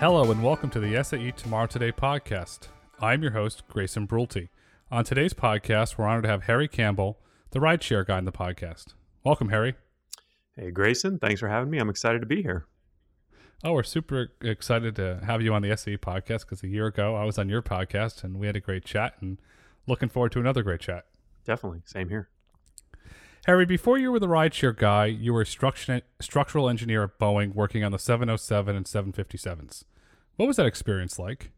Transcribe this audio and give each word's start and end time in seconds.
Hello 0.00 0.30
and 0.30 0.42
welcome 0.42 0.70
to 0.70 0.80
the 0.80 1.04
SAE 1.04 1.32
Tomorrow 1.32 1.66
Today 1.66 1.92
podcast. 1.92 2.68
I'm 3.02 3.20
your 3.20 3.32
host, 3.32 3.64
Grayson 3.68 4.08
Brulte. 4.08 4.48
On 4.90 5.04
today's 5.04 5.34
podcast, 5.34 5.98
we're 5.98 6.06
honored 6.06 6.22
to 6.22 6.30
have 6.30 6.44
Harry 6.44 6.68
Campbell, 6.68 7.18
the 7.50 7.58
rideshare 7.58 8.06
guy 8.06 8.16
in 8.16 8.24
the 8.24 8.32
podcast. 8.32 8.94
Welcome, 9.24 9.50
Harry. 9.50 9.74
Hey, 10.56 10.70
Grayson. 10.70 11.18
Thanks 11.18 11.40
for 11.40 11.48
having 11.48 11.68
me. 11.68 11.76
I'm 11.76 11.90
excited 11.90 12.20
to 12.20 12.26
be 12.26 12.40
here. 12.40 12.64
Oh, 13.62 13.74
we're 13.74 13.82
super 13.82 14.28
excited 14.40 14.96
to 14.96 15.20
have 15.22 15.42
you 15.42 15.52
on 15.52 15.60
the 15.60 15.76
SAE 15.76 15.98
podcast 15.98 16.46
because 16.46 16.62
a 16.62 16.68
year 16.68 16.86
ago 16.86 17.14
I 17.14 17.24
was 17.24 17.38
on 17.38 17.50
your 17.50 17.60
podcast 17.60 18.24
and 18.24 18.40
we 18.40 18.46
had 18.46 18.56
a 18.56 18.60
great 18.60 18.86
chat 18.86 19.16
and 19.20 19.36
looking 19.86 20.08
forward 20.08 20.32
to 20.32 20.40
another 20.40 20.62
great 20.62 20.80
chat. 20.80 21.04
Definitely. 21.44 21.82
Same 21.84 22.08
here. 22.08 22.30
Harry, 23.46 23.64
before 23.64 23.98
you 23.98 24.12
were 24.12 24.18
the 24.18 24.28
rideshare 24.28 24.76
guy, 24.76 25.06
you 25.06 25.32
were 25.32 25.40
a 25.42 25.46
structural 26.20 26.68
engineer 26.68 27.02
at 27.02 27.18
Boeing 27.18 27.54
working 27.54 27.82
on 27.82 27.90
the 27.90 27.98
707 27.98 28.76
and 28.76 28.84
757s. 28.84 29.84
What 30.36 30.46
was 30.46 30.56
that 30.56 30.66
experience 30.66 31.18
like? 31.18 31.50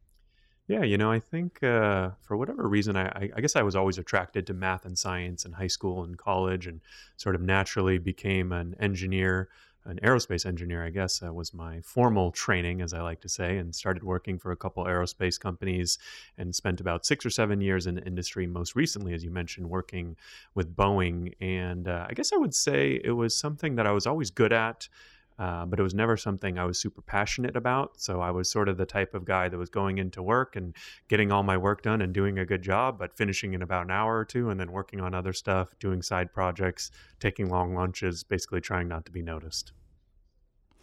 Yeah, 0.69 0.85
you 0.85 0.97
know, 0.97 1.11
I 1.11 1.19
think 1.19 1.63
uh, 1.63 2.11
for 2.21 2.37
whatever 2.37 2.69
reason, 2.69 2.97
I, 2.97 3.31
I, 3.37 3.41
guess 3.41 3.57
I 3.57 3.63
was 3.63 3.75
always 3.75 3.99
attracted 3.99 4.47
to 4.47 4.55
math 4.55 4.85
and 4.85 4.97
science 4.97 5.45
in 5.45 5.53
high 5.53 5.67
school 5.67 6.05
and 6.05 6.17
college, 6.17 6.69
and 6.69 6.81
sort 7.17 7.35
of 7.35 7.41
naturally 7.41 7.99
became 7.99 8.53
an 8.53 8.77
engineer 8.79 9.49
an 9.85 9.99
aerospace 10.03 10.47
engineer, 10.47 10.85
I 10.85 10.91
guess, 10.91 11.23
uh, 11.23 11.33
was 11.33 11.53
my 11.53 11.81
formal 11.81 12.31
training, 12.31 12.81
as 12.83 12.95
I 12.95 13.01
like 13.01 13.21
to 13.23 13.29
say, 13.29 13.59
and 13.59 13.75
started 13.75 14.03
working 14.03 14.39
for 14.39 14.53
a 14.53 14.57
couple 14.57 14.85
aerospace 14.85 15.39
companies 15.39 15.99
and 16.39 16.55
spent 16.55 16.81
about 16.81 17.05
six 17.05 17.27
or 17.27 17.31
seven 17.31 17.61
years 17.61 17.87
in 17.87 17.97
the 17.97 18.05
industry. 18.05 18.47
Most 18.47 18.77
recently, 18.77 19.15
as 19.15 19.25
you 19.25 19.31
mentioned, 19.31 19.69
working 19.69 20.17
with 20.55 20.75
Boeing. 20.77 21.35
And 21.41 21.89
uh, 21.89 22.07
I 22.09 22.15
guess 22.15 22.33
I 22.33 22.37
would 22.37 22.55
say 22.55 23.01
it 23.03 23.13
was 23.13 23.37
something 23.37 23.77
that 23.77 23.87
I 23.87 23.93
was 23.93 24.07
always 24.07 24.31
good 24.31 24.53
at. 24.53 24.89
Uh, 25.43 25.67
but 25.67 25.81
it 25.81 25.83
was 25.83 25.93
never 25.93 26.17
something 26.17 26.57
I 26.57 26.65
was 26.65 26.79
super 26.79 27.03
passionate 27.03 27.57
about. 27.57 28.01
So 28.01 28.21
I 28.21 28.31
was 28.31 28.49
sort 28.49 28.69
of 28.69 28.77
the 28.77 28.87
type 28.87 29.13
of 29.13 29.25
guy 29.25 29.49
that 29.49 29.59
was 29.59 29.71
going 29.71 29.99
into 29.99 30.23
work 30.23 30.55
and 30.55 30.73
getting 31.09 31.33
all 31.33 31.43
my 31.43 31.57
work 31.57 31.83
done 31.83 32.01
and 32.01 32.13
doing 32.13 32.39
a 32.39 32.47
good 32.47 32.63
job, 32.63 32.97
but 32.97 33.17
finishing 33.17 33.53
in 33.53 33.61
about 33.61 33.87
an 33.87 33.91
hour 33.91 34.17
or 34.17 34.25
two 34.25 34.51
and 34.51 34.61
then 34.61 34.71
working 34.71 35.01
on 35.01 35.15
other 35.15 35.33
stuff, 35.33 35.77
doing 35.81 36.01
side 36.01 36.33
projects, 36.33 36.93
taking 37.19 37.51
long 37.51 37.75
lunches, 37.75 38.23
basically 38.23 38.61
trying 38.61 38.87
not 38.87 39.05
to 39.07 39.11
be 39.11 39.21
noticed. 39.21 39.73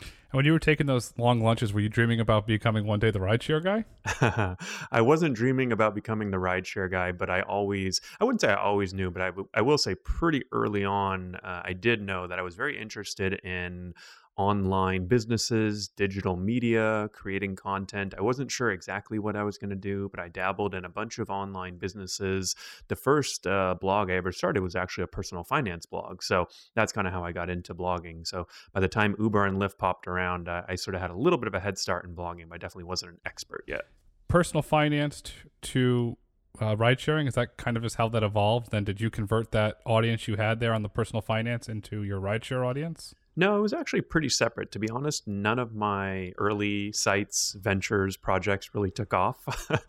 And 0.02 0.38
when 0.38 0.45
you 0.45 0.52
were 0.52 0.59
taking 0.59 0.88
those 0.88 1.14
long 1.17 1.39
lunches, 1.39 1.72
were 1.72 1.80
you 1.80 1.88
dreaming 1.88 2.19
about 2.19 2.45
becoming 2.45 2.86
one 2.86 3.00
day 3.00 3.12
the 3.12 3.19
rideshare 3.19 3.64
guy? 3.64 4.58
I 4.91 5.00
wasn't 5.00 5.36
dreaming 5.36 5.72
about 5.72 5.95
becoming 5.95 6.31
the 6.31 6.38
rideshare 6.38 6.91
guy, 6.91 7.14
but 7.14 7.30
I 7.30 7.41
always, 7.44 8.02
I 8.19 8.25
wouldn't 8.25 8.41
say 8.41 8.50
I 8.50 8.56
always 8.56 8.94
knew, 8.94 9.09
but 9.09 9.22
I, 9.22 9.28
w- 9.28 9.47
I 9.53 9.62
will 9.62 9.78
say 9.78 9.95
pretty 9.95 10.44
early 10.52 10.84
on, 10.84 11.36
uh, 11.36 11.62
I 11.64 11.72
did 11.72 12.02
know 12.02 12.28
that 12.28 12.38
I 12.38 12.41
was 12.41 12.56
very 12.56 12.80
interested 12.80 13.36
in 13.45 13.94
online 14.40 15.06
businesses, 15.06 15.90
digital 15.90 16.38
media, 16.38 17.09
creating 17.12 17.58
content. 17.58 18.14
I 18.18 18.22
wasn't 18.22 18.50
sure 18.50 18.72
exactly 18.72 19.20
what 19.20 19.36
I 19.36 19.44
was 19.44 19.58
going 19.58 19.70
to 19.70 19.76
do, 19.76 20.08
but 20.12 20.22
I 20.22 20.30
dabbled 20.30 20.73
in 20.73 20.86
a 20.86 20.90
bunch 20.90 21.20
of 21.20 21.30
online 21.30 21.78
businesses. 21.78 22.56
The 22.88 22.96
first 22.96 23.46
uh, 23.46 23.76
blog 23.81 24.09
I 24.09 24.14
ever 24.14 24.31
started 24.31 24.64
was 24.64 24.78
actually 24.78 25.04
a 25.04 25.08
personal 25.08 25.44
finance 25.44 25.86
blog. 25.86 26.23
So 26.23 26.48
that's 26.73 26.94
kind 26.94 27.06
of 27.06 27.12
how 27.12 27.22
I 27.22 27.34
got 27.34 27.50
into 27.50 27.76
blogging. 27.76 28.26
So 28.26 28.48
by 28.72 28.80
the 28.80 28.88
time 28.88 29.14
Uber 29.20 29.46
and 29.46 29.58
Lyft 29.58 29.78
popped 29.78 30.08
around, 30.08 30.48
uh, 30.48 30.62
I 30.70 30.76
sort 30.76 30.96
of 30.96 31.02
had 31.02 31.12
a 31.12 31.18
little 31.18 31.38
bit 31.38 31.50
of 31.50 31.53
a 31.53 31.59
head 31.59 31.78
start 31.78 32.06
in 32.06 32.16
blogging, 32.16 32.48
but 32.48 32.56
I 32.56 32.59
definitely 32.59 32.86
wasn't 32.86 33.12
an 33.12 33.18
expert 33.26 33.66
yet. 33.68 33.81
Personal 34.30 34.62
finance 34.62 35.22
to 35.64 36.18
uh, 36.62 36.78
ride 36.78 37.02
sharing 37.02 37.28
is 37.28 37.34
that 37.34 37.58
kind 37.58 37.76
of 37.76 37.84
just 37.84 37.98
how 37.98 38.08
that 38.09 38.24
evolved 38.24 38.72
then 38.72 38.84
did 38.84 39.00
you 39.00 39.09
convert 39.09 39.52
that 39.52 39.78
audience 39.86 40.28
you 40.28 40.36
had 40.36 40.59
there 40.59 40.74
on 40.74 40.81
the 40.81 40.90
personal 40.90 41.22
finance 41.22 41.70
into 41.70 42.03
your 42.03 42.20
rideshare 42.20 42.66
audience 42.66 43.14
no, 43.35 43.58
it 43.58 43.61
was 43.61 43.73
actually 43.73 44.02
pretty 44.02 44.30
separate. 44.30 44.72
To 44.72 44.80
be 44.80 44.89
honest, 44.89 45.27
none 45.27 45.59
of 45.59 45.73
my 45.73 46.33
early 46.38 46.91
sites, 46.91 47.55
ventures, 47.59 48.17
projects 48.17 48.73
really 48.73 48.91
took 48.91 49.13
off. 49.13 49.45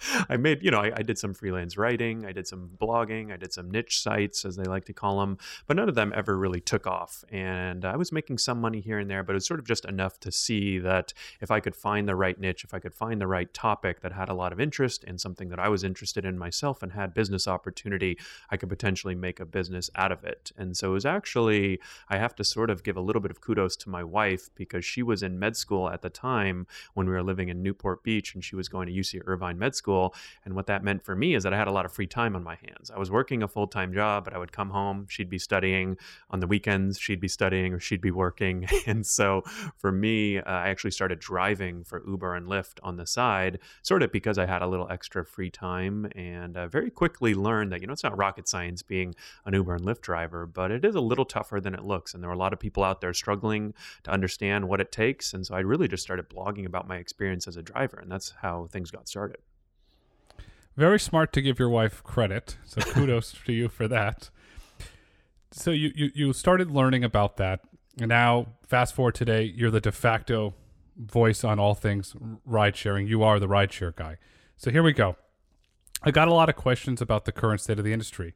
I 0.29 0.37
made, 0.37 0.63
you 0.63 0.71
know, 0.71 0.81
I, 0.81 0.93
I, 0.97 1.03
did 1.03 1.19
some 1.19 1.35
freelance 1.35 1.77
writing, 1.77 2.27
I 2.27 2.33
did 2.33 2.47
some 2.47 2.71
blogging, 2.81 3.33
I 3.33 3.37
did 3.37 3.53
some 3.53 3.71
niche 3.71 4.01
sites, 4.01 4.45
as 4.45 4.57
they 4.57 4.65
like 4.65 4.85
to 4.85 4.93
call 4.93 5.21
them, 5.21 5.39
but 5.67 5.77
none 5.77 5.89
of 5.89 5.95
them 5.95 6.13
ever 6.15 6.37
really 6.37 6.61
took 6.61 6.87
off. 6.87 7.25
And 7.31 7.85
I 7.85 7.97
was 7.97 8.13
making 8.13 8.39
some 8.39 8.61
money 8.61 8.81
here 8.81 8.99
and 8.99 9.11
there, 9.11 9.25
but 9.25 9.33
it 9.33 9.35
was 9.35 9.47
sort 9.47 9.59
of 9.59 9.67
just 9.67 9.85
enough 9.85 10.21
to 10.21 10.31
see 10.31 10.79
that 10.79 11.13
if 11.41 11.51
I 11.51 11.61
could 11.61 11.75
find 11.75 12.09
the 12.09 12.15
right 12.15 12.39
niche, 12.39 12.65
if 12.65 12.75
I 12.75 12.79
could 12.79 12.95
find 12.95 13.21
the 13.21 13.27
right 13.27 13.53
topic 13.53 14.01
that 14.03 14.13
had 14.13 14.29
a 14.29 14.35
lot 14.35 14.53
of 14.53 14.61
interest 14.61 15.03
and 15.05 15.21
something 15.21 15.49
that 15.49 15.59
I 15.59 15.69
was 15.69 15.83
interested 15.83 16.25
in 16.25 16.39
myself 16.39 16.83
and 16.83 16.93
had 16.93 17.15
business 17.15 17.49
opportunity, 17.49 18.19
I 18.51 18.57
could 18.57 18.69
potentially 18.69 19.15
make 19.15 19.41
a 19.41 19.47
business 19.47 19.91
out 19.97 20.13
of 20.13 20.25
it. 20.25 20.53
And 20.57 20.77
so 20.77 20.91
it 20.91 20.95
was 20.95 21.07
actually, 21.07 21.81
I 22.09 22.19
have 22.19 22.35
to 22.37 22.45
sort 22.45 22.71
of 22.71 22.85
give 22.85 22.97
a 22.97 23.01
little 23.01 23.21
bit 23.21 23.30
of 23.31 23.41
kudos 23.41 23.77
to 23.77 23.91
my 23.91 24.05
wife 24.05 24.51
because 24.55 24.85
she 24.85 25.03
was 25.03 25.23
in 25.23 25.39
med 25.39 25.57
school 25.57 25.89
at 25.89 26.03
the 26.03 26.11
time 26.11 26.67
when 26.95 27.07
we 27.07 27.13
were 27.13 27.23
living 27.23 27.49
in 27.49 27.63
Newport 27.63 28.03
Beach 28.03 28.35
and 28.35 28.45
she 28.45 28.57
was 28.57 28.69
going 28.69 28.87
to 28.87 28.93
UC 28.93 29.23
Irvine 29.27 29.59
Med 29.59 29.75
School. 29.75 30.15
And 30.45 30.55
what 30.55 30.67
that 30.67 30.85
meant 30.85 31.05
for 31.05 31.15
me 31.15 31.35
is 31.35 31.43
that 31.43 31.55
I 31.55 31.57
had 31.57 31.69
a 31.69 31.73
lot 31.73 31.85
of 31.85 31.93
free 31.93 32.07
time 32.07 32.37
on 32.37 32.43
my 32.43 32.57
hands. 32.57 32.91
I 32.91 32.99
was 32.99 33.11
working 33.11 33.43
a 33.43 33.49
full 33.49 33.67
time 33.67 33.93
job, 33.93 34.25
but 34.25 34.35
I 34.35 34.39
would 34.39 34.53
come 34.53 34.71
home, 34.71 35.07
she'd 35.09 35.31
be 35.31 35.39
studying 35.39 35.97
on 36.31 36.41
the 36.41 36.47
weekends, 36.47 36.99
she'd 36.99 37.21
be 37.21 37.29
studying 37.29 37.75
or 37.75 37.81
she'd 37.81 38.01
be 38.01 38.11
working. 38.11 38.67
And 38.87 39.07
so 39.07 39.43
for 39.77 39.93
me, 39.93 40.39
uh, 40.39 40.43
I 40.45 40.69
actually 40.69 40.91
started 40.91 41.21
driving 41.21 41.85
for 41.85 42.03
Uber 42.07 42.35
and 42.35 42.47
Lyft 42.47 42.79
on 42.83 42.97
the 42.97 43.07
side, 43.07 43.59
sort 43.83 44.03
of 44.03 44.11
because 44.11 44.39
I 44.39 44.47
had 44.47 44.63
a 44.63 44.67
little 44.67 44.89
extra 44.91 45.25
free 45.25 45.51
time 45.51 46.11
and 46.17 46.57
uh, 46.57 46.67
very 46.67 46.91
quickly 46.91 47.35
learned 47.35 47.73
that, 47.73 47.81
you 47.83 47.87
know, 47.87 47.93
it's 47.93 48.03
not 48.03 48.17
rocket 48.17 48.49
science 48.49 48.83
being 48.83 49.15
an 49.45 49.55
Uber 49.55 49.75
and 49.75 49.85
Lyft 49.85 50.01
driver, 50.01 50.47
but 50.47 50.71
it 50.71 50.85
is 50.85 50.95
a 50.95 51.01
little 51.01 51.25
tougher 51.25 51.61
than 51.61 51.75
it 51.75 51.85
looks. 51.85 52.15
And 52.15 52.23
there 52.23 52.29
were 52.29 52.35
a 52.35 52.39
lot 52.39 52.53
of 52.53 52.59
people 52.59 52.83
out 52.83 53.01
there 53.01 53.13
struggling 53.21 53.75
to 54.03 54.11
understand 54.11 54.69
what 54.69 54.81
it 54.81 54.91
takes. 54.91 55.33
And 55.33 55.47
so 55.47 55.55
I 55.55 55.61
really 55.61 55.87
just 55.87 56.03
started 56.03 56.29
blogging 56.29 56.67
about 56.67 56.89
my 56.89 56.97
experience 56.97 57.47
as 57.47 57.57
a 57.57 57.63
driver, 57.63 57.99
and 58.01 58.11
that's 58.11 58.35
how 58.43 58.67
things 58.73 58.91
got 58.91 59.09
started. 59.09 59.39
Very 60.77 60.99
smart 60.99 61.33
to 61.35 61.43
give 61.43 61.59
your 61.59 61.69
wife 61.69 62.03
credit. 62.03 62.57
So 62.65 62.81
kudos 62.93 63.35
to 63.45 63.53
you 63.53 63.69
for 63.69 63.87
that. 63.87 64.31
So 65.53 65.71
you, 65.71 65.93
you, 65.95 66.11
you 66.15 66.33
started 66.33 66.71
learning 66.71 67.05
about 67.05 67.37
that. 67.37 67.61
And 67.99 68.09
now, 68.09 68.47
fast 68.67 68.95
forward 68.95 69.15
today, 69.15 69.43
you're 69.43 69.71
the 69.71 69.81
de 69.81 69.93
facto 69.93 70.55
voice 70.97 71.45
on 71.45 71.59
all 71.59 71.75
things 71.75 72.15
ride 72.45 72.77
sharing. 72.77 73.07
You 73.07 73.23
are 73.23 73.39
the 73.39 73.49
ride 73.49 73.73
share 73.73 73.93
guy. 73.93 74.17
So 74.57 74.71
here 74.71 74.83
we 74.83 74.93
go. 74.93 75.17
I 76.03 76.11
got 76.11 76.29
a 76.29 76.35
lot 76.35 76.49
of 76.49 76.57
questions 76.57 77.03
about 77.03 77.25
the 77.25 77.33
current 77.33 77.61
state 77.61 77.79
of 77.79 77.85
the 77.85 77.93
industry. 77.93 78.35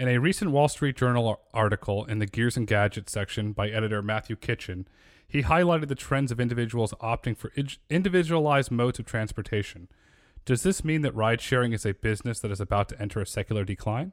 In 0.00 0.08
a 0.08 0.16
recent 0.16 0.50
Wall 0.50 0.68
Street 0.68 0.96
Journal 0.96 1.42
article 1.52 2.06
in 2.06 2.20
the 2.20 2.26
Gears 2.26 2.56
and 2.56 2.66
Gadgets 2.66 3.12
section 3.12 3.52
by 3.52 3.68
editor 3.68 4.00
Matthew 4.00 4.34
Kitchen, 4.34 4.88
he 5.28 5.42
highlighted 5.42 5.88
the 5.88 5.94
trends 5.94 6.32
of 6.32 6.40
individuals 6.40 6.94
opting 7.02 7.36
for 7.36 7.52
individualized 7.90 8.70
modes 8.70 8.98
of 8.98 9.04
transportation. 9.04 9.88
Does 10.46 10.62
this 10.62 10.82
mean 10.82 11.02
that 11.02 11.14
ride 11.14 11.42
sharing 11.42 11.74
is 11.74 11.84
a 11.84 11.92
business 11.92 12.40
that 12.40 12.50
is 12.50 12.62
about 12.62 12.88
to 12.88 12.98
enter 12.98 13.20
a 13.20 13.26
secular 13.26 13.62
decline? 13.62 14.12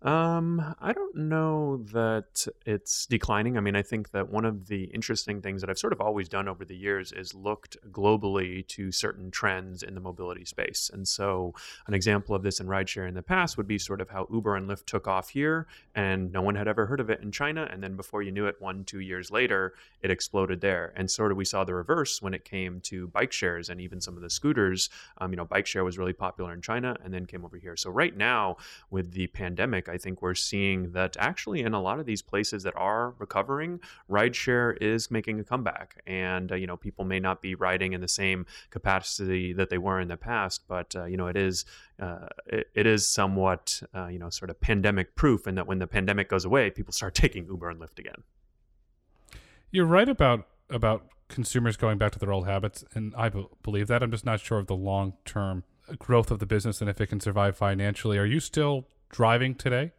Um, 0.00 0.76
I 0.80 0.92
don't 0.92 1.16
know 1.16 1.78
that 1.92 2.46
it's 2.64 3.04
declining. 3.06 3.56
I 3.56 3.60
mean, 3.60 3.74
I 3.74 3.82
think 3.82 4.12
that 4.12 4.30
one 4.30 4.44
of 4.44 4.68
the 4.68 4.84
interesting 4.84 5.42
things 5.42 5.60
that 5.60 5.70
I've 5.70 5.78
sort 5.78 5.92
of 5.92 6.00
always 6.00 6.28
done 6.28 6.46
over 6.46 6.64
the 6.64 6.76
years 6.76 7.10
is 7.10 7.34
looked 7.34 7.76
globally 7.90 8.64
to 8.68 8.92
certain 8.92 9.32
trends 9.32 9.82
in 9.82 9.94
the 9.94 10.00
mobility 10.00 10.44
space. 10.44 10.88
And 10.92 11.06
so, 11.06 11.52
an 11.88 11.94
example 11.94 12.36
of 12.36 12.44
this 12.44 12.60
in 12.60 12.68
rideshare 12.68 13.08
in 13.08 13.14
the 13.14 13.22
past 13.22 13.56
would 13.56 13.66
be 13.66 13.78
sort 13.78 14.00
of 14.00 14.08
how 14.08 14.28
Uber 14.32 14.54
and 14.54 14.68
Lyft 14.68 14.84
took 14.86 15.08
off 15.08 15.30
here, 15.30 15.66
and 15.96 16.30
no 16.30 16.42
one 16.42 16.54
had 16.54 16.68
ever 16.68 16.86
heard 16.86 17.00
of 17.00 17.10
it 17.10 17.20
in 17.20 17.32
China. 17.32 17.66
And 17.68 17.82
then 17.82 17.96
before 17.96 18.22
you 18.22 18.30
knew 18.30 18.46
it, 18.46 18.54
one, 18.60 18.84
two 18.84 19.00
years 19.00 19.32
later, 19.32 19.74
it 20.00 20.12
exploded 20.12 20.60
there. 20.60 20.92
And 20.94 21.10
sort 21.10 21.32
of 21.32 21.36
we 21.36 21.44
saw 21.44 21.64
the 21.64 21.74
reverse 21.74 22.22
when 22.22 22.34
it 22.34 22.44
came 22.44 22.80
to 22.82 23.08
bike 23.08 23.32
shares 23.32 23.68
and 23.68 23.80
even 23.80 24.00
some 24.00 24.14
of 24.14 24.22
the 24.22 24.30
scooters. 24.30 24.90
Um, 25.20 25.32
you 25.32 25.36
know, 25.36 25.44
bike 25.44 25.66
share 25.66 25.82
was 25.82 25.98
really 25.98 26.12
popular 26.12 26.52
in 26.52 26.62
China 26.62 26.96
and 27.02 27.12
then 27.12 27.26
came 27.26 27.44
over 27.44 27.56
here. 27.56 27.76
So, 27.76 27.90
right 27.90 28.16
now, 28.16 28.58
with 28.90 29.10
the 29.10 29.26
pandemic, 29.26 29.87
I 29.88 29.98
think 29.98 30.22
we're 30.22 30.34
seeing 30.34 30.92
that 30.92 31.16
actually 31.18 31.60
in 31.60 31.74
a 31.74 31.80
lot 31.80 31.98
of 31.98 32.06
these 32.06 32.22
places 32.22 32.62
that 32.62 32.76
are 32.76 33.14
recovering, 33.18 33.80
rideshare 34.10 34.76
is 34.80 35.10
making 35.10 35.40
a 35.40 35.44
comeback. 35.44 36.02
And, 36.06 36.52
uh, 36.52 36.54
you 36.54 36.66
know, 36.66 36.76
people 36.76 37.04
may 37.04 37.20
not 37.20 37.42
be 37.42 37.54
riding 37.54 37.92
in 37.92 38.00
the 38.00 38.08
same 38.08 38.46
capacity 38.70 39.52
that 39.52 39.70
they 39.70 39.78
were 39.78 40.00
in 40.00 40.08
the 40.08 40.16
past, 40.16 40.62
but, 40.68 40.94
uh, 40.96 41.04
you 41.04 41.16
know, 41.16 41.26
it 41.26 41.36
is. 41.36 41.64
Uh, 42.00 42.28
it, 42.46 42.68
it 42.74 42.86
is 42.86 43.08
somewhat, 43.08 43.82
uh, 43.92 44.06
you 44.06 44.20
know, 44.20 44.30
sort 44.30 44.50
of 44.50 44.60
pandemic 44.60 45.16
proof, 45.16 45.48
and 45.48 45.58
that 45.58 45.66
when 45.66 45.80
the 45.80 45.86
pandemic 45.88 46.28
goes 46.28 46.44
away, 46.44 46.70
people 46.70 46.92
start 46.92 47.12
taking 47.16 47.44
Uber 47.46 47.70
and 47.70 47.80
Lyft 47.80 47.98
again. 47.98 48.22
You're 49.72 49.84
right 49.84 50.08
about 50.08 50.46
about 50.70 51.08
consumers 51.28 51.76
going 51.76 51.98
back 51.98 52.12
to 52.12 52.18
their 52.20 52.30
old 52.30 52.46
habits, 52.46 52.84
and 52.94 53.12
I 53.16 53.30
b- 53.30 53.48
believe 53.64 53.88
that. 53.88 54.04
I'm 54.04 54.12
just 54.12 54.24
not 54.24 54.38
sure 54.38 54.58
of 54.58 54.68
the 54.68 54.76
long 54.76 55.14
term 55.24 55.64
growth 55.96 56.30
of 56.30 56.38
the 56.38 56.46
business 56.46 56.80
and 56.80 56.90
if 56.90 57.00
it 57.00 57.06
can 57.06 57.20
survive 57.20 57.56
financially. 57.56 58.18
Are 58.18 58.26
you 58.26 58.40
still 58.40 58.86
driving 59.10 59.54
today? 59.54 59.92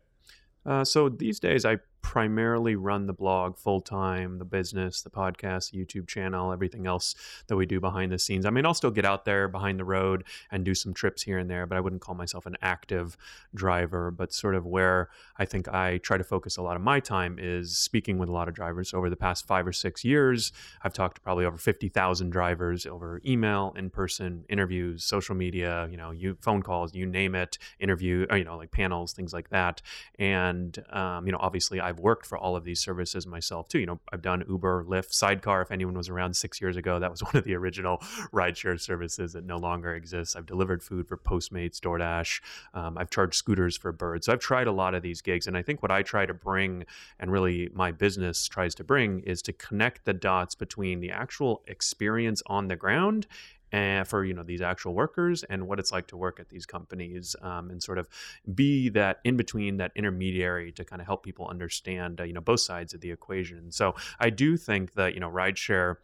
Uh, 0.66 0.84
so 0.84 1.10
these 1.10 1.40
days, 1.40 1.66
I 1.66 1.78
primarily 2.02 2.76
run 2.76 3.06
the 3.06 3.14
blog 3.14 3.58
full 3.58 3.82
time, 3.82 4.38
the 4.38 4.46
business, 4.46 5.02
the 5.02 5.10
podcast, 5.10 5.72
the 5.72 5.78
YouTube 5.78 6.08
channel, 6.08 6.52
everything 6.52 6.88
else 6.88 7.16
that 7.48 7.56
we 7.56 7.66
do 7.66 7.80
behind 7.80 8.12
the 8.12 8.20
scenes. 8.20 8.46
I 8.46 8.50
mean, 8.50 8.66
I'll 8.66 8.74
still 8.74 8.92
get 8.92 9.06
out 9.06 9.26
there 9.26 9.48
behind 9.48 9.80
the 9.80 9.86
road 9.86 10.24
and 10.52 10.64
do 10.64 10.74
some 10.74 10.94
trips 10.94 11.24
here 11.24 11.38
and 11.38 11.50
there, 11.50 11.66
but 11.66 11.78
I 11.78 11.82
wouldn't 11.82 12.02
call 12.02 12.16
myself 12.16 12.46
an 12.46 12.56
active 12.62 13.18
driver. 13.54 14.12
But 14.12 14.34
sort 14.34 14.56
of 14.56 14.66
where 14.66 15.10
I 15.38 15.46
think 15.46 15.68
I 15.68 15.98
try 15.98 16.18
to 16.18 16.24
focus 16.24 16.58
a 16.58 16.62
lot 16.62 16.76
of 16.76 16.82
my 16.82 17.00
time 17.00 17.38
is 17.40 17.78
speaking 17.78 18.18
with 18.18 18.30
a 18.30 18.32
lot 18.32 18.48
of 18.48 18.54
drivers. 18.54 18.94
Over 18.94 19.10
the 19.10 19.16
past 19.16 19.46
five 19.46 19.68
or 19.68 19.74
six 19.74 20.04
years, 20.04 20.52
I've 20.84 20.94
talked 20.94 21.16
to 21.16 21.22
probably 21.22 21.46
over 21.46 21.58
50,000 21.58 22.30
drivers 22.30 22.86
over 22.86 23.22
email, 23.26 23.74
in 23.78 23.90
person, 23.90 24.46
interviews, 24.50 25.04
social 25.04 25.36
media, 25.36 25.88
you 25.92 25.98
know, 25.98 26.12
you 26.12 26.38
phone 26.42 26.64
calls, 26.64 26.96
you 26.96 27.06
name 27.06 27.36
it, 27.36 27.58
interview, 27.80 28.26
or, 28.30 28.38
you 28.38 28.44
know, 28.44 28.58
like 28.58 28.72
panels, 28.72 29.14
things 29.14 29.34
like 29.34 29.50
that. 29.50 29.82
And, 30.18 30.78
um, 30.92 31.26
you 31.26 31.32
know, 31.32 31.40
obviously 31.40 31.80
I've 31.90 32.00
worked 32.00 32.26
for 32.26 32.38
all 32.38 32.56
of 32.56 32.64
these 32.64 32.80
services 32.80 33.26
myself 33.26 33.68
too. 33.68 33.80
You 33.80 33.88
know, 33.88 34.00
I've 34.14 34.22
done 34.22 34.44
Uber, 34.48 34.86
Lyft, 34.88 35.12
Sidecar. 35.12 35.62
If 35.62 35.72
anyone 35.72 35.96
was 35.96 36.08
around 36.08 36.36
six 36.36 36.62
years 36.62 36.78
ago, 36.78 37.00
that 37.00 37.10
was 37.10 37.24
one 37.24 37.36
of 37.36 37.44
the 37.44 37.56
original 37.56 37.98
rideshare 38.32 38.80
services 38.80 39.34
that 39.34 39.44
no 39.44 39.58
longer 39.58 39.96
exists. 39.96 40.36
I've 40.36 40.46
delivered 40.46 40.84
food 40.84 41.08
for 41.08 41.18
Postmates, 41.18 41.80
DoorDash. 41.80 42.42
Um, 42.74 42.98
I've 42.98 43.10
charged 43.10 43.36
scooters 43.36 43.76
for 43.76 43.92
Bird. 43.92 44.24
So 44.24 44.32
I've 44.32 44.40
tried 44.40 44.68
a 44.68 44.72
lot 44.72 44.94
of 44.94 45.02
these 45.02 45.22
gigs. 45.22 45.48
And 45.48 45.58
I 45.58 45.64
think 45.64 45.82
what 45.82 45.92
I 45.92 46.04
try 46.04 46.26
to 46.26 46.34
bring, 46.34 46.86
and 47.20 47.32
really 47.32 47.70
my 47.74 47.92
business 47.92 48.48
tries 48.48 48.76
to 48.76 48.84
bring, 48.84 49.22
is 49.22 49.42
to 49.44 49.54
connect 49.54 50.06
the 50.06 50.14
dots 50.14 50.54
between 50.56 51.00
the 51.00 51.10
actual 51.10 51.64
experience 51.68 52.44
on 52.46 52.68
the 52.68 52.76
ground 52.76 53.26
and 53.72 54.08
for 54.08 54.24
you 54.24 54.34
know 54.34 54.44
these 54.44 54.62
actual 54.62 54.94
workers 54.94 55.44
and 55.44 55.68
what 55.68 55.80
it's 55.80 55.92
like 55.92 56.08
to 56.08 56.18
work 56.18 56.40
at 56.40 56.50
these 56.50 56.66
companies 56.66 57.36
um, 57.42 57.70
and 57.70 57.82
sort 57.82 57.98
of 57.98 58.08
be 58.54 58.90
that 58.90 59.20
in 59.24 59.38
between 59.38 59.78
that 59.78 59.92
intermediary 59.96 60.72
to 60.72 60.84
kind 60.84 61.02
of 61.02 61.06
help 61.06 61.24
people 61.24 61.48
understand 61.48 62.20
uh, 62.20 62.24
you 62.24 62.34
know 62.34 62.42
both 62.42 62.62
sides 62.62 62.94
of 62.94 63.02
the 63.02 63.12
equation. 63.12 63.72
So 63.72 63.96
i 64.20 64.30
do 64.30 64.58
think 64.58 64.94
that 64.94 65.14
you 65.14 65.20
know 65.20 65.30
rideshare 65.30 65.98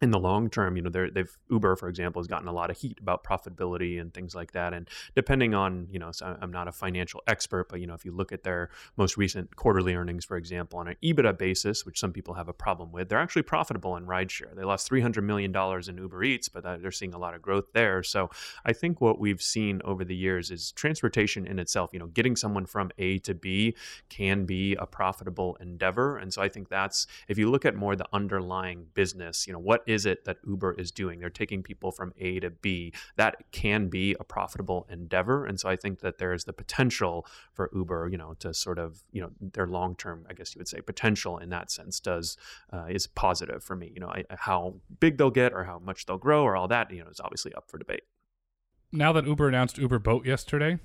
in 0.00 0.10
the 0.12 0.18
long 0.18 0.48
term, 0.48 0.76
you 0.76 0.82
know, 0.82 0.90
they've 0.90 1.36
Uber, 1.50 1.74
for 1.76 1.88
example, 1.88 2.20
has 2.20 2.28
gotten 2.28 2.46
a 2.46 2.52
lot 2.52 2.70
of 2.70 2.78
heat 2.78 2.98
about 3.00 3.24
profitability 3.24 4.00
and 4.00 4.14
things 4.14 4.34
like 4.34 4.52
that. 4.52 4.72
And 4.72 4.88
depending 5.16 5.54
on, 5.54 5.88
you 5.90 5.98
know, 5.98 6.12
so 6.12 6.36
I'm 6.40 6.52
not 6.52 6.68
a 6.68 6.72
financial 6.72 7.22
expert, 7.26 7.68
but 7.68 7.80
you 7.80 7.86
know, 7.86 7.94
if 7.94 8.04
you 8.04 8.12
look 8.12 8.30
at 8.30 8.44
their 8.44 8.70
most 8.96 9.16
recent 9.16 9.56
quarterly 9.56 9.94
earnings, 9.94 10.24
for 10.24 10.36
example, 10.36 10.78
on 10.78 10.88
an 10.88 10.96
EBITDA 11.02 11.36
basis, 11.36 11.84
which 11.84 11.98
some 11.98 12.12
people 12.12 12.34
have 12.34 12.48
a 12.48 12.52
problem 12.52 12.92
with, 12.92 13.08
they're 13.08 13.18
actually 13.18 13.42
profitable 13.42 13.96
in 13.96 14.06
rideshare. 14.06 14.54
They 14.54 14.62
lost 14.62 14.86
300 14.86 15.22
million 15.22 15.50
dollars 15.50 15.88
in 15.88 15.98
Uber 15.98 16.22
Eats, 16.22 16.48
but 16.48 16.62
they're 16.62 16.92
seeing 16.92 17.14
a 17.14 17.18
lot 17.18 17.34
of 17.34 17.42
growth 17.42 17.72
there. 17.72 18.02
So 18.04 18.30
I 18.64 18.72
think 18.72 19.00
what 19.00 19.18
we've 19.18 19.42
seen 19.42 19.80
over 19.84 20.04
the 20.04 20.16
years 20.16 20.50
is 20.52 20.70
transportation 20.72 21.46
in 21.46 21.58
itself. 21.58 21.90
You 21.92 21.98
know, 21.98 22.06
getting 22.06 22.36
someone 22.36 22.66
from 22.66 22.90
A 22.98 23.18
to 23.20 23.34
B 23.34 23.74
can 24.08 24.44
be 24.44 24.76
a 24.76 24.86
profitable 24.86 25.56
endeavor, 25.60 26.18
and 26.18 26.32
so 26.32 26.40
I 26.40 26.48
think 26.48 26.68
that's 26.68 27.08
if 27.26 27.36
you 27.36 27.50
look 27.50 27.64
at 27.64 27.74
more 27.74 27.96
the 27.96 28.06
underlying 28.12 28.86
business, 28.94 29.46
you 29.46 29.52
know, 29.52 29.58
what 29.58 29.82
is 29.88 30.04
it 30.04 30.26
that 30.26 30.36
Uber 30.46 30.74
is 30.74 30.92
doing? 30.92 31.18
They're 31.18 31.30
taking 31.30 31.62
people 31.62 31.90
from 31.90 32.12
A 32.18 32.40
to 32.40 32.50
B. 32.50 32.92
That 33.16 33.36
can 33.52 33.88
be 33.88 34.14
a 34.20 34.24
profitable 34.24 34.86
endeavor. 34.90 35.46
And 35.46 35.58
so 35.58 35.68
I 35.70 35.76
think 35.76 36.00
that 36.00 36.18
there 36.18 36.34
is 36.34 36.44
the 36.44 36.52
potential 36.52 37.26
for 37.54 37.70
Uber, 37.74 38.10
you 38.12 38.18
know, 38.18 38.34
to 38.40 38.52
sort 38.52 38.78
of, 38.78 39.02
you 39.12 39.22
know, 39.22 39.30
their 39.40 39.66
long 39.66 39.96
term, 39.96 40.26
I 40.28 40.34
guess 40.34 40.54
you 40.54 40.60
would 40.60 40.68
say, 40.68 40.82
potential 40.82 41.38
in 41.38 41.48
that 41.48 41.70
sense 41.70 42.00
does 42.00 42.36
uh, 42.70 42.84
is 42.90 43.06
positive 43.06 43.64
for 43.64 43.74
me. 43.74 43.90
You 43.94 44.00
know, 44.00 44.08
I, 44.08 44.24
how 44.28 44.74
big 45.00 45.16
they'll 45.16 45.30
get 45.30 45.54
or 45.54 45.64
how 45.64 45.78
much 45.78 46.04
they'll 46.04 46.18
grow 46.18 46.42
or 46.42 46.54
all 46.54 46.68
that, 46.68 46.90
you 46.92 47.02
know, 47.02 47.08
is 47.08 47.20
obviously 47.20 47.54
up 47.54 47.70
for 47.70 47.78
debate. 47.78 48.02
Now 48.92 49.12
that 49.14 49.26
Uber 49.26 49.48
announced 49.48 49.78
Uber 49.78 50.00
Boat 50.00 50.26
yesterday, 50.26 50.78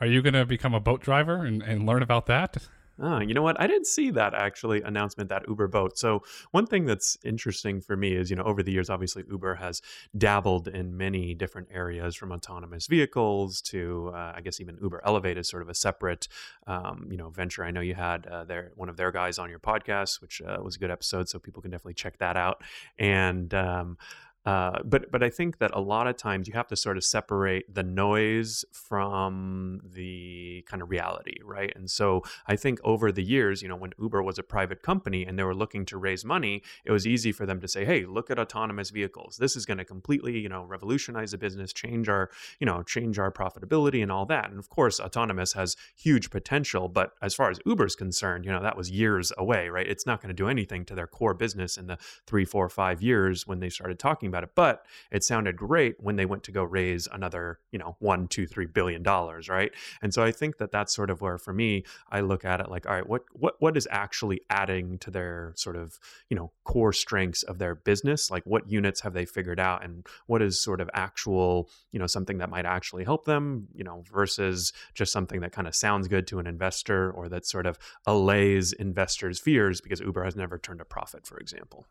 are 0.00 0.06
you 0.06 0.20
going 0.20 0.34
to 0.34 0.44
become 0.44 0.74
a 0.74 0.80
boat 0.80 1.00
driver 1.00 1.44
and, 1.44 1.62
and 1.62 1.86
learn 1.86 2.02
about 2.02 2.26
that? 2.26 2.56
Ah, 3.04 3.18
you 3.18 3.34
know 3.34 3.42
what? 3.42 3.60
I 3.60 3.66
didn't 3.66 3.88
see 3.88 4.12
that 4.12 4.32
actually 4.32 4.80
announcement 4.82 5.28
that 5.30 5.42
Uber 5.48 5.66
boat. 5.66 5.98
So 5.98 6.22
one 6.52 6.66
thing 6.66 6.84
that's 6.84 7.18
interesting 7.24 7.80
for 7.80 7.96
me 7.96 8.14
is, 8.14 8.30
you 8.30 8.36
know, 8.36 8.44
over 8.44 8.62
the 8.62 8.70
years, 8.70 8.88
obviously 8.88 9.24
Uber 9.28 9.56
has 9.56 9.82
dabbled 10.16 10.68
in 10.68 10.96
many 10.96 11.34
different 11.34 11.66
areas, 11.72 12.14
from 12.14 12.30
autonomous 12.30 12.86
vehicles 12.86 13.60
to, 13.62 14.12
uh, 14.14 14.34
I 14.36 14.40
guess, 14.40 14.60
even 14.60 14.78
Uber 14.80 15.02
Elevate 15.04 15.36
is 15.36 15.48
sort 15.48 15.62
of 15.62 15.68
a 15.68 15.74
separate, 15.74 16.28
um, 16.68 17.08
you 17.10 17.16
know, 17.16 17.28
venture. 17.30 17.64
I 17.64 17.72
know 17.72 17.80
you 17.80 17.94
had 17.96 18.24
uh, 18.26 18.44
their 18.44 18.70
one 18.76 18.88
of 18.88 18.96
their 18.96 19.10
guys 19.10 19.36
on 19.36 19.50
your 19.50 19.58
podcast, 19.58 20.20
which 20.20 20.40
uh, 20.40 20.58
was 20.62 20.76
a 20.76 20.78
good 20.78 20.92
episode, 20.92 21.28
so 21.28 21.40
people 21.40 21.60
can 21.60 21.72
definitely 21.72 21.94
check 21.94 22.18
that 22.18 22.36
out. 22.36 22.62
And 23.00 23.52
um, 23.52 23.98
uh, 24.44 24.78
but 24.84 25.10
but 25.10 25.22
I 25.22 25.30
think 25.30 25.58
that 25.58 25.70
a 25.72 25.80
lot 25.80 26.06
of 26.08 26.16
times 26.16 26.48
you 26.48 26.54
have 26.54 26.66
to 26.68 26.76
sort 26.76 26.96
of 26.96 27.04
separate 27.04 27.72
the 27.72 27.84
noise 27.84 28.64
from 28.72 29.80
the 29.84 30.64
kind 30.66 30.82
of 30.82 30.90
reality, 30.90 31.36
right? 31.44 31.72
And 31.76 31.88
so 31.88 32.22
I 32.46 32.56
think 32.56 32.80
over 32.82 33.12
the 33.12 33.22
years, 33.22 33.62
you 33.62 33.68
know, 33.68 33.76
when 33.76 33.92
Uber 34.00 34.22
was 34.22 34.38
a 34.38 34.42
private 34.42 34.82
company 34.82 35.24
and 35.24 35.38
they 35.38 35.44
were 35.44 35.54
looking 35.54 35.84
to 35.86 35.96
raise 35.96 36.24
money, 36.24 36.62
it 36.84 36.90
was 36.90 37.06
easy 37.06 37.30
for 37.30 37.46
them 37.46 37.60
to 37.60 37.68
say, 37.68 37.84
"Hey, 37.84 38.04
look 38.04 38.30
at 38.30 38.38
autonomous 38.38 38.90
vehicles. 38.90 39.36
This 39.36 39.54
is 39.54 39.64
going 39.64 39.78
to 39.78 39.84
completely, 39.84 40.40
you 40.40 40.48
know, 40.48 40.64
revolutionize 40.64 41.30
the 41.30 41.38
business, 41.38 41.72
change 41.72 42.08
our, 42.08 42.28
you 42.58 42.66
know, 42.66 42.82
change 42.82 43.20
our 43.20 43.30
profitability 43.30 44.02
and 44.02 44.10
all 44.10 44.26
that." 44.26 44.50
And 44.50 44.58
of 44.58 44.68
course, 44.68 44.98
autonomous 44.98 45.52
has 45.52 45.76
huge 45.94 46.30
potential, 46.30 46.88
but 46.88 47.12
as 47.22 47.34
far 47.34 47.50
as 47.50 47.60
Uber's 47.64 47.94
concerned, 47.94 48.44
you 48.44 48.50
know, 48.50 48.62
that 48.62 48.76
was 48.76 48.90
years 48.90 49.32
away, 49.38 49.68
right? 49.68 49.86
It's 49.86 50.06
not 50.06 50.20
going 50.20 50.30
to 50.30 50.34
do 50.34 50.48
anything 50.48 50.84
to 50.86 50.96
their 50.96 51.06
core 51.06 51.34
business 51.34 51.76
in 51.76 51.86
the 51.86 51.98
three, 52.26 52.44
four, 52.44 52.68
five 52.68 53.02
years 53.02 53.46
when 53.46 53.60
they 53.60 53.68
started 53.68 54.00
talking 54.00 54.31
about 54.32 54.44
it. 54.44 54.50
But 54.54 54.86
it 55.10 55.22
sounded 55.22 55.56
great 55.56 55.96
when 56.00 56.16
they 56.16 56.24
went 56.24 56.42
to 56.44 56.52
go 56.52 56.64
raise 56.64 57.06
another, 57.12 57.58
you 57.70 57.78
know, 57.78 57.96
one, 57.98 58.28
two, 58.28 58.46
three 58.46 58.66
billion 58.66 59.02
dollars, 59.02 59.48
right? 59.48 59.72
And 60.00 60.12
so 60.14 60.22
I 60.22 60.32
think 60.32 60.58
that 60.58 60.72
that's 60.72 60.94
sort 60.94 61.10
of 61.10 61.20
where, 61.20 61.38
for 61.38 61.52
me, 61.52 61.84
I 62.10 62.20
look 62.20 62.44
at 62.44 62.60
it 62.60 62.70
like, 62.70 62.86
all 62.86 62.94
right, 62.94 63.06
what 63.06 63.22
what 63.32 63.54
what 63.60 63.76
is 63.76 63.86
actually 63.90 64.40
adding 64.50 64.98
to 64.98 65.10
their 65.10 65.52
sort 65.56 65.76
of, 65.76 65.98
you 66.28 66.36
know, 66.36 66.52
core 66.64 66.92
strengths 66.92 67.42
of 67.42 67.58
their 67.58 67.74
business? 67.74 68.30
Like, 68.30 68.44
what 68.44 68.70
units 68.70 69.00
have 69.00 69.12
they 69.12 69.26
figured 69.26 69.60
out, 69.60 69.84
and 69.84 70.06
what 70.26 70.42
is 70.42 70.60
sort 70.60 70.80
of 70.80 70.88
actual, 70.94 71.68
you 71.90 71.98
know, 71.98 72.06
something 72.06 72.38
that 72.38 72.50
might 72.50 72.66
actually 72.66 73.04
help 73.04 73.24
them, 73.24 73.68
you 73.74 73.84
know, 73.84 74.02
versus 74.12 74.72
just 74.94 75.12
something 75.12 75.40
that 75.40 75.52
kind 75.52 75.68
of 75.68 75.74
sounds 75.74 76.08
good 76.08 76.26
to 76.28 76.38
an 76.38 76.46
investor 76.46 77.10
or 77.10 77.28
that 77.28 77.46
sort 77.46 77.66
of 77.66 77.78
allays 78.06 78.72
investors' 78.72 79.38
fears 79.38 79.80
because 79.80 80.00
Uber 80.00 80.24
has 80.24 80.36
never 80.36 80.58
turned 80.58 80.80
a 80.80 80.84
profit, 80.84 81.26
for 81.26 81.38
example 81.38 81.86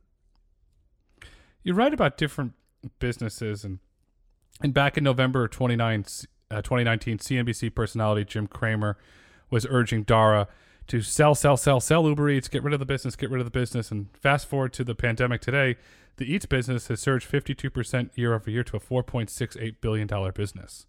you 1.64 1.74
write 1.74 1.94
about 1.94 2.18
different 2.18 2.54
businesses 3.00 3.64
and 3.64 3.80
and 4.64 4.74
back 4.74 4.98
in 4.98 5.04
November 5.04 5.48
29, 5.48 6.06
uh, 6.52 6.62
2019, 6.62 7.18
CNBC 7.18 7.74
personality 7.74 8.24
Jim 8.24 8.46
Cramer 8.48 8.98
was 9.50 9.66
urging 9.70 10.04
Dara 10.04 10.48
to 10.88 11.02
sell, 11.02 11.34
sell, 11.36 11.58
sell, 11.58 11.80
sell 11.80 12.08
Uber 12.08 12.30
Eats, 12.30 12.48
get 12.48 12.64
rid 12.64 12.74
of 12.74 12.80
the 12.80 12.86
business, 12.86 13.16
get 13.16 13.32
rid 13.32 13.40
of 13.40 13.46
the 13.46 13.52
business. 13.52 13.92
And 13.92 14.08
fast 14.16 14.48
forward 14.48 14.74
to 14.74 14.84
the 14.84 14.94
pandemic 14.94 15.42
today, 15.42 15.78
the 16.18 16.32
Eats 16.32 16.46
business 16.46 16.90
has 16.90 17.00
surged 17.00 17.30
52% 17.30 18.16
year 18.16 18.34
over 18.34 18.52
year 18.52 18.64
to 18.64 18.78
a 18.78 18.80
$4.68 18.80 19.76
billion 19.82 20.32
business. 20.34 20.86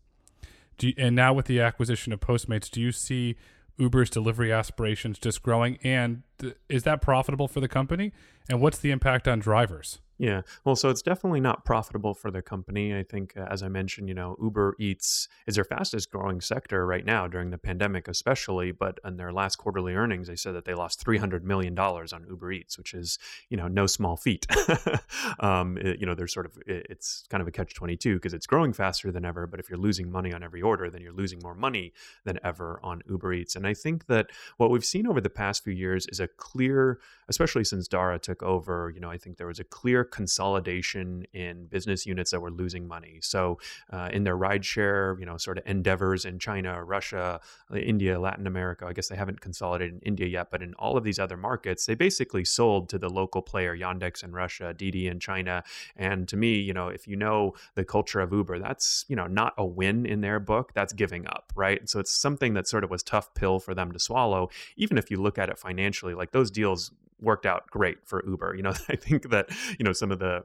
You, 0.81 0.93
and 0.99 1.15
now 1.15 1.33
with 1.33 1.47
the 1.47 1.61
acquisition 1.61 2.13
of 2.13 2.21
Postmates, 2.21 2.69
do 2.69 2.81
you 2.81 2.93
see 2.93 3.37
Uber's 3.79 4.11
delivery 4.11 4.53
aspirations 4.53 5.19
just 5.19 5.43
growing? 5.43 5.79
And 5.83 6.25
th- 6.39 6.57
is 6.69 6.83
that 6.83 7.01
profitable 7.01 7.49
for 7.49 7.61
the 7.61 7.69
company? 7.69 8.13
And 8.51 8.61
what's 8.61 8.79
the 8.79 8.91
impact 8.91 9.29
on 9.29 9.39
drivers? 9.39 10.01
Yeah. 10.19 10.43
Well, 10.65 10.77
so 10.77 10.89
it's 10.89 11.03
definitely 11.03 11.41
not 11.41 11.65
profitable 11.65 12.15
for 12.15 12.31
the 12.31 12.43
company. 12.43 12.97
I 12.97 13.03
think, 13.03 13.35
as 13.37 13.63
I 13.63 13.69
mentioned, 13.69 14.09
you 14.09 14.15
know, 14.15 14.37
Uber 14.41 14.77
Eats 14.79 15.27
is 15.47 15.57
their 15.57 15.65
fastest 15.65 16.11
growing 16.13 16.41
sector 16.41 16.87
right 16.87 17.05
now 17.05 17.27
during 17.27 17.51
the 17.51 17.59
pandemic, 17.59 18.09
especially. 18.09 18.73
But 18.73 19.01
in 19.05 19.17
their 19.17 19.33
last 19.33 19.57
quarterly 19.57 19.95
earnings, 19.95 20.29
they 20.29 20.37
said 20.37 20.55
that 20.55 20.65
they 20.65 20.75
lost 20.75 21.05
$300 21.05 21.43
million 21.43 21.77
on 21.79 22.27
Uber 22.29 22.53
Eats, 22.53 22.79
which 22.79 22.95
is, 22.95 23.19
you 23.49 23.57
know, 23.57 23.69
no 23.69 23.87
small 23.87 24.17
feat. 24.17 24.47
um, 25.41 25.79
it, 25.79 25.99
you 25.99 26.07
know, 26.07 26.15
there's 26.15 26.33
sort 26.33 26.47
of, 26.47 26.57
it, 26.67 26.87
it's 26.89 27.25
kind 27.29 27.41
of 27.41 27.49
a 27.49 27.51
catch 27.51 27.75
22 27.75 28.15
because 28.15 28.35
it's 28.35 28.47
growing 28.47 28.73
faster 28.73 29.11
than 29.11 29.25
ever. 29.25 29.47
But 29.47 29.61
if 29.61 29.69
you're 29.69 29.79
losing 29.79 30.11
money 30.11 30.33
on 30.33 30.43
every 30.43 30.63
order, 30.63 30.91
then 30.91 31.01
you're 31.01 31.13
losing 31.13 31.41
more 31.43 31.55
money 31.55 31.93
than 32.25 32.39
ever 32.45 32.79
on 32.83 33.03
Uber 33.09 33.33
Eats. 33.33 33.57
And 33.57 33.67
I 33.67 33.75
think 33.75 34.07
that 34.07 34.29
what 34.59 34.71
we've 34.71 34.85
seen 34.85 35.07
over 35.07 35.21
the 35.21 35.31
past 35.31 35.65
few 35.65 35.73
years 35.73 36.07
is 36.07 36.21
a 36.21 36.29
clear, 36.29 37.01
especially 37.29 37.65
since 37.65 37.89
Dara 37.89 38.19
took 38.19 38.43
over, 38.43 38.93
you 38.95 39.01
know, 39.01 39.11
I 39.11 39.17
think 39.17 39.39
there 39.39 39.47
was 39.49 39.59
a 39.59 39.65
clear 39.65 40.02
consolidation 40.05 41.25
in 41.33 41.67
business 41.67 42.07
units 42.07 42.31
that 42.31 42.41
were 42.41 42.51
losing 42.51 42.87
money. 42.87 43.19
So 43.21 43.59
uh, 43.91 44.09
in 44.13 44.25
their 44.25 44.37
rideshare, 44.37 45.19
you 45.19 45.27
know, 45.27 45.37
sort 45.37 45.59
of 45.59 45.65
endeavors 45.67 46.25
in 46.25 46.39
China, 46.39 46.83
Russia, 46.85 47.41
uh, 47.73 47.77
India, 47.77 48.19
Latin 48.19 48.47
America, 48.47 48.87
I 48.87 48.93
guess 48.93 49.09
they 49.09 49.17
haven't 49.17 49.41
consolidated 49.41 49.95
in 49.95 50.01
India 50.01 50.27
yet, 50.27 50.51
but 50.51 50.63
in 50.63 50.75
all 50.75 50.97
of 50.97 51.05
these 51.05 51.19
other 51.19 51.37
markets, 51.37 51.87
they 51.87 51.95
basically 51.95 52.45
sold 52.45 52.89
to 52.91 52.99
the 52.99 53.09
local 53.09 53.43
player, 53.43 53.77
Yandex 53.77 54.23
in 54.25 54.33
Russia, 54.33 54.75
Didi 54.75 55.09
in 55.09 55.21
China. 55.21 55.63
And 55.97 56.29
to 56.29 56.37
me, 56.37 56.57
you 56.57 56.73
know, 56.73 56.89
if 56.89 57.07
you 57.07 57.17
know 57.17 57.55
the 57.75 57.85
culture 57.85 58.21
of 58.21 58.33
Uber, 58.33 58.59
that's, 58.59 59.05
you 59.09 59.17
know, 59.17 59.27
not 59.27 59.55
a 59.59 59.65
win 59.65 60.07
in 60.07 60.21
their 60.21 60.41
book, 60.41 60.73
that's 60.75 60.93
giving 60.93 61.27
up, 61.27 61.53
right? 61.55 61.89
So 61.89 62.01
it's 62.01 62.13
something 62.13 62.55
that 62.55 62.69
sort 62.69 62.85
of 62.85 62.91
was 62.91 63.03
tough 63.03 63.35
pill 63.35 63.59
for 63.59 63.75
them 63.75 63.93
to 63.93 63.99
swallow. 63.99 64.51
Even 64.77 64.99
if 64.99 65.11
you 65.11 65.21
look 65.21 65.39
at 65.39 65.49
it 65.49 65.59
financially, 65.59 66.15
like 66.15 66.33
those 66.33 66.51
deals 66.51 66.93
worked 67.23 67.47
out 67.47 67.67
great 67.71 67.99
for 68.05 68.23
Uber. 68.27 68.55
You 68.57 68.63
know, 68.63 68.71
I 68.89 68.97
think 68.97 69.31
that, 69.31 69.49
you 69.79 69.85
know, 69.85 69.93
some 69.93 70.11
of 70.11 70.19
the 70.19 70.45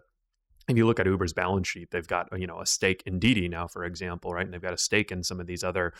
if 0.68 0.76
you 0.76 0.86
look 0.86 1.00
at 1.00 1.06
Uber's 1.06 1.34
balance 1.34 1.68
sheet, 1.68 1.92
they've 1.92 2.08
got 2.08 2.28
you 2.38 2.46
know 2.46 2.60
a 2.60 2.66
stake 2.66 3.04
in 3.06 3.20
Didi 3.20 3.48
now, 3.48 3.68
for 3.68 3.86
example, 3.86 4.34
right? 4.34 4.44
And 4.46 4.54
they've 4.54 4.62
got 4.62 4.74
a 4.74 4.78
stake 4.78 5.12
in 5.12 5.24
some 5.24 5.40
of 5.40 5.48
these 5.48 5.64
other 5.64 5.94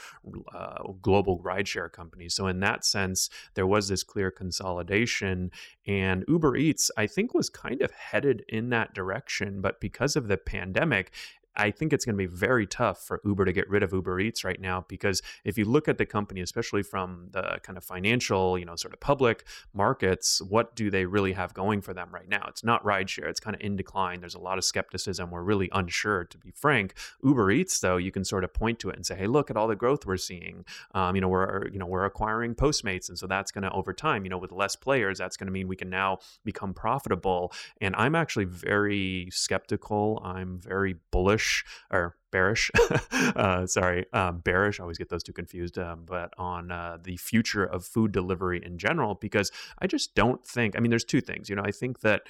uh, 0.54 0.92
global 1.02 1.40
rideshare 1.40 1.92
companies. 1.92 2.36
So 2.36 2.48
in 2.48 2.60
that 2.60 2.84
sense, 2.84 3.30
there 3.54 3.68
was 3.68 3.88
this 3.88 4.04
clear 4.04 4.30
consolidation, 4.30 5.52
and 5.86 6.26
Uber 6.28 6.58
Eats, 6.58 6.92
I 6.98 7.08
think, 7.08 7.34
was 7.34 7.50
kind 7.50 7.82
of 7.82 7.92
headed 7.92 8.44
in 8.50 8.70
that 8.70 8.94
direction, 8.94 9.62
but 9.62 9.80
because 9.80 10.16
of 10.16 10.28
the 10.28 10.38
pandemic, 10.38 11.14
I 11.58 11.72
think 11.72 11.92
it's 11.92 12.06
going 12.06 12.16
to 12.16 12.18
be 12.18 12.28
very 12.28 12.68
tough 12.68 13.00
for 13.00 13.20
Uber 13.26 13.46
to 13.46 13.52
get 13.52 13.70
rid 13.70 13.84
of 13.84 13.92
Uber 13.92 14.20
Eats 14.20 14.44
right 14.44 14.60
now 14.62 14.86
because 14.88 15.22
if 15.44 15.58
you 15.58 15.66
look 15.66 15.88
at 15.88 15.98
the 15.98 16.06
company, 16.06 16.42
especially 16.42 16.84
from 16.84 17.30
the 17.32 17.60
kind 17.64 17.78
of 17.78 17.84
financial, 17.84 18.58
you 18.58 18.66
know, 18.66 18.76
sort 18.76 18.94
of 18.94 19.00
public 19.00 19.44
markets, 19.74 20.42
what 20.42 20.76
do 20.76 20.92
they 20.92 21.06
really 21.06 21.34
have 21.34 21.54
going 21.54 21.82
for 21.82 21.94
them 21.94 22.10
right 22.12 22.30
now? 22.30 22.46
It's 22.48 22.64
not 22.64 22.84
rideshare. 22.84 23.28
It's 23.28 23.40
kind 23.40 23.56
of 23.56 23.62
in 23.62 23.76
decline. 23.76 24.20
There's 24.20 24.36
a 24.36 24.40
lot 24.40 24.58
of 24.58 24.64
skepticism. 24.64 25.32
We're 25.32 25.42
really 25.42 25.70
unsure, 25.74 26.26
to 26.26 26.38
be 26.38 26.52
frank. 26.52 26.94
Uber 27.24 27.50
Eats, 27.52 27.80
though, 27.80 27.98
you 27.98 28.12
can 28.12 28.24
sort 28.24 28.44
of 28.44 28.54
point 28.54 28.80
to 28.80 28.90
it 28.90 28.96
and 28.96 29.06
say, 29.06 29.16
hey, 29.16 29.28
look 29.28 29.50
at 29.50 29.58
all 29.58 29.68
the 29.68 29.76
growth 29.76 30.06
we're 30.06 30.18
seeing. 30.18 30.64
Um, 30.94 31.16
you 31.16 31.22
know, 31.22 31.30
we're 31.30 31.68
you 31.70 31.80
know 31.80 31.88
we're 31.88 32.06
acquiring 32.06 32.54
Postmates, 32.56 33.10
and 33.10 33.18
so 33.18 33.26
that's 33.26 33.52
going 33.52 33.64
to 33.64 33.72
over 33.72 33.94
time, 33.94 34.24
you 34.24 34.30
know, 34.30 34.38
with 34.38 34.52
less 34.52 34.76
players, 34.76 35.18
that's 35.18 35.38
going 35.38 35.48
to 35.48 35.52
mean 35.52 35.68
we 35.68 35.76
can 35.76 35.90
now 35.90 36.20
become 36.44 36.74
profitable. 36.74 37.52
And 37.82 37.96
I'm 37.96 38.16
actually 38.16 38.46
very 38.46 39.30
skeptical. 39.32 40.22
I'm 40.24 40.60
very 40.60 40.96
bullish 41.12 41.47
bearish 41.48 41.66
or 41.92 42.16
bearish, 42.32 42.72
uh, 43.36 43.66
sorry, 43.66 44.06
um, 44.14 44.40
bearish. 44.40 44.80
I 44.80 44.84
always 44.84 44.98
get 44.98 45.10
those 45.10 45.24
two 45.24 45.34
confused. 45.34 45.78
Um, 45.78 46.04
but 46.06 46.34
on 46.38 46.72
uh, 46.72 46.98
the 47.02 47.18
future 47.18 47.64
of 47.64 47.86
food 47.86 48.12
delivery 48.12 48.62
in 48.64 48.78
general, 48.78 49.16
because 49.16 49.52
I 49.80 49.88
just 49.88 50.16
don't 50.16 50.46
think. 50.46 50.76
I 50.76 50.80
mean, 50.80 50.90
there's 50.90 51.06
two 51.06 51.22
things. 51.22 51.50
You 51.50 51.56
know, 51.56 51.64
I 51.64 51.72
think 51.72 52.02
that 52.02 52.24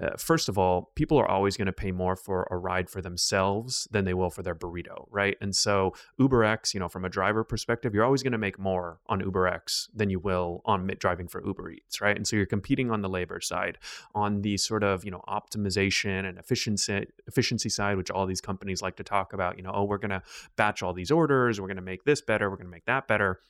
uh, 0.00 0.16
first 0.16 0.48
of 0.48 0.56
all, 0.56 0.92
people 0.94 1.18
are 1.18 1.28
always 1.28 1.56
going 1.56 1.66
to 1.66 1.72
pay 1.72 1.90
more 1.90 2.16
for 2.16 2.46
a 2.50 2.56
ride 2.56 2.88
for 2.88 3.02
themselves 3.02 3.88
than 3.90 4.04
they 4.04 4.14
will 4.14 4.30
for 4.30 4.42
their 4.42 4.54
burrito, 4.54 5.06
right? 5.10 5.36
And 5.40 5.54
so 5.54 5.94
UberX, 6.20 6.72
you 6.74 6.80
know, 6.80 6.88
from 6.88 7.04
a 7.04 7.08
driver 7.08 7.44
perspective, 7.44 7.94
you're 7.94 8.04
always 8.04 8.22
going 8.22 8.32
to 8.32 8.38
make 8.38 8.58
more 8.58 9.00
on 9.06 9.20
UberX 9.20 9.88
than 9.94 10.10
you 10.10 10.20
will 10.20 10.62
on 10.64 10.86
driving 10.98 11.28
for 11.28 11.44
Uber 11.44 11.70
Eats, 11.70 12.00
right? 12.00 12.16
And 12.16 12.26
so 12.26 12.36
you're 12.36 12.46
competing 12.46 12.90
on 12.90 13.02
the 13.02 13.08
labor 13.08 13.40
side, 13.40 13.78
on 14.14 14.42
the 14.42 14.56
sort 14.56 14.84
of 14.84 15.04
you 15.04 15.10
know 15.10 15.22
optimization 15.28 16.28
and 16.28 16.38
efficiency 16.38 17.06
efficiency 17.26 17.68
side, 17.68 17.96
which 17.96 18.10
all 18.10 18.26
these 18.26 18.40
companies 18.40 18.82
like 18.82 18.96
to 18.96 19.04
talk 19.04 19.32
about. 19.32 19.56
You 19.56 19.64
know, 19.64 19.72
oh, 19.74 19.84
we're 19.84 19.98
going 19.98 20.10
to 20.10 20.22
batch 20.56 20.82
all 20.82 20.92
these 20.92 21.10
orders, 21.10 21.60
we're 21.60 21.66
going 21.66 21.76
to 21.76 21.82
make 21.82 22.04
this 22.04 22.20
better, 22.20 22.50
we're 22.50 22.56
going 22.56 22.66
to 22.66 22.70
make 22.70 22.86
that 22.86 23.08
better 23.08 23.40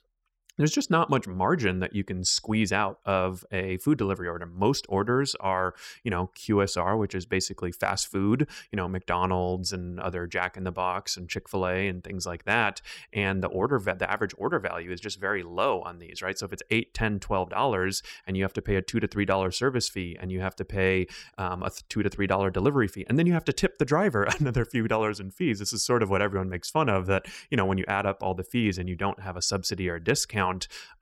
there's 0.59 0.73
just 0.73 0.91
not 0.91 1.09
much 1.11 1.27
margin 1.27 1.81
that 1.81 1.95
you 1.95 2.05
can 2.05 2.25
squeeze 2.25 2.73
out 2.73 3.01
of 3.05 3.45
a 3.53 3.79
food 3.79 3.99
delivery 3.99 4.29
order. 4.29 4.47
Most 4.47 4.87
orders 4.89 5.35
are, 5.37 5.75
you 6.03 6.11
know, 6.11 6.31
QSR, 6.37 6.99
which 6.99 7.15
is 7.15 7.27
basically 7.27 7.73
fast 7.73 8.11
food, 8.11 8.49
you 8.73 8.77
know, 8.77 8.89
McDonald's 8.89 9.73
and 9.73 10.01
other 10.01 10.27
Jack 10.27 10.57
in 10.57 10.65
the 10.65 10.73
Box 10.73 11.17
and 11.17 11.29
Chick 11.29 11.49
fil 11.49 11.67
A 11.67 11.89
and 11.89 12.03
things 12.03 12.27
like 12.27 12.45
that. 12.45 12.81
And 13.13 13.43
the 13.43 13.49
order, 13.49 13.79
the 13.79 14.11
average 14.11 14.35
order 14.37 14.59
value 14.59 14.91
is 14.91 15.01
just 15.01 15.21
very 15.21 15.43
low 15.43 15.81
on 15.83 15.99
these, 15.99 16.23
right? 16.23 16.39
So 16.39 16.47
if 16.47 16.53
it's 16.53 16.63
eight, 16.71 16.95
ten, 16.95 17.21
twelve 17.21 17.51
dollars 17.51 18.03
and 18.27 18.37
you 18.37 18.43
have 18.43 18.53
to 18.55 18.63
pay 18.63 18.77
a 18.77 18.83
two 18.83 19.01
to 19.01 19.09
$3 19.09 19.55
service 19.55 19.89
fee 19.89 20.17
and 20.21 20.33
you 20.33 20.41
have 20.41 20.57
to 20.57 20.65
pay 20.65 21.07
um, 21.37 21.63
a 21.63 21.71
two 21.89 22.03
to 22.03 22.11
$3 22.11 22.53
delivery 22.53 22.89
fee, 22.89 23.05
and 23.09 23.19
then 23.19 23.27
you 23.27 23.33
have 23.33 23.45
to 23.45 23.53
tip 23.53 23.79
the 23.79 23.85
driver 23.85 24.25
another 24.41 24.65
few 24.65 24.89
dollars 24.89 25.21
in 25.21 25.31
fees. 25.31 25.59
This 25.59 25.73
is 25.73 25.83
sort 25.83 26.03
of 26.03 26.11
what 26.11 26.23
everyone 26.23 26.49
makes 26.49 26.71
fun 26.71 26.89
of 26.89 27.07
that, 27.07 27.27
you 27.51 27.57
know, 27.57 27.65
when 27.65 27.79
you 27.79 27.85
add 27.89 28.07
up 28.07 28.23
all 28.23 28.35
the 28.35 28.45
fees 28.45 28.79
and 28.79 28.89
you 28.89 28.97
don't 28.97 29.21
have 29.21 29.37
a 29.37 29.43
subsidy 29.43 29.89
or 29.89 29.97
a 29.97 30.03
discount, 30.03 30.48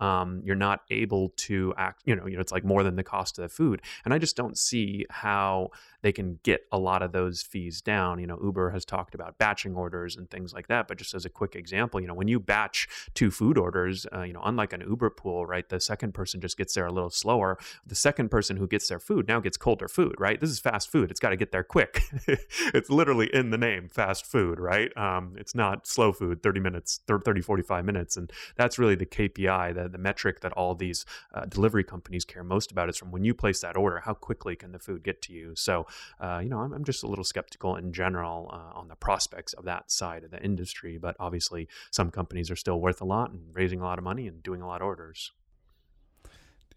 um, 0.00 0.43
you're 0.45 0.57
not 0.57 0.81
able 0.91 1.31
to 1.37 1.75
act. 1.76 2.03
You 2.05 2.17
know, 2.17 2.26
you 2.26 2.35
know, 2.37 2.41
it's 2.41 2.53
like 2.53 2.65
more 2.65 2.83
than 2.83 2.97
the 2.97 3.05
cost 3.05 3.38
of 3.38 3.43
the 3.43 3.49
food, 3.49 3.83
and 4.05 4.12
I 4.12 4.19
just 4.19 4.37
don't 4.37 4.59
see 4.59 5.07
how 5.11 5.71
they 6.06 6.12
can 6.12 6.38
get 6.44 6.64
a 6.70 6.78
lot 6.78 7.02
of 7.02 7.10
those 7.10 7.42
fees 7.42 7.82
down. 7.82 8.20
You 8.20 8.28
know, 8.28 8.38
Uber 8.40 8.70
has 8.70 8.84
talked 8.84 9.12
about 9.16 9.38
batching 9.38 9.75
orders 9.75 10.14
and 10.14 10.30
things 10.30 10.54
like 10.54 10.68
that. 10.68 10.86
But 10.86 10.98
just 10.98 11.14
as 11.14 11.25
a 11.25 11.28
quick 11.28 11.56
example, 11.56 12.00
you 12.00 12.06
know, 12.06 12.14
when 12.14 12.28
you 12.28 12.38
batch 12.38 12.86
two 13.14 13.32
food 13.32 13.58
orders, 13.58 14.06
uh, 14.14 14.22
you 14.22 14.32
know, 14.32 14.42
unlike 14.44 14.72
an 14.72 14.82
Uber 14.82 15.10
pool, 15.10 15.46
right, 15.46 15.68
the 15.68 15.80
second 15.80 16.14
person 16.14 16.40
just 16.40 16.56
gets 16.56 16.75
there 16.75 16.86
a 16.86 16.92
little 16.92 17.10
slower. 17.10 17.58
The 17.84 17.96
second 17.96 18.30
person 18.30 18.56
who 18.56 18.68
gets 18.68 18.86
their 18.86 19.00
food 19.00 19.26
now 19.26 19.40
gets 19.40 19.56
colder 19.56 19.88
food, 19.88 20.14
right? 20.20 20.40
This 20.40 20.50
is 20.50 20.60
fast 20.60 20.92
food. 20.92 21.10
It's 21.10 21.18
got 21.18 21.30
to 21.30 21.36
get 21.36 21.50
there 21.50 21.64
quick. 21.64 22.04
it's 22.28 22.88
literally 22.88 23.28
in 23.34 23.50
the 23.50 23.58
name, 23.58 23.88
fast 23.88 24.26
food, 24.26 24.60
right? 24.60 24.96
Um, 24.96 25.34
it's 25.36 25.56
not 25.56 25.88
slow 25.88 26.12
food, 26.12 26.40
30 26.40 26.60
minutes, 26.60 27.00
30, 27.08 27.40
45 27.40 27.84
minutes. 27.84 28.16
And 28.16 28.32
that's 28.54 28.78
really 28.78 28.94
the 28.94 29.06
KPI, 29.06 29.75
the, 29.75 29.88
the 29.88 29.98
metric 29.98 30.38
that 30.42 30.52
all 30.52 30.76
these 30.76 31.04
uh, 31.34 31.46
delivery 31.46 31.82
companies 31.82 32.25
care 32.25 32.44
most 32.44 32.70
about 32.70 32.88
is 32.88 32.96
from 32.96 33.10
when 33.10 33.25
you 33.25 33.34
place 33.34 33.60
that 33.62 33.76
order, 33.76 33.98
how 34.04 34.14
quickly 34.14 34.54
can 34.54 34.70
the 34.70 34.78
food 34.78 35.02
get 35.02 35.20
to 35.22 35.32
you? 35.32 35.56
So 35.56 35.88
uh, 36.21 36.41
you 36.43 36.49
know, 36.49 36.61
I'm, 36.61 36.73
I'm, 36.73 36.85
just 36.85 37.03
a 37.03 37.07
little 37.07 37.25
skeptical 37.25 37.76
in 37.76 37.93
general 37.93 38.50
uh, 38.53 38.79
on 38.79 38.88
the 38.88 38.97
prospects 38.97 39.53
of 39.53 39.65
that 39.65 39.91
side 39.91 40.25
of 40.25 40.31
the 40.31 40.43
industry. 40.43 40.99
But 40.99 41.17
obviously, 41.19 41.69
some 41.91 42.11
companies 42.11 42.50
are 42.50 42.57
still 42.57 42.81
worth 42.81 43.00
a 43.00 43.05
lot 43.05 43.31
and 43.31 43.55
raising 43.55 43.81
a 43.81 43.85
lot 43.85 43.99
of 43.99 44.05
money 44.05 44.26
and 44.26 44.43
doing 44.43 44.62
a 44.62 44.67
lot 44.67 44.81
of 44.81 44.87
orders. 44.87 45.33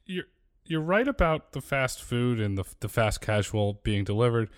You're 0.05 0.25
you're 0.65 0.81
right 0.81 1.07
about 1.07 1.53
the 1.53 1.61
fast 1.61 2.01
food 2.01 2.39
and 2.39 2.57
the 2.57 2.65
the 2.79 2.89
fast 2.89 3.21
casual 3.21 3.79
being 3.83 4.03
delivered, 4.03 4.49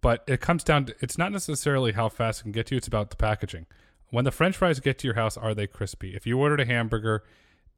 but 0.00 0.22
it 0.26 0.40
comes 0.40 0.64
down 0.64 0.86
to 0.86 0.94
it's 1.00 1.18
not 1.18 1.32
necessarily 1.32 1.92
how 1.92 2.08
fast 2.08 2.40
it 2.40 2.42
can 2.44 2.52
get 2.52 2.66
to 2.66 2.74
you. 2.74 2.78
It's 2.78 2.86
about 2.86 3.10
the 3.10 3.16
packaging. 3.16 3.66
When 4.10 4.24
the 4.24 4.30
French 4.30 4.56
fries 4.56 4.80
get 4.80 4.98
to 4.98 5.06
your 5.06 5.16
house, 5.16 5.36
are 5.36 5.54
they 5.54 5.66
crispy? 5.66 6.14
If 6.14 6.26
you 6.26 6.38
ordered 6.38 6.60
a 6.60 6.64
hamburger, 6.64 7.24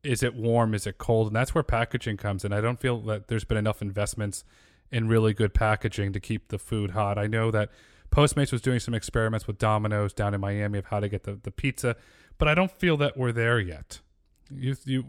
is 0.03 0.23
it 0.23 0.35
warm? 0.35 0.75
Is 0.75 0.87
it 0.87 0.99
cold? 0.99 1.29
And 1.29 1.37
that's 1.37 1.55
where 1.55 1.65
packaging 1.65 2.19
comes 2.19 2.45
in. 2.45 2.53
I 2.53 2.61
don't 2.61 2.81
feel 2.81 3.01
that 3.03 3.29
there's 3.29 3.45
been 3.45 3.57
enough 3.57 3.83
investments 3.83 4.45
in 4.90 5.09
really 5.09 5.35
good 5.35 5.54
packaging 5.54 6.12
to 6.12 6.21
keep 6.21 6.49
the 6.49 6.59
food 6.59 6.90
hot. 6.90 7.18
I 7.18 7.26
know 7.26 7.50
that 7.50 7.71
Postmates 8.11 8.52
was 8.52 8.61
doing 8.61 8.80
some 8.80 8.95
experiments 8.95 9.47
with 9.47 9.59
Domino's 9.59 10.12
down 10.12 10.35
in 10.35 10.40
Miami 10.40 10.78
of 10.78 10.87
how 10.87 11.00
to 11.00 11.09
get 11.09 11.25
the, 11.25 11.38
the 11.42 11.50
pizza, 11.50 11.97
but 12.38 12.49
I 12.49 12.54
don't 12.54 12.71
feel 12.71 12.97
that 12.99 13.16
we're 13.16 13.33
there 13.33 13.61
yet. 13.61 14.00
You, 14.50 14.76
you 14.85 15.04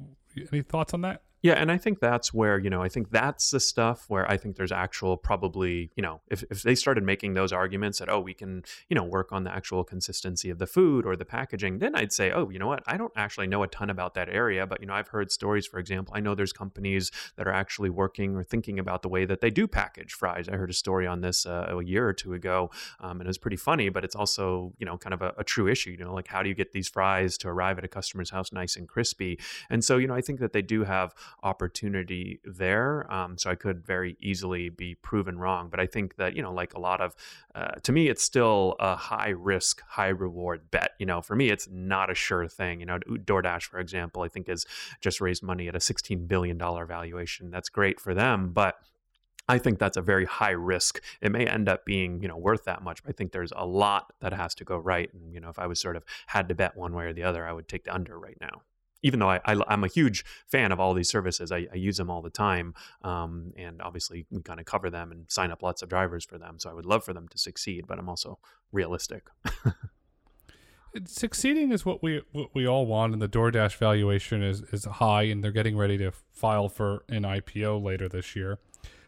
any 0.51 0.62
thoughts 0.62 0.93
on 0.93 1.01
that? 1.01 1.21
Yeah, 1.41 1.53
and 1.53 1.72
I 1.72 1.77
think 1.77 2.01
that's 2.01 2.34
where, 2.34 2.60
you 2.60 2.69
know, 2.69 2.81
I 2.81 2.89
think 2.89 3.12
that's 3.12 3.51
the 3.51 3.62
stuff 3.62 4.05
where 4.10 4.29
I 4.29 4.36
think 4.36 4.58
there's 4.58 4.74
actual 4.74 5.15
probably, 5.15 5.89
you 5.96 6.03
know, 6.03 6.19
if, 6.29 6.43
if 6.51 6.63
they 6.63 6.75
started 6.75 7.03
making 7.03 7.34
those 7.34 7.53
arguments 7.53 8.00
that, 8.00 8.10
oh, 8.10 8.19
we 8.19 8.34
can, 8.34 8.63
you 8.89 8.96
know, 8.96 9.05
work 9.05 9.31
on 9.31 9.46
the 9.46 9.51
actual 9.51 9.86
consistency 9.86 10.50
of 10.50 10.60
the 10.60 10.67
food 10.67 11.05
or 11.05 11.15
the 11.15 11.24
packaging, 11.24 11.79
then 11.79 11.96
I'd 11.96 12.12
say, 12.12 12.31
oh, 12.31 12.50
you 12.50 12.60
know 12.60 12.67
what, 12.67 12.84
I 12.88 12.98
don't 12.98 13.13
actually 13.15 13.48
know 13.48 13.63
a 13.63 13.67
ton 13.67 13.89
about 13.89 14.15
that 14.15 14.27
area. 14.27 14.67
But, 14.67 14.81
you 14.81 14.88
know, 14.88 14.93
I've 14.93 15.08
heard 15.08 15.31
stories, 15.31 15.65
for 15.65 15.79
example, 15.79 16.13
I 16.13 16.19
know 16.19 16.36
there's 16.36 16.51
companies 16.51 17.10
that 17.38 17.48
are 17.48 17.53
actually 17.53 17.89
working 17.89 18.36
or 18.36 18.43
thinking 18.43 18.77
about 18.77 19.01
the 19.01 19.10
way 19.10 19.24
that 19.24 19.39
they 19.39 19.50
do 19.50 19.65
package 19.65 20.13
fries. 20.13 20.50
I 20.50 20.58
heard 20.58 20.69
a 20.69 20.74
story 20.74 21.08
on 21.08 21.22
this 21.22 21.46
uh, 21.46 21.67
a 21.69 21.81
year 21.81 22.05
or 22.05 22.13
two 22.13 22.34
ago, 22.34 22.69
um, 23.00 23.22
and 23.22 23.22
it 23.22 23.27
was 23.27 23.38
pretty 23.38 23.58
funny, 23.58 23.88
but 23.88 24.03
it's 24.03 24.15
also, 24.15 24.74
you 24.77 24.86
know, 24.86 24.98
kind 24.98 25.13
of 25.13 25.22
a, 25.22 25.34
a 25.38 25.46
true 25.46 25.69
issue, 25.69 25.91
you 25.91 26.03
know, 26.03 26.13
like 26.13 26.27
how 26.27 26.43
do 26.43 26.50
you 26.50 26.55
get 26.55 26.74
these 26.74 26.89
fries 26.89 27.38
to 27.38 27.48
arrive 27.48 27.77
at 27.77 27.86
a 27.86 27.88
customer's 27.88 28.29
house 28.29 28.51
nice 28.51 28.75
and 28.75 28.89
crispy? 28.89 29.39
And 29.69 29.86
so, 29.86 29.96
you 29.96 30.08
know, 30.08 30.15
I 30.15 30.22
think 30.22 30.41
that 30.41 30.51
they 30.51 30.62
do 30.62 30.84
have 30.84 31.15
opportunity 31.43 32.39
there. 32.43 33.12
Um, 33.12 33.38
so 33.38 33.50
I 33.50 33.55
could 33.55 33.86
very 33.86 34.17
easily 34.19 34.69
be 34.69 34.95
proven 34.95 35.38
wrong. 35.38 35.69
But 35.69 35.79
I 35.79 35.88
think 35.88 36.15
that, 36.17 36.36
you 36.36 36.41
know, 36.41 36.53
like 36.53 36.74
a 36.74 36.79
lot 36.79 37.01
of, 37.01 37.15
uh, 37.55 37.71
to 37.83 37.91
me, 37.91 38.07
it's 38.07 38.24
still 38.24 38.75
a 38.79 38.95
high 38.95 39.29
risk, 39.29 39.81
high 39.88 40.09
reward 40.09 40.71
bet. 40.71 40.91
You 41.00 41.05
know, 41.05 41.21
for 41.21 41.36
me, 41.36 41.50
it's 41.50 41.67
not 41.71 42.09
a 42.09 42.15
sure 42.15 42.48
thing. 42.48 42.79
You 42.79 42.86
know, 42.86 43.00
DoorDash, 43.00 43.63
for 43.63 43.79
example, 43.79 44.24
I 44.24 44.27
think 44.27 44.48
has 44.48 44.65
just 45.01 45.21
raised 45.21 45.43
money 45.43 45.67
at 45.67 45.75
a 45.75 45.79
$16 45.79 46.27
billion 46.27 46.57
valuation. 46.57 47.51
That's 47.51 47.69
great 47.69 48.00
for 48.00 48.13
them. 48.13 48.51
But 48.51 48.79
I 49.50 49.57
think 49.57 49.79
that's 49.79 49.98
a 49.98 50.01
very 50.01 50.25
high 50.25 50.51
risk. 50.51 51.01
It 51.21 51.31
may 51.31 51.48
end 51.48 51.67
up 51.67 51.83
being, 51.83 52.21
you 52.21 52.27
know, 52.27 52.38
worth 52.38 52.65
that 52.65 52.83
much, 52.83 53.03
but 53.03 53.09
I 53.09 53.13
think 53.13 53.31
there's 53.31 53.51
a 53.55 53.65
lot 53.65 54.13
that 54.21 54.31
has 54.31 54.53
to 54.55 54.63
go 54.63 54.77
right. 54.77 55.12
And, 55.12 55.33
you 55.33 55.39
know, 55.39 55.50
if 55.50 55.57
I 55.57 55.65
was 55.65 55.79
sort 55.79 55.95
of 55.95 56.03
had 56.27 56.48
to 56.50 56.55
bet 56.55 56.77
one 56.77 56.93
way 56.93 57.05
or 57.05 57.13
the 57.13 57.24
other, 57.24 57.48
I 57.48 57.51
would 57.51 57.67
take 57.67 57.86
the 57.86 57.93
under 57.93 58.17
right 58.17 58.38
now 58.39 58.62
even 59.01 59.20
though 59.20 59.29
I, 59.29 59.39
I, 59.46 59.74
am 59.74 59.84
a 59.84 59.88
huge 59.88 60.25
fan 60.48 60.72
of 60.72 60.79
all 60.79 60.94
these 60.94 61.10
services, 61.10 61.51
I, 61.51 61.68
I 61.72 61.75
use 61.75 61.98
them 61.98 62.10
all 62.10 62.22
the 62.22 62.29
time. 62.29 62.74
Um, 63.03 63.53
and 63.58 63.82
obviously, 63.82 64.25
we 64.29 64.41
kind 64.41 64.60
of 64.60 64.65
cover 64.65 64.89
them 64.89 65.12
and 65.12 65.25
sign 65.29 65.51
up 65.51 65.63
lots 65.63 65.82
of 65.82 65.89
drivers 65.89 66.25
for 66.25 66.38
them. 66.38 66.60
So 66.60 66.70
I 66.70 66.74
would 66.74 66.86
love 66.86 67.03
for 67.03 67.13
them 67.13 67.27
to 67.29 67.38
succeed, 67.38 67.86
but 67.88 68.00
I'm 68.00 68.10
also 68.10 68.39
realistic. 68.72 69.27
Succeeding 71.06 71.72
is 71.72 71.86
what 71.86 72.01
we 72.01 72.24
what 72.32 72.50
we 72.56 72.68
all 72.68 72.88
want, 72.88 73.13
and 73.13 73.22
the 73.22 73.29
DoorDash 73.29 73.75
valuation 73.75 74.41
is 74.41 74.63
is 74.72 74.86
high, 74.86 75.24
and 75.24 75.44
they're 75.44 75.51
getting 75.51 75.77
ready 75.77 76.00
to 76.00 76.12
file 76.32 76.68
for 76.68 77.03
an 77.08 77.24
IPO 77.24 77.84
later 77.84 78.10
this 78.10 78.36
year. 78.36 78.58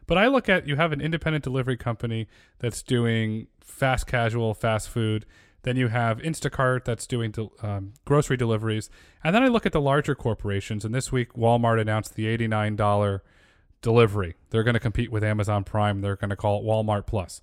But 0.05 0.19
I 0.19 0.27
look 0.27 0.47
at 0.47 0.67
you 0.67 0.75
have 0.75 0.91
an 0.91 1.01
independent 1.01 1.43
delivery 1.43 1.77
company 1.77 2.27
that's 2.59 2.83
doing 2.83 3.47
fast 3.61 4.05
casual, 4.05 4.53
fast 4.53 4.89
food 4.89 5.25
then 5.63 5.75
you 5.75 5.89
have 5.89 6.19
Instacart 6.19 6.85
that's 6.85 7.05
doing 7.05 7.33
um, 7.61 7.93
grocery 8.05 8.37
deliveries. 8.37 8.89
And 9.23 9.35
then 9.35 9.43
I 9.43 9.47
look 9.47 9.65
at 9.65 9.71
the 9.71 9.81
larger 9.81 10.15
corporations. 10.15 10.83
And 10.83 10.93
this 10.93 11.11
week, 11.11 11.33
Walmart 11.33 11.79
announced 11.79 12.15
the 12.15 12.25
$89 12.25 13.21
delivery. 13.81 14.35
They're 14.49 14.63
going 14.63 14.73
to 14.73 14.79
compete 14.79 15.11
with 15.11 15.23
Amazon 15.23 15.63
Prime. 15.63 16.01
They're 16.01 16.15
going 16.15 16.29
to 16.29 16.35
call 16.35 16.59
it 16.59 16.65
Walmart 16.65 17.05
Plus. 17.05 17.41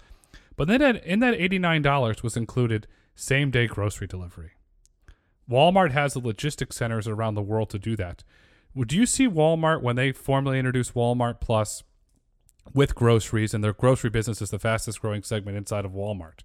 But 0.57 0.69
then 0.69 0.83
in 0.83 1.21
that 1.21 1.39
$89 1.39 2.23
was 2.23 2.37
included 2.37 2.87
same 3.15 3.51
day 3.51 3.67
grocery 3.67 4.07
delivery. 4.07 4.53
Walmart 5.49 5.93
has 5.93 6.15
the 6.15 6.21
logistics 6.21 6.77
centers 6.77 7.09
around 7.09 7.35
the 7.35 7.43
world 7.43 7.71
to 7.71 7.79
do 7.79 7.97
that. 7.97 8.25
Would 8.75 8.93
you 8.93 9.07
see 9.07 9.29
Walmart 9.29 9.83
when 9.83 9.97
they 9.97 10.13
formally 10.13 10.59
introduce 10.59 10.91
Walmart 10.91 11.41
Plus 11.41 11.83
with 12.75 12.95
groceries, 12.95 13.55
and 13.55 13.63
their 13.63 13.73
grocery 13.73 14.11
business 14.11 14.43
is 14.43 14.51
the 14.51 14.59
fastest 14.59 15.01
growing 15.01 15.23
segment 15.23 15.57
inside 15.57 15.85
of 15.85 15.93
Walmart. 15.93 16.41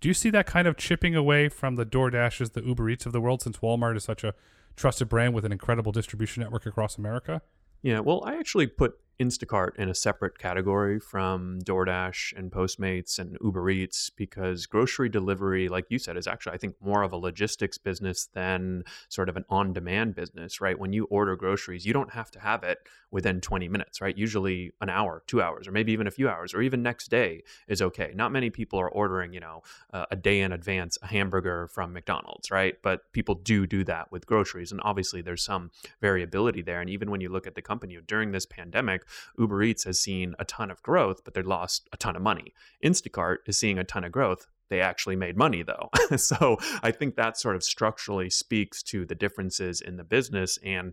Do 0.00 0.08
you 0.08 0.14
see 0.14 0.30
that 0.30 0.46
kind 0.46 0.68
of 0.68 0.76
chipping 0.76 1.14
away 1.14 1.48
from 1.48 1.76
the 1.76 1.86
DoorDashes, 1.86 2.52
the 2.52 2.62
Uber 2.62 2.90
Eats 2.90 3.06
of 3.06 3.12
the 3.12 3.20
world, 3.20 3.42
since 3.42 3.58
Walmart 3.58 3.96
is 3.96 4.04
such 4.04 4.24
a 4.24 4.34
trusted 4.76 5.08
brand 5.08 5.34
with 5.34 5.44
an 5.44 5.52
incredible 5.52 5.92
distribution 5.92 6.42
network 6.42 6.66
across 6.66 6.98
America? 6.98 7.42
Yeah, 7.82 8.00
well, 8.00 8.22
I 8.24 8.36
actually 8.36 8.66
put 8.66 8.98
Instacart 9.18 9.76
in 9.76 9.88
a 9.88 9.94
separate 9.94 10.38
category 10.38 11.00
from 11.00 11.60
DoorDash 11.62 12.36
and 12.36 12.50
Postmates 12.50 13.18
and 13.18 13.38
Uber 13.42 13.70
Eats 13.70 14.10
because 14.10 14.66
grocery 14.66 15.08
delivery, 15.08 15.68
like 15.68 15.86
you 15.88 15.98
said, 15.98 16.16
is 16.16 16.26
actually, 16.26 16.52
I 16.52 16.58
think, 16.58 16.74
more 16.80 17.02
of 17.02 17.12
a 17.12 17.16
logistics 17.16 17.78
business 17.78 18.26
than 18.34 18.84
sort 19.08 19.28
of 19.28 19.36
an 19.36 19.44
on 19.48 19.72
demand 19.72 20.14
business, 20.14 20.60
right? 20.60 20.78
When 20.78 20.92
you 20.92 21.04
order 21.04 21.34
groceries, 21.36 21.86
you 21.86 21.92
don't 21.92 22.12
have 22.12 22.30
to 22.32 22.40
have 22.40 22.62
it 22.62 22.78
within 23.10 23.40
20 23.40 23.68
minutes, 23.68 24.00
right? 24.00 24.16
Usually 24.16 24.72
an 24.80 24.90
hour, 24.90 25.22
two 25.26 25.40
hours, 25.40 25.66
or 25.66 25.72
maybe 25.72 25.92
even 25.92 26.06
a 26.06 26.10
few 26.10 26.28
hours, 26.28 26.52
or 26.52 26.60
even 26.60 26.82
next 26.82 27.08
day 27.08 27.42
is 27.68 27.80
okay. 27.80 28.12
Not 28.14 28.32
many 28.32 28.50
people 28.50 28.78
are 28.78 28.90
ordering, 28.90 29.32
you 29.32 29.40
know, 29.40 29.62
uh, 29.92 30.06
a 30.10 30.16
day 30.16 30.40
in 30.40 30.52
advance 30.52 30.98
a 31.02 31.06
hamburger 31.06 31.68
from 31.68 31.92
McDonald's, 31.92 32.50
right? 32.50 32.74
But 32.82 33.12
people 33.12 33.34
do 33.34 33.66
do 33.66 33.84
that 33.84 34.12
with 34.12 34.26
groceries. 34.26 34.72
And 34.72 34.80
obviously 34.84 35.22
there's 35.22 35.44
some 35.44 35.70
variability 36.00 36.62
there. 36.62 36.80
And 36.80 36.90
even 36.90 37.10
when 37.10 37.20
you 37.20 37.28
look 37.28 37.46
at 37.46 37.54
the 37.54 37.62
company 37.62 37.96
during 38.06 38.32
this 38.32 38.44
pandemic, 38.44 39.05
Uber 39.38 39.62
Eats 39.62 39.84
has 39.84 40.00
seen 40.00 40.34
a 40.38 40.44
ton 40.44 40.70
of 40.70 40.82
growth, 40.82 41.22
but 41.24 41.34
they 41.34 41.42
lost 41.42 41.88
a 41.92 41.96
ton 41.96 42.16
of 42.16 42.22
money. 42.22 42.52
Instacart 42.84 43.38
is 43.46 43.58
seeing 43.58 43.78
a 43.78 43.84
ton 43.84 44.04
of 44.04 44.12
growth. 44.12 44.46
They 44.68 44.80
actually 44.80 45.16
made 45.16 45.36
money 45.36 45.62
though. 45.62 45.90
so 46.16 46.58
I 46.82 46.90
think 46.90 47.16
that 47.16 47.38
sort 47.38 47.56
of 47.56 47.62
structurally 47.62 48.30
speaks 48.30 48.82
to 48.84 49.04
the 49.04 49.14
differences 49.14 49.80
in 49.80 49.96
the 49.96 50.04
business 50.04 50.58
and 50.64 50.92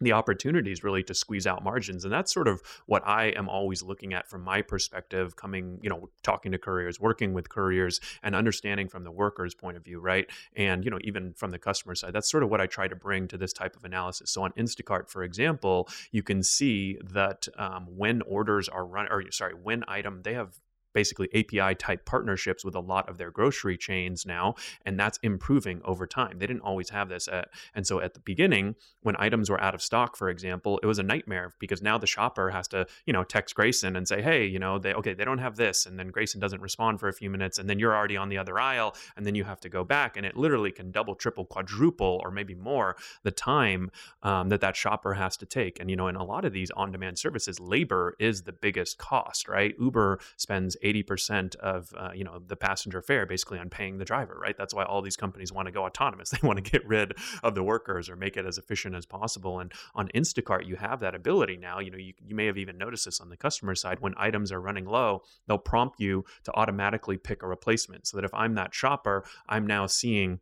the 0.00 0.12
opportunities 0.12 0.84
really 0.84 1.02
to 1.02 1.14
squeeze 1.14 1.46
out 1.46 1.62
margins 1.62 2.04
and 2.04 2.12
that's 2.12 2.32
sort 2.32 2.48
of 2.48 2.62
what 2.86 3.06
i 3.06 3.26
am 3.26 3.48
always 3.48 3.82
looking 3.82 4.14
at 4.14 4.28
from 4.28 4.42
my 4.42 4.62
perspective 4.62 5.36
coming 5.36 5.78
you 5.82 5.90
know 5.90 6.08
talking 6.22 6.52
to 6.52 6.58
couriers 6.58 7.00
working 7.00 7.32
with 7.32 7.48
couriers 7.48 8.00
and 8.22 8.34
understanding 8.34 8.88
from 8.88 9.04
the 9.04 9.10
workers 9.10 9.54
point 9.54 9.76
of 9.76 9.84
view 9.84 10.00
right? 10.00 10.30
And 10.56 10.84
you 10.84 10.90
know 10.90 10.98
even 11.02 11.32
from 11.34 11.50
the 11.50 11.58
customer 11.58 11.94
side 11.94 12.12
that's 12.12 12.30
sort 12.30 12.42
of 12.42 12.50
what 12.50 12.60
i 12.60 12.66
try 12.66 12.88
to 12.88 12.96
bring 12.96 13.28
to 13.28 13.36
this 13.36 13.52
type 13.52 13.76
of 13.76 13.84
analysis. 13.84 14.30
So 14.30 14.42
on 14.42 14.52
instacart 14.52 15.08
for 15.08 15.22
example 15.22 15.88
you 16.12 16.22
can 16.22 16.42
see 16.42 16.98
that 17.04 17.48
um, 17.56 17.86
when 17.96 18.22
orders 18.22 18.68
are 18.68 18.86
run 18.86 19.08
or 19.10 19.30
sorry 19.30 19.54
when 19.54 19.84
item 19.88 20.22
they 20.22 20.34
have 20.34 20.58
basically 20.92 21.28
API 21.34 21.74
type 21.74 22.04
partnerships 22.04 22.64
with 22.64 22.74
a 22.74 22.80
lot 22.80 23.08
of 23.08 23.18
their 23.18 23.30
grocery 23.30 23.76
chains 23.76 24.26
now, 24.26 24.54
and 24.84 24.98
that's 24.98 25.18
improving 25.22 25.80
over 25.84 26.06
time. 26.06 26.38
They 26.38 26.46
didn't 26.46 26.62
always 26.62 26.90
have 26.90 27.08
this. 27.08 27.28
At, 27.28 27.48
and 27.74 27.86
so 27.86 28.00
at 28.00 28.14
the 28.14 28.20
beginning, 28.20 28.74
when 29.02 29.16
items 29.18 29.50
were 29.50 29.60
out 29.60 29.74
of 29.74 29.82
stock, 29.82 30.16
for 30.16 30.28
example, 30.28 30.78
it 30.82 30.86
was 30.86 30.98
a 30.98 31.02
nightmare 31.02 31.54
because 31.58 31.82
now 31.82 31.98
the 31.98 32.06
shopper 32.06 32.50
has 32.50 32.68
to, 32.68 32.86
you 33.06 33.12
know, 33.12 33.24
text 33.24 33.54
Grayson 33.54 33.96
and 33.96 34.06
say, 34.06 34.22
hey, 34.22 34.46
you 34.46 34.58
know, 34.58 34.78
they 34.78 34.92
okay, 34.94 35.14
they 35.14 35.24
don't 35.24 35.38
have 35.38 35.56
this, 35.56 35.86
and 35.86 35.98
then 35.98 36.08
Grayson 36.08 36.40
doesn't 36.40 36.60
respond 36.60 37.00
for 37.00 37.08
a 37.08 37.12
few 37.12 37.30
minutes, 37.30 37.58
and 37.58 37.68
then 37.68 37.78
you're 37.78 37.94
already 37.94 38.16
on 38.16 38.28
the 38.28 38.38
other 38.38 38.58
aisle, 38.58 38.94
and 39.16 39.26
then 39.26 39.34
you 39.34 39.44
have 39.44 39.60
to 39.60 39.68
go 39.68 39.84
back, 39.84 40.16
and 40.16 40.24
it 40.24 40.36
literally 40.36 40.72
can 40.72 40.90
double, 40.90 41.14
triple, 41.14 41.44
quadruple, 41.44 42.20
or 42.22 42.30
maybe 42.30 42.54
more 42.54 42.96
the 43.22 43.30
time 43.30 43.90
um, 44.22 44.48
that 44.48 44.60
that 44.60 44.76
shopper 44.76 45.14
has 45.14 45.36
to 45.36 45.46
take. 45.46 45.80
And 45.80 45.90
you 45.90 45.96
know, 45.96 46.08
in 46.08 46.16
a 46.16 46.24
lot 46.24 46.44
of 46.44 46.52
these 46.52 46.70
on-demand 46.72 47.18
services, 47.18 47.60
labor 47.60 48.16
is 48.18 48.42
the 48.42 48.52
biggest 48.52 48.98
cost, 48.98 49.48
right? 49.48 49.74
Uber 49.78 50.20
spends 50.36 50.76
80% 50.82 51.56
of 51.56 51.92
uh, 51.96 52.10
you 52.14 52.24
know 52.24 52.40
the 52.46 52.56
passenger 52.56 53.02
fare 53.02 53.26
basically 53.26 53.58
on 53.58 53.68
paying 53.68 53.98
the 53.98 54.04
driver 54.04 54.38
right? 54.40 54.56
That's 54.56 54.74
why 54.74 54.84
all 54.84 55.02
these 55.02 55.16
companies 55.16 55.52
want 55.52 55.66
to 55.66 55.72
go 55.72 55.84
autonomous. 55.84 56.30
They 56.38 56.46
want 56.46 56.62
to 56.62 56.70
get 56.70 56.86
rid 56.86 57.14
of 57.42 57.54
the 57.54 57.62
workers 57.62 58.08
or 58.08 58.14
make 58.14 58.36
it 58.36 58.46
as 58.46 58.58
efficient 58.58 58.94
as 58.94 59.06
possible. 59.06 59.60
And 59.60 59.72
on 59.94 60.08
instacart 60.14 60.66
you 60.66 60.76
have 60.76 61.00
that 61.00 61.14
ability 61.14 61.56
now. 61.56 61.80
You 61.80 61.90
know 61.90 61.98
you, 61.98 62.12
you 62.24 62.34
may 62.34 62.46
have 62.46 62.58
even 62.58 62.78
noticed 62.78 63.06
this 63.06 63.20
on 63.20 63.28
the 63.28 63.36
customer 63.36 63.74
side. 63.74 64.00
When 64.00 64.14
items 64.16 64.52
are 64.52 64.60
running 64.60 64.84
low 64.84 65.22
they'll 65.46 65.58
prompt 65.58 66.00
you 66.00 66.24
to 66.44 66.54
automatically 66.54 67.16
pick 67.16 67.42
a 67.42 67.46
replacement 67.46 68.06
so 68.06 68.16
that 68.16 68.24
if 68.24 68.34
i'm 68.34 68.54
that 68.54 68.74
shopper 68.74 69.24
i'm 69.48 69.66
now 69.66 69.86
seeing 69.86 70.40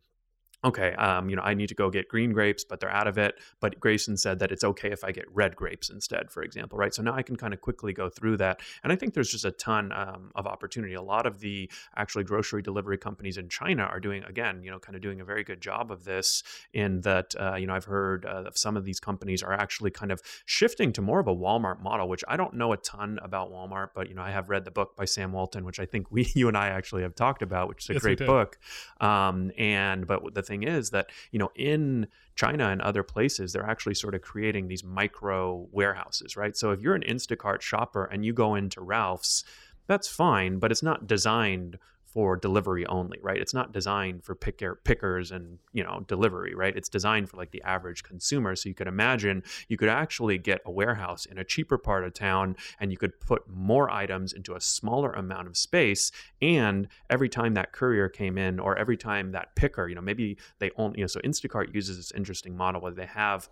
okay, 0.67 0.95
um, 0.95 1.31
you 1.31 1.37
know, 1.37 1.43
I 1.43 1.55
need 1.55 1.69
to 1.69 1.75
go 1.75 1.91
get 1.91 2.09
green 2.09 2.33
grapes, 2.33 2.65
but 2.65 2.81
they're 2.81 2.91
out 2.91 3.07
of 3.07 3.19
it. 3.19 3.39
But 3.61 3.79
Grayson 3.79 4.17
said 4.17 4.41
that 4.41 4.51
it's 4.51 4.65
okay 4.65 4.91
if 4.91 5.05
I 5.05 5.13
get 5.13 5.25
red 5.33 5.55
grapes 5.55 5.91
instead, 5.91 6.31
for 6.31 6.43
example, 6.43 6.77
right? 6.77 6.93
So 6.93 7.03
now 7.03 7.15
I 7.15 7.23
can 7.23 7.37
kind 7.37 7.55
of 7.55 7.61
quickly 7.61 7.93
go 7.93 8.09
through 8.09 8.39
that. 8.39 8.61
And 8.83 8.93
I 8.93 8.97
think 8.97 9.15
there's 9.15 9.31
just 9.31 9.45
a 9.45 9.53
ton 9.53 9.93
um, 9.93 10.33
of 10.35 10.47
opportunity. 10.47 10.95
A 10.95 11.03
lot 11.03 11.25
of 11.25 11.39
the 11.39 11.71
actually 11.95 12.25
grocery 12.25 12.63
delivery 12.63 12.99
companies 12.99 13.39
in 13.39 13.49
China 13.49 13.85
are 13.85 14.01
doing, 14.01 14.25
again, 14.25 14.63
you 14.65 14.71
know, 14.71 14.81
kind 14.81 14.97
of 14.97 15.03
doing 15.03 15.21
a 15.21 15.25
very 15.25 15.45
good 15.45 15.61
job 15.61 15.93
of 15.93 16.05
this 16.05 16.43
in 16.73 17.01
that, 17.03 17.35
uh, 17.39 17.55
you 17.55 17.69
know, 17.69 17.75
I've 17.75 17.85
heard 17.85 18.27
uh, 18.27 18.45
of 18.47 18.59
some 18.59 18.77
of 18.77 18.85
these 18.85 18.99
companies 18.99 19.45
are 19.45 19.53
actually 19.53 19.93
kind 19.93 20.11
of 20.11 20.21
shifting 20.47 20.93
to 20.95 21.03
more 21.03 21.21
of 21.21 21.29
a 21.29 21.35
Walmart 21.35 21.81
model, 21.81 22.09
which 22.09 22.25
I 22.27 22.37
don't 22.37 22.55
know 22.55 22.73
a 22.73 22.77
ton 22.77 23.21
about 23.23 23.53
Walmart, 23.53 23.91
but, 23.95 24.09
you 24.09 24.17
know, 24.17 24.23
I 24.23 24.33
have 24.33 24.51
read 24.51 24.65
the 24.65 24.73
book 24.73 24.97
by 24.97 25.05
Sam 25.05 25.33
Walton, 25.33 25.65
which 25.65 25.79
I 25.79 25.87
think 25.87 26.11
we, 26.11 26.29
you 26.35 26.49
and 26.49 26.57
I 26.57 26.69
actually 26.69 27.03
have 27.03 27.15
talked 27.15 27.43
about, 27.43 27.69
which 27.69 27.85
is 27.85 27.91
a 27.91 27.93
yes, 27.95 28.03
great 28.03 28.19
book. 28.19 28.59
Um, 29.01 29.53
and, 29.57 30.07
but 30.07 30.35
the 30.35 30.43
thing 30.43 30.56
thing 30.59 30.69
is 30.69 30.91
that 30.91 31.11
you 31.31 31.39
know 31.39 31.51
in 31.55 32.07
China 32.35 32.69
and 32.69 32.81
other 32.83 33.03
places, 33.03 33.53
they're 33.53 33.69
actually 33.69 33.95
sort 33.95 34.15
of 34.15 34.23
creating 34.23 34.69
these 34.69 34.85
micro 34.85 35.67
warehouses, 35.73 36.37
right? 36.37 36.57
So 36.57 36.71
if 36.71 36.81
you're 36.81 36.95
an 36.95 37.03
Instacart 37.03 37.63
shopper 37.63 38.05
and 38.05 38.25
you 38.25 38.33
go 38.33 38.55
into 38.55 38.81
Ralph's, 38.81 39.45
that's 39.87 40.09
fine, 40.09 40.59
but 40.59 40.71
it's 40.71 40.83
not 40.83 41.07
designed 41.07 41.79
for 42.17 42.35
delivery 42.35 42.87
only, 42.87 43.19
right? 43.21 43.37
It's 43.37 43.53
not 43.53 43.73
designed 43.73 44.25
for 44.25 44.35
picker, 44.35 44.77
pickers 44.85 45.33
and 45.33 45.59
you 45.75 45.85
know 45.85 46.03
delivery, 46.09 46.55
right? 46.55 46.75
It's 46.75 46.89
designed 46.89 47.29
for 47.29 47.37
like 47.37 47.51
the 47.51 47.63
average 47.63 48.05
consumer. 48.05 48.57
So 48.57 48.71
you 48.71 48.75
could 48.75 48.87
imagine 48.87 49.43
you 49.69 49.77
could 49.77 49.91
actually 49.91 50.39
get 50.39 50.63
a 50.65 50.71
warehouse 50.71 51.27
in 51.27 51.37
a 51.37 51.45
cheaper 51.45 51.77
part 51.77 52.05
of 52.05 52.15
town, 52.15 52.57
and 52.81 52.91
you 52.91 52.97
could 52.97 53.21
put 53.21 53.47
more 53.51 53.91
items 53.91 54.33
into 54.33 54.55
a 54.55 54.63
smaller 54.63 55.13
amount 55.13 55.47
of 55.47 55.59
space. 55.59 56.11
And 56.41 56.89
every 57.11 57.29
time 57.29 57.53
that 57.53 57.73
courier 57.73 58.09
came 58.09 58.39
in, 58.39 58.61
or 58.61 58.79
every 58.79 58.97
time 58.97 59.33
that 59.33 59.55
picker, 59.55 59.87
you 59.87 59.95
know, 59.95 60.01
maybe 60.01 60.39
they 60.59 60.71
only, 60.79 61.01
you 61.01 61.05
know, 61.05 61.09
so 61.09 61.21
Instacart 61.21 61.75
uses 61.75 61.99
this 61.99 62.13
interesting 62.13 62.57
model 62.57 62.81
where 62.81 62.93
they 62.93 63.05
have 63.05 63.51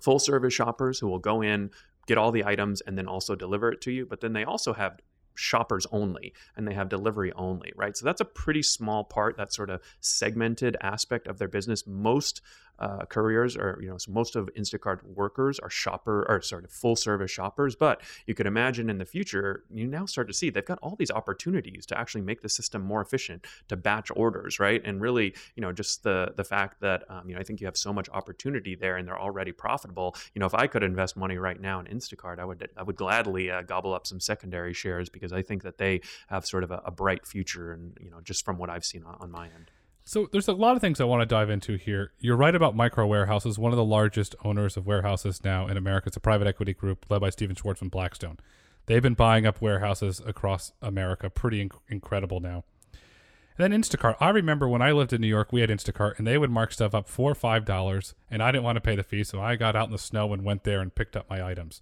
full 0.00 0.20
service 0.20 0.54
shoppers 0.54 1.00
who 1.00 1.08
will 1.08 1.18
go 1.18 1.42
in 1.42 1.70
get 2.06 2.18
all 2.18 2.32
the 2.32 2.44
items 2.44 2.80
and 2.82 2.96
then 2.96 3.06
also 3.06 3.34
deliver 3.34 3.70
it 3.70 3.80
to 3.80 3.90
you. 3.90 4.06
But 4.06 4.20
then 4.20 4.32
they 4.32 4.44
also 4.44 4.72
have 4.72 5.00
shoppers 5.40 5.86
only 5.90 6.32
and 6.56 6.68
they 6.68 6.74
have 6.74 6.88
delivery 6.88 7.32
only, 7.32 7.72
right? 7.74 7.96
So 7.96 8.04
that's 8.04 8.20
a 8.20 8.26
pretty 8.26 8.62
small 8.62 9.04
part, 9.04 9.36
that 9.36 9.52
sort 9.52 9.70
of 9.70 9.80
segmented 10.00 10.76
aspect 10.80 11.26
of 11.26 11.38
their 11.38 11.48
business. 11.48 11.86
Most 11.86 12.42
uh, 12.80 13.04
couriers 13.06 13.56
or 13.56 13.78
you 13.80 13.88
know 13.88 13.98
so 13.98 14.10
most 14.10 14.36
of 14.36 14.48
instacart 14.58 15.02
workers 15.04 15.58
are 15.58 15.70
shopper 15.70 16.24
or 16.28 16.40
sort 16.40 16.64
of 16.64 16.70
full 16.70 16.96
service 16.96 17.30
shoppers 17.30 17.74
but 17.76 18.00
you 18.26 18.34
could 18.34 18.46
imagine 18.46 18.88
in 18.88 18.98
the 18.98 19.04
future 19.04 19.64
you 19.70 19.86
now 19.86 20.06
start 20.06 20.26
to 20.26 20.34
see 20.34 20.50
they've 20.50 20.64
got 20.64 20.78
all 20.82 20.96
these 20.96 21.10
opportunities 21.10 21.84
to 21.86 21.98
actually 21.98 22.20
make 22.22 22.40
the 22.42 22.48
system 22.48 22.82
more 22.82 23.00
efficient 23.00 23.46
to 23.68 23.76
batch 23.76 24.10
orders 24.16 24.58
right? 24.58 24.82
And 24.84 25.00
really 25.00 25.34
you 25.56 25.60
know 25.60 25.72
just 25.72 26.02
the 26.02 26.32
the 26.36 26.44
fact 26.44 26.80
that 26.80 27.04
um, 27.08 27.28
you 27.28 27.34
know 27.34 27.40
i 27.40 27.44
think 27.44 27.60
you 27.60 27.66
have 27.66 27.76
so 27.76 27.92
much 27.92 28.08
opportunity 28.10 28.74
there 28.74 28.96
and 28.96 29.06
they're 29.06 29.20
already 29.20 29.52
profitable. 29.52 30.16
You 30.34 30.40
know 30.40 30.46
if 30.46 30.54
i 30.54 30.66
could 30.66 30.82
invest 30.82 31.16
money 31.16 31.36
right 31.36 31.60
now 31.60 31.80
in 31.80 31.86
instacart 31.86 32.38
i 32.38 32.44
would 32.44 32.68
i 32.76 32.82
would 32.82 32.96
gladly 32.96 33.50
uh, 33.50 33.62
gobble 33.62 33.94
up 33.94 34.06
some 34.06 34.20
secondary 34.20 34.72
shares 34.72 35.08
because 35.08 35.32
i 35.32 35.42
think 35.42 35.62
that 35.62 35.78
they 35.78 36.00
have 36.28 36.46
sort 36.46 36.64
of 36.64 36.70
a, 36.70 36.82
a 36.84 36.90
bright 36.90 37.26
future 37.26 37.72
and 37.72 37.96
you 38.00 38.10
know 38.10 38.20
just 38.22 38.44
from 38.44 38.58
what 38.58 38.70
i've 38.70 38.84
seen 38.84 39.02
on, 39.04 39.16
on 39.20 39.30
my 39.30 39.46
end 39.46 39.70
so 40.10 40.28
there's 40.32 40.48
a 40.48 40.52
lot 40.52 40.74
of 40.74 40.80
things 40.80 41.00
I 41.00 41.04
want 41.04 41.20
to 41.20 41.26
dive 41.26 41.50
into 41.50 41.76
here. 41.76 42.10
You're 42.18 42.34
right 42.34 42.56
about 42.56 42.74
micro 42.74 43.06
warehouses. 43.06 43.60
One 43.60 43.70
of 43.70 43.76
the 43.76 43.84
largest 43.84 44.34
owners 44.42 44.76
of 44.76 44.84
warehouses 44.84 45.44
now 45.44 45.68
in 45.68 45.76
America. 45.76 46.08
It's 46.08 46.16
a 46.16 46.20
private 46.20 46.48
equity 46.48 46.74
group 46.74 47.06
led 47.08 47.20
by 47.20 47.30
Stephen 47.30 47.54
Schwartz 47.54 47.78
from 47.78 47.90
Blackstone. 47.90 48.36
They've 48.86 49.00
been 49.00 49.14
buying 49.14 49.46
up 49.46 49.62
warehouses 49.62 50.20
across 50.26 50.72
America. 50.82 51.30
Pretty 51.30 51.64
inc- 51.64 51.78
incredible 51.88 52.40
now. 52.40 52.64
And 53.56 53.72
then 53.72 53.80
Instacart. 53.80 54.16
I 54.18 54.30
remember 54.30 54.68
when 54.68 54.82
I 54.82 54.90
lived 54.90 55.12
in 55.12 55.20
New 55.20 55.28
York, 55.28 55.52
we 55.52 55.60
had 55.60 55.70
Instacart, 55.70 56.18
and 56.18 56.26
they 56.26 56.38
would 56.38 56.50
mark 56.50 56.72
stuff 56.72 56.92
up 56.92 57.08
four 57.08 57.30
or 57.30 57.36
five 57.36 57.64
dollars, 57.64 58.16
and 58.28 58.42
I 58.42 58.50
didn't 58.50 58.64
want 58.64 58.78
to 58.78 58.80
pay 58.80 58.96
the 58.96 59.04
fee, 59.04 59.22
so 59.22 59.40
I 59.40 59.54
got 59.54 59.76
out 59.76 59.86
in 59.86 59.92
the 59.92 59.98
snow 59.98 60.32
and 60.32 60.42
went 60.42 60.64
there 60.64 60.80
and 60.80 60.92
picked 60.92 61.14
up 61.14 61.30
my 61.30 61.40
items. 61.40 61.80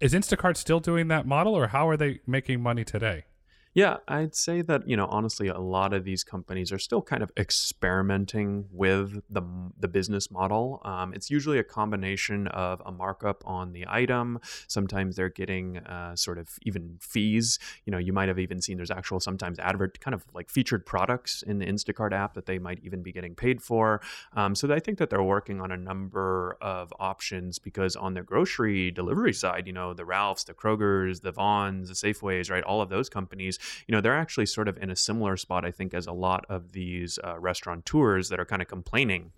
Is 0.00 0.12
Instacart 0.12 0.56
still 0.56 0.80
doing 0.80 1.06
that 1.06 1.24
model, 1.24 1.54
or 1.54 1.68
how 1.68 1.88
are 1.88 1.96
they 1.96 2.18
making 2.26 2.60
money 2.60 2.82
today? 2.82 3.26
Yeah, 3.72 3.98
I'd 4.08 4.34
say 4.34 4.62
that 4.62 4.88
you 4.88 4.96
know 4.96 5.06
honestly, 5.06 5.46
a 5.46 5.60
lot 5.60 5.92
of 5.92 6.02
these 6.04 6.24
companies 6.24 6.72
are 6.72 6.78
still 6.78 7.00
kind 7.02 7.22
of 7.22 7.30
experimenting 7.36 8.64
with 8.72 9.22
the 9.30 9.42
the 9.78 9.86
business 9.86 10.28
model. 10.28 10.80
Um, 10.84 11.14
it's 11.14 11.30
usually 11.30 11.60
a 11.60 11.62
combination 11.64 12.48
of 12.48 12.82
a 12.84 12.90
markup 12.90 13.44
on 13.46 13.72
the 13.72 13.84
item. 13.88 14.40
Sometimes 14.66 15.14
they're 15.14 15.28
getting 15.28 15.78
uh, 15.78 16.16
sort 16.16 16.38
of 16.38 16.58
even 16.62 16.96
fees. 17.00 17.60
You 17.84 17.92
know, 17.92 17.98
you 17.98 18.12
might 18.12 18.26
have 18.26 18.40
even 18.40 18.60
seen 18.60 18.76
there's 18.76 18.90
actual 18.90 19.20
sometimes 19.20 19.60
advert 19.60 20.00
kind 20.00 20.14
of 20.14 20.24
like 20.34 20.50
featured 20.50 20.84
products 20.84 21.42
in 21.42 21.60
the 21.60 21.66
Instacart 21.66 22.12
app 22.12 22.34
that 22.34 22.46
they 22.46 22.58
might 22.58 22.80
even 22.82 23.04
be 23.04 23.12
getting 23.12 23.36
paid 23.36 23.62
for. 23.62 24.00
Um, 24.34 24.56
so 24.56 24.72
I 24.74 24.80
think 24.80 24.98
that 24.98 25.10
they're 25.10 25.22
working 25.22 25.60
on 25.60 25.70
a 25.70 25.76
number 25.76 26.56
of 26.60 26.92
options 26.98 27.60
because 27.60 27.94
on 27.94 28.14
the 28.14 28.22
grocery 28.22 28.90
delivery 28.90 29.32
side, 29.32 29.68
you 29.68 29.72
know, 29.72 29.94
the 29.94 30.04
Ralphs, 30.04 30.42
the 30.42 30.54
Krogers, 30.54 31.20
the 31.22 31.30
Vons, 31.30 31.86
the 31.88 31.94
Safeways, 31.94 32.50
right, 32.50 32.64
all 32.64 32.82
of 32.82 32.88
those 32.88 33.08
companies 33.08 33.59
you 33.86 33.92
know, 33.92 34.00
they're 34.00 34.16
actually 34.16 34.46
sort 34.46 34.68
of 34.68 34.76
in 34.78 34.90
a 34.90 34.96
similar 34.96 35.36
spot, 35.36 35.64
I 35.64 35.70
think, 35.70 35.94
as 35.94 36.06
a 36.06 36.12
lot 36.12 36.44
of 36.48 36.72
these 36.72 37.18
uh, 37.22 37.38
restaurateurs 37.38 38.28
that 38.28 38.40
are 38.40 38.44
kind 38.44 38.62
of 38.62 38.68
complaining 38.68 39.32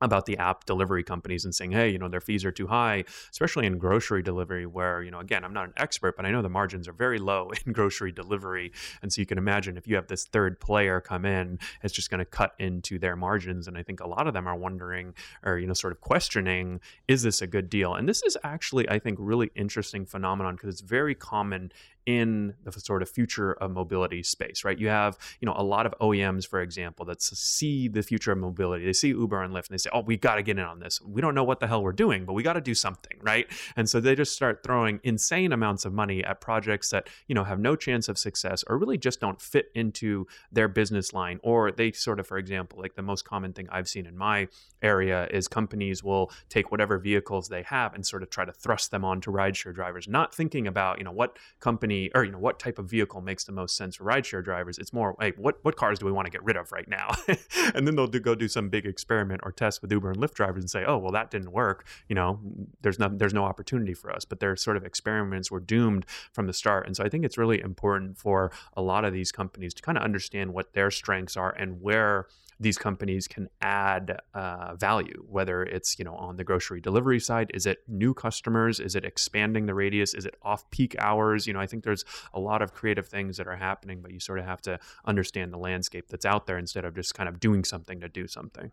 about 0.00 0.26
the 0.26 0.36
app 0.38 0.64
delivery 0.64 1.02
companies 1.02 1.44
and 1.44 1.54
saying, 1.54 1.72
hey, 1.72 1.88
you 1.88 1.98
know, 1.98 2.08
their 2.08 2.20
fees 2.20 2.44
are 2.44 2.52
too 2.52 2.66
high, 2.66 3.04
especially 3.30 3.66
in 3.66 3.78
grocery 3.78 4.22
delivery, 4.22 4.66
where, 4.66 5.02
you 5.02 5.10
know, 5.10 5.18
again, 5.18 5.44
I'm 5.44 5.52
not 5.52 5.66
an 5.66 5.72
expert, 5.76 6.16
but 6.16 6.24
I 6.24 6.30
know 6.30 6.42
the 6.42 6.48
margins 6.48 6.86
are 6.88 6.92
very 6.92 7.18
low 7.18 7.50
in 7.66 7.72
grocery 7.72 8.12
delivery. 8.12 8.72
And 9.02 9.12
so 9.12 9.20
you 9.20 9.26
can 9.26 9.38
imagine 9.38 9.76
if 9.76 9.86
you 9.86 9.96
have 9.96 10.06
this 10.06 10.26
third 10.26 10.60
player 10.60 11.00
come 11.00 11.24
in, 11.24 11.58
it's 11.82 11.94
just 11.94 12.10
going 12.10 12.18
to 12.18 12.24
cut 12.24 12.54
into 12.58 12.98
their 12.98 13.16
margins. 13.16 13.66
And 13.66 13.76
I 13.76 13.82
think 13.82 14.00
a 14.00 14.08
lot 14.08 14.26
of 14.26 14.34
them 14.34 14.46
are 14.46 14.56
wondering 14.56 15.14
or, 15.42 15.58
you 15.58 15.66
know, 15.66 15.74
sort 15.74 15.92
of 15.92 16.00
questioning, 16.00 16.80
is 17.08 17.22
this 17.22 17.42
a 17.42 17.46
good 17.46 17.68
deal? 17.68 17.94
And 17.94 18.08
this 18.08 18.22
is 18.22 18.36
actually, 18.44 18.88
I 18.88 18.98
think, 18.98 19.18
really 19.20 19.50
interesting 19.56 20.06
phenomenon 20.06 20.54
because 20.54 20.68
it's 20.68 20.80
very 20.80 21.14
common 21.14 21.72
in 22.08 22.54
the 22.64 22.72
sort 22.72 23.02
of 23.02 23.10
future 23.10 23.52
of 23.52 23.70
mobility 23.70 24.22
space, 24.22 24.64
right? 24.64 24.78
You 24.78 24.88
have, 24.88 25.18
you 25.40 25.46
know, 25.46 25.52
a 25.54 25.62
lot 25.62 25.84
of 25.84 25.94
OEMs, 26.00 26.48
for 26.48 26.62
example, 26.62 27.04
that 27.04 27.20
see 27.20 27.86
the 27.86 28.02
future 28.02 28.32
of 28.32 28.38
mobility. 28.38 28.86
They 28.86 28.94
see 28.94 29.08
Uber 29.08 29.42
and 29.42 29.52
Lyft 29.52 29.68
and 29.68 29.74
they 29.74 29.76
say, 29.76 29.90
oh, 29.92 30.00
we 30.00 30.16
got 30.16 30.36
to 30.36 30.42
get 30.42 30.58
in 30.58 30.64
on 30.64 30.78
this. 30.78 31.02
We 31.02 31.20
don't 31.20 31.34
know 31.34 31.44
what 31.44 31.60
the 31.60 31.66
hell 31.66 31.82
we're 31.82 31.92
doing, 31.92 32.24
but 32.24 32.32
we 32.32 32.42
got 32.42 32.54
to 32.54 32.62
do 32.62 32.74
something, 32.74 33.18
right? 33.20 33.46
And 33.76 33.90
so 33.90 34.00
they 34.00 34.14
just 34.14 34.32
start 34.32 34.62
throwing 34.62 35.00
insane 35.04 35.52
amounts 35.52 35.84
of 35.84 35.92
money 35.92 36.24
at 36.24 36.40
projects 36.40 36.88
that, 36.88 37.10
you 37.26 37.34
know, 37.34 37.44
have 37.44 37.60
no 37.60 37.76
chance 37.76 38.08
of 38.08 38.16
success 38.16 38.64
or 38.68 38.78
really 38.78 38.96
just 38.96 39.20
don't 39.20 39.38
fit 39.38 39.70
into 39.74 40.26
their 40.50 40.66
business 40.66 41.12
line. 41.12 41.40
Or 41.42 41.70
they 41.70 41.92
sort 41.92 42.20
of, 42.20 42.26
for 42.26 42.38
example, 42.38 42.80
like 42.80 42.94
the 42.94 43.02
most 43.02 43.26
common 43.26 43.52
thing 43.52 43.68
I've 43.70 43.86
seen 43.86 44.06
in 44.06 44.16
my 44.16 44.48
area 44.80 45.28
is 45.30 45.46
companies 45.46 46.02
will 46.02 46.30
take 46.48 46.70
whatever 46.70 46.96
vehicles 46.96 47.48
they 47.48 47.64
have 47.64 47.92
and 47.94 48.06
sort 48.06 48.22
of 48.22 48.30
try 48.30 48.46
to 48.46 48.52
thrust 48.52 48.92
them 48.92 49.04
onto 49.04 49.30
rideshare 49.30 49.74
drivers, 49.74 50.08
not 50.08 50.34
thinking 50.34 50.66
about, 50.66 50.96
you 50.96 51.04
know, 51.04 51.12
what 51.12 51.36
company 51.60 51.97
or 52.14 52.24
you 52.24 52.32
know 52.32 52.38
what 52.38 52.58
type 52.58 52.78
of 52.78 52.86
vehicle 52.86 53.20
makes 53.20 53.44
the 53.44 53.52
most 53.52 53.76
sense 53.76 53.96
for 53.96 54.04
rideshare 54.04 54.44
drivers. 54.44 54.78
It's 54.78 54.92
more 54.92 55.14
like 55.18 55.36
what 55.36 55.58
what 55.62 55.76
cars 55.76 55.98
do 55.98 56.06
we 56.06 56.12
want 56.12 56.26
to 56.26 56.30
get 56.30 56.42
rid 56.44 56.56
of 56.56 56.72
right 56.72 56.88
now, 56.88 57.08
and 57.74 57.86
then 57.86 57.96
they'll 57.96 58.06
do, 58.06 58.20
go 58.20 58.34
do 58.34 58.48
some 58.48 58.68
big 58.68 58.86
experiment 58.86 59.40
or 59.44 59.52
test 59.52 59.82
with 59.82 59.90
Uber 59.92 60.10
and 60.10 60.18
Lyft 60.18 60.34
drivers 60.34 60.62
and 60.62 60.70
say, 60.70 60.84
oh 60.86 60.98
well 60.98 61.12
that 61.12 61.30
didn't 61.30 61.52
work. 61.52 61.86
You 62.08 62.14
know, 62.14 62.40
there's 62.82 62.98
no 62.98 63.08
there's 63.08 63.34
no 63.34 63.44
opportunity 63.44 63.94
for 63.94 64.10
us. 64.10 64.24
But 64.24 64.40
their 64.40 64.56
sort 64.56 64.76
of 64.76 64.84
experiments 64.84 65.50
were 65.50 65.60
doomed 65.60 66.06
from 66.32 66.46
the 66.46 66.52
start, 66.52 66.86
and 66.86 66.96
so 66.96 67.04
I 67.04 67.08
think 67.08 67.24
it's 67.24 67.38
really 67.38 67.60
important 67.60 68.18
for 68.18 68.50
a 68.76 68.82
lot 68.82 69.04
of 69.04 69.12
these 69.12 69.32
companies 69.32 69.74
to 69.74 69.82
kind 69.82 69.98
of 69.98 70.04
understand 70.04 70.52
what 70.52 70.72
their 70.74 70.90
strengths 70.90 71.36
are 71.36 71.50
and 71.50 71.80
where 71.82 72.26
these 72.60 72.78
companies 72.78 73.28
can 73.28 73.48
add 73.60 74.18
uh, 74.34 74.74
value, 74.74 75.24
whether 75.28 75.62
it's 75.62 75.98
you 75.98 76.04
know 76.04 76.14
on 76.14 76.36
the 76.36 76.44
grocery 76.44 76.80
delivery 76.80 77.20
side, 77.20 77.50
is 77.54 77.66
it 77.66 77.78
new 77.86 78.14
customers, 78.14 78.80
is 78.80 78.94
it 78.94 79.04
expanding 79.04 79.66
the 79.66 79.74
radius, 79.74 80.14
is 80.14 80.26
it 80.26 80.34
off 80.42 80.68
peak 80.70 80.96
hours? 80.98 81.46
You 81.46 81.52
know, 81.52 81.60
I 81.60 81.66
think 81.66 81.84
there's 81.84 82.04
a 82.34 82.40
lot 82.40 82.62
of 82.62 82.72
creative 82.72 83.06
things 83.06 83.36
that 83.36 83.46
are 83.46 83.56
happening, 83.56 84.00
but 84.02 84.10
you 84.10 84.20
sort 84.20 84.38
of 84.38 84.44
have 84.44 84.60
to 84.62 84.78
understand 85.04 85.52
the 85.52 85.58
landscape 85.58 86.08
that's 86.08 86.26
out 86.26 86.46
there 86.46 86.58
instead 86.58 86.84
of 86.84 86.94
just 86.94 87.14
kind 87.14 87.28
of 87.28 87.40
doing 87.40 87.64
something 87.64 88.00
to 88.00 88.08
do 88.08 88.26
something. 88.26 88.72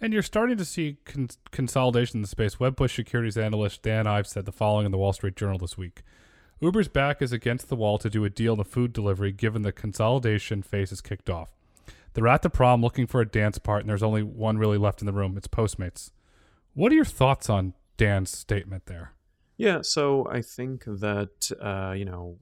And 0.00 0.12
you're 0.12 0.22
starting 0.22 0.56
to 0.58 0.64
see 0.64 0.98
con- 1.04 1.28
consolidation 1.50 2.18
in 2.18 2.22
the 2.22 2.28
space. 2.28 2.56
Wedbush 2.56 2.94
securities 2.94 3.36
analyst 3.36 3.82
Dan 3.82 4.06
Ives 4.06 4.30
said 4.30 4.46
the 4.46 4.52
following 4.52 4.86
in 4.86 4.92
the 4.92 4.98
Wall 4.98 5.12
Street 5.12 5.34
Journal 5.34 5.58
this 5.58 5.76
week. 5.76 6.02
Uber's 6.60 6.88
back 6.88 7.22
is 7.22 7.32
against 7.32 7.68
the 7.68 7.76
wall 7.76 7.98
to 7.98 8.10
do 8.10 8.24
a 8.24 8.30
deal 8.30 8.54
in 8.54 8.58
the 8.58 8.64
food 8.64 8.92
delivery 8.92 9.32
given 9.32 9.62
the 9.62 9.72
consolidation 9.72 10.62
phase 10.62 10.90
is 10.90 11.00
kicked 11.00 11.30
off. 11.30 11.57
They're 12.14 12.28
at 12.28 12.42
the 12.42 12.50
prom 12.50 12.82
looking 12.82 13.06
for 13.06 13.20
a 13.20 13.28
dance 13.28 13.58
part, 13.58 13.80
and 13.80 13.90
there's 13.90 14.02
only 14.02 14.22
one 14.22 14.58
really 14.58 14.78
left 14.78 15.00
in 15.00 15.06
the 15.06 15.12
room. 15.12 15.36
It's 15.36 15.48
Postmates. 15.48 16.10
What 16.74 16.92
are 16.92 16.94
your 16.94 17.04
thoughts 17.04 17.48
on 17.50 17.74
Dan's 17.96 18.30
statement 18.30 18.86
there? 18.86 19.12
Yeah, 19.56 19.80
so 19.82 20.26
I 20.30 20.42
think 20.42 20.84
that 20.84 21.50
uh, 21.60 21.92
you 21.92 22.04
know 22.04 22.38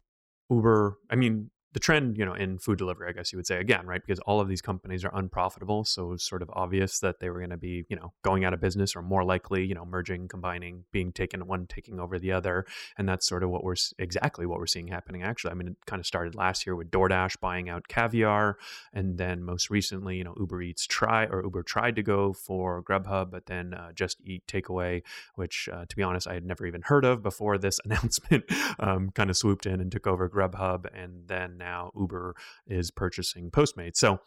Uber. 0.50 0.98
I 1.11 1.16
mean, 1.16 1.50
the 1.72 1.81
trend, 1.81 2.16
you 2.16 2.24
know, 2.24 2.33
in 2.33 2.59
food 2.59 2.79
delivery, 2.79 3.09
I 3.09 3.12
guess 3.12 3.33
you 3.33 3.38
would 3.38 3.46
say 3.46 3.59
again, 3.59 3.87
right? 3.87 4.00
Because 4.00 4.18
all 4.20 4.40
of 4.40 4.48
these 4.48 4.62
companies 4.62 5.05
are 5.05 5.14
unprofitable, 5.14 5.85
so 5.85 6.07
it 6.07 6.09
was 6.09 6.22
sort 6.22 6.42
of 6.42 6.50
obvious 6.55 7.00
that 7.00 7.20
they 7.20 7.29
were 7.29 7.38
going 7.38 7.50
to 7.50 7.57
be, 7.57 7.85
you 7.88 7.96
know, 7.96 8.12
going 8.22 8.44
out 8.44 8.55
of 8.55 8.61
business 8.61 8.96
or 8.96 9.02
more 9.02 9.24
likely, 9.24 9.64
you 9.64 9.74
know, 9.74 9.85
merging, 9.85 10.29
combining, 10.29 10.85
being 10.92 11.12
taken 11.12 11.46
one 11.46 11.66
taking 11.66 12.00
over 12.00 12.18
the 12.18 12.33
other, 12.33 12.64
and 12.96 13.09
that's 13.09 13.26
sort 13.26 13.42
of 13.42 13.50
what 13.50 13.62
we're 13.62 13.74
exactly 13.98 14.46
what 14.46 14.59
we're 14.59 14.66
seeing 14.66 14.88
happening. 14.88 15.22
Actually, 15.22 15.50
I 15.50 15.55
mean, 15.55 15.68
it 15.68 15.76
kind 15.87 16.00
of 16.00 16.07
started 16.07 16.35
last 16.35 16.66
year 16.66 16.74
with 16.74 16.90
DoorDash 16.90 17.40
buying 17.40 17.68
out 17.68 17.88
Caviar, 17.88 18.57
and 18.92 19.18
then 19.18 19.42
most 19.42 19.68
recently, 19.68 20.16
you 20.16 20.24
know, 20.24 20.35
Uber 20.38 20.62
Eats 20.62 20.87
try 20.87 21.24
or 21.26 21.42
Uber 21.42 21.62
tried 21.62 21.96
to 21.96 22.02
go 22.02 22.33
for 22.33 22.83
Grubhub, 22.83 23.31
but 23.31 23.46
then 23.46 23.74
uh, 23.74 23.92
Just 23.92 24.18
Eat 24.24 24.46
Takeaway, 24.46 25.02
which 25.35 25.68
uh, 25.70 25.85
to 25.87 25.96
be 25.96 26.02
honest, 26.02 26.26
I 26.26 26.35
had 26.35 26.44
never 26.44 26.66
even 26.66 26.83
heard 26.83 27.05
of 27.05 27.22
before 27.22 27.59
this 27.59 27.81
announcement, 27.85 28.44
um, 28.79 29.11
kind 29.11 29.31
of 29.31 29.37
swooped 29.37 29.66
in 29.66 29.81
and 29.81 29.92
took 29.92 30.07
over 30.07 30.29
Grubhub, 30.29 30.87
and 30.94 31.24
then 31.26 31.61
now 31.66 31.90
Uber 31.98 32.35
is 32.66 32.90
purchasing 32.90 33.50
Postmates. 33.50 33.96
So 33.96 34.20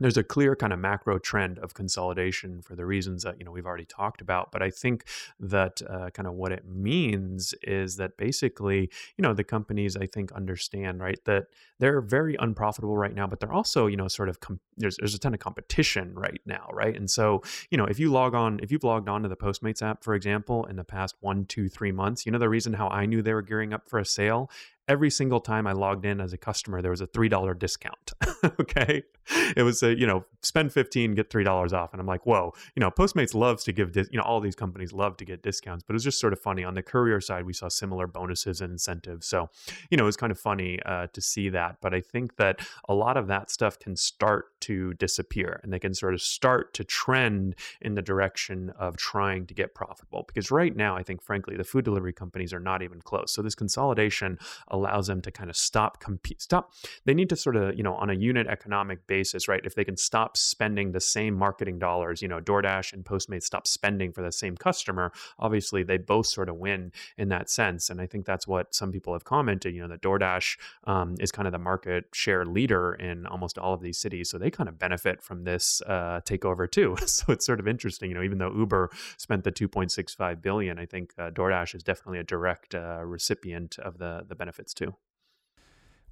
there's 0.00 0.16
a 0.16 0.24
clear 0.24 0.56
kind 0.56 0.72
of 0.72 0.78
macro 0.78 1.18
trend 1.18 1.58
of 1.58 1.74
consolidation 1.74 2.60
for 2.62 2.74
the 2.74 2.84
reasons 2.84 3.22
that 3.22 3.38
you 3.38 3.44
know 3.44 3.52
we've 3.52 3.66
already 3.66 3.84
talked 3.84 4.20
about 4.20 4.50
but 4.50 4.62
i 4.62 4.70
think 4.70 5.04
that 5.38 5.80
uh, 5.88 6.10
kind 6.10 6.26
of 6.26 6.34
what 6.34 6.52
it 6.52 6.64
means 6.66 7.54
is 7.62 7.96
that 7.96 8.16
basically 8.16 8.90
you 9.16 9.22
know 9.22 9.32
the 9.32 9.44
companies 9.44 9.96
i 9.96 10.06
think 10.06 10.32
understand 10.32 11.00
right 11.00 11.18
that 11.24 11.46
they're 11.78 12.00
very 12.00 12.36
unprofitable 12.40 12.96
right 12.96 13.14
now 13.14 13.26
but 13.26 13.40
they're 13.40 13.52
also 13.52 13.86
you 13.86 13.96
know 13.96 14.08
sort 14.08 14.28
of 14.28 14.40
com- 14.40 14.60
there's 14.76 14.96
there's 14.96 15.14
a 15.14 15.18
ton 15.18 15.34
of 15.34 15.40
competition 15.40 16.12
right 16.14 16.40
now 16.46 16.68
right 16.72 16.96
and 16.96 17.10
so 17.10 17.42
you 17.70 17.78
know 17.78 17.84
if 17.84 17.98
you 17.98 18.10
log 18.10 18.34
on 18.34 18.58
if 18.62 18.72
you've 18.72 18.84
logged 18.84 19.08
on 19.08 19.22
to 19.22 19.28
the 19.28 19.36
postmates 19.36 19.82
app 19.82 20.02
for 20.02 20.14
example 20.14 20.64
in 20.66 20.76
the 20.76 20.84
past 20.84 21.14
one 21.20 21.44
two 21.44 21.68
three 21.68 21.92
months 21.92 22.26
you 22.26 22.32
know 22.32 22.38
the 22.38 22.48
reason 22.48 22.72
how 22.72 22.88
i 22.88 23.06
knew 23.06 23.22
they 23.22 23.34
were 23.34 23.42
gearing 23.42 23.72
up 23.72 23.88
for 23.88 23.98
a 23.98 24.04
sale 24.04 24.50
every 24.88 25.10
single 25.10 25.40
time 25.40 25.66
I 25.66 25.72
logged 25.72 26.04
in 26.04 26.20
as 26.20 26.32
a 26.32 26.38
customer, 26.38 26.82
there 26.82 26.90
was 26.90 27.00
a 27.00 27.06
$3 27.06 27.58
discount. 27.58 28.12
okay. 28.60 29.02
It 29.56 29.62
was 29.62 29.82
a, 29.82 29.96
you 29.96 30.06
know, 30.06 30.24
spend 30.42 30.72
15, 30.72 31.14
get 31.14 31.30
$3 31.30 31.72
off. 31.72 31.92
And 31.92 32.00
I'm 32.00 32.06
like, 32.06 32.26
whoa, 32.26 32.52
you 32.74 32.80
know, 32.80 32.90
Postmates 32.90 33.34
loves 33.34 33.62
to 33.64 33.72
give, 33.72 33.92
dis- 33.92 34.08
you 34.10 34.18
know, 34.18 34.24
all 34.24 34.40
these 34.40 34.56
companies 34.56 34.92
love 34.92 35.16
to 35.18 35.24
get 35.24 35.42
discounts, 35.42 35.84
but 35.86 35.92
it 35.92 35.96
was 35.96 36.04
just 36.04 36.18
sort 36.18 36.32
of 36.32 36.40
funny. 36.40 36.64
On 36.64 36.74
the 36.74 36.82
courier 36.82 37.20
side, 37.20 37.46
we 37.46 37.52
saw 37.52 37.68
similar 37.68 38.06
bonuses 38.06 38.60
and 38.60 38.72
incentives. 38.72 39.26
So, 39.26 39.50
you 39.90 39.96
know, 39.96 40.04
it 40.04 40.06
was 40.06 40.16
kind 40.16 40.32
of 40.32 40.38
funny 40.40 40.80
uh, 40.84 41.06
to 41.12 41.20
see 41.20 41.50
that. 41.50 41.76
But 41.80 41.94
I 41.94 42.00
think 42.00 42.36
that 42.36 42.60
a 42.88 42.94
lot 42.94 43.16
of 43.16 43.28
that 43.28 43.50
stuff 43.50 43.78
can 43.78 43.96
start 43.96 44.60
to 44.62 44.94
disappear 44.94 45.60
and 45.62 45.72
they 45.72 45.78
can 45.78 45.94
sort 45.94 46.14
of 46.14 46.22
start 46.22 46.74
to 46.74 46.84
trend 46.84 47.54
in 47.80 47.94
the 47.94 48.02
direction 48.02 48.70
of 48.78 48.96
trying 48.96 49.46
to 49.46 49.54
get 49.54 49.74
profitable. 49.74 50.24
Because 50.26 50.50
right 50.50 50.74
now, 50.74 50.96
I 50.96 51.02
think, 51.02 51.22
frankly, 51.22 51.56
the 51.56 51.64
food 51.64 51.84
delivery 51.84 52.12
companies 52.12 52.52
are 52.52 52.60
not 52.60 52.82
even 52.82 53.00
close. 53.00 53.32
So 53.32 53.42
this 53.42 53.54
consolidation 53.54 54.38
allows 54.68 55.06
them 55.06 55.20
to 55.22 55.30
kind 55.30 55.50
of 55.50 55.56
stop 55.56 56.00
compete 56.00 56.40
stop 56.40 56.72
they 57.04 57.14
need 57.14 57.28
to 57.28 57.36
sort 57.36 57.56
of 57.56 57.76
you 57.76 57.82
know 57.82 57.94
on 57.94 58.10
a 58.10 58.14
unit 58.14 58.46
economic 58.46 59.06
basis 59.06 59.13
right 59.48 59.60
if 59.64 59.74
they 59.74 59.84
can 59.84 59.96
stop 59.96 60.36
spending 60.36 60.92
the 60.92 61.00
same 61.00 61.34
marketing 61.34 61.78
dollars 61.78 62.22
you 62.22 62.28
know 62.28 62.40
DoorDash 62.40 62.92
and 62.92 63.04
Postmates 63.04 63.44
stop 63.44 63.66
spending 63.66 64.12
for 64.12 64.22
the 64.22 64.32
same 64.32 64.56
customer 64.56 65.12
obviously 65.38 65.82
they 65.82 65.98
both 65.98 66.26
sort 66.26 66.48
of 66.48 66.56
win 66.56 66.92
in 67.16 67.28
that 67.28 67.50
sense 67.50 67.90
and 67.90 68.00
I 68.00 68.06
think 68.06 68.26
that's 68.26 68.46
what 68.46 68.74
some 68.74 68.92
people 68.92 69.12
have 69.12 69.24
commented 69.24 69.74
you 69.74 69.80
know 69.80 69.88
that 69.88 70.02
DoorDash 70.02 70.58
um, 70.84 71.14
is 71.20 71.30
kind 71.30 71.46
of 71.46 71.52
the 71.52 71.58
market 71.58 72.06
share 72.12 72.44
leader 72.44 72.94
in 72.94 73.26
almost 73.26 73.58
all 73.58 73.74
of 73.74 73.80
these 73.80 73.98
cities 73.98 74.30
so 74.30 74.38
they 74.38 74.50
kind 74.50 74.68
of 74.68 74.78
benefit 74.78 75.22
from 75.22 75.44
this 75.44 75.82
uh, 75.86 76.20
takeover 76.24 76.70
too 76.70 76.96
so 77.06 77.32
it's 77.32 77.46
sort 77.46 77.60
of 77.60 77.68
interesting 77.68 78.10
you 78.10 78.14
know 78.14 78.22
even 78.22 78.38
though 78.38 78.52
Uber 78.54 78.90
spent 79.16 79.44
the 79.44 79.52
2.65 79.52 80.42
billion 80.42 80.78
I 80.78 80.86
think 80.86 81.12
uh, 81.18 81.30
DoorDash 81.30 81.74
is 81.74 81.82
definitely 81.82 82.18
a 82.18 82.24
direct 82.24 82.74
uh, 82.74 83.02
recipient 83.04 83.78
of 83.78 83.98
the 83.98 84.24
the 84.26 84.34
benefits 84.34 84.74
too. 84.74 84.94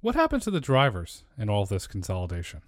What 0.01 0.15
happens 0.15 0.43
to 0.43 0.51
the 0.51 0.59
drivers 0.59 1.23
in 1.37 1.49
all 1.49 1.65
this 1.65 1.87
consolidation? 1.87 2.61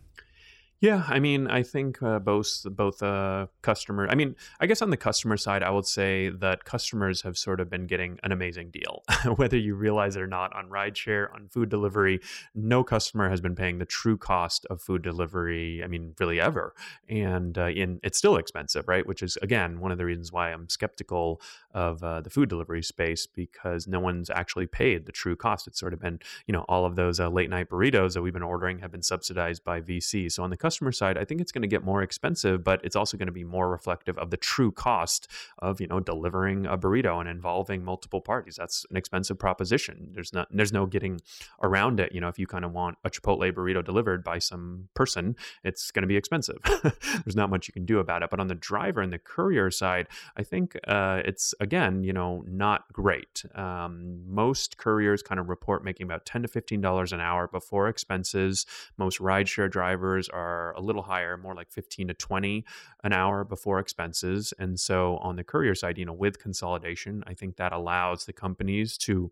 Yeah, 0.81 1.03
I 1.07 1.19
mean, 1.19 1.47
I 1.47 1.63
think 1.63 2.03
uh, 2.03 2.19
both 2.19 2.63
both 2.69 3.01
uh, 3.01 3.47
customer. 3.61 4.07
I 4.09 4.15
mean, 4.15 4.35
I 4.59 4.65
guess 4.65 4.81
on 4.81 4.89
the 4.89 4.97
customer 4.97 5.37
side, 5.37 5.63
I 5.63 5.69
would 5.69 5.85
say 5.85 6.29
that 6.29 6.65
customers 6.65 7.21
have 7.21 7.37
sort 7.37 7.61
of 7.61 7.69
been 7.69 7.87
getting 7.87 8.19
an 8.23 8.33
amazing 8.33 8.71
deal, 8.71 9.03
whether 9.37 9.57
you 9.57 9.75
realize 9.75 10.17
it 10.17 10.21
or 10.21 10.27
not. 10.27 10.53
On 10.53 10.69
rideshare, 10.69 11.33
on 11.33 11.47
food 11.47 11.69
delivery, 11.69 12.19
no 12.53 12.83
customer 12.83 13.29
has 13.29 13.39
been 13.39 13.55
paying 13.55 13.77
the 13.77 13.85
true 13.85 14.17
cost 14.17 14.65
of 14.69 14.81
food 14.81 15.01
delivery. 15.01 15.81
I 15.81 15.87
mean, 15.87 16.13
really 16.19 16.41
ever, 16.41 16.75
and 17.07 17.57
uh, 17.57 17.67
in 17.67 18.01
it's 18.03 18.17
still 18.17 18.35
expensive, 18.35 18.87
right? 18.89 19.07
Which 19.07 19.23
is 19.23 19.37
again 19.41 19.79
one 19.79 19.93
of 19.93 19.97
the 19.97 20.05
reasons 20.05 20.33
why 20.33 20.51
I'm 20.51 20.67
skeptical 20.67 21.41
of 21.73 22.03
uh, 22.03 22.19
the 22.19 22.29
food 22.29 22.49
delivery 22.49 22.83
space 22.83 23.25
because 23.25 23.87
no 23.87 24.01
one's 24.01 24.29
actually 24.29 24.67
paid 24.67 25.05
the 25.05 25.13
true 25.13 25.37
cost. 25.37 25.67
It's 25.67 25.79
sort 25.79 25.93
of 25.93 26.01
been, 26.01 26.19
you 26.47 26.51
know, 26.51 26.65
all 26.67 26.85
of 26.85 26.95
those 26.97 27.19
uh, 27.19 27.29
late 27.29 27.49
night 27.49 27.69
burritos 27.69 28.13
that 28.13 28.21
we've 28.21 28.33
been 28.33 28.43
ordering 28.43 28.79
have 28.79 28.91
been 28.91 29.03
subsidized 29.03 29.63
by 29.63 29.79
VC. 29.79 30.29
So 30.29 30.43
on 30.43 30.49
the 30.49 30.57
customer 30.65 30.91
side, 30.91 31.15
I 31.15 31.25
think 31.25 31.41
it's 31.41 31.51
going 31.51 31.61
to 31.61 31.67
get 31.75 31.83
more 31.83 32.01
expensive, 32.01 32.63
but 32.63 32.83
it's 32.83 32.95
also 32.95 33.17
going 33.17 33.27
to 33.27 33.39
be 33.41 33.43
more 33.43 33.69
reflective 33.69 34.17
of 34.17 34.31
the 34.31 34.37
true 34.37 34.71
cost 34.71 35.27
of, 35.59 35.79
you 35.79 35.85
know, 35.85 35.99
delivering 35.99 36.65
a 36.65 36.75
burrito 36.75 37.19
and 37.19 37.29
involving 37.29 37.85
multiple 37.85 38.19
parties. 38.19 38.55
That's 38.55 38.83
an 38.89 38.97
expensive 38.97 39.37
proposition. 39.37 40.09
There's 40.15 40.33
not, 40.33 40.47
there's 40.49 40.73
no 40.73 40.87
getting 40.87 41.21
around 41.61 41.99
it. 41.99 42.13
You 42.15 42.21
know, 42.21 42.29
if 42.29 42.39
you 42.39 42.47
kind 42.47 42.65
of 42.65 42.71
want 42.71 42.97
a 43.03 43.11
Chipotle 43.11 43.51
burrito 43.53 43.85
delivered 43.85 44.23
by 44.23 44.39
some 44.39 44.89
person, 44.95 45.35
it's 45.63 45.91
going 45.91 46.01
to 46.01 46.07
be 46.07 46.17
expensive. 46.17 46.57
there's 47.23 47.35
not 47.35 47.51
much 47.51 47.67
you 47.67 47.73
can 47.73 47.85
do 47.85 47.99
about 47.99 48.23
it. 48.23 48.31
But 48.31 48.39
on 48.39 48.47
the 48.47 48.55
driver 48.55 49.01
and 49.01 49.13
the 49.13 49.19
courier 49.19 49.69
side, 49.69 50.07
I 50.35 50.41
think 50.41 50.75
uh, 50.87 51.21
it's 51.29 51.53
again, 51.59 52.03
you 52.03 52.13
know, 52.13 52.43
not 52.47 52.91
great. 52.91 53.45
Um, 53.53 54.23
most 54.27 54.77
couriers 54.77 55.21
kind 55.21 55.39
of 55.39 55.47
report 55.47 55.83
making 55.83 56.05
about 56.05 56.25
ten 56.25 56.41
to 56.41 56.47
fifteen 56.47 56.81
dollars 56.81 57.13
an 57.13 57.21
hour 57.21 57.47
before 57.47 57.87
expenses. 57.87 58.65
Most 58.97 59.19
rideshare 59.19 59.69
drivers 59.69 60.27
are 60.29 60.54
are 60.55 60.73
a 60.73 60.81
little 60.81 61.03
higher, 61.03 61.37
more 61.37 61.55
like 61.55 61.69
15 61.69 62.07
to 62.07 62.13
20 62.13 62.65
an 63.03 63.13
hour 63.13 63.43
before 63.43 63.79
expenses. 63.79 64.53
And 64.57 64.79
so 64.79 65.17
on 65.17 65.35
the 65.35 65.43
courier 65.43 65.75
side, 65.75 65.97
you 65.97 66.05
know, 66.05 66.13
with 66.13 66.39
consolidation, 66.39 67.23
I 67.27 67.33
think 67.33 67.57
that 67.57 67.73
allows 67.73 68.25
the 68.25 68.33
companies 68.33 68.97
to 68.99 69.31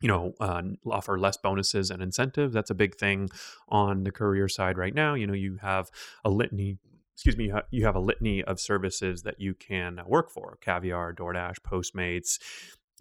you 0.00 0.08
know, 0.08 0.34
uh, 0.40 0.62
offer 0.90 1.16
less 1.16 1.36
bonuses 1.36 1.88
and 1.88 2.02
incentives. 2.02 2.52
That's 2.52 2.70
a 2.70 2.74
big 2.74 2.96
thing 2.96 3.30
on 3.68 4.02
the 4.02 4.10
courier 4.10 4.48
side 4.48 4.76
right 4.76 4.92
now. 4.92 5.14
You 5.14 5.28
know, 5.28 5.32
you 5.32 5.58
have 5.62 5.92
a 6.24 6.30
litany 6.30 6.78
excuse 7.14 7.36
me, 7.36 7.52
you 7.70 7.84
have 7.84 7.94
a 7.94 8.00
litany 8.00 8.42
of 8.42 8.58
services 8.58 9.22
that 9.22 9.38
you 9.38 9.54
can 9.54 10.00
work 10.06 10.30
for 10.30 10.58
Caviar, 10.60 11.12
DoorDash, 11.12 11.60
Postmates, 11.60 12.38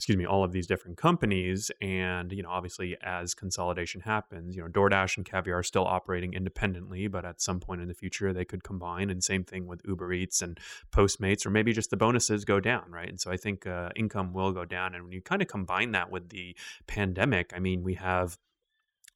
excuse 0.02 0.18
me, 0.18 0.26
all 0.26 0.44
of 0.44 0.52
these 0.52 0.66
different 0.66 0.98
companies. 0.98 1.70
And, 1.80 2.32
you 2.32 2.42
know, 2.42 2.50
obviously 2.50 2.98
as 3.04 3.36
consolidation 3.36 4.02
happens, 4.02 4.56
you 4.56 4.64
know, 4.64 4.68
DoorDash 4.68 5.18
and 5.18 5.24
Caviar 5.24 5.60
are 5.60 5.64
still 5.64 5.86
operating 5.86 6.34
independently, 6.34 7.08
but 7.08 7.24
at 7.24 7.40
some 7.40 7.60
point 7.60 7.82
in 7.82 7.88
the 7.88 7.94
future 7.94 8.34
they 8.34 8.44
could 8.44 8.64
combine. 8.64 9.12
And 9.12 9.24
same 9.24 9.44
thing 9.44 9.68
with 9.68 9.80
Uber 9.88 10.12
Eats 10.12 10.42
and 10.42 10.60
Postmates, 10.92 11.46
or 11.46 11.52
maybe 11.52 11.72
just 11.72 11.92
the 11.92 11.98
bonuses 11.98 12.46
go 12.46 12.60
down, 12.60 12.90
right? 12.90 13.10
And 13.10 13.22
so 13.22 13.30
I 13.30 13.38
think 13.38 13.68
uh, 13.68 13.90
income 13.96 14.34
will 14.34 14.52
go 14.52 14.66
down. 14.66 14.96
And 14.96 15.04
when 15.04 15.14
you 15.14 15.22
kind 15.22 15.44
of 15.44 15.48
combine 15.48 15.92
that 15.92 16.10
with 16.10 16.30
the 16.30 16.58
pandemic, 16.88 17.54
I 17.56 17.60
mean, 17.60 17.84
we 17.84 17.94
have 17.94 18.40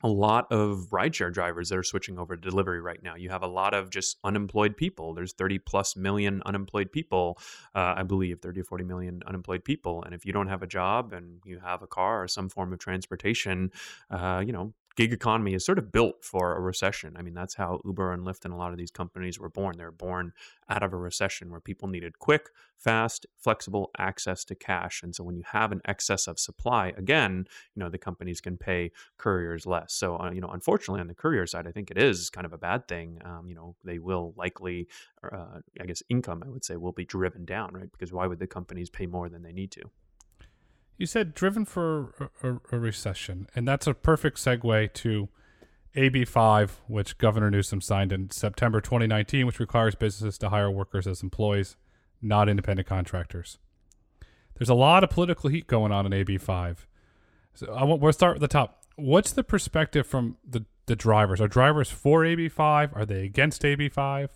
a 0.03 0.08
lot 0.08 0.51
of 0.51 0.88
rideshare 0.91 1.34
drivers 1.34 1.69
that 1.69 1.77
are 1.77 1.84
switching 1.84 2.19
over 2.19 2.36
to 2.36 2.41
delivery 2.49 2.81
right 2.81 3.01
now. 3.01 3.15
You 3.15 3.29
have 3.29 3.43
a 3.43 3.47
lot 3.47 3.73
of 3.73 3.89
just 3.89 4.17
unemployed 4.23 4.77
people. 4.77 5.13
There's 5.13 5.34
30 5.34 5.60
plus 5.60 5.95
million 5.95 6.41
unemployed 6.45 6.91
people, 6.91 7.39
uh, 7.73 7.95
I 7.97 8.03
believe, 8.03 8.39
30 8.39 8.62
or 8.62 8.63
40 8.65 8.84
million 8.84 9.21
unemployed 9.25 9.63
people. 9.63 10.03
And 10.03 10.13
if 10.13 10.25
you 10.25 10.34
don't 10.34 10.47
have 10.47 10.63
a 10.63 10.67
job 10.67 11.13
and 11.13 11.41
you 11.45 11.60
have 11.60 11.81
a 11.81 11.88
car 11.88 12.23
or 12.23 12.27
some 12.27 12.49
form 12.49 12.73
of 12.73 12.79
transportation, 12.79 13.71
uh, 14.10 14.43
you 14.45 14.51
know, 14.51 14.73
gig 14.95 15.12
economy 15.12 15.53
is 15.53 15.65
sort 15.65 15.77
of 15.77 15.91
built 15.91 16.23
for 16.23 16.55
a 16.55 16.62
recession. 16.62 17.15
I 17.17 17.21
mean, 17.21 17.34
that's 17.34 17.55
how 17.55 17.81
Uber 17.84 18.13
and 18.13 18.25
Lyft 18.25 18.45
and 18.45 18.53
a 18.53 18.58
lot 18.58 18.71
of 18.71 18.77
these 18.77 18.91
companies 18.91 19.39
were 19.39 19.49
born. 19.49 19.75
They're 19.77 19.91
born 19.91 20.34
out 20.69 20.84
of 20.84 20.93
a 20.93 20.97
recession 20.97 21.51
where 21.51 21.60
people 21.60 21.88
needed 21.88 22.19
quick, 22.19 22.49
fast, 22.77 23.25
flexible 23.38 23.91
access 23.97 24.45
to 24.45 24.55
cash. 24.55 25.03
And 25.03 25.13
so 25.13 25.23
when 25.23 25.36
you 25.36 25.43
have 25.45 25.71
an 25.71 25.81
excess 25.86 26.27
of 26.27 26.39
supply, 26.39 26.93
again, 26.97 27.45
you 27.75 27.81
know, 27.81 27.89
the 27.89 27.97
companies 27.97 28.39
can 28.39 28.58
pay 28.58 28.91
couriers 29.17 29.65
less. 29.65 29.93
So, 29.93 30.17
uh, 30.17 30.31
you 30.31 30.41
know, 30.41 30.49
unfortunately 30.49 31.01
on 31.01 31.08
the 31.08 31.13
courier 31.13 31.45
side, 31.45 31.67
I 31.67 31.71
think 31.71 31.91
it 31.91 31.97
is 31.97 32.29
kind 32.29 32.45
of 32.45 32.53
a 32.53 32.58
bad 32.58 32.88
thing. 32.88 33.19
Um, 33.25 33.47
you 33.47 33.55
know, 33.55 33.75
they 33.84 33.99
will 33.99 34.34
likely, 34.38 34.88
uh, 35.23 35.60
I 35.79 35.86
guess, 35.86 36.03
income, 36.10 36.43
I 36.45 36.49
would 36.49 36.63
say, 36.63 36.77
will 36.77 36.93
be 36.93 37.05
driven 37.05 37.45
down, 37.45 37.73
right? 37.73 37.91
Because 37.91 38.13
why 38.13 38.27
would 38.27 38.39
the 38.39 38.47
companies 38.47 38.89
pay 38.89 39.08
more 39.08 39.29
than 39.29 39.43
they 39.43 39.53
need 39.53 39.71
to? 39.71 39.81
You 40.97 41.05
said 41.05 41.34
driven 41.34 41.65
for 41.65 42.13
a, 42.41 42.47
a, 42.47 42.60
a, 42.71 42.79
recession, 42.79 43.47
and 43.53 43.67
that's 43.67 43.86
a 43.86 43.93
perfect 43.93 44.38
segue 44.38 44.93
to 44.93 45.29
AB5, 45.95 46.69
which 46.88 47.17
Governor 47.17 47.51
Newsom 47.51 47.81
signed 47.81 48.13
in 48.13 48.31
September 48.31 48.79
2019, 48.79 49.45
which 49.45 49.60
requires 49.60 49.95
businesses 49.95 50.38
to 50.38 50.49
hire 50.49 50.71
workers 50.71 51.05
as 51.05 51.21
employees, 51.21 51.75
not 52.21 52.47
independent 52.47 52.88
contractors. 52.88 53.58
There's 54.58 54.69
a 54.69 54.73
lot 54.73 55.03
of 55.03 55.10
political 55.10 55.49
heat 55.49 55.67
going 55.67 55.91
on 55.91 56.05
in 56.05 56.13
AB5. 56.13 56.77
So 57.55 57.73
I 57.73 57.84
want, 57.84 58.01
we'll 58.01 58.13
start 58.13 58.36
at 58.36 58.41
the 58.41 58.47
top. 58.47 58.84
What's 58.95 59.34
the 59.34 59.43
perspective 59.43 60.08
from 60.08 60.38
the, 60.49 60.65
the 60.86 60.95
drivers? 60.95 61.41
Are 61.41 61.47
drivers 61.49 61.89
for 61.89 62.21
AB5? 62.21 62.95
Are 62.95 63.05
they 63.05 63.25
against 63.25 63.63
AB5? 63.63 64.29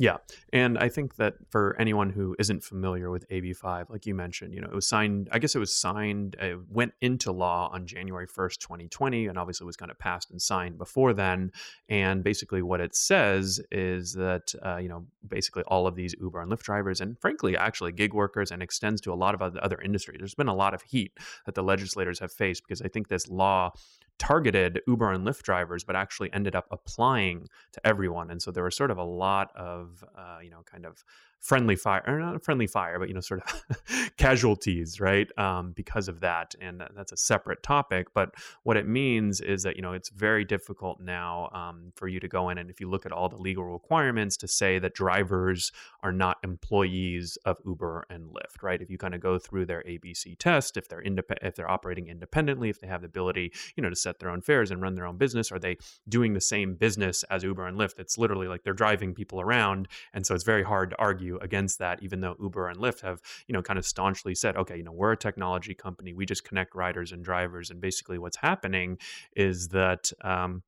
Yeah, 0.00 0.18
and 0.52 0.78
I 0.78 0.88
think 0.88 1.16
that 1.16 1.34
for 1.50 1.74
anyone 1.76 2.10
who 2.10 2.36
isn't 2.38 2.62
familiar 2.62 3.10
with 3.10 3.28
AB5, 3.30 3.90
like 3.90 4.06
you 4.06 4.14
mentioned, 4.14 4.54
you 4.54 4.60
know, 4.60 4.68
it 4.68 4.74
was 4.74 4.86
signed. 4.86 5.28
I 5.32 5.40
guess 5.40 5.56
it 5.56 5.58
was 5.58 5.74
signed, 5.74 6.36
it 6.40 6.56
went 6.70 6.92
into 7.00 7.32
law 7.32 7.68
on 7.72 7.84
January 7.84 8.28
first, 8.28 8.60
2020, 8.60 9.26
and 9.26 9.36
obviously 9.36 9.66
was 9.66 9.76
kind 9.76 9.90
of 9.90 9.98
passed 9.98 10.30
and 10.30 10.40
signed 10.40 10.78
before 10.78 11.14
then. 11.14 11.50
And 11.88 12.22
basically, 12.22 12.62
what 12.62 12.80
it 12.80 12.94
says 12.94 13.60
is 13.72 14.12
that 14.12 14.54
uh, 14.64 14.76
you 14.76 14.88
know, 14.88 15.04
basically 15.26 15.64
all 15.66 15.88
of 15.88 15.96
these 15.96 16.14
Uber 16.20 16.42
and 16.42 16.52
Lyft 16.52 16.62
drivers, 16.62 17.00
and 17.00 17.18
frankly, 17.18 17.56
actually 17.56 17.90
gig 17.90 18.14
workers, 18.14 18.52
and 18.52 18.62
extends 18.62 19.00
to 19.00 19.12
a 19.12 19.14
lot 19.14 19.34
of 19.34 19.42
other 19.42 19.80
industries. 19.80 20.18
There's 20.20 20.34
been 20.34 20.46
a 20.46 20.54
lot 20.54 20.74
of 20.74 20.82
heat 20.82 21.10
that 21.44 21.56
the 21.56 21.64
legislators 21.64 22.20
have 22.20 22.30
faced 22.30 22.62
because 22.62 22.82
I 22.82 22.86
think 22.86 23.08
this 23.08 23.28
law 23.28 23.72
targeted 24.18 24.80
Uber 24.86 25.12
and 25.12 25.26
Lyft 25.26 25.42
drivers, 25.42 25.84
but 25.84 25.96
actually 25.96 26.32
ended 26.32 26.54
up 26.54 26.66
applying 26.70 27.48
to 27.72 27.86
everyone. 27.86 28.30
And 28.30 28.42
so 28.42 28.50
there 28.50 28.64
was 28.64 28.76
sort 28.76 28.90
of 28.90 28.98
a 28.98 29.04
lot 29.04 29.54
of, 29.56 30.04
uh, 30.16 30.38
you 30.42 30.50
know, 30.50 30.62
kind 30.64 30.84
of 30.84 31.04
friendly 31.40 31.76
fire 31.76 32.02
or 32.06 32.18
not 32.18 32.34
a 32.34 32.38
friendly 32.38 32.66
fire 32.66 32.98
but 32.98 33.08
you 33.08 33.14
know 33.14 33.20
sort 33.20 33.40
of 33.42 34.16
casualties 34.16 35.00
right 35.00 35.30
um, 35.38 35.72
because 35.72 36.08
of 36.08 36.20
that 36.20 36.54
and 36.60 36.82
that's 36.96 37.12
a 37.12 37.16
separate 37.16 37.62
topic 37.62 38.08
but 38.12 38.34
what 38.64 38.76
it 38.76 38.86
means 38.86 39.40
is 39.40 39.62
that 39.62 39.76
you 39.76 39.82
know 39.82 39.92
it's 39.92 40.08
very 40.10 40.44
difficult 40.44 41.00
now 41.00 41.48
um, 41.52 41.92
for 41.94 42.08
you 42.08 42.18
to 42.18 42.28
go 42.28 42.48
in 42.48 42.58
and 42.58 42.70
if 42.70 42.80
you 42.80 42.90
look 42.90 43.06
at 43.06 43.12
all 43.12 43.28
the 43.28 43.36
legal 43.36 43.64
requirements 43.64 44.36
to 44.36 44.48
say 44.48 44.78
that 44.78 44.94
drivers 44.94 45.70
are 46.02 46.12
not 46.12 46.38
employees 46.42 47.38
of 47.44 47.56
uber 47.64 48.04
and 48.10 48.24
lyft 48.30 48.62
right? 48.62 48.82
If 48.82 48.90
you 48.90 48.98
kind 48.98 49.14
of 49.14 49.20
go 49.20 49.38
through 49.38 49.66
their 49.66 49.82
abc 49.82 50.36
test 50.38 50.76
if 50.76 50.88
they're 50.88 51.02
independent 51.02 51.46
if 51.46 51.54
they're 51.54 51.70
operating 51.70 52.08
independently 52.08 52.68
if 52.68 52.80
they 52.80 52.88
have 52.88 53.02
the 53.02 53.06
ability 53.06 53.52
you 53.76 53.82
know 53.82 53.90
to 53.90 53.96
set 53.96 54.18
their 54.18 54.30
own 54.30 54.40
fares 54.40 54.70
and 54.70 54.82
run 54.82 54.96
their 54.96 55.06
own 55.06 55.16
business 55.16 55.52
are 55.52 55.58
they 55.58 55.76
doing 56.08 56.34
the 56.34 56.40
same 56.40 56.74
business 56.74 57.22
as 57.24 57.44
uber 57.44 57.66
and 57.66 57.78
lyft? 57.78 57.98
It's 57.98 58.18
literally 58.18 58.48
like 58.48 58.64
they're 58.64 58.72
driving 58.72 59.14
people 59.14 59.40
around 59.40 59.86
and 60.12 60.26
so 60.26 60.34
it's 60.34 60.44
very 60.44 60.64
hard 60.64 60.90
to 60.90 60.98
argue 60.98 61.27
argue 61.28 61.44
against 61.44 61.78
that, 61.78 62.02
even 62.02 62.20
though 62.20 62.36
Uber 62.40 62.68
and 62.68 62.78
Lyft 62.78 63.02
have, 63.02 63.20
you 63.46 63.52
know, 63.52 63.62
kind 63.62 63.78
of 63.78 63.86
staunchly 63.86 64.34
said, 64.34 64.56
okay, 64.56 64.76
you 64.76 64.82
know, 64.82 64.92
we're 64.92 65.12
a 65.12 65.16
technology 65.16 65.74
company. 65.74 66.12
We 66.12 66.26
just 66.26 66.44
connect 66.44 66.74
riders 66.74 67.12
and 67.12 67.24
drivers. 67.24 67.70
And 67.70 67.80
basically 67.80 68.18
what's 68.18 68.36
happening 68.36 68.98
is 69.36 69.68
that, 69.68 70.10
um, 70.22 70.62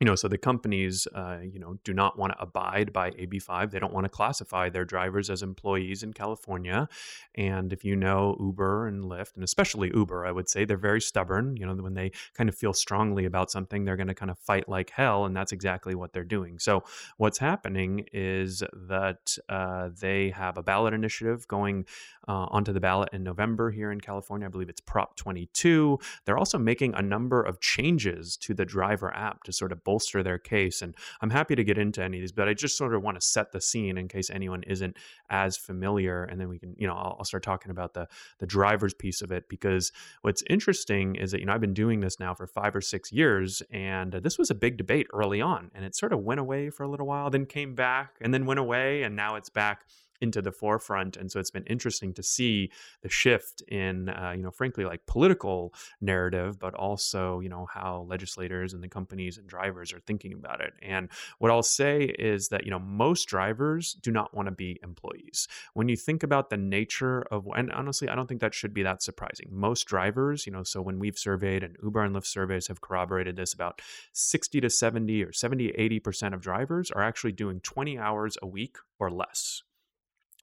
you 0.00 0.06
know, 0.06 0.16
so 0.16 0.26
the 0.26 0.38
companies, 0.38 1.06
uh, 1.14 1.38
you 1.40 1.58
know, 1.58 1.78
do 1.84 1.92
not 1.92 2.18
want 2.18 2.32
to 2.32 2.42
abide 2.42 2.92
by 2.92 3.10
AB5. 3.12 3.70
They 3.70 3.78
don't 3.78 3.92
want 3.92 4.04
to 4.04 4.08
classify 4.08 4.68
their 4.68 4.84
drivers 4.84 5.30
as 5.30 5.42
employees 5.42 6.02
in 6.02 6.12
California. 6.12 6.88
And 7.36 7.72
if 7.72 7.84
you 7.84 7.94
know 7.94 8.36
Uber 8.40 8.88
and 8.88 9.04
Lyft, 9.04 9.36
and 9.36 9.44
especially 9.44 9.92
Uber, 9.94 10.26
I 10.26 10.32
would 10.32 10.48
say 10.48 10.64
they're 10.64 10.76
very 10.76 11.00
stubborn. 11.00 11.56
You 11.56 11.66
know, 11.66 11.74
when 11.74 11.94
they 11.94 12.10
kind 12.34 12.48
of 12.48 12.56
feel 12.56 12.72
strongly 12.72 13.24
about 13.24 13.52
something, 13.52 13.84
they're 13.84 13.96
going 13.96 14.08
to 14.08 14.14
kind 14.14 14.30
of 14.30 14.38
fight 14.38 14.68
like 14.68 14.90
hell. 14.90 15.26
And 15.26 15.36
that's 15.36 15.52
exactly 15.52 15.94
what 15.94 16.12
they're 16.12 16.24
doing. 16.24 16.58
So 16.58 16.82
what's 17.16 17.38
happening 17.38 18.06
is 18.12 18.62
that 18.72 19.38
uh, 19.48 19.90
they 19.96 20.30
have 20.30 20.58
a 20.58 20.62
ballot 20.62 20.92
initiative 20.92 21.46
going 21.46 21.86
uh, 22.28 22.46
onto 22.50 22.72
the 22.72 22.80
ballot 22.80 23.10
in 23.12 23.22
November 23.22 23.70
here 23.70 23.90
in 23.90 24.00
California. 24.00 24.46
I 24.46 24.50
believe 24.50 24.68
it's 24.68 24.80
Prop 24.80 25.16
22. 25.16 25.98
They're 26.24 26.38
also 26.38 26.58
making 26.58 26.94
a 26.94 27.02
number 27.02 27.42
of 27.42 27.60
changes 27.60 28.36
to 28.38 28.54
the 28.54 28.64
driver 28.64 29.14
app 29.14 29.44
to 29.44 29.52
sort 29.52 29.72
of 29.72 29.84
bolster 29.84 30.22
their 30.22 30.38
case. 30.38 30.82
And 30.82 30.94
I'm 31.20 31.30
happy 31.30 31.54
to 31.54 31.64
get 31.64 31.78
into 31.78 32.02
any 32.02 32.18
of 32.18 32.22
these, 32.22 32.32
but 32.32 32.48
I 32.48 32.54
just 32.54 32.76
sort 32.76 32.94
of 32.94 33.02
want 33.02 33.20
to 33.20 33.26
set 33.26 33.52
the 33.52 33.60
scene 33.60 33.98
in 33.98 34.08
case 34.08 34.30
anyone 34.30 34.62
isn't 34.64 34.96
as 35.30 35.56
familiar. 35.56 36.24
And 36.24 36.40
then 36.40 36.48
we 36.48 36.58
can, 36.58 36.74
you 36.78 36.86
know, 36.86 36.94
I'll, 36.94 37.16
I'll 37.18 37.24
start 37.24 37.42
talking 37.42 37.70
about 37.70 37.94
the 37.94 38.08
the 38.38 38.46
driver's 38.46 38.94
piece 38.94 39.22
of 39.22 39.32
it 39.32 39.48
because 39.48 39.92
what's 40.22 40.42
interesting 40.48 41.16
is 41.16 41.32
that 41.32 41.40
you 41.40 41.46
know 41.46 41.52
I've 41.52 41.60
been 41.60 41.74
doing 41.74 42.00
this 42.00 42.18
now 42.18 42.34
for 42.34 42.46
five 42.46 42.74
or 42.74 42.80
six 42.80 43.12
years, 43.12 43.62
and 43.70 44.12
this 44.12 44.38
was 44.38 44.50
a 44.50 44.54
big 44.54 44.76
debate 44.76 45.06
early 45.12 45.40
on, 45.40 45.70
and 45.74 45.84
it 45.84 45.94
sort 45.94 46.12
of 46.12 46.20
went 46.20 46.40
away 46.40 46.70
for 46.70 46.82
a 46.82 46.88
little 46.88 47.06
while, 47.06 47.30
then 47.30 47.46
came 47.46 47.74
back, 47.74 48.16
and 48.20 48.32
then 48.32 48.46
went 48.46 48.60
away, 48.60 49.02
and 49.02 49.16
now 49.16 49.36
it's 49.36 49.50
back 49.50 49.84
into 50.24 50.42
the 50.42 50.50
forefront 50.50 51.16
and 51.16 51.30
so 51.30 51.38
it's 51.38 51.50
been 51.50 51.66
interesting 51.66 52.12
to 52.14 52.22
see 52.22 52.70
the 53.02 53.08
shift 53.08 53.62
in 53.68 54.08
uh, 54.08 54.32
you 54.34 54.42
know 54.42 54.50
frankly 54.50 54.84
like 54.84 55.04
political 55.06 55.72
narrative 56.00 56.58
but 56.58 56.74
also 56.74 57.40
you 57.40 57.48
know 57.48 57.66
how 57.72 58.06
legislators 58.08 58.72
and 58.72 58.82
the 58.82 58.88
companies 58.88 59.36
and 59.36 59.46
drivers 59.46 59.92
are 59.92 60.00
thinking 60.00 60.32
about 60.32 60.60
it. 60.60 60.72
And 60.82 61.10
what 61.38 61.50
i'll 61.50 61.62
say 61.62 62.04
is 62.18 62.48
that 62.48 62.64
you 62.64 62.70
know 62.70 62.78
most 62.78 63.26
drivers 63.26 63.92
do 64.02 64.10
not 64.10 64.34
want 64.34 64.46
to 64.46 64.52
be 64.52 64.80
employees. 64.82 65.46
When 65.74 65.88
you 65.88 65.96
think 65.96 66.22
about 66.22 66.48
the 66.48 66.56
nature 66.56 67.22
of 67.30 67.46
and 67.54 67.70
honestly 67.72 68.08
i 68.08 68.14
don't 68.14 68.26
think 68.26 68.40
that 68.40 68.54
should 68.54 68.74
be 68.74 68.82
that 68.82 69.02
surprising. 69.02 69.48
Most 69.50 69.84
drivers 69.84 70.46
you 70.46 70.52
know 70.52 70.64
so 70.64 70.80
when 70.80 70.98
we've 70.98 71.18
surveyed 71.18 71.62
and 71.62 71.76
uber 71.82 72.02
and 72.02 72.16
lyft 72.16 72.26
surveys 72.26 72.68
have 72.68 72.80
corroborated 72.80 73.36
this 73.36 73.52
about 73.52 73.82
60 74.12 74.60
to 74.62 74.70
70 74.70 75.22
or 75.22 75.32
70 75.32 75.72
80% 75.74 76.32
of 76.32 76.40
drivers 76.40 76.90
are 76.90 77.02
actually 77.02 77.32
doing 77.32 77.60
20 77.60 77.98
hours 77.98 78.38
a 78.40 78.46
week 78.46 78.76
or 78.98 79.10
less 79.10 79.62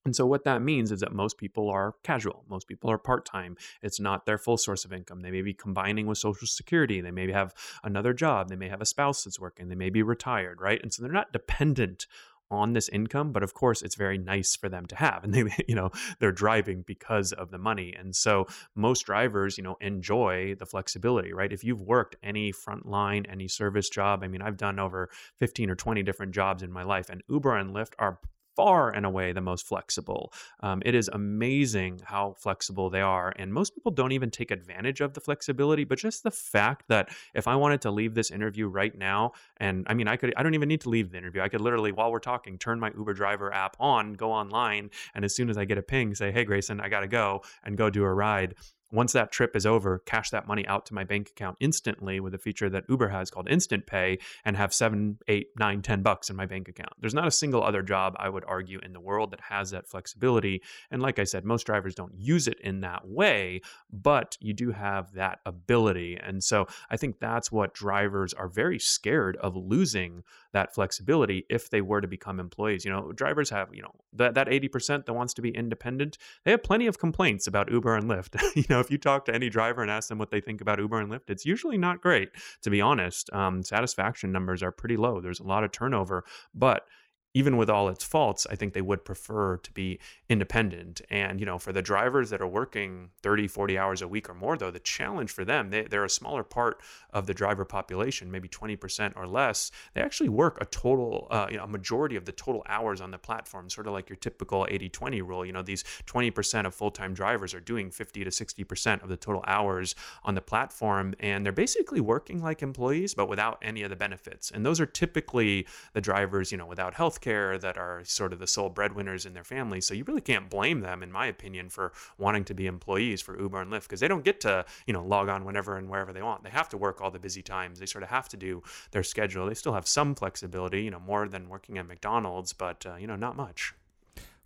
and 0.04 0.16
so, 0.16 0.26
what 0.26 0.46
that 0.46 0.62
means 0.62 0.92
is 0.92 1.02
that 1.02 1.14
most 1.14 1.38
people 1.38 1.70
are 1.70 1.94
casual. 2.04 2.44
Most 2.50 2.68
people 2.68 2.90
are 2.90 2.98
part 2.98 3.26
time. 3.26 3.56
It's 3.84 4.00
not 4.00 4.26
their 4.26 4.40
full 4.40 4.58
source 4.58 4.84
of 4.84 4.92
income. 4.92 5.22
They 5.22 5.32
may 5.32 5.44
be 5.44 5.54
combining 5.54 6.08
with 6.08 6.18
Social 6.18 6.48
Security. 6.48 7.02
They 7.02 7.12
may 7.12 7.32
have 7.32 7.54
another 7.84 8.14
job. 8.14 8.50
They 8.50 8.56
may 8.56 8.70
have 8.70 8.82
a 8.82 8.86
spouse 8.86 9.24
that's 9.24 9.40
working. 9.40 9.70
They 9.70 9.76
may 9.76 9.92
be 9.92 10.02
retired, 10.02 10.60
right? 10.60 10.82
And 10.82 10.92
so, 10.92 11.04
they're 11.04 11.12
not 11.12 11.32
dependent 11.32 12.08
on 12.50 12.74
this 12.74 12.90
income 12.90 13.32
but 13.32 13.44
of 13.44 13.54
course 13.54 13.82
it's 13.82 13.96
very 13.96 14.18
nice 14.18 14.58
for 14.58 14.68
them 14.68 14.86
to 14.86 14.96
have 14.96 15.24
and 15.24 15.34
they 15.34 15.46
you 15.70 15.74
know 15.74 15.90
they're 16.20 16.34
driving 16.34 16.84
because 16.86 17.32
of 17.32 17.50
the 17.50 17.58
money 17.58 17.96
and 17.98 18.14
so 18.14 18.46
most 18.76 19.06
drivers 19.06 19.58
you 19.58 19.64
know 19.64 19.78
enjoy 19.80 20.54
the 20.60 20.66
flexibility 20.66 21.32
right 21.32 21.54
if 21.54 21.64
you've 21.64 21.82
worked 21.82 22.18
any 22.22 22.52
frontline 22.52 23.26
any 23.32 23.48
service 23.48 23.90
job 23.90 24.22
i 24.22 24.28
mean 24.28 24.42
i've 24.42 24.58
done 24.58 24.80
over 24.80 25.10
15 25.38 25.70
or 25.70 25.76
20 25.76 26.04
different 26.04 26.34
jobs 26.34 26.62
in 26.62 26.72
my 26.72 26.84
life 26.84 27.10
and 27.10 27.24
uber 27.30 27.56
and 27.56 27.74
lyft 27.74 27.94
are 27.98 28.20
far 28.56 28.90
and 28.90 29.06
away 29.06 29.32
the 29.32 29.42
most 29.42 29.68
flexible. 29.68 30.34
Um, 30.62 30.82
it 30.86 30.96
is 30.96 31.10
amazing 31.12 32.02
how 32.04 32.36
flexible 32.38 32.90
they 32.90 33.02
are. 33.02 33.34
And 33.38 33.54
most 33.54 33.76
people 33.76 33.92
don't 33.92 34.12
even 34.12 34.30
take 34.30 34.52
advantage 34.52 35.02
of 35.02 35.14
the 35.14 35.22
flexibility, 35.22 35.84
but 35.84 36.00
just 36.00 36.24
the 36.24 36.32
fact 36.32 36.88
that 36.90 37.10
if 37.34 37.48
I 37.48 37.56
wanted 37.56 37.82
to 37.82 37.92
leave 37.92 38.14
this 38.14 38.32
interview 38.32 38.68
right 38.68 38.98
now, 38.98 39.32
and 39.58 39.86
I 39.90 39.94
mean, 39.94 40.08
I 40.08 40.18
could, 40.18 40.34
I 40.38 40.44
don't 40.44 40.54
even 40.54 40.70
need 40.70 40.82
to 40.82 40.90
leave 40.90 41.12
the 41.12 41.18
interview. 41.18 41.42
I 41.42 41.50
could 41.50 41.62
literally, 41.62 41.92
while 41.92 42.12
we're 42.12 42.20
talking, 42.20 42.58
turn 42.58 42.80
my 42.80 42.92
Uber 42.98 43.14
driver 43.14 43.54
app 43.54 43.76
on, 43.80 44.14
go 44.14 44.32
online, 44.32 44.90
and 45.16 45.26
as 45.26 45.36
soon 45.36 45.50
as 45.50 45.58
I 45.58 45.66
get 45.66 45.78
a 45.78 45.82
ping, 45.82 46.16
say, 46.16 46.32
hey, 46.32 46.44
Grayson, 46.44 46.80
I 46.80 46.90
got 46.90 47.02
to 47.02 47.08
go, 47.08 47.42
and 47.64 47.78
go 47.78 47.90
do 47.90 48.04
a 48.04 48.14
ride 48.14 48.56
once 48.92 49.14
that 49.14 49.32
trip 49.32 49.56
is 49.56 49.66
over, 49.66 50.00
cash 50.00 50.30
that 50.32 50.48
money 50.48 50.66
out 50.68 50.86
to 50.86 50.94
my 50.94 51.04
bank 51.04 51.30
account 51.30 51.58
instantly 51.60 52.20
with 52.20 52.34
a 52.34 52.38
feature 52.38 52.70
that 52.70 52.84
Uber 52.90 53.10
has 53.10 53.32
called 53.32 53.50
Instant 53.50 53.88
Pay 53.88 54.20
and 54.46 54.58
have 54.58 54.74
seven, 54.74 55.18
eight, 55.28 55.48
nine, 55.58 55.82
ten 55.82 56.02
bucks 56.02 56.30
in 56.30 56.36
my 56.36 56.46
bank 56.46 56.68
account. 56.68 56.94
There's 57.00 57.14
not 57.14 57.28
a 57.28 57.32
single 57.32 57.64
other 57.64 57.82
job, 57.82 58.16
I 58.18 58.30
would 58.30 58.44
argue, 58.46 58.80
in 58.84 58.94
the 58.94 59.00
world 59.00 59.32
that 59.32 59.42
has 59.42 59.72
that 59.72 59.88
flexibility. 59.88 60.62
And 60.90 61.02
like 61.02 61.20
I 61.20 61.24
said, 61.24 61.46
most 61.46 61.66
drivers 61.66 61.96
don't 61.96 62.14
use 62.16 62.48
it 62.48 62.60
in 62.62 62.82
that 62.82 63.08
way, 63.08 63.62
but 63.92 64.38
you 64.40 64.54
do 64.54 64.72
have 64.72 65.14
that 65.14 65.40
ability. 65.46 66.18
And 66.22 66.44
so 66.44 66.68
I 66.90 66.98
think 66.98 67.20
that's 67.20 67.52
what 67.52 67.74
drivers 67.74 68.34
are 68.34 68.48
very 68.48 68.80
scared 68.80 69.38
of 69.38 69.56
losing 69.56 70.24
that 70.54 70.74
flexibility 70.74 71.46
if 71.50 71.70
they 71.70 71.82
were 71.82 72.02
to 72.02 72.08
become 72.08 72.40
employees. 72.40 72.86
You 72.86 72.92
know, 72.92 73.12
drivers 73.12 73.50
have, 73.50 73.74
you 73.74 73.82
know, 73.82 73.94
that, 74.14 74.34
that 74.36 74.48
80% 74.48 75.06
that 75.06 75.14
wants 75.14 75.34
to 75.36 75.42
be 75.42 75.50
independent, 75.50 76.18
they 76.44 76.52
have 76.52 76.64
plenty 76.64 76.88
of 76.88 77.00
complaints 77.00 77.48
about 77.48 77.72
Uber 77.72 77.96
and 77.96 78.10
Lyft. 78.10 78.42
you 78.56 78.66
know, 78.70 78.80
if 78.80 78.92
you 78.92 78.98
talk 78.98 79.26
to 79.26 79.34
any 79.34 79.50
driver 79.50 79.82
and 79.82 79.92
ask 79.92 80.10
them 80.10 80.18
what 80.18 80.32
they 80.32 80.42
think 80.42 80.62
about 80.62 80.80
Uber 80.80 81.00
and 81.00 81.12
Lyft, 81.12 81.30
it's 81.30 81.46
usually 81.46 81.78
not 81.78 82.02
great, 82.02 82.30
to 82.62 82.70
be 82.70 82.82
honest. 82.82 83.32
Um, 83.34 83.64
satisfaction 83.64 84.32
numbers 84.32 84.64
are 84.64 84.72
pretty 84.72 84.98
low. 84.98 85.22
There's 85.22 85.40
a 85.40 85.48
lot 85.48 85.64
of 85.64 85.72
turnover, 85.72 86.24
but 86.54 86.86
even 87.34 87.56
with 87.56 87.70
all 87.70 87.88
its 87.88 88.04
faults, 88.04 88.46
I 88.50 88.56
think 88.56 88.74
they 88.74 88.82
would 88.82 89.06
prefer 89.06 89.58
to 89.58 89.72
be 89.72 90.00
independent. 90.28 91.02
And, 91.10 91.40
you 91.40 91.46
know, 91.46 91.58
for 91.58 91.72
the 91.72 91.82
drivers 91.82 92.30
that 92.30 92.42
are 92.42 92.48
working 92.48 93.10
30, 93.24 93.48
40 93.48 93.78
hours 93.78 94.02
a 94.02 94.08
week 94.08 94.30
or 94.30 94.34
more, 94.34 94.58
though, 94.58 94.72
the 94.72 94.80
challenge 94.80 95.32
for 95.32 95.46
them, 95.46 95.70
they, 95.70 95.84
they're 95.84 96.04
a 96.04 96.10
smaller 96.10 96.44
part 96.44 96.82
of 97.14 97.28
the 97.28 97.34
driver 97.34 97.64
population, 97.64 98.32
maybe 98.32 98.50
20% 98.50 99.14
or 99.16 99.28
less. 99.28 99.72
They 99.94 100.02
actually 100.02 100.30
work 100.30 100.58
a 100.60 100.66
total, 100.66 101.28
uh, 101.32 101.48
you 101.50 101.58
know, 101.58 101.64
a 101.64 101.68
majority 101.68 102.18
of 102.18 102.26
the 102.26 102.32
total 102.34 102.64
hours 102.68 103.00
on 103.00 103.12
the 103.12 103.18
platform, 103.18 103.70
sort 103.70 103.88
of 103.88 103.94
like 103.94 104.10
your 104.10 104.18
typical 104.18 104.68
80 104.70 104.90
20 104.90 105.22
rule. 105.22 105.46
You 105.46 105.54
know, 105.54 105.62
these 105.62 105.84
20% 106.08 106.66
of 106.66 106.76
full 106.76 106.92
time 106.92 107.14
drivers 107.14 107.54
are 107.54 107.62
doing 107.62 107.92
50 107.92 108.26
to 108.26 108.30
60% 108.30 109.04
of 109.04 109.10
the 109.10 109.18
total 109.18 109.44
hours 109.48 109.96
on 110.24 110.36
the 110.36 110.42
platform. 110.42 111.14
And 111.20 111.46
they're 111.46 111.54
basically 111.54 112.02
working 112.02 112.42
like 112.42 112.62
employees, 112.62 113.14
but 113.14 113.30
without 113.30 113.58
any 113.62 113.84
of 113.84 113.90
the 113.90 113.96
benefits. 113.96 114.52
And 114.52 114.66
those 114.66 114.82
are 114.82 114.86
typically 114.86 115.66
the 115.94 116.02
drivers, 116.02 116.52
you 116.52 116.58
know, 116.58 116.66
without 116.66 116.94
health 116.94 117.21
healthcare 117.22 117.60
that 117.60 117.78
are 117.78 118.04
sort 118.04 118.34
of 118.34 118.40
the 118.40 118.48
sole 118.48 118.70
breadwinners 118.70 119.26
in 119.26 119.34
their 119.34 119.44
families. 119.44 119.86
So 119.86 119.94
you 119.94 120.04
really 120.04 120.22
can't 120.22 120.50
blame 120.50 120.82
them, 120.82 121.04
in 121.04 121.12
my 121.12 121.28
opinion, 121.28 121.70
for 121.70 121.94
wanting 122.18 122.44
to 122.46 122.54
be 122.54 122.68
employees 122.68 123.22
for 123.22 123.40
Uber 123.40 123.62
and 123.62 123.72
Lyft 123.72 123.84
because 123.84 124.00
they 124.00 124.08
don't 124.08 124.24
get 124.24 124.40
to, 124.42 124.66
you 124.86 124.94
know, 124.94 125.04
log 125.04 125.30
on 125.30 125.46
whenever 125.46 125.78
and 125.78 125.90
wherever 125.90 126.14
they 126.14 126.22
want. 126.22 126.44
They 126.44 126.50
have 126.50 126.70
to 126.70 126.78
work 126.78 127.02
all 127.02 127.12
the 127.12 127.20
busy 127.20 127.42
times. 127.42 127.80
They 127.80 127.86
sort 127.86 128.04
of 128.04 128.10
have 128.10 128.30
to 128.30 128.38
do 128.38 128.64
their 128.92 129.04
schedule. 129.04 129.48
They 129.48 129.54
still 129.54 129.74
have 129.74 129.88
some 129.88 130.16
flexibility, 130.16 130.84
you 130.84 130.92
know, 130.92 131.00
more 131.00 131.28
than 131.28 131.50
working 131.50 131.78
at 131.78 131.88
McDonald's, 131.88 132.54
but, 132.54 132.86
uh, 132.86 132.96
you 132.96 133.08
know, 133.08 133.16
not 133.16 133.36
much. 133.36 133.74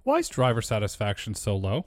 Why 0.03 0.17
is 0.17 0.29
driver 0.29 0.61
satisfaction 0.61 1.33
so 1.33 1.55
low? 1.55 1.85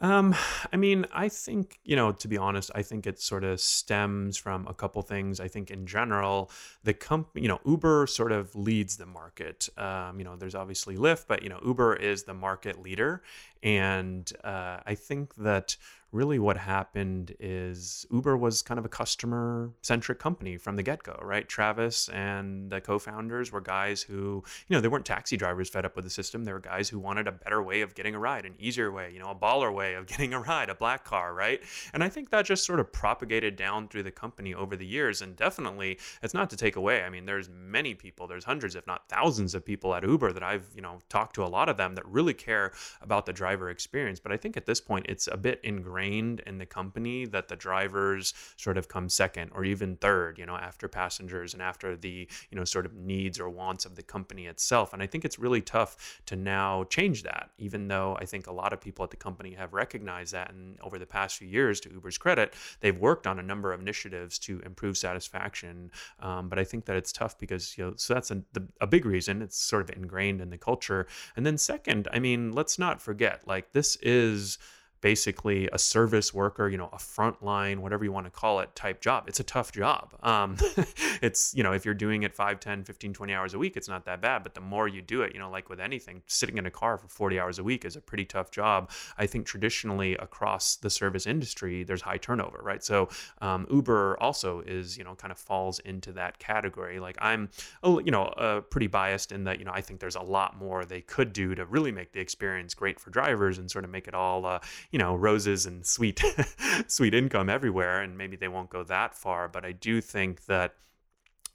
Um, 0.00 0.34
I 0.72 0.76
mean, 0.76 1.06
I 1.12 1.28
think, 1.28 1.78
you 1.84 1.96
know, 1.96 2.12
to 2.12 2.28
be 2.28 2.36
honest, 2.36 2.70
I 2.74 2.82
think 2.82 3.06
it 3.06 3.20
sort 3.20 3.44
of 3.44 3.60
stems 3.60 4.36
from 4.36 4.66
a 4.66 4.74
couple 4.74 5.02
things. 5.02 5.40
I 5.40 5.48
think 5.48 5.70
in 5.70 5.86
general, 5.86 6.50
the 6.84 6.94
company, 6.94 7.42
you 7.42 7.48
know, 7.48 7.60
Uber 7.64 8.06
sort 8.06 8.32
of 8.32 8.54
leads 8.54 8.96
the 8.96 9.06
market. 9.06 9.68
Um, 9.76 10.18
you 10.18 10.24
know, 10.24 10.36
there's 10.36 10.54
obviously 10.54 10.96
Lyft, 10.96 11.26
but, 11.28 11.42
you 11.42 11.48
know, 11.48 11.60
Uber 11.64 11.96
is 11.96 12.24
the 12.24 12.34
market 12.34 12.82
leader. 12.82 13.22
And 13.62 14.30
uh, 14.44 14.78
I 14.86 14.94
think 14.94 15.34
that 15.36 15.76
really 16.12 16.38
what 16.38 16.56
happened 16.56 17.34
is 17.40 18.06
Uber 18.10 18.36
was 18.36 18.62
kind 18.62 18.78
of 18.78 18.84
a 18.84 18.88
customer 18.88 19.70
centric 19.82 20.18
company 20.18 20.56
from 20.56 20.76
the 20.76 20.82
get 20.82 21.02
go, 21.02 21.18
right? 21.22 21.48
Travis 21.48 22.08
and 22.08 22.70
the 22.70 22.80
co 22.80 22.98
founders 22.98 23.52
were 23.52 23.60
guys 23.60 24.02
who, 24.02 24.42
you 24.68 24.74
know, 24.74 24.80
they 24.80 24.88
weren't 24.88 25.04
taxi 25.04 25.36
drivers 25.36 25.68
fed 25.68 25.84
up 25.84 25.96
with 25.96 26.04
the 26.04 26.10
system. 26.10 26.44
They 26.44 26.52
were 26.52 26.60
guys 26.60 26.88
who 26.88 26.98
wanted 26.98 27.26
a 27.26 27.32
better 27.32 27.62
way 27.62 27.80
of 27.82 27.94
getting 27.94 28.14
a 28.14 28.18
ride, 28.18 28.46
an 28.46 28.54
easier 28.58 28.90
way, 28.90 29.10
you 29.12 29.18
know, 29.18 29.30
a 29.30 29.34
baller 29.34 29.72
way 29.72 29.94
of 29.94 30.06
getting 30.16 30.32
a 30.32 30.40
ride, 30.40 30.70
a 30.70 30.74
black 30.74 31.04
car, 31.04 31.34
right? 31.34 31.60
And 31.92 32.02
I 32.02 32.08
think 32.08 32.30
that 32.30 32.46
just 32.46 32.64
sort 32.64 32.80
of 32.80 32.92
propagated 32.92 33.56
down 33.56 33.88
through 33.88 34.04
the 34.04 34.10
company 34.10 34.54
over 34.54 34.76
the 34.76 34.86
years. 34.86 35.22
And 35.22 35.36
definitely, 35.36 35.98
it's 36.22 36.34
not 36.34 36.50
to 36.50 36.56
take 36.56 36.76
away. 36.76 37.02
I 37.02 37.10
mean, 37.10 37.26
there's 37.26 37.48
many 37.50 37.94
people, 37.94 38.26
there's 38.26 38.44
hundreds, 38.44 38.74
if 38.74 38.86
not 38.86 39.08
thousands 39.08 39.54
of 39.54 39.64
people 39.64 39.94
at 39.94 40.02
Uber 40.02 40.32
that 40.32 40.42
I've, 40.42 40.66
you 40.74 40.82
know, 40.82 40.98
talked 41.08 41.34
to 41.34 41.44
a 41.44 41.46
lot 41.46 41.68
of 41.68 41.76
them 41.76 41.94
that 41.96 42.06
really 42.06 42.34
care 42.34 42.72
about 43.02 43.26
the 43.26 43.32
driver 43.32 43.45
experience. 43.52 44.20
But 44.20 44.32
I 44.32 44.36
think 44.36 44.56
at 44.56 44.66
this 44.66 44.80
point, 44.80 45.06
it's 45.08 45.28
a 45.30 45.36
bit 45.36 45.60
ingrained 45.62 45.86
ingrained 45.86 46.40
in 46.46 46.58
the 46.58 46.66
company 46.66 47.26
that 47.26 47.48
the 47.48 47.56
drivers 47.56 48.34
sort 48.56 48.78
of 48.78 48.88
come 48.88 49.08
second 49.08 49.50
or 49.54 49.64
even 49.64 49.96
third, 49.96 50.38
you 50.38 50.46
know, 50.46 50.56
after 50.56 50.88
passengers 50.88 51.52
and 51.54 51.62
after 51.62 51.96
the, 51.96 52.28
you 52.50 52.58
know, 52.58 52.64
sort 52.64 52.86
of 52.86 52.94
needs 52.94 53.38
or 53.40 53.48
wants 53.48 53.84
of 53.84 53.94
the 53.94 54.02
company 54.02 54.46
itself. 54.46 54.92
And 54.92 55.02
I 55.02 55.06
think 55.06 55.24
it's 55.24 55.38
really 55.38 55.60
tough 55.60 56.20
to 56.26 56.36
now 56.36 56.84
change 56.84 57.22
that, 57.22 57.50
even 57.58 57.88
though 57.88 58.16
I 58.20 58.24
think 58.24 58.46
a 58.46 58.52
lot 58.52 58.72
of 58.72 58.80
people 58.80 59.04
at 59.04 59.10
the 59.10 59.16
company 59.16 59.54
have 59.54 59.72
recognized 59.72 60.32
that. 60.32 60.50
And 60.52 60.78
over 60.80 60.98
the 60.98 61.06
past 61.06 61.36
few 61.36 61.48
years, 61.48 61.80
to 61.80 61.90
Uber's 61.90 62.18
credit, 62.18 62.54
they've 62.80 62.98
worked 62.98 63.26
on 63.26 63.38
a 63.38 63.42
number 63.42 63.72
of 63.72 63.80
initiatives 63.80 64.38
to 64.40 64.60
improve 64.60 64.96
satisfaction. 64.96 65.90
Um, 66.20 66.48
but 66.48 66.58
I 66.58 66.64
think 66.64 66.84
that 66.86 66.96
it's 66.96 67.12
tough 67.12 67.38
because, 67.38 67.76
you 67.76 67.84
know, 67.84 67.94
so 67.96 68.14
that's 68.14 68.30
a, 68.30 68.42
the, 68.52 68.66
a 68.80 68.86
big 68.86 69.06
reason. 69.06 69.42
It's 69.42 69.58
sort 69.58 69.82
of 69.82 69.96
ingrained 69.96 70.40
in 70.40 70.50
the 70.50 70.58
culture. 70.58 71.06
And 71.36 71.46
then 71.46 71.58
second, 71.58 72.08
I 72.12 72.18
mean, 72.18 72.52
let's 72.52 72.78
not 72.78 73.00
forget, 73.00 73.35
like, 73.46 73.72
this 73.72 73.96
is 74.02 74.58
basically 75.06 75.68
a 75.72 75.78
service 75.78 76.34
worker, 76.34 76.68
you 76.68 76.76
know, 76.76 76.88
a 76.92 76.96
frontline, 76.96 77.78
whatever 77.78 78.04
you 78.04 78.10
want 78.10 78.26
to 78.26 78.30
call 78.30 78.58
it, 78.58 78.74
type 78.74 79.00
job. 79.00 79.22
It's 79.28 79.38
a 79.38 79.44
tough 79.44 79.70
job. 79.70 80.12
Um, 80.20 80.56
it's, 81.22 81.54
you 81.54 81.62
know, 81.62 81.70
if 81.70 81.84
you're 81.84 81.94
doing 81.94 82.24
it 82.24 82.34
5, 82.34 82.58
10, 82.58 82.82
15, 82.82 83.12
20 83.12 83.32
hours 83.32 83.54
a 83.54 83.58
week, 83.60 83.76
it's 83.76 83.86
not 83.86 84.04
that 84.06 84.20
bad. 84.20 84.42
But 84.42 84.56
the 84.56 84.60
more 84.60 84.88
you 84.88 85.02
do 85.02 85.22
it, 85.22 85.32
you 85.32 85.38
know, 85.38 85.48
like 85.48 85.70
with 85.70 85.78
anything, 85.78 86.22
sitting 86.26 86.58
in 86.58 86.66
a 86.66 86.72
car 86.72 86.98
for 86.98 87.06
40 87.06 87.38
hours 87.38 87.60
a 87.60 87.62
week 87.62 87.84
is 87.84 87.94
a 87.94 88.00
pretty 88.00 88.24
tough 88.24 88.50
job. 88.50 88.90
I 89.16 89.26
think 89.26 89.46
traditionally 89.46 90.16
across 90.16 90.74
the 90.74 90.90
service 90.90 91.24
industry, 91.24 91.84
there's 91.84 92.02
high 92.02 92.18
turnover, 92.18 92.58
right? 92.60 92.82
So 92.82 93.08
um, 93.40 93.64
Uber 93.70 94.20
also 94.20 94.58
is, 94.62 94.98
you 94.98 95.04
know, 95.04 95.14
kind 95.14 95.30
of 95.30 95.38
falls 95.38 95.78
into 95.78 96.10
that 96.14 96.40
category. 96.40 96.98
Like 96.98 97.16
I'm, 97.20 97.48
you 97.84 98.10
know, 98.10 98.24
uh, 98.24 98.62
pretty 98.62 98.88
biased 98.88 99.30
in 99.30 99.44
that, 99.44 99.60
you 99.60 99.64
know, 99.64 99.72
I 99.72 99.82
think 99.82 100.00
there's 100.00 100.16
a 100.16 100.22
lot 100.22 100.58
more 100.58 100.84
they 100.84 101.00
could 101.00 101.32
do 101.32 101.54
to 101.54 101.64
really 101.64 101.92
make 101.92 102.10
the 102.10 102.18
experience 102.18 102.74
great 102.74 102.98
for 102.98 103.10
drivers 103.10 103.58
and 103.58 103.70
sort 103.70 103.84
of 103.84 103.90
make 103.92 104.08
it 104.08 104.14
all, 104.14 104.44
uh, 104.44 104.58
you 104.96 104.98
know 104.98 105.14
roses 105.14 105.66
and 105.66 105.84
sweet 105.84 106.24
sweet 106.86 107.12
income 107.12 107.50
everywhere 107.50 108.00
and 108.00 108.16
maybe 108.16 108.34
they 108.34 108.48
won't 108.48 108.70
go 108.70 108.82
that 108.82 109.14
far 109.14 109.46
but 109.46 109.62
i 109.62 109.70
do 109.70 110.00
think 110.00 110.46
that 110.46 110.76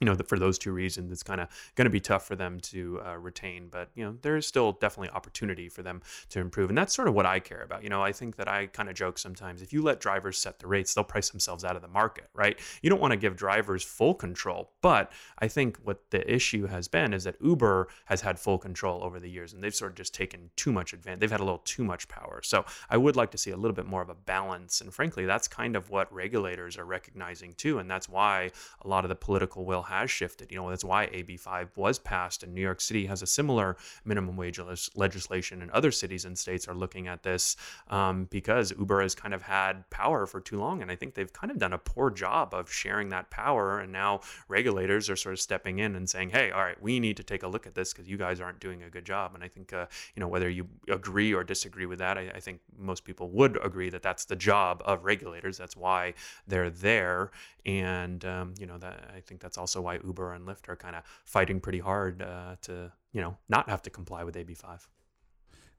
you 0.02 0.06
know, 0.06 0.16
for 0.26 0.36
those 0.36 0.58
two 0.58 0.72
reasons, 0.72 1.12
it's 1.12 1.22
kind 1.22 1.40
of 1.40 1.46
going 1.76 1.84
to 1.84 1.90
be 1.90 2.00
tough 2.00 2.26
for 2.26 2.34
them 2.34 2.58
to 2.58 3.00
uh, 3.06 3.16
retain. 3.16 3.68
But 3.70 3.88
you 3.94 4.04
know, 4.04 4.16
there 4.20 4.36
is 4.36 4.44
still 4.48 4.72
definitely 4.72 5.10
opportunity 5.10 5.68
for 5.68 5.84
them 5.84 6.02
to 6.30 6.40
improve, 6.40 6.70
and 6.70 6.76
that's 6.76 6.92
sort 6.92 7.06
of 7.06 7.14
what 7.14 7.24
I 7.24 7.38
care 7.38 7.62
about. 7.62 7.84
You 7.84 7.88
know, 7.88 8.02
I 8.02 8.10
think 8.10 8.34
that 8.34 8.48
I 8.48 8.66
kind 8.66 8.88
of 8.88 8.96
joke 8.96 9.16
sometimes: 9.16 9.62
if 9.62 9.72
you 9.72 9.80
let 9.80 10.00
drivers 10.00 10.38
set 10.38 10.58
the 10.58 10.66
rates, 10.66 10.92
they'll 10.92 11.04
price 11.04 11.30
themselves 11.30 11.64
out 11.64 11.76
of 11.76 11.82
the 11.82 11.88
market, 11.88 12.30
right? 12.34 12.58
You 12.82 12.90
don't 12.90 13.00
want 13.00 13.12
to 13.12 13.16
give 13.16 13.36
drivers 13.36 13.84
full 13.84 14.12
control, 14.12 14.72
but 14.80 15.12
I 15.38 15.46
think 15.46 15.78
what 15.84 16.10
the 16.10 16.28
issue 16.28 16.66
has 16.66 16.88
been 16.88 17.14
is 17.14 17.22
that 17.22 17.36
Uber 17.40 17.86
has 18.06 18.20
had 18.22 18.40
full 18.40 18.58
control 18.58 19.04
over 19.04 19.20
the 19.20 19.30
years, 19.30 19.52
and 19.52 19.62
they've 19.62 19.72
sort 19.72 19.92
of 19.92 19.96
just 19.96 20.12
taken 20.12 20.50
too 20.56 20.72
much 20.72 20.92
advantage. 20.92 21.20
They've 21.20 21.30
had 21.30 21.38
a 21.38 21.44
little 21.44 21.62
too 21.64 21.84
much 21.84 22.08
power. 22.08 22.40
So 22.42 22.64
I 22.90 22.96
would 22.96 23.14
like 23.14 23.30
to 23.30 23.38
see 23.38 23.52
a 23.52 23.56
little 23.56 23.76
bit 23.76 23.86
more 23.86 24.02
of 24.02 24.08
a 24.08 24.16
balance, 24.16 24.80
and 24.80 24.92
frankly, 24.92 25.26
that's 25.26 25.46
kind 25.46 25.76
of 25.76 25.90
what 25.90 26.12
regulators 26.12 26.76
are 26.76 26.84
recognizing 26.84 27.54
too, 27.54 27.78
and 27.78 27.88
that's 27.88 28.08
why 28.08 28.50
a 28.84 28.88
lot 28.88 29.04
of 29.04 29.08
the 29.08 29.14
political 29.14 29.64
will 29.64 29.82
has 29.92 30.10
shifted. 30.10 30.50
You 30.50 30.58
know, 30.58 30.70
that's 30.70 30.84
why 30.84 31.06
AB5 31.06 31.68
was 31.76 31.98
passed, 31.98 32.42
and 32.42 32.54
New 32.54 32.60
York 32.60 32.80
City 32.80 33.06
has 33.06 33.22
a 33.22 33.26
similar 33.26 33.76
minimum 34.04 34.36
wage 34.36 34.58
legislation, 34.94 35.62
and 35.62 35.70
other 35.70 35.90
cities 35.90 36.24
and 36.24 36.36
states 36.36 36.66
are 36.68 36.74
looking 36.74 37.08
at 37.08 37.22
this 37.22 37.56
um, 37.88 38.26
because 38.30 38.72
Uber 38.78 39.02
has 39.02 39.14
kind 39.14 39.34
of 39.34 39.42
had 39.42 39.88
power 39.90 40.26
for 40.26 40.40
too 40.40 40.58
long, 40.58 40.82
and 40.82 40.90
I 40.90 40.96
think 40.96 41.14
they've 41.14 41.32
kind 41.32 41.50
of 41.50 41.58
done 41.58 41.72
a 41.72 41.78
poor 41.78 42.10
job 42.10 42.54
of 42.54 42.72
sharing 42.72 43.10
that 43.10 43.30
power. 43.30 43.80
And 43.80 43.92
now 43.92 44.20
regulators 44.48 45.10
are 45.10 45.16
sort 45.16 45.34
of 45.34 45.40
stepping 45.40 45.78
in 45.78 45.94
and 45.96 46.08
saying, 46.08 46.30
"Hey, 46.30 46.50
all 46.50 46.62
right, 46.62 46.80
we 46.82 47.00
need 47.00 47.16
to 47.18 47.22
take 47.22 47.42
a 47.42 47.48
look 47.48 47.66
at 47.66 47.74
this 47.74 47.92
because 47.92 48.08
you 48.08 48.16
guys 48.16 48.40
aren't 48.40 48.60
doing 48.60 48.82
a 48.82 48.90
good 48.90 49.04
job." 49.04 49.34
And 49.34 49.44
I 49.44 49.48
think, 49.48 49.72
uh, 49.72 49.86
you 50.14 50.20
know, 50.20 50.28
whether 50.28 50.48
you 50.48 50.68
agree 50.88 51.34
or 51.34 51.44
disagree 51.44 51.86
with 51.86 51.98
that, 51.98 52.16
I, 52.16 52.30
I 52.34 52.40
think 52.40 52.60
most 52.78 53.04
people 53.04 53.28
would 53.30 53.58
agree 53.64 53.90
that 53.90 54.02
that's 54.02 54.24
the 54.24 54.36
job 54.36 54.82
of 54.84 55.04
regulators. 55.04 55.58
That's 55.58 55.76
why 55.76 56.14
they're 56.46 56.70
there, 56.70 57.30
and 57.66 58.24
um, 58.24 58.54
you 58.58 58.66
know 58.66 58.78
that 58.78 59.10
I 59.14 59.20
think 59.20 59.40
that's 59.40 59.58
also 59.58 59.80
why 59.82 59.98
Uber 60.04 60.32
and 60.32 60.46
Lyft 60.46 60.68
are 60.68 60.76
kind 60.76 60.96
of 60.96 61.02
fighting 61.24 61.60
pretty 61.60 61.78
hard 61.78 62.22
uh, 62.22 62.56
to 62.62 62.92
you 63.12 63.20
know 63.20 63.36
not 63.48 63.68
have 63.68 63.82
to 63.82 63.90
comply 63.90 64.24
with 64.24 64.34
AB5. 64.34 64.86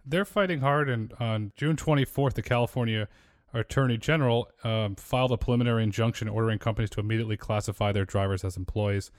They're 0.05 0.25
fighting 0.25 0.59
hard, 0.59 0.89
and 0.89 1.13
on 1.19 1.53
June 1.55 1.75
24th, 1.75 2.33
the 2.33 2.41
California 2.41 3.07
Attorney 3.53 3.97
General 3.97 4.49
um, 4.63 4.95
filed 4.95 5.31
a 5.31 5.37
preliminary 5.37 5.83
injunction 5.83 6.27
ordering 6.27 6.59
companies 6.59 6.89
to 6.91 6.99
immediately 6.99 7.37
classify 7.37 7.91
their 7.91 8.05
drivers 8.05 8.43
as 8.43 8.57
employees. 8.57 9.11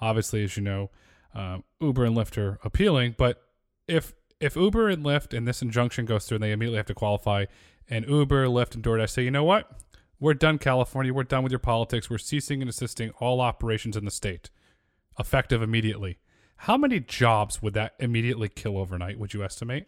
Obviously, 0.00 0.42
as 0.42 0.56
you 0.56 0.62
know, 0.62 0.90
uh, 1.34 1.58
Uber 1.80 2.04
and 2.04 2.16
Lyft 2.16 2.36
are 2.38 2.58
appealing, 2.64 3.14
but 3.16 3.42
if 3.86 4.14
if 4.40 4.56
Uber 4.56 4.88
and 4.88 5.04
Lyft 5.04 5.36
and 5.36 5.46
this 5.46 5.62
injunction 5.62 6.04
goes 6.04 6.26
through 6.26 6.36
and 6.36 6.42
they 6.42 6.50
immediately 6.50 6.78
have 6.78 6.86
to 6.86 6.94
qualify, 6.94 7.44
and 7.88 8.08
Uber, 8.08 8.46
Lyft, 8.46 8.74
and 8.74 8.82
DoorDash 8.82 9.10
say, 9.10 9.22
you 9.22 9.30
know 9.30 9.44
what? 9.44 9.70
We're 10.22 10.34
done, 10.34 10.58
California. 10.58 11.12
We're 11.12 11.24
done 11.24 11.42
with 11.42 11.50
your 11.50 11.58
politics. 11.58 12.08
We're 12.08 12.16
ceasing 12.16 12.62
and 12.62 12.70
assisting 12.70 13.10
all 13.18 13.40
operations 13.40 13.96
in 13.96 14.04
the 14.04 14.10
state, 14.12 14.50
effective 15.18 15.62
immediately. 15.62 16.20
How 16.58 16.76
many 16.76 17.00
jobs 17.00 17.60
would 17.60 17.74
that 17.74 17.94
immediately 17.98 18.48
kill 18.48 18.78
overnight, 18.78 19.18
would 19.18 19.34
you 19.34 19.42
estimate? 19.42 19.86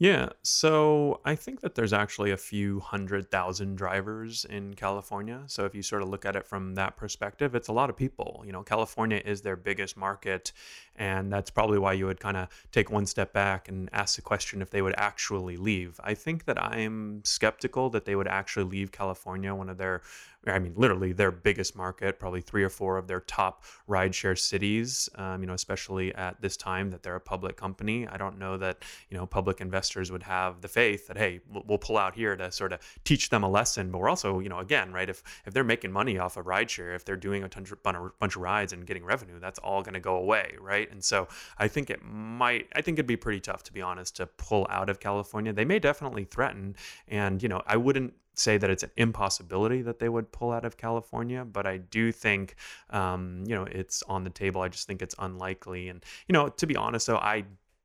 Yeah, 0.00 0.28
so 0.44 1.20
I 1.24 1.34
think 1.34 1.60
that 1.62 1.74
there's 1.74 1.92
actually 1.92 2.30
a 2.30 2.36
few 2.36 2.78
hundred 2.78 3.32
thousand 3.32 3.74
drivers 3.74 4.44
in 4.44 4.74
California. 4.74 5.42
So 5.48 5.64
if 5.64 5.74
you 5.74 5.82
sort 5.82 6.02
of 6.02 6.08
look 6.08 6.24
at 6.24 6.36
it 6.36 6.46
from 6.46 6.76
that 6.76 6.96
perspective, 6.96 7.56
it's 7.56 7.66
a 7.66 7.72
lot 7.72 7.90
of 7.90 7.96
people. 7.96 8.44
You 8.46 8.52
know, 8.52 8.62
California 8.62 9.20
is 9.24 9.42
their 9.42 9.56
biggest 9.56 9.96
market, 9.96 10.52
and 10.94 11.32
that's 11.32 11.50
probably 11.50 11.80
why 11.80 11.94
you 11.94 12.06
would 12.06 12.20
kind 12.20 12.36
of 12.36 12.48
take 12.70 12.92
one 12.92 13.06
step 13.06 13.32
back 13.32 13.68
and 13.68 13.90
ask 13.92 14.14
the 14.14 14.22
question 14.22 14.62
if 14.62 14.70
they 14.70 14.82
would 14.82 14.94
actually 14.96 15.56
leave. 15.56 15.98
I 16.04 16.14
think 16.14 16.44
that 16.44 16.62
I'm 16.62 17.24
skeptical 17.24 17.90
that 17.90 18.04
they 18.04 18.14
would 18.14 18.28
actually 18.28 18.66
leave 18.66 18.92
California, 18.92 19.52
one 19.52 19.68
of 19.68 19.78
their 19.78 20.02
I 20.46 20.58
mean, 20.58 20.72
literally 20.76 21.12
their 21.12 21.30
biggest 21.30 21.74
market, 21.74 22.18
probably 22.18 22.40
three 22.40 22.62
or 22.62 22.68
four 22.68 22.96
of 22.96 23.08
their 23.08 23.20
top 23.20 23.64
rideshare 23.88 24.38
cities. 24.38 25.08
Um, 25.16 25.42
you 25.42 25.46
know, 25.46 25.54
especially 25.54 26.14
at 26.14 26.40
this 26.40 26.56
time 26.56 26.90
that 26.90 27.02
they're 27.02 27.16
a 27.16 27.20
public 27.20 27.56
company. 27.56 28.06
I 28.06 28.16
don't 28.16 28.38
know 28.38 28.56
that 28.58 28.82
you 29.10 29.16
know 29.16 29.26
public 29.26 29.60
investors 29.60 30.12
would 30.12 30.22
have 30.22 30.60
the 30.60 30.68
faith 30.68 31.08
that 31.08 31.16
hey, 31.16 31.40
we'll 31.66 31.78
pull 31.78 31.98
out 31.98 32.14
here 32.14 32.36
to 32.36 32.52
sort 32.52 32.72
of 32.72 32.80
teach 33.04 33.30
them 33.30 33.42
a 33.42 33.48
lesson. 33.48 33.90
But 33.90 33.98
we're 33.98 34.08
also, 34.08 34.38
you 34.38 34.48
know, 34.48 34.60
again, 34.60 34.92
right? 34.92 35.08
If 35.08 35.22
if 35.44 35.52
they're 35.52 35.64
making 35.64 35.92
money 35.92 36.18
off 36.18 36.36
of 36.36 36.46
rideshare, 36.46 36.94
if 36.94 37.04
they're 37.04 37.16
doing 37.16 37.42
a 37.42 37.48
bunch 37.48 37.72
of, 37.72 38.18
bunch 38.18 38.36
of 38.36 38.42
rides 38.42 38.72
and 38.72 38.86
getting 38.86 39.04
revenue, 39.04 39.40
that's 39.40 39.58
all 39.58 39.82
going 39.82 39.94
to 39.94 40.00
go 40.00 40.16
away, 40.16 40.54
right? 40.60 40.90
And 40.90 41.02
so 41.02 41.28
I 41.58 41.68
think 41.68 41.90
it 41.90 42.00
might. 42.04 42.68
I 42.74 42.80
think 42.80 42.96
it'd 42.96 43.06
be 43.06 43.16
pretty 43.16 43.40
tough, 43.40 43.64
to 43.64 43.72
be 43.72 43.82
honest, 43.82 44.16
to 44.16 44.26
pull 44.26 44.66
out 44.70 44.88
of 44.88 45.00
California. 45.00 45.52
They 45.52 45.64
may 45.64 45.80
definitely 45.80 46.24
threaten, 46.24 46.76
and 47.08 47.42
you 47.42 47.48
know, 47.48 47.62
I 47.66 47.76
wouldn't 47.76 48.14
say 48.38 48.56
that 48.58 48.70
it's 48.70 48.82
an 48.82 48.90
impossibility 48.96 49.82
that 49.82 49.98
they 49.98 50.08
would 50.08 50.32
pull 50.32 50.52
out 50.52 50.64
of 50.64 50.76
California, 50.76 51.44
but 51.44 51.66
I 51.66 51.78
do 51.78 52.12
think, 52.12 52.56
um, 52.90 53.44
you 53.46 53.54
know, 53.54 53.64
it's 53.64 54.02
on 54.04 54.24
the 54.24 54.30
table. 54.30 54.60
I 54.60 54.68
just 54.68 54.86
think 54.86 55.02
it's 55.02 55.14
unlikely. 55.18 55.88
And, 55.88 56.04
you 56.26 56.32
know, 56.32 56.48
to 56.48 56.66
be 56.66 56.76
honest, 56.76 57.06
though, 57.06 57.16
I 57.16 57.44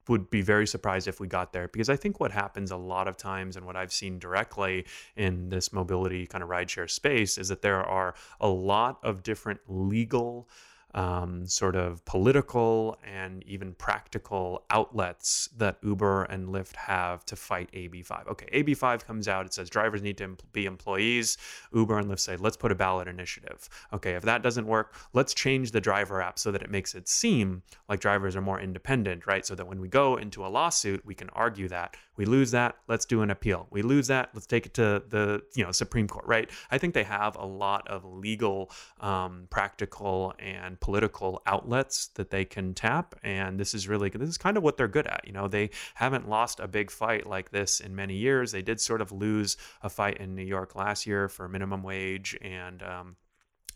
would 0.10 0.30
be 0.30 0.42
very 0.42 0.68
surprised 0.68 1.08
if 1.08 1.20
we 1.20 1.28
got 1.28 1.54
there 1.54 1.68
because 1.70 1.90
I 1.90 1.96
think 1.96 2.20
what 2.20 2.32
happens 2.32 2.72
a 2.72 2.78
lot 2.78 3.08
of 3.08 3.16
times 3.16 3.56
and 3.56 3.66
what 3.66 3.76
I've 3.76 3.94
seen 3.94 4.20
directly 4.20 4.86
in 5.16 5.50
this 5.50 5.72
mobility 5.72 6.26
kind 6.26 6.44
of 6.44 6.50
rideshare 6.50 6.90
space 6.90 7.38
is 7.38 7.48
that 7.48 7.62
there 7.62 7.82
are 7.84 8.14
a 8.42 8.50
lot 8.50 9.00
of 9.04 9.24
different 9.24 9.62
legal 9.68 10.50
um, 10.94 11.46
sort 11.48 11.76
of 11.76 12.04
political 12.06 12.98
and 13.04 13.44
even 13.44 13.74
practical 13.74 14.64
outlets 14.70 15.50
that 15.58 15.78
Uber 15.82 16.24
and 16.26 16.50
Lyft 16.50 16.76
have 16.76 17.26
to 17.26 17.36
fight 17.36 17.72
AB5. 17.74 18.28
Okay, 18.28 18.64
AB5 18.64 19.06
comes 19.06 19.28
out, 19.28 19.46
it 19.46 19.54
says 19.54 19.70
drivers 19.70 20.02
need 20.02 20.18
to 20.18 20.36
be 20.52 20.66
employees. 20.66 21.38
Uber 21.74 21.98
and 21.98 22.10
Lyft 22.10 22.20
say, 22.20 22.38
let's 22.38 22.58
put 22.58 22.72
a 22.72 22.76
ballot 22.76 23.08
initiative. 23.08 23.68
Okay, 23.92 24.14
if 24.14 24.24
that 24.24 24.44
doesn't 24.44 24.68
work, 24.68 24.96
let's 25.14 25.34
change 25.34 25.72
the 25.72 25.82
driver 25.82 26.22
app 26.22 26.38
so 26.38 26.52
that 26.52 26.62
it 26.62 26.70
makes 26.70 26.94
it 26.96 27.08
seem 27.08 27.64
like 27.90 28.00
drivers 28.00 28.36
are 28.36 28.42
more 28.42 28.60
independent, 28.60 29.26
right? 29.26 29.46
So 29.46 29.56
that 29.56 29.66
when 29.66 29.80
we 29.80 29.88
go 29.88 30.18
into 30.18 30.46
a 30.46 30.48
lawsuit, 30.48 31.06
we 31.06 31.16
can 31.16 31.30
argue 31.30 31.68
that. 31.70 31.96
We 32.16 32.26
lose 32.26 32.52
that, 32.52 32.76
let's 32.88 33.06
do 33.06 33.22
an 33.22 33.32
appeal. 33.32 33.68
We 33.72 33.82
lose 33.82 34.08
that, 34.08 34.30
let's 34.34 34.46
take 34.46 34.66
it 34.66 34.74
to 34.76 35.04
the 35.08 35.42
you 35.56 35.64
know 35.64 35.72
Supreme 35.72 36.08
Court, 36.08 36.26
right? 36.26 36.50
I 36.72 36.78
think 36.78 36.94
they 36.94 37.04
have 37.04 37.36
a 37.36 37.46
lot 37.46 37.88
of 37.88 38.06
legal, 38.06 38.72
um, 39.00 39.48
practical, 39.50 40.34
and 40.40 40.80
political 40.80 41.42
outlets 41.46 42.08
that 42.16 42.30
they 42.30 42.46
can 42.46 42.74
tap, 42.74 43.16
and 43.24 43.60
this 43.60 43.74
is 43.74 43.88
really 43.88 44.10
this 44.10 44.30
is 44.30 44.38
kind 44.38 44.58
of 44.58 44.64
what 44.64 44.78
they're 44.78 44.88
good 44.88 45.08
at. 45.08 45.22
You 45.26 45.34
know, 45.34 45.48
they 45.48 45.72
haven't 45.96 46.30
lost 46.30 46.60
a 46.60 46.68
big 46.68 46.92
fight 46.92 47.26
like 47.26 47.52
this 47.52 47.80
in 47.80 47.96
many 47.96 48.16
years. 48.16 48.52
They 48.52 48.62
did 48.62 48.80
sort 48.80 49.02
of 49.02 49.12
lose 49.12 49.58
a 49.82 49.90
fight 49.90 50.18
in 50.18 50.36
New 50.36 50.44
York 50.44 50.76
last 50.76 51.08
year 51.08 51.28
for 51.30 51.48
minimum 51.48 51.84
wage 51.84 52.38
and. 52.42 52.84
Um, 52.84 53.16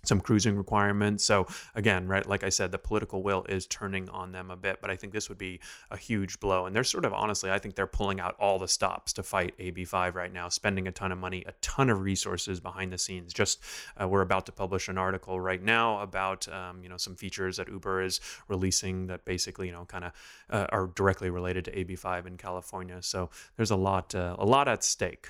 some 0.04 0.22
cruising 0.22 0.56
requirements. 0.56 1.24
So 1.24 1.48
again, 1.76 2.08
right, 2.08 2.26
like 2.28 2.44
I 2.44 2.50
said, 2.50 2.72
the 2.72 2.78
political 2.78 3.24
will 3.24 3.46
is 3.50 3.66
turning 3.68 4.10
on 4.10 4.32
them 4.32 4.52
a 4.52 4.56
bit, 4.56 4.80
but 4.82 4.90
I 4.90 4.96
think 4.96 5.14
this 5.14 5.30
would 5.30 5.38
be 5.38 5.60
a 5.92 5.98
huge 5.98 6.40
blow. 6.40 6.66
And 6.66 6.76
they're 6.76 6.84
sort 6.84 7.06
of 7.06 7.14
honestly, 7.14 7.52
I 7.52 7.60
think 7.60 7.76
they're 7.76 7.88
pulling 7.88 8.20
out 8.20 8.36
all 8.40 8.60
the 8.60 8.68
stops 8.68 9.14
to 9.14 9.24
fight 9.24 9.58
AB5 9.58 10.16
right 10.16 10.32
now, 10.32 10.50
spending 10.50 10.88
a 10.88 10.92
ton 10.92 11.12
of 11.12 11.18
money, 11.18 11.44
a 11.46 11.52
ton 11.62 11.90
of 11.90 12.02
resources 12.02 12.60
behind 12.60 12.94
the 12.94 12.98
scenes. 12.98 13.34
Just 13.34 13.60
uh, 14.02 14.08
we're 14.08 14.22
about 14.22 14.46
to 14.46 14.52
publish 14.52 14.88
an 14.88 14.98
article 14.98 15.40
right 15.40 15.62
now 15.62 16.00
about 16.00 16.48
um, 16.48 16.84
you 16.84 16.90
know 16.90 16.98
some 16.98 17.16
features 17.16 17.58
that 17.58 17.68
Uber 17.68 18.02
is 18.02 18.22
releasing 18.48 19.08
that 19.08 19.26
basically 19.26 19.68
you 19.68 19.74
know 19.74 19.86
kind 19.86 20.06
of 20.06 20.12
uh, 20.50 20.68
are 20.70 20.88
directly 20.88 21.30
related 21.30 21.66
to 21.66 21.72
AB5 21.72 22.28
in 22.28 22.38
California. 22.38 23.02
So 23.02 23.30
there's 23.56 23.72
a 23.72 23.76
lot 23.76 24.16
uh, 24.16 24.36
a 24.40 24.46
lot 24.46 24.68
at 24.68 24.84
stake 24.84 25.30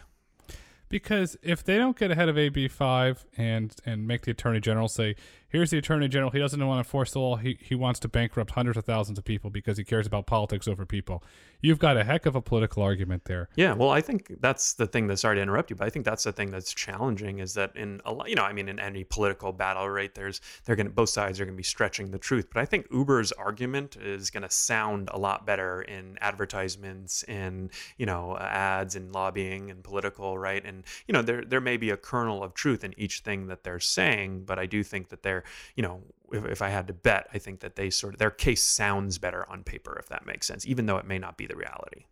because 0.90 1.38
if 1.42 1.64
they 1.64 1.78
don't 1.78 1.98
get 1.98 2.12
ahead 2.12 2.30
of 2.30 2.36
AB5 2.36 3.26
and 3.38 3.76
and 3.86 4.08
make 4.08 4.22
the 4.24 4.32
attorney 4.32 4.60
general 4.60 4.88
say, 4.88 5.16
here's 5.50 5.72
the 5.72 5.78
attorney 5.78 6.08
general, 6.08 6.32
he 6.32 6.40
doesn't 6.40 6.66
want 6.66 6.78
to 6.78 6.88
enforce 6.88 7.12
the 7.12 7.20
law, 7.20 7.36
he, 7.38 7.58
he 7.62 7.76
wants 7.76 8.00
to 8.02 8.08
bankrupt 8.08 8.52
hundreds 8.52 8.78
of 8.78 8.86
thousands 8.86 9.18
of 9.18 9.26
people 9.26 9.50
because 9.50 9.78
he 9.78 9.84
cares 9.84 10.08
about 10.08 10.28
politics 10.28 10.68
over 10.68 10.86
people. 10.86 11.24
You've 11.62 11.80
got 11.80 11.98
a 11.98 12.04
heck 12.04 12.26
of 12.26 12.36
a 12.36 12.42
political 12.42 12.84
argument 12.84 13.26
there. 13.26 13.50
Yeah, 13.56 13.74
well, 13.74 13.90
I 13.90 14.02
think 14.02 14.32
that's 14.42 14.74
the 14.74 14.86
thing 14.86 15.08
that 15.08 15.18
sorry 15.18 15.38
to 15.38 15.42
interrupt 15.42 15.70
you, 15.70 15.76
but 15.76 15.88
I 15.88 15.90
think 15.90 16.06
that's 16.06 16.24
the 16.24 16.32
thing 16.32 16.52
that's 16.52 16.74
challenging 16.74 17.40
is 17.40 17.56
that 17.56 17.76
in 17.76 18.00
a 18.06 18.14
lot, 18.14 18.30
you 18.30 18.36
know, 18.36 18.44
I 18.44 18.54
mean, 18.54 18.70
in 18.70 18.80
any 18.80 19.04
political 19.04 19.52
battle, 19.52 19.90
right? 19.90 20.14
There's 20.14 20.40
they're 20.66 20.76
going 20.76 20.88
to 20.88 20.94
both 20.94 21.10
sides 21.10 21.40
are 21.40 21.46
going 21.46 21.56
to 21.56 21.58
be 21.58 21.64
stretching 21.64 22.12
the 22.12 22.20
truth, 22.20 22.48
but 22.54 22.62
I 22.62 22.66
think 22.66 22.88
Uber's 22.92 23.32
argument 23.32 23.96
is 23.96 24.30
going 24.30 24.44
to 24.44 24.52
sound 24.52 25.10
a 25.12 25.18
lot 25.18 25.46
better 25.46 25.82
in 25.82 26.18
advertisements, 26.22 27.24
in 27.24 27.72
you 27.98 28.06
know, 28.06 28.38
ads 28.38 28.96
and 28.96 29.12
lobbying 29.12 29.72
and 29.72 29.84
political, 29.84 30.38
right? 30.38 30.64
And 30.64 30.84
you 31.08 31.14
know, 31.14 31.24
there 31.24 31.44
there 31.44 31.62
may 31.62 31.78
be 31.78 31.90
a 31.90 31.98
kernel 31.98 32.44
of 32.44 32.54
truth 32.54 32.84
in 32.84 32.94
each 32.98 33.22
thing 33.22 33.48
that 33.48 33.64
they're 33.64 33.80
saying, 33.80 34.44
but 34.46 34.60
I 34.60 34.68
do 34.68 34.84
think 34.84 35.10
that 35.10 35.24
they're, 35.24 35.37
you 35.76 35.84
know, 35.84 36.02
if, 36.32 36.46
if 36.46 36.62
I 36.62 36.70
had 36.70 36.88
to 36.88 36.94
bet, 36.94 37.28
I 37.34 37.38
think 37.38 37.62
that 37.62 37.76
they 37.76 37.90
sort 37.90 38.14
of 38.14 38.20
their 38.20 38.32
case 38.32 38.64
sounds 38.64 39.18
better 39.18 39.50
on 39.50 39.64
paper, 39.64 39.98
if 40.00 40.10
that 40.10 40.26
makes 40.26 40.48
sense, 40.48 40.66
even 40.66 40.86
though 40.86 40.98
it 40.98 41.06
may 41.06 41.20
not 41.20 41.38
be 41.38 41.46
the 41.46 41.56
reality. 41.56 42.06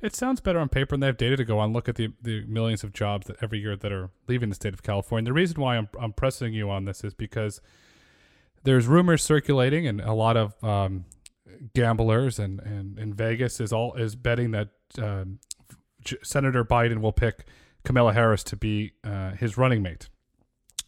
It 0.00 0.14
sounds 0.14 0.40
better 0.40 0.58
on 0.58 0.68
paper, 0.68 0.94
and 0.94 1.02
they 1.02 1.06
have 1.06 1.16
data 1.16 1.36
to 1.36 1.44
go 1.44 1.58
on. 1.58 1.72
Look 1.72 1.88
at 1.88 1.96
the, 1.96 2.12
the 2.20 2.44
millions 2.44 2.84
of 2.84 2.92
jobs 2.92 3.26
that 3.28 3.36
every 3.40 3.60
year 3.60 3.76
that 3.76 3.92
are 3.92 4.10
leaving 4.28 4.50
the 4.50 4.54
state 4.54 4.74
of 4.74 4.82
California. 4.82 5.24
The 5.26 5.32
reason 5.32 5.60
why 5.60 5.76
I'm, 5.76 5.88
I'm 5.98 6.12
pressing 6.12 6.52
you 6.52 6.70
on 6.70 6.84
this 6.84 7.02
is 7.02 7.14
because 7.14 7.62
there's 8.64 8.86
rumors 8.86 9.22
circulating, 9.22 9.86
and 9.86 10.00
a 10.02 10.12
lot 10.12 10.36
of 10.36 10.62
um, 10.62 11.06
gamblers 11.74 12.38
and, 12.38 12.60
and 12.60 12.98
in 12.98 13.14
Vegas 13.14 13.58
is 13.60 13.72
all 13.72 13.94
is 13.94 14.16
betting 14.16 14.50
that 14.50 14.68
um, 14.98 15.38
Senator 16.22 16.64
Biden 16.64 17.00
will 17.00 17.12
pick 17.12 17.46
Kamala 17.84 18.12
Harris 18.12 18.44
to 18.44 18.56
be 18.56 18.92
uh, 19.04 19.30
his 19.32 19.56
running 19.56 19.82
mate. 19.82 20.08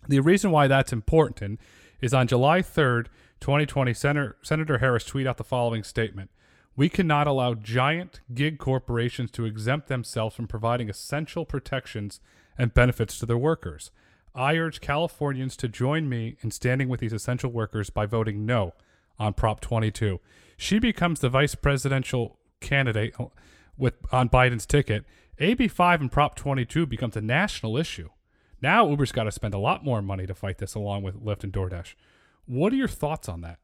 The 0.08 0.20
reason 0.20 0.50
why 0.50 0.66
that's 0.66 0.92
important 0.92 1.60
is 2.00 2.14
on 2.14 2.26
July 2.26 2.62
3rd, 2.62 3.08
2020, 3.40 3.92
Senator, 3.92 4.36
Senator 4.42 4.78
Harris 4.78 5.04
tweeted 5.04 5.26
out 5.26 5.36
the 5.36 5.44
following 5.44 5.84
statement 5.84 6.30
We 6.74 6.88
cannot 6.88 7.26
allow 7.26 7.52
giant 7.52 8.20
gig 8.32 8.58
corporations 8.58 9.30
to 9.32 9.44
exempt 9.44 9.88
themselves 9.88 10.34
from 10.34 10.48
providing 10.48 10.88
essential 10.88 11.44
protections 11.44 12.20
and 12.56 12.72
benefits 12.72 13.18
to 13.18 13.26
their 13.26 13.36
workers. 13.36 13.90
I 14.34 14.56
urge 14.56 14.80
Californians 14.80 15.56
to 15.58 15.68
join 15.68 16.08
me 16.08 16.36
in 16.40 16.50
standing 16.50 16.88
with 16.88 17.00
these 17.00 17.12
essential 17.12 17.50
workers 17.50 17.90
by 17.90 18.06
voting 18.06 18.46
no 18.46 18.72
on 19.18 19.34
Prop 19.34 19.60
22. 19.60 20.20
She 20.56 20.78
becomes 20.78 21.20
the 21.20 21.28
vice 21.28 21.54
presidential 21.54 22.38
candidate 22.60 23.14
uh, 23.20 23.26
with 23.76 23.94
on 24.10 24.28
Biden's 24.28 24.64
ticket. 24.64 25.04
AB5 25.38 26.00
and 26.00 26.12
Prop 26.12 26.34
22 26.34 26.86
becomes 26.86 27.16
a 27.16 27.20
national 27.20 27.76
issue. 27.76 28.08
Now 28.60 28.88
Uber's 28.88 29.12
got 29.12 29.24
to 29.24 29.32
spend 29.32 29.54
a 29.54 29.58
lot 29.58 29.84
more 29.84 30.02
money 30.02 30.26
to 30.26 30.34
fight 30.34 30.58
this 30.58 30.74
along 30.74 31.02
with 31.02 31.22
Lyft 31.22 31.44
and 31.44 31.52
DoorDash. 31.52 31.94
What 32.46 32.72
are 32.72 32.76
your 32.76 32.88
thoughts 32.88 33.28
on 33.28 33.40
that? 33.42 33.58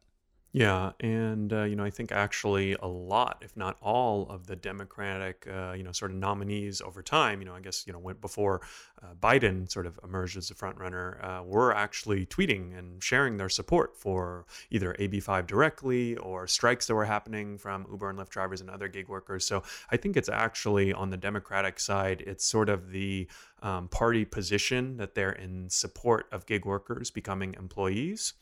Yeah, 0.55 0.93
and 1.01 1.53
uh, 1.53 1.65
you 1.65 1.75
know, 1.75 1.83
I 1.83 1.91
think 1.91 2.13
actually 2.13 2.75
a 2.75 2.87
lot, 2.87 3.43
if 3.45 3.57
not 3.57 3.77
all, 3.83 4.29
of 4.31 4.47
the 4.47 4.55
Democratic, 4.55 5.49
uh, 5.53 5.73
you 5.73 5.83
know, 5.83 5.91
sort 5.91 6.13
of 6.13 6.17
nominees 6.17 6.81
over 6.81 7.03
time, 7.03 7.41
you 7.41 7.45
know, 7.45 7.57
I 7.57 7.61
guess 7.61 7.85
you 7.89 7.93
know, 7.93 7.99
went 7.99 8.21
before 8.21 8.61
uh, 9.03 9.15
Biden 9.21 9.69
sort 9.69 9.85
of 9.85 9.99
emerged 10.05 10.37
as 10.37 10.53
a 10.53 10.55
front 10.55 10.79
runner, 10.79 11.21
uh, 11.25 11.43
were 11.43 11.75
actually 11.75 12.25
tweeting 12.25 12.79
and 12.79 13.03
sharing 13.03 13.37
their 13.37 13.49
support 13.49 13.97
for 13.97 14.47
either 14.71 14.95
AB5 15.01 15.49
directly 15.49 16.17
or 16.19 16.47
strikes 16.47 16.87
that 16.87 16.95
were 16.95 17.05
happening 17.05 17.59
from 17.59 17.85
Uber 17.91 18.11
and 18.11 18.19
Lyft 18.21 18.29
drivers 18.29 18.61
and 18.61 18.71
other 18.71 18.87
gig 18.87 19.09
workers. 19.09 19.45
So 19.45 19.65
I 19.91 19.97
think 19.97 20.17
it's 20.17 20.29
actually 20.29 20.93
on 20.93 21.11
the 21.11 21.17
Democratic 21.17 21.81
side, 21.81 22.23
it's 22.29 22.45
sort 22.45 22.69
of 22.69 22.93
the 22.93 23.27
um, 23.61 23.89
party 23.89 24.25
position 24.25 24.99
that 24.99 25.17
they're 25.17 25.33
in 25.33 25.69
support 25.69 26.27
of 26.31 26.47
gig 26.47 26.65
workers 26.65 27.11
becoming 27.11 27.55
employees 27.55 28.35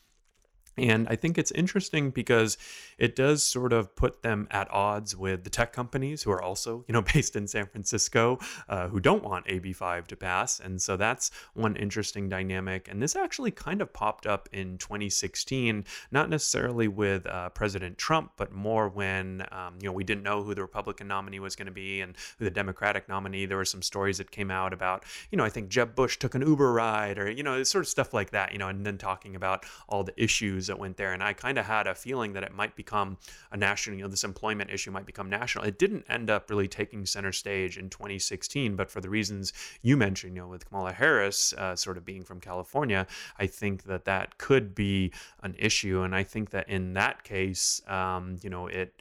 And 0.77 1.07
I 1.07 1.15
think 1.15 1.37
it's 1.37 1.51
interesting 1.51 2.09
because 2.09 2.57
it 2.97 3.15
does 3.15 3.43
sort 3.43 3.73
of 3.73 3.95
put 3.95 4.23
them 4.23 4.47
at 4.49 4.71
odds 4.71 5.15
with 5.15 5.43
the 5.43 5.49
tech 5.49 5.71
companies 5.71 6.23
who 6.23 6.31
are 6.31 6.41
also, 6.41 6.83
you 6.87 6.93
know, 6.93 7.01
based 7.13 7.35
in 7.35 7.47
San 7.47 7.67
Francisco, 7.67 8.39
uh, 8.69 8.87
who 8.87 8.99
don't 8.99 9.23
want 9.23 9.45
AB5 9.45 10.07
to 10.07 10.15
pass. 10.15 10.59
And 10.59 10.81
so 10.81 10.97
that's 10.97 11.31
one 11.53 11.75
interesting 11.75 12.27
dynamic. 12.27 12.87
And 12.89 13.01
this 13.01 13.15
actually 13.15 13.51
kind 13.51 13.81
of 13.81 13.93
popped 13.93 14.25
up 14.25 14.49
in 14.51 14.77
2016, 14.77 15.85
not 16.11 16.29
necessarily 16.29 16.87
with 16.87 17.25
uh, 17.27 17.49
President 17.49 17.97
Trump, 17.97 18.31
but 18.37 18.51
more 18.51 18.89
when, 18.89 19.45
um, 19.51 19.77
you 19.79 19.87
know, 19.87 19.93
we 19.93 20.03
didn't 20.03 20.23
know 20.23 20.43
who 20.43 20.55
the 20.55 20.61
Republican 20.61 21.07
nominee 21.07 21.39
was 21.39 21.55
going 21.55 21.67
to 21.67 21.71
be 21.71 22.01
and 22.01 22.15
who 22.39 22.45
the 22.45 22.51
Democratic 22.51 23.07
nominee. 23.07 23.45
There 23.45 23.57
were 23.57 23.65
some 23.65 23.81
stories 23.81 24.17
that 24.17 24.31
came 24.31 24.49
out 24.49 24.73
about, 24.73 25.03
you 25.29 25.37
know, 25.37 25.43
I 25.43 25.49
think 25.49 25.69
Jeb 25.69 25.95
Bush 25.95 26.17
took 26.17 26.33
an 26.33 26.41
Uber 26.41 26.73
ride 26.73 27.19
or, 27.19 27.29
you 27.29 27.43
know, 27.43 27.61
sort 27.63 27.83
of 27.83 27.89
stuff 27.89 28.13
like 28.13 28.31
that, 28.31 28.51
you 28.51 28.57
know, 28.57 28.69
and 28.69 28.85
then 28.85 28.97
talking 28.97 29.35
about 29.35 29.65
all 29.87 30.03
the 30.03 30.13
issues 30.21 30.62
issues 30.63 30.67
that 30.67 30.79
went 30.79 30.97
there. 30.97 31.13
And 31.13 31.23
I 31.23 31.33
kind 31.33 31.57
of 31.57 31.65
had 31.65 31.87
a 31.87 31.95
feeling 31.95 32.33
that 32.33 32.43
it 32.43 32.53
might 32.53 32.75
become 32.75 33.17
a 33.51 33.57
national, 33.57 33.97
you 33.97 34.03
know, 34.03 34.09
this 34.09 34.23
employment 34.23 34.69
issue 34.69 34.91
might 34.91 35.05
become 35.05 35.29
national. 35.29 35.65
It 35.65 35.77
didn't 35.77 36.05
end 36.09 36.29
up 36.29 36.49
really 36.49 36.67
taking 36.67 37.05
center 37.05 37.31
stage 37.31 37.77
in 37.77 37.89
2016, 37.89 38.75
but 38.75 38.89
for 38.89 39.01
the 39.01 39.09
reasons 39.09 39.53
you 39.81 39.97
mentioned, 39.97 40.35
you 40.35 40.41
know, 40.41 40.47
with 40.47 40.65
Kamala 40.69 40.93
Harris 40.93 41.53
uh, 41.57 41.75
sort 41.75 41.97
of 41.97 42.05
being 42.05 42.23
from 42.23 42.39
California, 42.39 43.05
I 43.37 43.47
think 43.47 43.83
that 43.83 44.05
that 44.05 44.37
could 44.37 44.73
be 44.73 45.11
an 45.41 45.55
issue. 45.59 46.03
And 46.03 46.15
I 46.15 46.23
think 46.23 46.51
that 46.51 46.69
in 46.69 46.93
that 46.93 47.23
case, 47.23 47.81
um, 47.87 48.37
you 48.41 48.49
know, 48.49 48.67
it, 48.67 48.93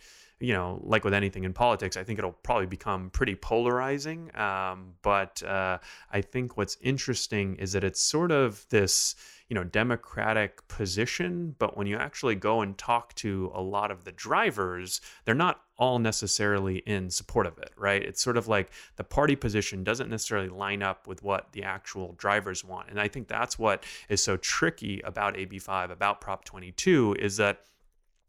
you 0.42 0.52
know, 0.52 0.80
like 0.82 1.04
with 1.04 1.14
anything 1.14 1.44
in 1.44 1.52
politics, 1.52 1.96
I 1.96 2.02
think 2.02 2.18
it'll 2.18 2.32
probably 2.32 2.66
become 2.66 3.10
pretty 3.10 3.36
polarizing. 3.36 4.34
Um, 4.36 4.94
but 5.02 5.42
uh, 5.42 5.78
I 6.10 6.20
think 6.20 6.56
what's 6.56 6.76
interesting 6.80 7.56
is 7.56 7.72
that 7.72 7.84
it's 7.84 8.00
sort 8.00 8.32
of 8.32 8.66
this, 8.68 9.14
you 9.52 9.54
know 9.54 9.64
democratic 9.64 10.66
position 10.66 11.54
but 11.58 11.76
when 11.76 11.86
you 11.86 11.98
actually 11.98 12.34
go 12.34 12.62
and 12.62 12.78
talk 12.78 13.14
to 13.16 13.52
a 13.54 13.60
lot 13.60 13.90
of 13.90 14.04
the 14.04 14.12
drivers 14.12 15.02
they're 15.26 15.34
not 15.34 15.60
all 15.76 15.98
necessarily 15.98 16.78
in 16.86 17.10
support 17.10 17.46
of 17.46 17.58
it 17.58 17.70
right 17.76 18.02
it's 18.02 18.22
sort 18.22 18.38
of 18.38 18.48
like 18.48 18.70
the 18.96 19.04
party 19.04 19.36
position 19.36 19.84
doesn't 19.84 20.08
necessarily 20.08 20.48
line 20.48 20.82
up 20.82 21.06
with 21.06 21.22
what 21.22 21.52
the 21.52 21.62
actual 21.62 22.14
drivers 22.16 22.64
want 22.64 22.88
and 22.88 22.98
i 22.98 23.06
think 23.06 23.28
that's 23.28 23.58
what 23.58 23.84
is 24.08 24.24
so 24.24 24.38
tricky 24.38 25.02
about 25.02 25.34
ab5 25.34 25.90
about 25.90 26.22
prop 26.22 26.46
22 26.46 27.16
is 27.18 27.36
that 27.36 27.66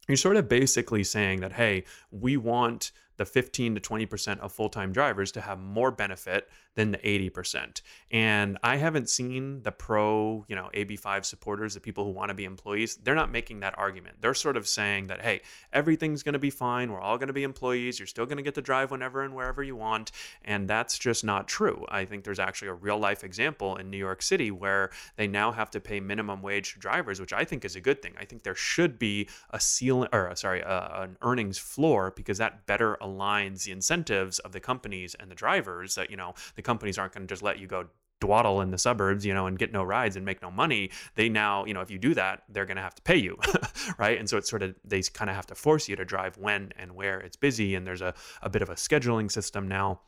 you're 0.07 0.17
sort 0.17 0.37
of 0.37 0.47
basically 0.47 1.03
saying 1.03 1.39
that 1.41 1.53
hey 1.53 1.83
we 2.11 2.37
want 2.37 2.91
the 3.17 3.25
15 3.25 3.75
to 3.75 3.81
20% 3.81 4.39
of 4.39 4.51
full-time 4.51 4.91
drivers 4.91 5.31
to 5.31 5.41
have 5.41 5.59
more 5.59 5.91
benefit 5.91 6.49
than 6.75 6.91
the 6.91 6.97
80%. 6.97 7.81
And 8.11 8.57
I 8.63 8.77
haven't 8.77 9.09
seen 9.09 9.61
the 9.63 9.71
pro, 9.71 10.45
you 10.47 10.55
know, 10.55 10.69
AB5 10.73 11.25
supporters, 11.25 11.73
the 11.73 11.79
people 11.79 12.03
who 12.03 12.11
want 12.11 12.29
to 12.29 12.35
be 12.35 12.45
employees, 12.45 12.95
they're 12.97 13.15
not 13.15 13.31
making 13.31 13.59
that 13.61 13.77
argument. 13.77 14.17
They're 14.21 14.33
sort 14.33 14.57
of 14.57 14.67
saying 14.67 15.07
that, 15.07 15.21
hey, 15.21 15.41
everything's 15.71 16.23
going 16.23 16.33
to 16.33 16.39
be 16.39 16.49
fine. 16.49 16.91
We're 16.91 17.01
all 17.01 17.17
going 17.17 17.27
to 17.27 17.33
be 17.33 17.43
employees. 17.43 17.99
You're 17.99 18.07
still 18.07 18.25
going 18.25 18.37
to 18.37 18.43
get 18.43 18.55
to 18.55 18.61
drive 18.61 18.91
whenever 18.91 19.23
and 19.23 19.35
wherever 19.35 19.63
you 19.63 19.75
want. 19.75 20.11
And 20.43 20.67
that's 20.67 20.97
just 20.97 21.23
not 21.23 21.47
true. 21.47 21.85
I 21.89 22.05
think 22.05 22.23
there's 22.23 22.39
actually 22.39 22.69
a 22.69 22.73
real 22.73 22.97
life 22.97 23.23
example 23.23 23.75
in 23.77 23.89
New 23.89 23.97
York 23.97 24.21
City 24.21 24.51
where 24.51 24.91
they 25.15 25.27
now 25.27 25.51
have 25.51 25.69
to 25.71 25.79
pay 25.79 25.99
minimum 25.99 26.41
wage 26.41 26.73
to 26.73 26.79
drivers, 26.79 27.19
which 27.19 27.33
I 27.33 27.43
think 27.43 27.65
is 27.65 27.75
a 27.75 27.81
good 27.81 28.01
thing. 28.01 28.13
I 28.19 28.25
think 28.25 28.43
there 28.43 28.55
should 28.55 28.97
be 28.97 29.27
a 29.51 29.59
ceiling, 29.59 30.09
or 30.11 30.35
sorry, 30.35 30.63
uh, 30.63 31.03
an 31.03 31.17
earnings 31.21 31.57
floor 31.57 32.11
because 32.15 32.37
that 32.39 32.65
better 32.65 32.97
aligns 33.01 33.63
the 33.63 33.71
incentives 33.71 34.39
of 34.39 34.51
the 34.51 34.59
companies 34.59 35.15
and 35.19 35.29
the 35.29 35.35
drivers 35.35 35.95
that, 35.95 36.09
you 36.09 36.17
know, 36.17 36.33
the 36.55 36.62
companies 36.63 36.97
aren't 36.97 37.13
going 37.13 37.27
to 37.27 37.31
just 37.31 37.43
let 37.43 37.59
you 37.59 37.67
go 37.67 37.87
dwaddle 38.19 38.61
in 38.61 38.71
the 38.71 38.77
suburbs, 38.77 39.25
you 39.25 39.33
know, 39.33 39.47
and 39.47 39.59
get 39.59 39.73
no 39.73 39.83
rides 39.83 40.15
and 40.15 40.25
make 40.25 40.41
no 40.41 40.49
money. 40.49 40.89
They 41.15 41.27
now, 41.27 41.65
you 41.65 41.73
know, 41.73 41.81
if 41.81 41.91
you 41.91 41.97
do 41.97 42.13
that, 42.13 42.43
they're 42.49 42.65
going 42.65 42.77
to 42.77 42.83
have 42.83 42.95
to 42.95 43.01
pay 43.01 43.17
you, 43.17 43.37
right? 43.97 44.17
And 44.17 44.29
so 44.29 44.37
it's 44.37 44.49
sort 44.49 44.63
of 44.63 44.75
they 44.85 45.01
kind 45.01 45.29
of 45.29 45.35
have 45.35 45.47
to 45.47 45.55
force 45.55 45.89
you 45.89 45.97
to 45.97 46.05
drive 46.05 46.37
when 46.37 46.71
and 46.77 46.95
where 46.95 47.19
it's 47.19 47.35
busy, 47.35 47.75
and 47.75 47.85
there's 47.85 48.01
a 48.01 48.13
a 48.41 48.49
bit 48.49 48.61
of 48.61 48.69
a 48.69 48.75
scheduling 48.75 49.29
system 49.29 49.67
now 49.67 49.99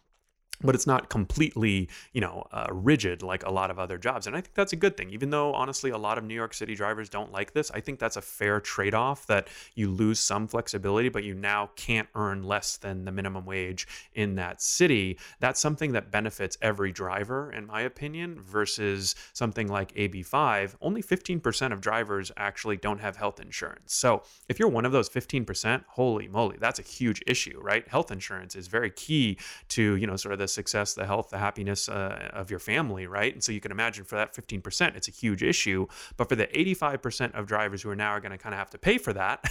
but 0.61 0.75
it's 0.75 0.87
not 0.87 1.09
completely 1.09 1.89
you 2.13 2.21
know 2.21 2.45
uh, 2.51 2.67
rigid 2.71 3.21
like 3.21 3.43
a 3.45 3.51
lot 3.51 3.71
of 3.71 3.79
other 3.79 3.97
jobs. 3.97 4.27
And 4.27 4.35
i 4.35 4.41
think 4.41 4.53
that's 4.53 4.73
a 4.73 4.77
good 4.77 4.97
thing. 4.97 5.09
Even 5.09 5.29
though 5.29 5.53
honestly 5.53 5.91
a 5.91 5.97
lot 5.97 6.17
of 6.17 6.23
new 6.23 6.33
york 6.33 6.53
city 6.53 6.75
drivers 6.75 7.09
don't 7.09 7.31
like 7.31 7.53
this 7.53 7.71
i 7.71 7.79
think 7.79 7.99
that's 7.99 8.17
a 8.17 8.21
fair 8.21 8.59
trade-off 8.59 9.25
that 9.27 9.47
you 9.75 9.89
lose 9.89 10.19
some 10.19 10.47
flexibility 10.47 11.09
but 11.09 11.23
you 11.23 11.33
now 11.33 11.69
can't 11.75 12.07
earn 12.15 12.43
less 12.43 12.77
than 12.77 13.05
the 13.05 13.11
minimum 13.11 13.45
wage 13.45 13.87
in 14.13 14.35
that 14.35 14.61
city. 14.61 15.17
That's 15.39 15.59
something 15.59 15.91
that 15.93 16.11
benefits 16.11 16.57
every 16.61 16.91
driver 16.91 17.51
in 17.51 17.65
my 17.65 17.81
opinion 17.81 18.39
versus 18.41 19.15
something 19.33 19.67
like 19.67 19.93
ab5 19.95 20.75
only 20.81 21.01
15% 21.01 21.71
of 21.71 21.81
drivers 21.81 22.31
actually 22.37 22.77
don't 22.77 22.99
have 22.99 23.15
health 23.15 23.39
insurance. 23.39 23.93
So 23.93 24.23
if 24.49 24.59
you're 24.59 24.69
one 24.69 24.85
of 24.85 24.91
those 24.91 25.09
15% 25.09 25.83
holy 25.87 26.27
moly 26.27 26.57
that's 26.59 26.79
a 26.79 26.83
huge 26.83 27.21
issue 27.27 27.59
right? 27.61 27.87
Health 27.87 28.11
insurance 28.11 28.55
is 28.55 28.67
very 28.67 28.91
key 28.91 29.37
to 29.69 29.95
you 29.95 30.07
know 30.07 30.15
sort 30.15 30.33
of 30.33 30.39
the 30.39 30.44
the 30.45 30.49
success, 30.49 30.93
the 30.93 31.05
health, 31.05 31.29
the 31.31 31.39
happiness 31.39 31.89
uh, 31.89 32.29
of 32.33 32.51
your 32.51 32.59
family, 32.59 33.07
right? 33.07 33.33
And 33.33 33.43
so 33.43 33.51
you 33.51 33.59
can 33.59 33.71
imagine 33.71 34.05
for 34.05 34.15
that 34.15 34.35
15%, 34.35 34.95
it's 34.95 35.07
a 35.07 35.11
huge 35.11 35.41
issue. 35.41 35.87
But 36.17 36.29
for 36.29 36.35
the 36.35 36.45
85% 36.47 37.33
of 37.33 37.47
drivers 37.47 37.81
who 37.81 37.89
are 37.89 37.95
now 37.95 38.19
going 38.19 38.31
to 38.31 38.37
kind 38.37 38.53
of 38.53 38.59
have 38.59 38.69
to 38.71 38.77
pay 38.77 38.99
for 38.99 39.11
that, 39.13 39.43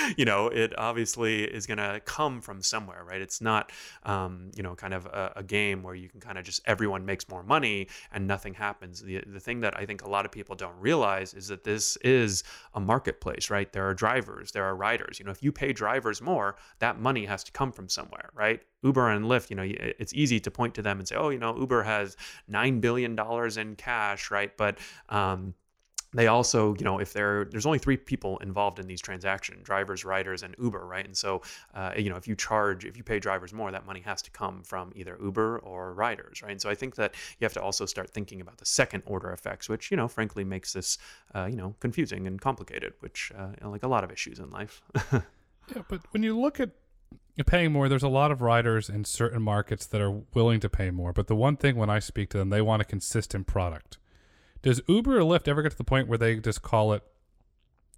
you 0.18 0.26
know, 0.26 0.48
it 0.48 0.78
obviously 0.78 1.44
is 1.44 1.66
going 1.66 1.78
to 1.78 2.00
come 2.04 2.42
from 2.42 2.62
somewhere, 2.62 3.02
right? 3.04 3.22
It's 3.22 3.40
not, 3.40 3.72
um, 4.02 4.50
you 4.54 4.62
know, 4.62 4.74
kind 4.74 4.92
of 4.92 5.06
a, 5.06 5.32
a 5.36 5.42
game 5.42 5.82
where 5.82 5.94
you 5.94 6.08
can 6.08 6.20
kind 6.20 6.36
of 6.36 6.44
just 6.44 6.60
everyone 6.66 7.06
makes 7.06 7.28
more 7.28 7.42
money 7.42 7.88
and 8.12 8.26
nothing 8.26 8.52
happens. 8.52 9.00
The, 9.00 9.22
the 9.26 9.40
thing 9.40 9.60
that 9.60 9.78
I 9.78 9.86
think 9.86 10.02
a 10.02 10.10
lot 10.10 10.26
of 10.26 10.32
people 10.32 10.54
don't 10.54 10.78
realize 10.78 11.32
is 11.32 11.48
that 11.48 11.64
this 11.64 11.96
is 11.98 12.44
a 12.74 12.80
marketplace, 12.80 13.48
right? 13.48 13.72
There 13.72 13.88
are 13.88 13.94
drivers, 13.94 14.52
there 14.52 14.64
are 14.64 14.76
riders. 14.76 15.18
You 15.18 15.24
know, 15.24 15.30
if 15.30 15.42
you 15.42 15.50
pay 15.50 15.72
drivers 15.72 16.20
more, 16.20 16.56
that 16.80 17.00
money 17.00 17.24
has 17.24 17.42
to 17.44 17.52
come 17.52 17.72
from 17.72 17.88
somewhere, 17.88 18.28
right? 18.34 18.60
Uber 18.82 19.10
and 19.10 19.26
Lyft, 19.26 19.50
you 19.50 19.56
know, 19.56 19.64
it's 19.64 20.12
easy 20.14 20.40
to 20.40 20.50
point 20.50 20.74
to 20.74 20.82
them 20.82 20.98
and 20.98 21.06
say, 21.06 21.16
oh, 21.16 21.30
you 21.30 21.38
know, 21.38 21.56
Uber 21.56 21.82
has 21.82 22.16
$9 22.50 22.80
billion 22.80 23.18
in 23.58 23.76
cash, 23.76 24.30
right? 24.30 24.56
But, 24.56 24.78
um, 25.08 25.54
they 26.14 26.26
also, 26.26 26.74
you 26.74 26.84
know, 26.84 26.98
if 26.98 27.12
there 27.12 27.46
there's 27.46 27.64
only 27.64 27.78
three 27.78 27.96
people 27.96 28.38
involved 28.38 28.78
in 28.78 28.86
these 28.86 29.00
transactions, 29.00 29.64
drivers, 29.64 30.04
riders, 30.04 30.42
and 30.42 30.54
Uber, 30.58 30.84
right? 30.86 31.04
And 31.04 31.16
so, 31.16 31.42
uh, 31.74 31.92
you 31.96 32.10
know, 32.10 32.16
if 32.16 32.28
you 32.28 32.34
charge, 32.36 32.84
if 32.84 32.96
you 32.96 33.02
pay 33.02 33.18
drivers 33.18 33.52
more, 33.52 33.70
that 33.72 33.86
money 33.86 34.00
has 34.00 34.20
to 34.22 34.30
come 34.30 34.62
from 34.62 34.92
either 34.94 35.18
Uber 35.22 35.60
or 35.60 35.94
riders, 35.94 36.42
right? 36.42 36.52
And 36.52 36.60
so 36.60 36.68
I 36.68 36.74
think 36.74 36.96
that 36.96 37.14
you 37.38 37.44
have 37.44 37.54
to 37.54 37.62
also 37.62 37.86
start 37.86 38.10
thinking 38.10 38.40
about 38.40 38.58
the 38.58 38.66
second 38.66 39.02
order 39.06 39.30
effects, 39.32 39.68
which, 39.68 39.90
you 39.90 39.96
know, 39.96 40.06
frankly 40.06 40.44
makes 40.44 40.74
this, 40.74 40.98
uh, 41.34 41.46
you 41.50 41.56
know, 41.56 41.74
confusing 41.80 42.26
and 42.26 42.40
complicated, 42.40 42.92
which, 43.00 43.32
uh, 43.36 43.48
you 43.48 43.56
know, 43.62 43.70
like 43.70 43.82
a 43.82 43.88
lot 43.88 44.04
of 44.04 44.12
issues 44.12 44.38
in 44.38 44.50
life. 44.50 44.82
yeah, 45.12 45.82
but 45.88 46.00
when 46.10 46.22
you 46.22 46.38
look 46.38 46.60
at 46.60 46.70
paying 47.46 47.72
more, 47.72 47.88
there's 47.88 48.02
a 48.02 48.08
lot 48.08 48.30
of 48.30 48.42
riders 48.42 48.88
in 48.88 49.04
certain 49.04 49.42
markets 49.42 49.86
that 49.86 50.00
are 50.00 50.22
willing 50.34 50.60
to 50.60 50.68
pay 50.68 50.90
more. 50.90 51.12
But 51.12 51.26
the 51.26 51.36
one 51.36 51.56
thing 51.56 51.76
when 51.76 51.90
I 51.90 51.98
speak 51.98 52.30
to 52.30 52.38
them, 52.38 52.50
they 52.50 52.60
want 52.60 52.82
a 52.82 52.86
consistent 52.86 53.46
product. 53.46 53.98
Does 54.60 54.80
Uber 54.86 55.18
or 55.18 55.22
Lyft 55.22 55.48
ever 55.48 55.62
get 55.62 55.72
to 55.72 55.78
the 55.78 55.84
point 55.84 56.08
where 56.08 56.18
they 56.18 56.36
just 56.36 56.62
call 56.62 56.92
it 56.92 57.02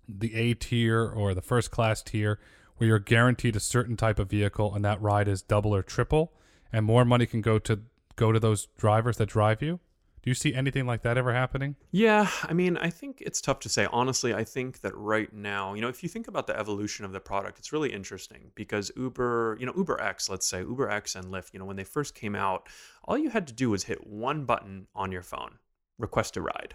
the 0.09 0.35
A 0.35 0.55
tier 0.55 1.05
or 1.05 1.35
the 1.35 1.43
first 1.43 1.70
class 1.70 2.03
tier, 2.03 2.39
where 2.76 2.89
you're 2.89 2.99
guaranteed 2.99 3.57
a 3.57 3.61
certain 3.61 3.97
type 3.97 4.18
of 4.18 4.30
vehicle 4.30 4.74
and 4.74 4.85
that 4.85 5.01
ride 5.01 5.28
is 5.28 5.43
double 5.43 5.74
or 5.74 5.82
triple, 5.82 6.32
and 6.72 6.87
more 6.87 7.05
money 7.05 7.26
can 7.26 7.41
go 7.41 7.59
to 7.59 7.80
go 8.16 8.32
to 8.32 8.41
those 8.41 8.66
drivers 8.78 9.16
that 9.16 9.28
drive 9.28 9.62
you? 9.62 9.80
Do 10.25 10.31
you 10.31 10.35
see 10.35 10.55
anything 10.55 10.87
like 10.87 11.03
that 11.03 11.18
ever 11.18 11.35
happening? 11.35 11.77
Yeah, 11.91 12.31
I 12.45 12.55
mean, 12.55 12.79
I 12.79 12.89
think 12.89 13.18
it's 13.20 13.43
tough 13.43 13.61
to 13.61 13.68
say. 13.68 13.87
Honestly, 13.93 14.33
I 14.33 14.43
think 14.43 14.81
that 14.81 14.97
right 14.97 15.31
now, 15.35 15.75
you 15.75 15.83
know, 15.83 15.89
if 15.89 16.03
you 16.03 16.09
think 16.09 16.29
about 16.29 16.47
the 16.47 16.59
evolution 16.59 17.05
of 17.05 17.12
the 17.12 17.20
product, 17.20 17.59
it's 17.59 17.75
really 17.75 17.93
interesting 17.93 18.51
because 18.55 18.91
Uber, 18.97 19.59
you 19.61 19.66
know, 19.66 19.75
Uber 19.77 20.01
X, 20.01 20.31
let's 20.31 20.49
say, 20.49 20.61
Uber 20.61 20.89
X 20.89 21.14
and 21.14 21.27
Lyft, 21.27 21.53
you 21.53 21.59
know, 21.59 21.66
when 21.66 21.77
they 21.77 21.85
first 21.85 22.14
came 22.14 22.35
out, 22.35 22.70
all 23.05 23.18
you 23.18 23.29
had 23.29 23.47
to 23.49 23.53
do 23.53 23.68
was 23.68 23.85
hit 23.85 24.07
one 24.07 24.47
button 24.47 24.87
on 24.95 25.12
your 25.12 25.20
phone, 25.20 25.59
request 25.99 26.39
a 26.39 26.41
ride 26.41 26.75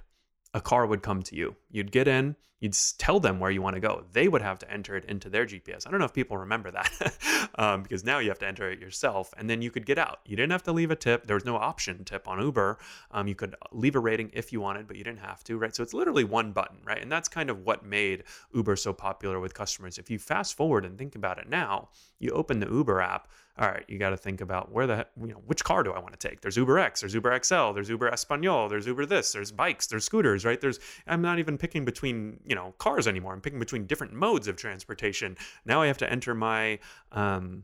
a 0.54 0.62
car 0.62 0.86
would 0.86 1.04
come 1.04 1.22
to 1.24 1.36
you. 1.36 1.56
You'd 1.72 1.92
get 1.92 2.08
in, 2.08 2.36
you'd 2.60 2.76
tell 2.98 3.20
them 3.20 3.40
where 3.40 3.52
you 3.52 3.62
want 3.62 3.76
to 3.76 3.80
go. 3.80 4.04
They 4.12 4.28
would 4.28 4.42
have 4.42 4.60
to 4.60 4.72
enter 4.72 4.96
it 4.96 5.06
into 5.06 5.30
their 5.30 5.46
GPS. 5.46 5.88
I 5.88 5.92
don't 5.92 6.00
know 6.00 6.06
if 6.06 6.14
people 6.14 6.38
remember 6.38 6.72
that 6.72 7.50
um, 7.56 7.84
because 7.84 8.04
now 8.04 8.20
you 8.20 8.30
have 8.30 8.40
to 8.40 8.48
enter 8.48 8.70
it 8.70 8.80
yourself 8.80 9.34
and 9.38 9.50
then 9.50 9.62
you 9.62 9.72
could 9.72 9.86
get 9.86 9.98
out. 9.98 10.20
You 10.26 10.36
didn't 10.36 10.52
have 10.52 10.64
to 10.64 10.72
leave 10.72 10.92
a 10.92 10.96
tip. 10.96 11.26
There 11.26 11.36
was 11.36 11.46
no 11.46 11.56
option 11.56 12.04
tip 12.04 12.28
on 12.28 12.42
Uber. 12.42 12.80
Um, 13.12 13.28
you 13.28 13.36
could 13.36 13.56
leave 13.72 13.96
a 13.96 14.00
rating 14.00 14.32
if 14.34 14.52
you 14.52 14.60
wanted, 14.60 14.88
but 14.88 14.98
you 14.98 15.04
didn't 15.04 15.20
have 15.20 15.44
to, 15.46 15.58
right? 15.58 15.76
So 15.76 15.84
it's 15.84 15.94
literally 15.94 16.24
one 16.24 16.52
button, 16.52 16.80
right? 16.86 17.02
And 17.02 17.12
that's 17.12 17.30
kind 17.30 17.50
of 17.50 17.66
what 17.66 17.86
made 17.86 18.24
Uber 18.54 18.76
so 18.76 18.92
popular 18.92 19.40
with 19.40 19.54
customers. 19.54 19.98
If 19.98 20.10
you 20.10 20.20
fast 20.20 20.58
forward 20.58 20.86
and 20.86 20.98
think 20.98 21.16
about 21.16 21.40
it 21.40 21.48
now, 21.48 21.90
you 22.20 22.32
open 22.32 22.60
the 22.60 22.70
Uber 22.70 23.02
app 23.02 23.30
all 23.60 23.68
right, 23.68 23.84
you 23.90 24.00
got 24.00 24.12
to 24.12 24.18
think 24.18 24.40
about 24.40 24.72
where 24.72 24.88
the 24.88 25.06
you 25.20 25.28
know 25.28 25.42
which 25.46 25.66
car 25.66 25.84
do 25.84 25.92
I 25.92 26.00
want 26.00 26.18
to 26.18 26.28
take? 26.28 26.40
There's 26.40 26.56
Uber 26.56 26.80
X, 26.80 27.02
there's 27.02 27.14
Uber 27.14 27.38
XL, 27.44 27.74
there's 27.74 27.90
Uber 27.90 28.08
Espanol, 28.08 28.70
there's 28.70 28.88
Uber 28.88 29.06
this, 29.06 29.34
there's 29.34 29.52
bikes, 29.52 29.88
there's 29.88 30.06
scooters, 30.06 30.46
right? 30.46 30.62
There's 30.62 30.80
I'm 31.08 31.22
not 31.22 31.40
even 31.40 31.58
picking 31.58 31.84
between 31.84 32.40
you 32.46 32.56
know 32.56 32.74
cars 32.78 33.06
anymore. 33.06 33.34
I'm 33.34 33.42
picking 33.42 33.60
between 33.60 33.86
different 33.86 34.14
modes 34.14 34.48
of 34.48 34.56
transportation. 34.56 35.36
Now 35.66 35.82
I 35.82 35.88
have 35.88 35.98
to 35.98 36.10
enter 36.10 36.34
my 36.34 36.80
um, 37.12 37.64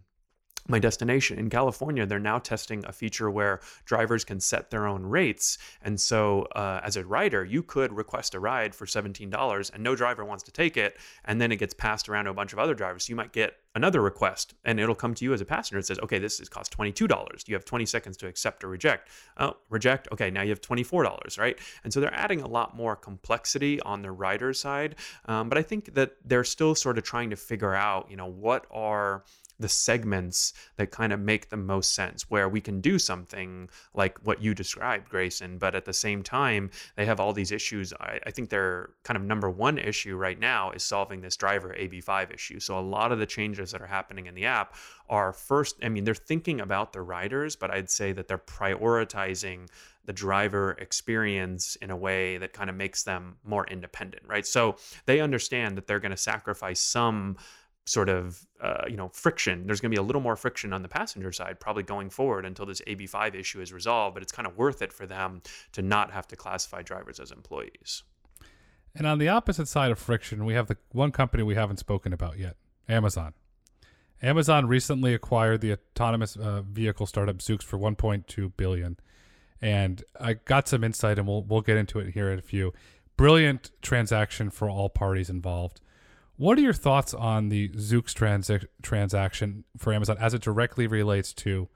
my 0.67 0.79
destination. 0.79 1.37
In 1.37 1.49
California, 1.49 2.05
they're 2.05 2.19
now 2.19 2.39
testing 2.39 2.83
a 2.85 2.91
feature 2.91 3.29
where 3.29 3.59
drivers 3.85 4.23
can 4.23 4.39
set 4.39 4.69
their 4.69 4.87
own 4.87 5.03
rates. 5.03 5.57
And 5.81 5.99
so, 5.99 6.43
uh, 6.55 6.81
as 6.83 6.97
a 6.97 7.05
rider, 7.05 7.43
you 7.43 7.63
could 7.63 7.93
request 7.93 8.33
a 8.33 8.39
ride 8.39 8.73
for 8.73 8.85
$17 8.85 9.71
and 9.73 9.83
no 9.83 9.95
driver 9.95 10.25
wants 10.25 10.43
to 10.43 10.51
take 10.51 10.77
it. 10.77 10.97
And 11.25 11.39
then 11.39 11.51
it 11.51 11.57
gets 11.57 11.73
passed 11.73 12.09
around 12.09 12.25
to 12.25 12.31
a 12.31 12.33
bunch 12.33 12.53
of 12.53 12.59
other 12.59 12.73
drivers. 12.73 13.05
So 13.05 13.11
you 13.11 13.15
might 13.15 13.31
get 13.31 13.57
another 13.75 14.01
request 14.01 14.53
and 14.63 14.79
it'll 14.79 14.95
come 14.95 15.13
to 15.13 15.25
you 15.25 15.33
as 15.33 15.41
a 15.41 15.45
passenger. 15.45 15.77
It 15.77 15.85
says, 15.85 15.99
okay, 15.99 16.17
this 16.17 16.39
is 16.39 16.49
cost 16.49 16.75
$22. 16.75 17.47
You 17.47 17.55
have 17.55 17.65
20 17.65 17.85
seconds 17.85 18.17
to 18.17 18.27
accept 18.27 18.63
or 18.63 18.69
reject. 18.69 19.09
Oh, 19.37 19.57
reject. 19.69 20.07
Okay, 20.11 20.31
now 20.31 20.41
you 20.41 20.49
have 20.49 20.61
$24, 20.61 21.37
right? 21.37 21.59
And 21.83 21.93
so 21.93 21.99
they're 21.99 22.13
adding 22.13 22.41
a 22.41 22.47
lot 22.47 22.75
more 22.75 22.95
complexity 22.95 23.79
on 23.81 24.01
the 24.01 24.11
rider 24.11 24.53
side. 24.53 24.95
Um, 25.25 25.49
but 25.49 25.57
I 25.57 25.61
think 25.61 25.93
that 25.93 26.13
they're 26.23 26.43
still 26.43 26.73
sort 26.73 26.97
of 26.97 27.03
trying 27.03 27.29
to 27.29 27.35
figure 27.35 27.73
out, 27.73 28.09
you 28.09 28.15
know, 28.15 28.27
what 28.27 28.65
are 28.71 29.23
the 29.59 29.69
segments 29.69 30.53
that 30.77 30.91
kind 30.91 31.13
of 31.13 31.19
make 31.19 31.49
the 31.49 31.57
most 31.57 31.93
sense 31.93 32.29
where 32.29 32.49
we 32.49 32.61
can 32.61 32.81
do 32.81 32.99
something 32.99 33.69
like 33.93 34.17
what 34.25 34.41
you 34.41 34.53
described 34.53 35.09
grayson 35.09 35.57
but 35.57 35.75
at 35.75 35.85
the 35.85 35.93
same 35.93 36.21
time 36.23 36.69
they 36.95 37.05
have 37.05 37.19
all 37.19 37.33
these 37.33 37.51
issues. 37.51 37.93
I, 37.93 38.19
I, 38.25 38.31
think 38.31 38.49
their 38.49 38.91
kind 39.03 39.17
of 39.17 39.23
number 39.23 39.49
one 39.49 39.77
issue 39.77 40.15
right 40.17 40.39
now 40.39 40.71
is 40.71 40.83
solving 40.83 41.21
this 41.21 41.35
driver 41.37 41.75
ab5 41.79 42.33
issue. 42.33 42.59
So 42.59 42.77
a 42.77 42.81
lot 42.81 43.11
of 43.11 43.19
the 43.19 43.25
changes 43.25 43.71
that 43.71 43.81
are 43.81 43.87
happening 43.87 44.25
in 44.27 44.35
the 44.35 44.45
app 44.45 44.75
are 45.07 45.31
first 45.31 45.75
i 45.83 45.89
mean 45.89 46.03
they're 46.03 46.15
thinking 46.15 46.61
about 46.61 46.91
the 46.91 47.01
riders 47.01 47.55
but 47.55 47.69
i'd 47.69 47.89
say 47.89 48.11
that 48.11 48.27
they're 48.27 48.39
prioritizing 48.39 49.67
the 50.05 50.13
driver 50.13 50.71
experience 50.79 51.75
in 51.77 51.91
a 51.91 51.95
way 51.95 52.37
that 52.37 52.53
kind 52.53 52.69
of 52.69 52.75
makes 52.75 53.03
them 53.03 53.35
more 53.43 53.65
independent 53.67 54.23
right? 54.27 54.45
So 54.45 54.75
they 55.05 55.19
understand 55.19 55.77
that 55.77 55.87
they're 55.87 55.99
going 55.99 56.11
to 56.11 56.17
sacrifice 56.17 56.81
some 56.81 57.37
sort 57.85 58.09
of 58.09 58.45
uh, 58.61 58.83
you 58.87 58.97
know 58.97 59.09
friction. 59.09 59.65
There's 59.65 59.79
going 59.79 59.91
to 59.91 59.95
be 59.95 59.99
a 59.99 60.05
little 60.05 60.21
more 60.21 60.35
friction 60.35 60.73
on 60.73 60.81
the 60.81 60.87
passenger 60.87 61.31
side 61.31 61.59
probably 61.59 61.83
going 61.83 62.09
forward 62.09 62.45
until 62.45 62.65
this 62.65 62.81
ab5 62.81 63.35
issue 63.35 63.61
is 63.61 63.71
resolved 63.71 64.15
but 64.15 64.23
it's 64.23 64.31
kind 64.31 64.47
of 64.47 64.57
worth 64.57 64.81
it 64.81 64.91
for 64.91 65.05
them 65.05 65.41
to 65.73 65.81
not 65.81 66.11
have 66.11 66.27
to 66.29 66.35
classify 66.35 66.81
drivers 66.81 67.19
as 67.19 67.31
employees. 67.31 68.03
And 68.95 69.05
on 69.05 69.19
the 69.19 69.27
opposite 69.27 69.67
side 69.67 69.91
of 69.91 69.99
friction 69.99 70.45
we 70.45 70.53
have 70.53 70.67
the 70.67 70.77
one 70.91 71.11
company 71.11 71.43
we 71.43 71.55
haven't 71.55 71.77
spoken 71.77 72.11
about 72.11 72.39
yet 72.39 72.55
amazon. 72.89 73.33
Amazon 74.21 74.67
recently 74.67 75.13
acquired 75.13 75.61
the 75.61 75.73
autonomous 75.73 76.35
uh, 76.35 76.61
vehicle 76.61 77.05
startup 77.05 77.37
zoox 77.37 77.61
for 77.61 77.77
1.2 77.77 78.51
billion. 78.57 78.97
And 79.61 80.03
i 80.19 80.33
got 80.33 80.67
some 80.67 80.83
insight 80.83 81.19
and 81.19 81.27
we'll, 81.27 81.43
we'll 81.43 81.61
get 81.61 81.77
into 81.77 81.99
it 81.99 82.13
here 82.13 82.31
in 82.31 82.39
a 82.39 82.41
few. 82.41 82.73
Brilliant 83.17 83.71
transaction 83.81 84.49
for 84.49 84.69
all 84.69 84.89
parties 84.89 85.29
involved 85.29 85.81
what 86.37 86.57
are 86.57 86.61
your 86.61 86.73
thoughts 86.73 87.13
on 87.13 87.49
the 87.49 87.69
Zoox 87.69 88.13
transi- 88.13 88.65
transaction 88.81 89.63
for 89.77 89.93
Amazon 89.93 90.17
as 90.19 90.33
it 90.33 90.41
directly 90.41 90.87
relates 90.87 91.33
to 91.33 91.69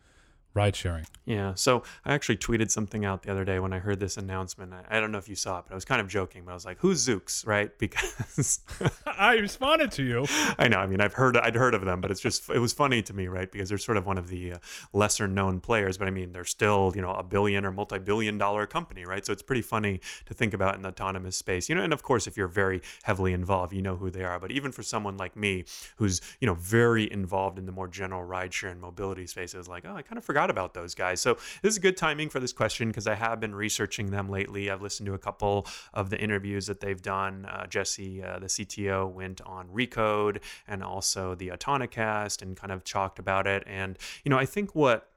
ride 0.53 0.75
sharing. 0.75 1.05
Yeah. 1.25 1.53
So 1.53 1.83
I 2.05 2.13
actually 2.13 2.37
tweeted 2.37 2.71
something 2.71 3.05
out 3.05 3.21
the 3.21 3.31
other 3.31 3.45
day 3.45 3.59
when 3.59 3.71
I 3.71 3.79
heard 3.79 3.99
this 3.99 4.17
announcement. 4.17 4.73
I, 4.73 4.97
I, 4.97 4.99
don't 4.99 5.11
know 5.11 5.19
if 5.19 5.29
you 5.29 5.35
saw 5.35 5.59
it, 5.59 5.65
but 5.67 5.73
I 5.73 5.75
was 5.75 5.85
kind 5.85 6.01
of 6.01 6.07
joking, 6.07 6.43
but 6.43 6.51
I 6.51 6.53
was 6.55 6.65
like, 6.65 6.79
who's 6.79 7.07
Zoox, 7.07 7.45
right? 7.45 7.77
Because 7.77 8.61
I 9.05 9.35
responded 9.35 9.91
to 9.91 10.03
you. 10.03 10.25
I 10.57 10.67
know. 10.67 10.77
I 10.77 10.87
mean, 10.87 11.01
I've 11.01 11.13
heard, 11.13 11.37
I'd 11.37 11.55
heard 11.55 11.75
of 11.75 11.85
them, 11.85 12.01
but 12.01 12.09
it's 12.09 12.19
just, 12.19 12.49
it 12.49 12.57
was 12.57 12.73
funny 12.73 13.03
to 13.03 13.13
me, 13.13 13.27
right? 13.27 13.51
Because 13.51 13.69
they're 13.69 13.77
sort 13.77 13.97
of 13.97 14.07
one 14.07 14.17
of 14.17 14.27
the 14.29 14.53
uh, 14.53 14.57
lesser 14.91 15.27
known 15.27 15.59
players, 15.59 15.99
but 15.99 16.07
I 16.07 16.11
mean, 16.11 16.31
they're 16.31 16.45
still, 16.45 16.93
you 16.95 17.01
know, 17.01 17.11
a 17.11 17.23
billion 17.23 17.63
or 17.63 17.71
multi 17.71 17.99
billion 17.99 18.39
dollar 18.39 18.65
company, 18.65 19.05
right? 19.05 19.23
So 19.23 19.31
it's 19.31 19.43
pretty 19.43 19.61
funny 19.61 20.01
to 20.25 20.33
think 20.33 20.55
about 20.55 20.75
in 20.75 20.81
the 20.81 20.89
autonomous 20.89 21.37
space, 21.37 21.69
you 21.69 21.75
know, 21.75 21.83
and 21.83 21.93
of 21.93 22.01
course, 22.01 22.25
if 22.25 22.37
you're 22.37 22.47
very 22.47 22.81
heavily 23.03 23.33
involved, 23.33 23.71
you 23.71 23.83
know 23.83 23.97
who 23.97 24.09
they 24.09 24.23
are. 24.23 24.39
But 24.39 24.51
even 24.51 24.71
for 24.71 24.81
someone 24.81 25.15
like 25.17 25.35
me, 25.35 25.65
who's, 25.97 26.21
you 26.39 26.47
know, 26.47 26.55
very 26.55 27.11
involved 27.11 27.59
in 27.59 27.67
the 27.67 27.71
more 27.71 27.87
general 27.87 28.23
ride 28.23 28.51
share 28.51 28.71
and 28.71 28.81
mobility 28.81 29.27
space, 29.27 29.53
it 29.53 29.57
was 29.57 29.67
like, 29.67 29.85
oh, 29.85 29.95
I 29.95 30.01
kind 30.01 30.17
of 30.17 30.25
forgot 30.25 30.38
about 30.47 30.75
those 30.75 30.93
guys. 30.93 31.21
So 31.21 31.37
this 31.63 31.73
is 31.73 31.79
good 31.79 31.97
timing 31.97 32.29
for 32.29 32.39
this 32.39 32.53
question 32.53 32.89
because 32.89 33.07
I 33.07 33.15
have 33.15 33.39
been 33.39 33.55
researching 33.55 34.11
them 34.11 34.29
lately. 34.29 34.69
I've 34.69 34.83
listened 34.83 35.07
to 35.07 35.15
a 35.15 35.17
couple 35.17 35.65
of 35.91 36.11
the 36.11 36.19
interviews 36.19 36.67
that 36.67 36.81
they've 36.81 37.01
done. 37.01 37.45
Uh, 37.45 37.65
Jesse, 37.65 38.21
uh, 38.23 38.37
the 38.37 38.47
CTO, 38.47 39.11
went 39.11 39.41
on 39.41 39.67
Recode 39.69 40.41
and 40.67 40.83
also 40.83 41.33
the 41.33 41.47
Autonocast 41.47 42.43
and 42.43 42.55
kind 42.55 42.71
of 42.71 42.83
talked 42.83 43.17
about 43.17 43.47
it. 43.47 43.63
And, 43.65 43.97
you 44.23 44.29
know, 44.29 44.37
I 44.37 44.45
think 44.45 44.75
what 44.75 45.09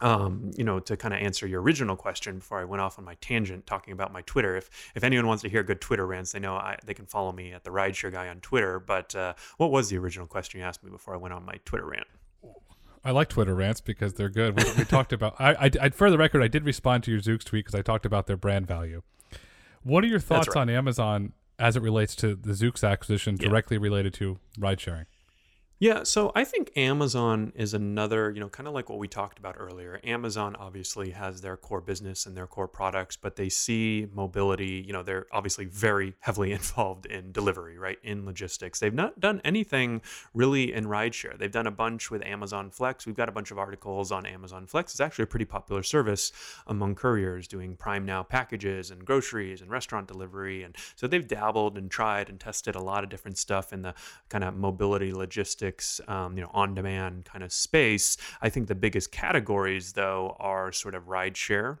um, 0.00 0.52
you 0.56 0.64
know, 0.64 0.78
to 0.80 0.96
kind 0.96 1.12
of 1.12 1.20
answer 1.20 1.46
your 1.46 1.60
original 1.60 1.96
question 1.96 2.38
before 2.38 2.60
I 2.60 2.64
went 2.64 2.80
off 2.80 2.98
on 2.98 3.04
my 3.04 3.14
tangent 3.14 3.66
talking 3.66 3.92
about 3.92 4.12
my 4.12 4.22
Twitter. 4.22 4.56
If 4.56 4.70
if 4.94 5.02
anyone 5.02 5.26
wants 5.26 5.42
to 5.42 5.48
hear 5.48 5.62
good 5.62 5.80
Twitter 5.80 6.06
rants, 6.06 6.32
they 6.32 6.38
know 6.38 6.54
I, 6.54 6.76
they 6.84 6.94
can 6.94 7.06
follow 7.06 7.32
me 7.32 7.52
at 7.52 7.64
the 7.64 7.70
Rideshare 7.70 8.12
Guy 8.12 8.28
on 8.28 8.40
Twitter. 8.40 8.78
But 8.78 9.14
uh, 9.14 9.34
what 9.56 9.70
was 9.70 9.90
the 9.90 9.98
original 9.98 10.26
question 10.26 10.60
you 10.60 10.66
asked 10.66 10.84
me 10.84 10.90
before 10.90 11.14
I 11.14 11.16
went 11.16 11.34
on 11.34 11.44
my 11.44 11.58
Twitter 11.64 11.86
rant? 11.86 12.06
I 13.04 13.10
like 13.12 13.28
Twitter 13.28 13.54
rants 13.54 13.80
because 13.80 14.14
they're 14.14 14.28
good. 14.28 14.56
We, 14.56 14.64
we 14.78 14.84
talked 14.84 15.12
about. 15.12 15.36
I, 15.38 15.54
I, 15.54 15.70
I, 15.80 15.88
for 15.90 16.10
the 16.10 16.18
record, 16.18 16.42
I 16.42 16.48
did 16.48 16.64
respond 16.64 17.04
to 17.04 17.10
your 17.10 17.20
Zoox 17.20 17.44
tweet 17.44 17.64
because 17.64 17.78
I 17.78 17.82
talked 17.82 18.06
about 18.06 18.26
their 18.26 18.36
brand 18.36 18.66
value. 18.66 19.02
What 19.82 20.04
are 20.04 20.08
your 20.08 20.20
thoughts 20.20 20.48
right. 20.48 20.62
on 20.62 20.70
Amazon 20.70 21.32
as 21.58 21.76
it 21.76 21.82
relates 21.82 22.14
to 22.16 22.34
the 22.34 22.52
Zoox 22.52 22.88
acquisition 22.88 23.36
directly 23.36 23.76
yeah. 23.76 23.82
related 23.82 24.14
to 24.14 24.38
ride 24.58 24.80
sharing? 24.80 25.06
Yeah, 25.80 26.02
so 26.02 26.32
I 26.34 26.42
think 26.42 26.72
Amazon 26.76 27.52
is 27.54 27.72
another, 27.72 28.32
you 28.32 28.40
know, 28.40 28.48
kind 28.48 28.66
of 28.66 28.74
like 28.74 28.88
what 28.90 28.98
we 28.98 29.06
talked 29.06 29.38
about 29.38 29.54
earlier. 29.56 30.00
Amazon 30.02 30.56
obviously 30.56 31.10
has 31.10 31.40
their 31.40 31.56
core 31.56 31.80
business 31.80 32.26
and 32.26 32.36
their 32.36 32.48
core 32.48 32.66
products, 32.66 33.16
but 33.16 33.36
they 33.36 33.48
see 33.48 34.08
mobility, 34.12 34.82
you 34.84 34.92
know, 34.92 35.04
they're 35.04 35.26
obviously 35.30 35.66
very 35.66 36.14
heavily 36.18 36.50
involved 36.58 37.06
in 37.06 37.30
delivery, 37.30 37.78
right? 37.78 37.98
In 38.02 38.26
logistics. 38.26 38.80
They've 38.80 38.92
not 38.92 39.20
done 39.20 39.40
anything 39.44 40.02
really 40.34 40.72
in 40.72 40.86
rideshare. 40.86 41.38
They've 41.38 41.52
done 41.52 41.68
a 41.68 41.70
bunch 41.70 42.10
with 42.10 42.26
Amazon 42.26 42.70
Flex. 42.70 43.06
We've 43.06 43.14
got 43.14 43.28
a 43.28 43.32
bunch 43.32 43.52
of 43.52 43.58
articles 43.58 44.10
on 44.10 44.26
Amazon 44.26 44.66
Flex. 44.66 44.94
It's 44.94 45.00
actually 45.00 45.24
a 45.24 45.26
pretty 45.28 45.44
popular 45.44 45.84
service 45.84 46.32
among 46.66 46.96
couriers 46.96 47.46
doing 47.46 47.76
Prime 47.76 48.04
Now 48.04 48.24
packages 48.24 48.90
and 48.90 49.04
groceries 49.04 49.60
and 49.60 49.70
restaurant 49.70 50.08
delivery. 50.08 50.64
And 50.64 50.74
so 50.96 51.06
they've 51.06 51.26
dabbled 51.26 51.78
and 51.78 51.88
tried 51.88 52.28
and 52.28 52.40
tested 52.40 52.74
a 52.74 52.82
lot 52.82 53.04
of 53.04 53.10
different 53.10 53.38
stuff 53.38 53.72
in 53.72 53.82
the 53.82 53.94
kind 54.28 54.42
of 54.42 54.56
mobility 54.56 55.12
logistics 55.12 55.67
logistics, 55.68 56.00
um, 56.08 56.36
you 56.36 56.42
know, 56.42 56.50
on-demand 56.52 57.24
kind 57.24 57.44
of 57.44 57.52
space. 57.52 58.16
I 58.40 58.48
think 58.48 58.68
the 58.68 58.74
biggest 58.74 59.12
categories, 59.12 59.92
though, 59.92 60.36
are 60.38 60.72
sort 60.72 60.94
of 60.94 61.04
rideshare 61.04 61.78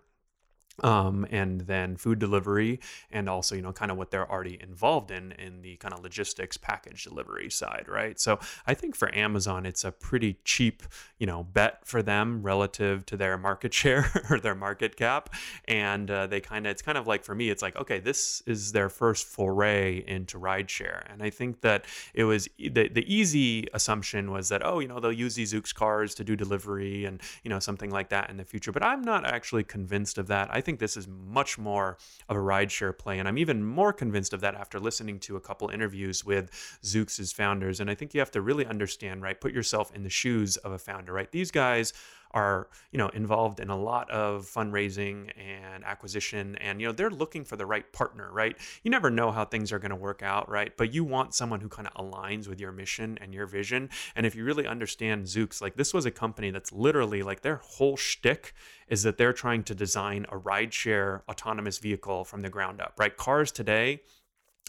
um, 0.82 1.26
and 1.30 1.62
then 1.62 1.96
food 1.96 2.18
delivery 2.18 2.80
and 3.10 3.28
also 3.28 3.54
you 3.54 3.62
know 3.62 3.72
kind 3.72 3.90
of 3.90 3.96
what 3.96 4.10
they're 4.10 4.30
already 4.30 4.58
involved 4.60 5.10
in 5.10 5.32
in 5.32 5.62
the 5.62 5.76
kind 5.76 5.94
of 5.94 6.02
logistics 6.02 6.56
package 6.56 7.04
delivery 7.04 7.50
side 7.50 7.86
right? 7.88 8.18
So 8.20 8.38
i 8.66 8.74
think 8.74 8.96
for 8.96 9.14
amazon 9.14 9.66
it's 9.66 9.84
a 9.84 9.92
pretty 9.92 10.38
cheap 10.44 10.82
you 11.18 11.26
know 11.26 11.44
bet 11.44 11.80
for 11.84 12.02
them 12.02 12.42
relative 12.42 13.04
to 13.06 13.16
their 13.16 13.36
market 13.38 13.74
share 13.80 14.10
or 14.30 14.38
their 14.40 14.54
market 14.54 14.96
cap. 14.96 15.30
And 15.66 16.10
uh, 16.10 16.26
they 16.26 16.40
kind 16.40 16.66
of 16.66 16.70
it's 16.70 16.82
kind 16.82 16.98
of 16.98 17.06
like 17.06 17.24
for 17.24 17.34
me 17.34 17.50
it's 17.50 17.62
like 17.62 17.76
okay 17.76 17.98
this 17.98 18.42
is 18.46 18.72
their 18.72 18.88
first 18.88 19.26
foray 19.26 20.04
into 20.06 20.38
rideshare. 20.38 21.02
And 21.10 21.22
i 21.22 21.30
think 21.30 21.60
that 21.62 21.84
it 22.14 22.24
was 22.24 22.48
the, 22.58 22.88
the 22.88 23.04
easy 23.12 23.66
assumption 23.74 24.30
was 24.30 24.48
that 24.48 24.64
oh 24.64 24.80
you 24.80 24.88
know 24.88 25.00
they'll 25.00 25.12
use 25.12 25.34
these 25.34 25.52
Zoox 25.52 25.74
cars 25.74 26.14
to 26.16 26.24
do 26.24 26.36
delivery 26.36 27.04
and 27.04 27.20
you 27.42 27.50
know 27.50 27.58
something 27.58 27.90
like 27.90 28.10
that 28.10 28.30
in 28.30 28.36
the 28.36 28.44
future. 28.44 28.72
But 28.72 28.82
i'm 28.84 29.02
not 29.02 29.24
actually 29.24 29.64
convinced 29.64 30.18
of 30.18 30.26
that. 30.28 30.48
I 30.50 30.60
think 30.68 30.80
this 30.80 30.98
is 30.98 31.08
much 31.08 31.56
more 31.56 31.96
of 32.28 32.36
a 32.36 32.38
rideshare 32.38 32.96
play. 32.96 33.18
And 33.18 33.26
I'm 33.26 33.38
even 33.38 33.64
more 33.64 33.90
convinced 33.90 34.34
of 34.34 34.42
that 34.42 34.54
after 34.54 34.78
listening 34.78 35.18
to 35.20 35.36
a 35.36 35.40
couple 35.40 35.70
interviews 35.70 36.26
with 36.26 36.50
Zoox's 36.84 37.32
founders. 37.32 37.80
And 37.80 37.90
I 37.90 37.94
think 37.94 38.12
you 38.12 38.20
have 38.20 38.30
to 38.32 38.42
really 38.42 38.66
understand, 38.66 39.22
right? 39.22 39.40
Put 39.40 39.54
yourself 39.54 39.94
in 39.94 40.02
the 40.02 40.10
shoes 40.10 40.58
of 40.58 40.72
a 40.72 40.78
founder, 40.78 41.14
right? 41.14 41.32
These 41.32 41.50
guys 41.50 41.94
are 42.32 42.68
you 42.92 42.98
know 42.98 43.08
involved 43.08 43.60
in 43.60 43.70
a 43.70 43.76
lot 43.76 44.10
of 44.10 44.44
fundraising 44.44 45.30
and 45.38 45.84
acquisition 45.84 46.56
and 46.56 46.80
you 46.80 46.86
know 46.86 46.92
they're 46.92 47.10
looking 47.10 47.44
for 47.44 47.56
the 47.56 47.66
right 47.66 47.92
partner 47.92 48.30
right? 48.32 48.56
You 48.82 48.90
never 48.90 49.10
know 49.10 49.30
how 49.30 49.44
things 49.44 49.72
are 49.72 49.78
going 49.78 49.90
to 49.90 49.96
work 49.96 50.22
out 50.22 50.48
right? 50.48 50.76
But 50.76 50.92
you 50.92 51.04
want 51.04 51.34
someone 51.34 51.60
who 51.60 51.68
kind 51.68 51.88
of 51.88 51.94
aligns 51.94 52.48
with 52.48 52.60
your 52.60 52.72
mission 52.72 53.18
and 53.20 53.32
your 53.32 53.46
vision 53.46 53.90
and 54.14 54.26
if 54.26 54.34
you 54.34 54.44
really 54.44 54.66
understand 54.66 55.24
Zoox 55.24 55.60
like 55.60 55.76
this 55.76 55.94
was 55.94 56.06
a 56.06 56.10
company 56.10 56.50
that's 56.50 56.72
literally 56.72 57.22
like 57.22 57.42
their 57.42 57.56
whole 57.56 57.96
shtick 57.96 58.52
is 58.88 59.02
that 59.02 59.18
they're 59.18 59.32
trying 59.32 59.62
to 59.64 59.74
design 59.74 60.26
a 60.30 60.38
rideshare 60.38 61.22
autonomous 61.28 61.78
vehicle 61.78 62.24
from 62.24 62.40
the 62.42 62.50
ground 62.50 62.80
up 62.80 62.94
right? 62.98 63.16
Cars 63.16 63.52
today 63.52 64.00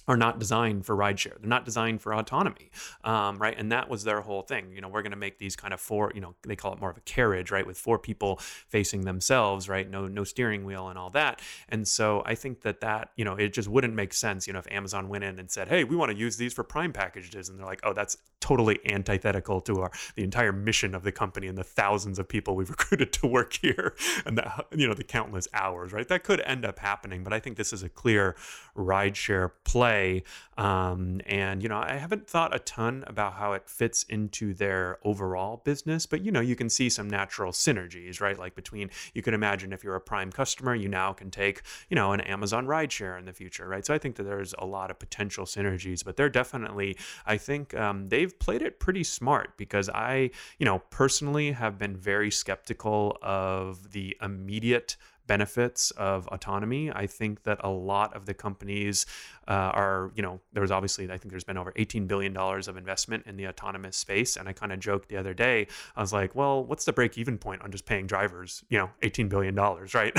are 0.09 0.17
not 0.17 0.39
designed 0.39 0.87
for 0.87 0.95
rideshare. 0.97 1.39
They're 1.39 1.47
not 1.47 1.65
designed 1.65 2.01
for 2.01 2.15
autonomy, 2.15 2.71
um, 3.03 3.37
right? 3.37 3.55
And 3.55 3.71
that 3.71 3.89
was 3.89 4.03
their 4.03 4.21
whole 4.21 4.41
thing. 4.41 4.73
You 4.73 4.81
know, 4.81 4.87
we're 4.87 5.03
going 5.03 5.11
to 5.11 5.17
make 5.17 5.37
these 5.37 5.55
kind 5.55 5.71
of 5.71 5.79
four. 5.79 6.11
You 6.15 6.21
know, 6.21 6.33
they 6.41 6.55
call 6.55 6.73
it 6.73 6.79
more 6.79 6.89
of 6.89 6.97
a 6.97 7.01
carriage, 7.01 7.51
right, 7.51 7.65
with 7.65 7.77
four 7.77 7.99
people 7.99 8.37
facing 8.67 9.01
themselves, 9.01 9.69
right? 9.69 9.87
No, 9.87 10.07
no 10.07 10.23
steering 10.23 10.65
wheel 10.65 10.89
and 10.89 10.97
all 10.97 11.11
that. 11.11 11.41
And 11.69 11.87
so 11.87 12.23
I 12.25 12.33
think 12.33 12.61
that 12.61 12.81
that 12.81 13.11
you 13.17 13.23
know 13.23 13.35
it 13.35 13.53
just 13.53 13.69
wouldn't 13.69 13.93
make 13.93 14.13
sense. 14.13 14.47
You 14.47 14.53
know, 14.53 14.59
if 14.59 14.67
Amazon 14.71 15.09
went 15.09 15.23
in 15.23 15.37
and 15.37 15.51
said, 15.51 15.67
"Hey, 15.67 15.83
we 15.83 15.95
want 15.95 16.11
to 16.11 16.17
use 16.17 16.37
these 16.37 16.53
for 16.53 16.63
Prime 16.63 16.91
packages," 16.91 17.47
and 17.47 17.59
they're 17.59 17.67
like, 17.67 17.81
"Oh, 17.83 17.93
that's 17.93 18.17
totally 18.41 18.79
antithetical 18.85 19.61
to 19.61 19.81
our 19.81 19.91
the 20.15 20.23
entire 20.23 20.51
mission 20.53 20.95
of 20.95 21.03
the 21.03 21.11
company 21.11 21.47
and 21.47 21.57
the 21.57 21.63
thousands 21.63 22.19
of 22.19 22.27
people 22.27 22.55
we've 22.55 22.69
recruited 22.77 23.11
to 23.13 23.27
work 23.27 23.53
here 23.53 23.95
and 24.25 24.37
the 24.37 24.65
you 24.75 24.87
know 24.87 24.93
the 24.93 25.03
countless 25.03 25.47
hours, 25.53 25.93
right? 25.93 26.07
That 26.07 26.23
could 26.23 26.41
end 26.41 26.65
up 26.65 26.79
happening, 26.79 27.23
but 27.23 27.33
I 27.33 27.39
think 27.39 27.57
this 27.57 27.73
is 27.73 27.83
a 27.83 27.89
clear 27.89 28.35
rideshare 28.75 29.51
play 29.63 30.23
Um, 30.57 31.21
and, 31.25 31.63
you 31.63 31.69
know, 31.69 31.77
I 31.79 31.93
haven't 31.93 32.27
thought 32.27 32.53
a 32.53 32.59
ton 32.59 33.05
about 33.07 33.33
how 33.33 33.53
it 33.53 33.69
fits 33.69 34.03
into 34.09 34.53
their 34.53 34.99
overall 35.05 35.61
business, 35.63 36.05
but, 36.05 36.21
you 36.21 36.33
know, 36.33 36.41
you 36.41 36.55
can 36.55 36.69
see 36.69 36.89
some 36.89 37.09
natural 37.09 37.53
synergies, 37.53 38.19
right? 38.19 38.37
Like 38.37 38.55
between, 38.55 38.89
you 39.13 39.21
can 39.21 39.33
imagine 39.33 39.71
if 39.71 39.85
you're 39.85 39.95
a 39.95 40.01
prime 40.01 40.31
customer, 40.31 40.75
you 40.75 40.89
now 40.89 41.13
can 41.13 41.31
take, 41.31 41.61
you 41.89 41.95
know, 41.95 42.11
an 42.11 42.19
Amazon 42.21 42.67
rideshare 42.67 43.17
in 43.17 43.23
the 43.25 43.31
future, 43.31 43.67
right? 43.69 43.85
So 43.85 43.93
I 43.93 43.97
think 43.99 44.17
that 44.17 44.23
there's 44.23 44.53
a 44.59 44.65
lot 44.65 44.91
of 44.91 44.99
potential 44.99 45.45
synergies, 45.45 46.03
but 46.03 46.17
they're 46.17 46.29
definitely, 46.29 46.97
I 47.25 47.37
think 47.37 47.73
um, 47.73 48.09
they've 48.09 48.28
played 48.33 48.61
it 48.61 48.79
pretty 48.79 49.03
smart 49.03 49.57
because 49.57 49.89
I, 49.89 50.31
you 50.57 50.65
know, 50.65 50.79
personally 50.89 51.51
have 51.51 51.77
been 51.77 51.95
very 51.95 52.31
skeptical 52.31 53.17
of 53.21 53.91
the 53.91 54.15
immediate 54.21 54.97
benefits 55.29 55.91
of 55.91 56.27
autonomy. 56.29 56.91
I 56.91 57.05
think 57.05 57.43
that 57.43 57.59
a 57.63 57.69
lot 57.69 58.15
of 58.15 58.25
the 58.25 58.33
companies 58.33 59.05
uh, 59.47 59.51
are, 59.51 60.11
you 60.15 60.23
know, 60.23 60.41
there 60.53 60.61
was 60.61 60.71
obviously, 60.71 61.05
I 61.05 61.17
think 61.17 61.29
there's 61.29 61.43
been 61.43 61.57
over 61.57 61.71
$18 61.73 62.07
billion 62.07 62.35
of 62.35 62.75
investment 62.75 63.27
in 63.27 63.37
the 63.37 63.47
autonomous 63.47 63.95
space. 63.95 64.37
And 64.37 64.49
I 64.49 64.53
kind 64.53 64.71
of 64.71 64.79
joked 64.79 65.07
the 65.07 65.17
other 65.17 65.35
day, 65.35 65.67
I 65.95 66.01
was 66.01 66.11
like, 66.11 66.33
well, 66.33 66.65
what's 66.65 66.83
the 66.83 66.93
break 66.93 67.15
even 67.19 67.37
point 67.37 67.61
on 67.61 67.71
just 67.71 67.85
paying 67.85 68.07
drivers, 68.07 68.63
you 68.69 68.79
know, 68.79 68.89
$18 69.03 69.29
billion, 69.29 69.55
right? 69.55 70.13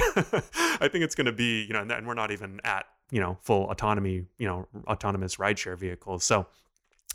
I 0.80 0.88
think 0.88 1.02
it's 1.02 1.16
going 1.16 1.26
to 1.26 1.32
be, 1.32 1.64
you 1.64 1.72
know, 1.72 1.80
and 1.80 2.06
we're 2.06 2.14
not 2.14 2.30
even 2.30 2.60
at, 2.62 2.86
you 3.10 3.20
know, 3.20 3.36
full 3.42 3.68
autonomy, 3.68 4.26
you 4.38 4.46
know, 4.46 4.68
autonomous 4.86 5.36
rideshare 5.36 5.76
vehicles. 5.76 6.22
So, 6.22 6.46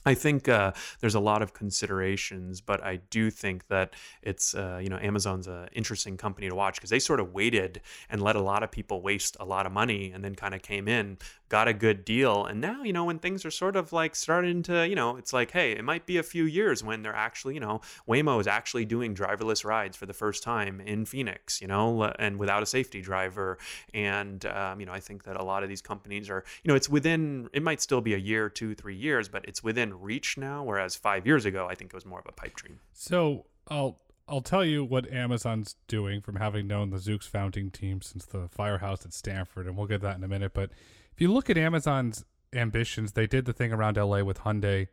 I 0.06 0.14
think 0.14 0.48
uh, 0.48 0.74
there's 1.00 1.16
a 1.16 1.20
lot 1.20 1.42
of 1.42 1.54
considerations, 1.54 2.62
but 2.62 2.84
I 2.84 2.98
do 3.10 3.32
think 3.32 3.68
that 3.68 3.94
it's 4.22 4.54
uh, 4.54 4.80
you 4.82 4.90
know 4.90 5.00
Amazon's 5.02 5.48
an 5.48 5.68
interesting 5.74 6.16
company 6.18 6.48
to 6.50 6.56
watch 6.56 6.76
because 6.76 6.92
they 6.92 7.00
sort 7.00 7.20
of 7.20 7.34
waited 7.34 7.82
and 8.10 8.22
let 8.22 8.36
a 8.36 8.42
lot 8.42 8.62
of 8.62 8.72
people 8.72 9.02
waste 9.02 9.36
a 9.40 9.46
lot 9.46 9.66
of 9.66 9.72
money 9.72 10.12
and 10.12 10.24
then 10.24 10.36
kind 10.36 10.54
of 10.54 10.62
came 10.62 10.88
in 10.88 11.18
got 11.50 11.68
a 11.68 11.74
good 11.74 12.04
deal. 12.06 12.46
And 12.46 12.60
now, 12.60 12.84
you 12.84 12.92
know, 12.92 13.06
when 13.06 13.20
things 13.20 13.46
are 13.46 13.52
sort 13.52 13.76
of 13.76 13.94
like 13.94 14.16
starting 14.16 14.64
to, 14.64 14.88
you 14.88 14.96
know, 14.96 15.18
it's 15.18 15.32
like, 15.32 15.52
hey, 15.52 15.74
it 15.74 15.84
might 15.84 16.06
be 16.06 16.18
a 16.18 16.24
few 16.24 16.46
years 16.46 16.84
when 16.84 17.04
they're 17.04 17.16
actually, 17.16 17.54
you 17.54 17.60
know, 17.60 17.82
Waymo 18.08 18.40
is 18.42 18.48
actually 18.48 18.86
doing 18.86 19.14
driverless 19.14 19.64
rides 19.64 19.96
for 19.96 20.06
the 20.06 20.14
first 20.14 20.42
time 20.42 20.82
in 20.82 21.06
Phoenix, 21.06 21.62
you 21.62 21.68
know, 21.68 22.04
and 22.18 22.40
without 22.40 22.64
a 22.64 22.66
safety 22.66 23.02
driver. 23.02 23.58
And, 23.94 24.46
um, 24.48 24.80
you 24.80 24.86
know, 24.86 24.94
I 24.94 25.00
think 25.00 25.24
that 25.26 25.38
a 25.40 25.44
lot 25.44 25.62
of 25.62 25.70
these 25.70 25.82
companies 25.82 26.30
are, 26.30 26.44
you 26.64 26.70
know, 26.70 26.76
it's 26.76 26.90
within, 26.90 27.50
it 27.54 27.62
might 27.62 27.82
still 27.82 28.02
be 28.02 28.16
a 28.16 28.18
year, 28.18 28.50
two, 28.50 28.74
three 28.74 28.96
years, 28.96 29.28
but 29.30 29.46
it's 29.48 29.64
within 29.64 30.00
reach 30.00 30.38
now. 30.38 30.64
Whereas 30.64 30.96
five 30.96 31.28
years 31.28 31.46
ago, 31.46 31.68
I 31.70 31.76
think 31.76 31.92
it 31.92 31.96
was 31.96 32.06
more 32.06 32.20
of 32.20 32.26
a 32.28 32.32
pipe 32.32 32.56
dream. 32.56 32.80
So 32.94 33.46
I'll, 33.68 34.00
I'll 34.28 34.42
tell 34.42 34.66
you 34.66 34.84
what 34.84 35.08
Amazon's 35.12 35.76
doing 35.88 36.20
from 36.20 36.38
having 36.38 36.66
known 36.66 36.90
the 36.90 36.98
Zoox 36.98 37.26
founding 37.26 37.70
team 37.70 38.02
since 38.02 38.26
the 38.26 38.48
firehouse 38.50 39.06
at 39.06 39.14
Stanford, 39.14 39.68
and 39.68 39.78
we'll 39.78 39.86
get 39.86 40.02
that 40.02 40.18
in 40.18 40.24
a 40.24 40.28
minute. 40.28 40.52
But 40.56 40.72
if 41.16 41.22
you 41.22 41.32
look 41.32 41.50
at 41.50 41.58
Amazon's 41.58 42.26
ambitions, 42.54 43.14
they 43.14 43.26
did 43.26 43.46
the 43.46 43.54
thing 43.54 43.72
around 43.72 43.96
LA 43.96 44.22
with 44.22 44.40
Hyundai. 44.40 44.90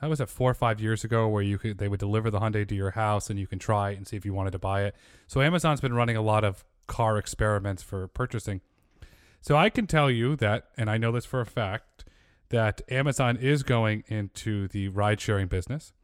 That 0.00 0.10
was 0.10 0.20
it 0.20 0.28
four 0.28 0.50
or 0.50 0.54
five 0.54 0.78
years 0.78 1.04
ago, 1.04 1.26
where 1.26 1.42
you 1.42 1.56
could 1.56 1.78
they 1.78 1.88
would 1.88 2.00
deliver 2.00 2.30
the 2.30 2.38
Hyundai 2.38 2.68
to 2.68 2.74
your 2.74 2.90
house 2.90 3.30
and 3.30 3.38
you 3.38 3.46
can 3.46 3.58
try 3.58 3.90
it 3.90 3.96
and 3.96 4.06
see 4.06 4.16
if 4.16 4.26
you 4.26 4.34
wanted 4.34 4.50
to 4.50 4.58
buy 4.58 4.84
it. 4.84 4.94
So 5.26 5.40
Amazon's 5.40 5.80
been 5.80 5.94
running 5.94 6.16
a 6.16 6.22
lot 6.22 6.44
of 6.44 6.64
car 6.86 7.16
experiments 7.16 7.82
for 7.82 8.08
purchasing. 8.08 8.60
So 9.40 9.56
I 9.56 9.70
can 9.70 9.86
tell 9.86 10.10
you 10.10 10.36
that, 10.36 10.68
and 10.76 10.90
I 10.90 10.98
know 10.98 11.12
this 11.12 11.24
for 11.24 11.40
a 11.40 11.46
fact, 11.46 12.04
that 12.50 12.82
Amazon 12.90 13.38
is 13.38 13.62
going 13.62 14.04
into 14.08 14.68
the 14.68 14.88
ride 14.88 15.20
sharing 15.20 15.48
business. 15.48 15.94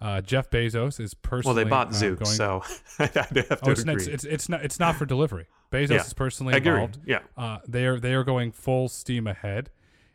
Uh, 0.00 0.20
Jeff 0.20 0.50
Bezos 0.50 0.98
is 0.98 1.14
personally. 1.14 1.54
Well, 1.54 1.64
they 1.64 1.70
bought 1.70 1.88
uh, 1.88 1.90
Zoox, 1.90 2.18
going, 2.18 2.36
so 2.36 2.62
I'd 2.98 3.14
have 3.14 3.32
to 3.34 3.58
oh, 3.62 3.70
it's, 3.70 3.82
agree. 3.82 3.94
It's, 3.94 4.06
it's, 4.06 4.24
it's 4.24 4.48
not 4.48 4.64
it's 4.64 4.80
not 4.80 4.96
for 4.96 5.06
delivery. 5.06 5.46
Bezos 5.72 5.90
Yeah, 5.90 5.96
is 6.00 6.12
personally 6.12 6.54
involved. 6.76 6.98
Yeah. 7.06 7.20
Uh, 7.36 7.58
they 7.66 7.86
are 7.86 7.98
they 7.98 8.14
are 8.14 8.24
going 8.24 8.52
full 8.52 8.88
steam 8.88 9.26
ahead, 9.26 9.70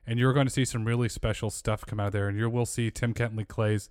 and 0.08 0.20
you're 0.20 0.34
going 0.34 0.47
to 0.47 0.54
see 0.54 0.66
some 0.66 0.86
really 0.86 1.10
special 1.10 1.49
stuff 1.49 1.86
come 1.86 1.99
out 1.99 2.08
of 2.08 2.14
there, 2.14 2.28
and 2.28 2.38
you 2.38 2.49
will 2.49 2.66
see 2.66 2.89
Tim 2.91 3.14
Kentley 3.14 3.45
Klay's 3.45 3.89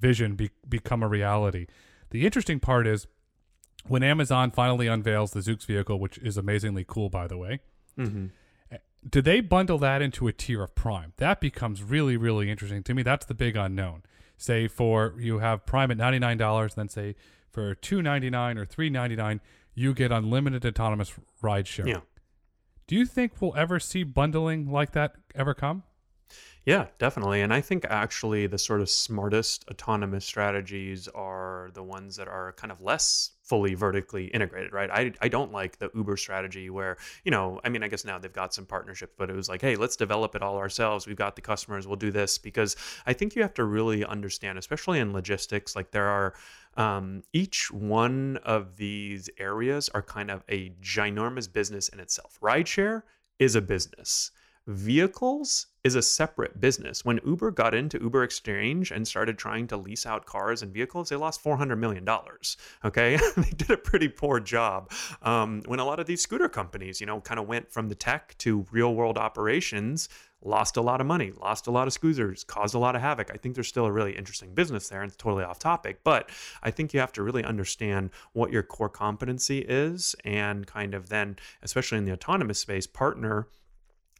vision 0.00 0.34
be, 0.34 0.50
become 0.68 1.02
a 1.02 1.08
reality. 1.08 1.66
The 2.10 2.24
interesting 2.26 2.60
part 2.60 2.86
is 2.86 3.06
when 3.86 4.02
Amazon 4.02 4.50
finally 4.50 4.86
unveils 4.86 5.32
the 5.32 5.40
Zoox 5.40 5.64
vehicle, 5.66 5.98
which 5.98 6.18
is 6.18 6.36
amazingly 6.36 6.84
cool, 6.86 7.08
by 7.08 7.26
the 7.26 7.36
way. 7.36 7.60
hmm 7.96 8.26
Do 9.08 9.20
they 9.22 9.40
bundle 9.40 9.78
that 9.78 10.02
into 10.02 10.28
a 10.28 10.32
tier 10.32 10.62
of 10.62 10.74
Prime? 10.74 11.12
That 11.16 11.40
becomes 11.40 11.82
really, 11.82 12.16
really 12.16 12.50
interesting 12.50 12.82
to 12.84 12.94
me. 12.94 13.02
That's 13.02 13.26
the 13.26 13.34
big 13.34 13.56
unknown. 13.56 14.02
Say 14.36 14.66
for 14.68 15.14
you 15.18 15.38
have 15.38 15.66
Prime 15.66 15.90
at 15.90 15.96
ninety 15.96 16.18
nine 16.18 16.36
dollars, 16.38 16.74
then 16.74 16.88
say 16.88 17.14
for 17.50 17.74
two 17.74 18.02
ninety 18.02 18.30
nine 18.30 18.58
or 18.58 18.64
three 18.64 18.90
ninety 18.90 19.14
nine, 19.16 19.40
you 19.74 19.94
get 19.94 20.12
unlimited 20.12 20.64
autonomous 20.64 21.12
ride 21.40 21.66
sharing. 21.66 21.94
Yeah. 21.94 22.00
Do 22.86 22.96
you 22.96 23.06
think 23.06 23.40
we'll 23.40 23.56
ever 23.56 23.80
see 23.80 24.02
bundling 24.02 24.70
like 24.70 24.92
that 24.92 25.14
ever 25.34 25.54
come? 25.54 25.84
Yeah, 26.64 26.86
definitely. 26.98 27.40
And 27.40 27.52
I 27.52 27.60
think 27.60 27.84
actually 27.88 28.46
the 28.46 28.58
sort 28.58 28.80
of 28.80 28.88
smartest 28.88 29.64
autonomous 29.68 30.24
strategies 30.24 31.08
are 31.08 31.70
the 31.74 31.82
ones 31.82 32.14
that 32.16 32.28
are 32.28 32.52
kind 32.52 32.70
of 32.70 32.80
less 32.80 33.32
fully 33.42 33.74
vertically 33.74 34.26
integrated, 34.26 34.72
right? 34.72 34.88
I, 34.88 35.12
I 35.20 35.26
don't 35.26 35.50
like 35.50 35.78
the 35.78 35.90
Uber 35.92 36.16
strategy 36.16 36.70
where, 36.70 36.98
you 37.24 37.32
know, 37.32 37.60
I 37.64 37.68
mean, 37.68 37.82
I 37.82 37.88
guess 37.88 38.04
now 38.04 38.18
they've 38.18 38.32
got 38.32 38.54
some 38.54 38.64
partnerships, 38.64 39.14
but 39.18 39.28
it 39.28 39.34
was 39.34 39.48
like, 39.48 39.60
hey, 39.60 39.74
let's 39.74 39.96
develop 39.96 40.36
it 40.36 40.42
all 40.42 40.56
ourselves. 40.56 41.06
We've 41.06 41.16
got 41.16 41.34
the 41.34 41.42
customers, 41.42 41.88
we'll 41.88 41.96
do 41.96 42.12
this. 42.12 42.38
Because 42.38 42.76
I 43.06 43.12
think 43.12 43.34
you 43.34 43.42
have 43.42 43.54
to 43.54 43.64
really 43.64 44.04
understand, 44.04 44.56
especially 44.56 45.00
in 45.00 45.12
logistics, 45.12 45.74
like 45.74 45.90
there 45.90 46.06
are 46.06 46.34
um, 46.76 47.22
each 47.32 47.70
one 47.70 48.38
of 48.44 48.76
these 48.76 49.28
areas 49.38 49.88
are 49.94 50.02
kind 50.02 50.30
of 50.30 50.42
a 50.48 50.70
ginormous 50.82 51.52
business 51.52 51.88
in 51.88 52.00
itself. 52.00 52.38
Rideshare 52.42 53.02
is 53.38 53.54
a 53.54 53.60
business 53.60 54.30
vehicles 54.66 55.66
is 55.82 55.96
a 55.96 56.02
separate 56.02 56.60
business. 56.60 57.04
When 57.04 57.18
Uber 57.26 57.50
got 57.50 57.74
into 57.74 58.00
Uber 58.00 58.22
Exchange 58.22 58.92
and 58.92 59.06
started 59.06 59.36
trying 59.36 59.66
to 59.68 59.76
lease 59.76 60.06
out 60.06 60.26
cars 60.26 60.62
and 60.62 60.72
vehicles, 60.72 61.08
they 61.08 61.16
lost 61.16 61.42
$400 61.42 61.76
million. 61.78 62.06
Okay. 62.84 63.18
they 63.36 63.50
did 63.50 63.70
a 63.70 63.76
pretty 63.76 64.08
poor 64.08 64.38
job. 64.38 64.92
Um, 65.22 65.62
when 65.66 65.80
a 65.80 65.84
lot 65.84 65.98
of 65.98 66.06
these 66.06 66.20
scooter 66.20 66.48
companies, 66.48 67.00
you 67.00 67.06
know, 67.06 67.20
kind 67.20 67.40
of 67.40 67.48
went 67.48 67.72
from 67.72 67.88
the 67.88 67.96
tech 67.96 68.36
to 68.38 68.64
real 68.70 68.94
world 68.94 69.18
operations, 69.18 70.08
lost 70.42 70.76
a 70.76 70.82
lot 70.82 71.00
of 71.00 71.06
money, 71.06 71.32
lost 71.40 71.66
a 71.66 71.70
lot 71.70 71.86
of 71.86 71.92
scooters, 71.92 72.44
caused 72.44 72.74
a 72.74 72.78
lot 72.78 72.96
of 72.96 73.02
havoc. 73.02 73.30
I 73.32 73.36
think 73.36 73.54
there's 73.54 73.68
still 73.68 73.86
a 73.86 73.92
really 73.92 74.12
interesting 74.12 74.54
business 74.54 74.88
there 74.88 75.02
and 75.02 75.08
it's 75.08 75.16
totally 75.16 75.44
off 75.44 75.58
topic, 75.58 76.00
but 76.04 76.30
I 76.62 76.70
think 76.70 76.92
you 76.92 77.00
have 77.00 77.12
to 77.12 77.22
really 77.22 77.44
understand 77.44 78.10
what 78.32 78.52
your 78.52 78.62
core 78.62 78.88
competency 78.88 79.60
is 79.60 80.14
and 80.24 80.66
kind 80.66 80.94
of 80.94 81.08
then, 81.08 81.36
especially 81.62 81.98
in 81.98 82.04
the 82.04 82.12
autonomous 82.12 82.58
space, 82.58 82.86
partner 82.86 83.46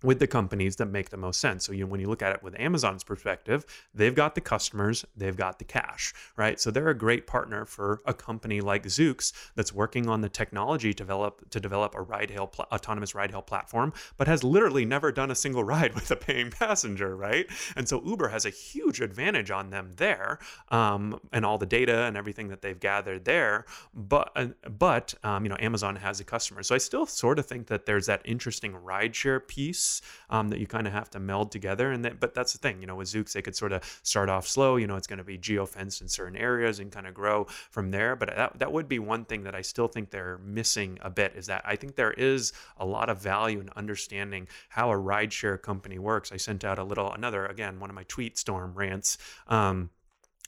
with 0.03 0.18
the 0.18 0.26
companies 0.26 0.76
that 0.76 0.86
make 0.86 1.11
the 1.11 1.16
most 1.16 1.40
sense. 1.40 1.64
So 1.64 1.72
you 1.72 1.86
when 1.86 2.00
you 2.00 2.09
look 2.09 2.22
at 2.22 2.32
it 2.34 2.42
with 2.42 2.59
Amazon's 2.59 3.05
perspective, 3.05 3.64
they've 3.94 4.14
got 4.14 4.34
the 4.34 4.40
customers, 4.40 5.05
they've 5.16 5.36
got 5.36 5.59
the 5.59 5.64
cash, 5.64 6.12
right? 6.36 6.61
So 6.61 6.70
they're 6.70 6.88
a 6.88 6.96
great 6.96 7.26
partner 7.26 7.64
for 7.64 8.00
a 8.07 8.14
company 8.14 8.61
like 8.61 8.84
Zoox 8.84 9.32
that's 9.55 9.72
working 9.72 10.09
on 10.09 10.20
the 10.20 10.28
technology 10.28 10.92
to 10.94 11.03
develop 11.03 11.50
to 11.50 11.61
develop 11.61 11.94
a 11.94 12.03
ride 12.03 12.30
hail 12.30 12.46
pl- 12.46 12.66
autonomous 12.72 13.14
ride 13.14 13.30
hail 13.30 13.42
platform, 13.42 13.92
but 14.16 14.28
has 14.28 14.42
literally 14.42 14.84
never 14.84 15.12
done 15.12 15.30
a 15.30 15.34
single 15.34 15.64
ride 15.72 15.94
with 15.94 16.11
a 16.11 16.16
paying 16.16 16.50
passenger, 16.50 17.16
right? 17.16 17.46
And 17.76 17.88
so 17.88 18.03
Uber 18.05 18.28
has 18.28 18.44
a 18.44 18.50
huge 18.50 19.00
advantage 19.00 19.50
on 19.50 19.70
them 19.70 19.92
there, 19.96 20.38
um, 20.70 21.20
and 21.32 21.44
all 21.44 21.59
the 21.59 21.66
data 21.66 22.05
and 22.05 22.16
everything 22.16 22.48
that 22.48 22.62
they've 22.62 22.78
gathered 22.78 23.24
there. 23.24 23.66
But 23.94 24.32
uh, 24.36 24.46
but 24.68 25.14
um, 25.22 25.44
you 25.44 25.48
know 25.48 25.57
Amazon 25.61 25.96
has 25.96 26.20
a 26.20 26.24
customer, 26.24 26.62
so 26.62 26.74
I 26.74 26.78
still 26.78 27.07
sort 27.07 27.38
of 27.38 27.46
think 27.46 27.66
that 27.66 27.86
there's 27.86 28.07
that 28.07 28.22
interesting 28.24 28.72
rideshare 28.72 29.46
piece 29.46 29.91
um, 30.30 30.49
that 30.49 30.61
you 30.61 30.66
kind 30.66 30.86
of 30.86 30.93
have 30.93 31.11
to 31.11 31.20
meld 31.20 31.51
together. 31.51 31.90
And 31.90 32.05
that, 32.05 32.20
but 32.20 32.34
that's 32.34 32.53
the 32.53 32.59
thing, 32.59 32.80
you 32.80 32.86
know, 32.86 32.95
with 32.95 33.09
Zoox, 33.09 33.32
they 33.32 33.43
could 33.43 33.57
sort 33.57 33.72
of 33.72 33.82
start 34.03 34.30
off 34.30 34.47
slow. 34.47 34.76
You 34.76 34.86
know, 34.86 34.97
it's 34.97 35.07
going 35.07 35.18
to 35.18 35.24
be 35.24 35.38
geofenced 35.38 36.01
in 36.01 36.09
certain 36.09 36.36
areas 36.36 36.78
and 36.78 36.90
kind 36.90 37.07
of 37.07 37.14
grow 37.14 37.47
from 37.70 37.90
there. 37.90 38.16
But 38.16 38.34
that, 38.34 38.59
that 38.59 38.72
would 38.72 38.88
be 38.88 38.99
one 38.99 39.24
thing 39.24 39.43
that 39.45 39.55
I 39.55 39.62
still 39.62 39.88
think 39.88 40.11
they're 40.11 40.38
missing 40.38 40.99
a 41.03 41.11
bit 41.11 41.34
is 41.36 41.47
that 41.47 41.62
I 41.64 41.76
think 41.76 41.97
there 41.97 42.12
is 42.12 42.53
a 42.78 42.86
lot 42.86 43.11
of 43.11 43.18
value 43.18 43.61
in 43.61 43.70
understanding 43.76 44.49
how 44.68 44.90
a 44.90 44.97
rideshare 44.97 45.61
company 45.61 45.99
works. 45.99 46.32
I 46.32 46.36
sent 46.36 46.64
out 46.64 46.78
a 46.78 46.84
little, 46.84 47.12
another, 47.12 47.47
again, 47.47 47.80
one 47.80 47.90
of 47.90 47.97
my 47.97 48.05
tweet 48.05 48.38
storm 48.38 48.72
rants. 48.74 49.18
Um, 49.49 49.90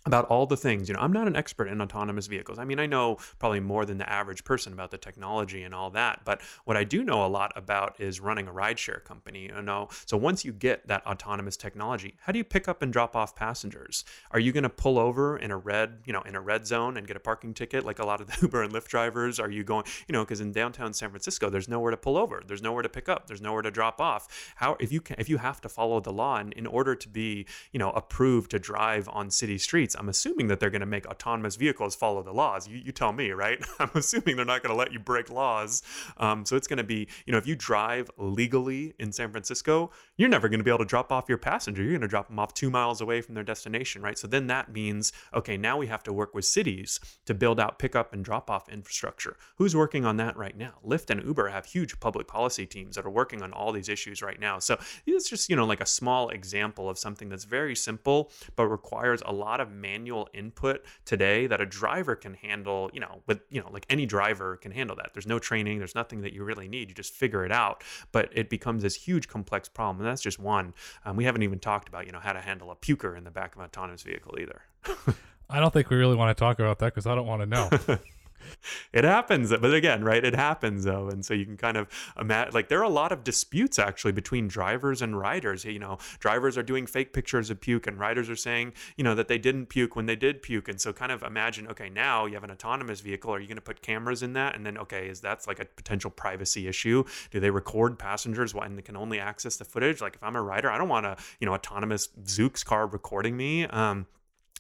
about 0.07 0.27
all 0.27 0.47
the 0.47 0.57
things. 0.57 0.89
You 0.89 0.95
know, 0.95 1.01
I'm 1.01 1.13
not 1.13 1.27
an 1.27 1.37
expert 1.37 1.69
in 1.69 1.81
autonomous 1.81 2.27
vehicles. 2.27 2.59
I 2.59 2.65
mean, 2.65 2.79
I 2.79 2.87
know 2.87 3.17
probably 3.39 3.61
more 3.61 3.85
than 3.85 3.99
the 3.99 4.09
average 4.09 4.45
person 4.45 4.73
about 4.73 4.91
the 4.91 4.99
technology 4.99 5.63
and 5.63 5.75
all 5.75 5.91
that, 5.91 6.21
but 6.25 6.43
what 6.65 6.77
I 6.77 6.85
do 6.85 7.05
know 7.05 7.25
a 7.25 7.29
lot 7.29 7.53
about 7.57 7.99
is 8.01 8.21
running 8.21 8.47
a 8.47 8.53
rideshare 8.53 9.03
company. 9.03 9.45
You 9.45 9.63
know, 9.63 9.89
so 10.07 10.17
once 10.17 10.45
you 10.45 10.53
get 10.53 10.87
that 10.89 11.07
autonomous 11.07 11.57
technology, 11.57 12.17
how 12.21 12.33
do 12.33 12.39
you 12.39 12.45
pick 12.45 12.69
up 12.69 12.83
and 12.83 12.93
drop 12.93 13.17
off 13.17 13.35
passengers? 13.35 14.05
Are 14.31 14.41
you 14.41 14.53
going 14.53 14.63
to 14.63 14.69
pull 14.69 14.99
over 14.99 15.39
in 15.39 15.51
a 15.51 15.57
red, 15.57 16.03
you 16.05 16.13
know, 16.13 16.23
in 16.23 16.35
a 16.35 16.41
red 16.41 16.67
zone 16.67 16.97
and 16.97 17.07
get 17.07 17.17
a 17.17 17.21
parking 17.21 17.55
ticket 17.55 17.85
like 17.85 17.99
a 17.99 18.05
lot 18.05 18.21
of 18.21 18.27
the 18.27 18.37
Uber 18.43 18.63
and 18.63 18.73
Lyft 18.73 18.89
drivers? 18.89 19.41
Are 19.41 19.51
you 19.51 19.65
going, 19.65 19.85
you 20.07 20.13
know, 20.13 20.25
because 20.25 20.41
in 20.41 20.53
downtown 20.53 20.93
San 20.93 21.11
Francisco, 21.11 21.49
there's 21.49 21.69
nowhere 21.69 21.91
to 21.91 21.97
pull 21.97 22.19
over, 22.19 22.43
there's 22.47 22.63
nowhere 22.63 22.83
to 22.83 22.89
pick 22.89 23.09
up, 23.09 23.27
there's 23.27 23.41
nowhere 23.41 23.63
to 23.63 23.71
drop 23.71 24.01
off. 24.01 24.53
How 24.57 24.77
if 24.81 24.93
you 24.93 25.01
can, 25.01 25.17
if 25.19 25.29
you 25.29 25.39
have 25.39 25.61
to 25.63 25.69
follow 25.69 26.01
the 26.01 26.13
law 26.13 26.37
and 26.37 26.53
in 26.53 26.67
order 26.67 26.95
to 26.95 27.09
be, 27.09 27.47
you 27.73 27.79
know, 27.79 27.91
approved 27.91 28.51
to 28.51 28.59
drive 28.59 29.09
on 29.11 29.31
city 29.31 29.59
streets 29.59 29.94
I'm 29.97 30.09
assuming 30.09 30.49
that 30.49 30.61
they're 30.61 30.71
going 30.71 30.81
to 30.81 30.87
make 30.87 31.07
autonomous 31.07 31.57
vehicles 31.57 31.95
follow 31.95 32.23
the 32.23 32.33
laws. 32.33 32.69
You, 32.69 32.79
you 32.79 32.93
tell 32.93 33.13
me, 33.13 33.31
right? 33.31 33.65
I'm 33.79 33.91
assuming 33.95 34.37
they're 34.37 34.45
not 34.45 34.63
going 34.63 34.75
to 34.75 34.79
let 34.79 34.93
you 34.93 34.99
break 34.99 35.31
laws. 35.31 35.83
Um, 36.17 36.45
so 36.45 36.57
it's 36.57 36.67
going 36.67 36.79
to 36.79 36.85
be, 36.85 37.09
you 37.27 37.33
know, 37.33 37.39
if 37.39 37.47
you 37.47 37.57
drive 37.57 38.11
legally 38.19 38.95
in 38.99 39.13
San 39.13 39.31
Francisco, 39.31 39.91
you're 40.17 40.29
never 40.29 40.49
going 40.49 40.61
to 40.61 40.65
be 40.65 40.71
able 40.71 40.79
to 40.79 40.85
drop 40.85 41.13
off 41.13 41.29
your 41.29 41.39
passenger. 41.39 41.83
You're 41.83 41.93
going 41.93 42.03
to 42.03 42.09
drop 42.09 42.29
them 42.29 42.39
off 42.39 42.55
two 42.55 42.71
miles 42.71 43.01
away 43.01 43.21
from 43.21 43.35
their 43.35 43.45
destination, 43.45 44.03
right? 44.03 44.19
So 44.19 44.27
then 44.27 44.47
that 44.49 44.73
means, 44.73 45.13
okay, 45.33 45.57
now 45.57 45.77
we 45.77 45.87
have 45.87 46.03
to 46.05 46.13
work 46.13 46.35
with 46.35 46.45
cities 46.45 47.01
to 47.27 47.35
build 47.35 47.59
out 47.61 47.79
pickup 47.79 48.13
and 48.13 48.25
drop 48.25 48.51
off 48.51 48.69
infrastructure. 48.69 49.37
Who's 49.57 49.75
working 49.75 50.05
on 50.05 50.17
that 50.19 50.37
right 50.37 50.57
now? 50.57 50.75
Lyft 50.87 51.11
and 51.11 51.23
Uber 51.25 51.49
have 51.49 51.67
huge 51.67 51.99
public 52.01 52.29
policy 52.29 52.67
teams 52.67 52.97
that 52.97 53.05
are 53.05 53.11
working 53.11 53.43
on 53.43 53.53
all 53.53 53.73
these 53.73 53.89
issues 53.89 54.23
right 54.23 54.39
now. 54.39 54.59
So 54.59 54.79
it's 55.07 55.29
just, 55.29 55.49
you 55.49 55.57
know, 55.57 55.65
like 55.65 55.81
a 55.81 55.87
small 55.87 56.29
example 56.31 56.89
of 56.89 56.99
something 56.99 57.29
that's 57.29 57.45
very 57.45 57.75
simple, 57.75 58.31
but 58.57 58.67
requires 58.67 59.23
a 59.27 59.33
lot 59.33 59.61
of 59.61 59.71
manual 59.85 60.29
input 60.33 60.85
today 61.05 61.47
that 61.47 61.61
a 61.61 61.67
driver 61.67 62.17
can 62.17 62.35
handle, 62.35 62.91
you 62.95 63.01
know, 63.01 63.21
with, 63.27 63.41
you 63.51 63.61
know, 63.61 63.71
like 63.71 63.85
any 63.91 64.07
driver 64.07 64.57
can 64.57 64.73
handle 64.73 64.97
that. 64.97 65.11
There's 65.13 65.27
no 65.27 65.39
training, 65.39 65.79
there's 65.79 65.95
nothing 65.95 66.23
that 66.23 66.33
you 66.33 66.43
really 66.43 66.69
need. 66.69 66.89
You 66.89 66.95
just 66.95 67.13
figure 67.13 67.45
it 67.45 67.53
out. 67.53 67.85
But 68.13 68.31
it 68.33 68.49
becomes 68.49 68.83
this 68.83 68.95
huge 68.95 69.29
complex 69.29 69.69
problem. 69.69 69.99
And 69.99 70.07
that's 70.07 70.23
just 70.23 70.39
one. 70.39 70.73
Um, 71.05 71.17
we 71.17 71.25
haven't 71.25 71.43
even 71.43 71.59
talked 71.59 71.89
about, 71.89 72.07
you 72.07 72.13
know, 72.13 72.21
how 72.21 72.33
to 72.33 72.41
handle 72.41 72.71
a 72.71 72.77
puker 72.77 73.17
in 73.17 73.25
the 73.25 73.31
back 73.31 73.55
of 73.55 73.61
an 73.61 73.67
autonomous 73.67 74.03
vehicle 74.03 74.39
either. 74.41 74.63
I 75.51 75.61
don't 75.61 75.73
think 75.73 75.91
we 75.91 75.97
really 75.97 76.17
want 76.17 76.37
to 76.37 76.41
talk 76.41 76.59
about 76.59 76.79
that 76.79 76.95
because 76.95 77.07
I 77.07 77.15
don't 77.15 77.27
want 77.27 77.43
to 77.43 77.47
know. 77.47 77.71
it 78.93 79.05
happens 79.05 79.51
but 79.51 79.75
again 79.75 80.05
right 80.05 80.25
it 80.25 80.35
happens 80.35 80.85
though 80.85 81.09
and 81.09 81.25
so 81.25 81.35
you 81.35 81.45
can 81.45 81.57
kind 81.57 81.77
of 81.77 81.89
imagine 82.19 82.55
like 82.55 82.69
there 82.69 82.79
are 82.79 82.85
a 82.85 82.89
lot 82.89 83.13
of 83.13 83.25
disputes 83.25 83.79
actually 83.79 84.13
between 84.13 84.49
drivers 84.49 85.03
and 85.03 85.19
riders. 85.19 85.65
You 85.65 85.79
know 85.79 85.99
drivers 86.19 86.57
are 86.59 86.63
doing 86.63 86.87
fake 86.87 87.13
pictures 87.13 87.51
of 87.51 87.61
puke 87.61 87.87
and 87.87 87.99
riders 87.99 88.31
are 88.31 88.37
saying 88.37 88.73
you 88.97 89.05
know 89.05 89.15
that 89.15 89.29
they 89.29 89.39
didn't 89.39 89.67
puke 89.67 89.97
when 89.97 90.07
they 90.07 90.17
did 90.17 90.43
puke 90.43 90.69
and 90.69 90.81
so 90.81 90.93
kind 90.93 91.13
of 91.13 91.23
imagine 91.23 91.67
okay 91.69 91.89
now 91.89 92.27
you 92.27 92.35
have 92.35 92.45
an 92.45 92.51
autonomous 92.51 93.01
vehicle 93.01 93.35
are 93.35 93.41
you 93.41 93.47
going 93.47 93.57
to 93.57 93.63
put 93.63 93.83
cameras 93.83 94.23
in 94.23 94.33
that? 94.35 94.55
And 94.55 94.65
then 94.65 94.79
okay 94.79 95.09
is 95.09 95.21
that's 95.21 95.47
like 95.47 95.61
a 95.61 95.65
potential 95.65 96.11
privacy 96.11 96.69
issue? 96.69 97.05
Do 97.31 97.41
they 97.41 97.51
record 97.51 97.99
passengers 97.99 98.55
when 98.55 98.77
they 98.77 98.83
can 98.83 98.97
only 98.97 99.19
access 99.19 99.57
the 99.57 99.65
footage? 99.65 100.01
Like 100.01 100.17
if 100.17 100.23
i'm 100.23 100.37
a 100.37 100.43
rider 100.43 100.71
i 100.71 100.79
don't 100.79 100.89
want 100.89 101.07
a 101.07 101.17
you 101.41 101.47
know 101.47 101.55
autonomous 101.55 102.09
zoox 102.25 102.65
car 102.65 102.87
recording 102.87 103.37
me 103.37 103.65
um 103.67 104.07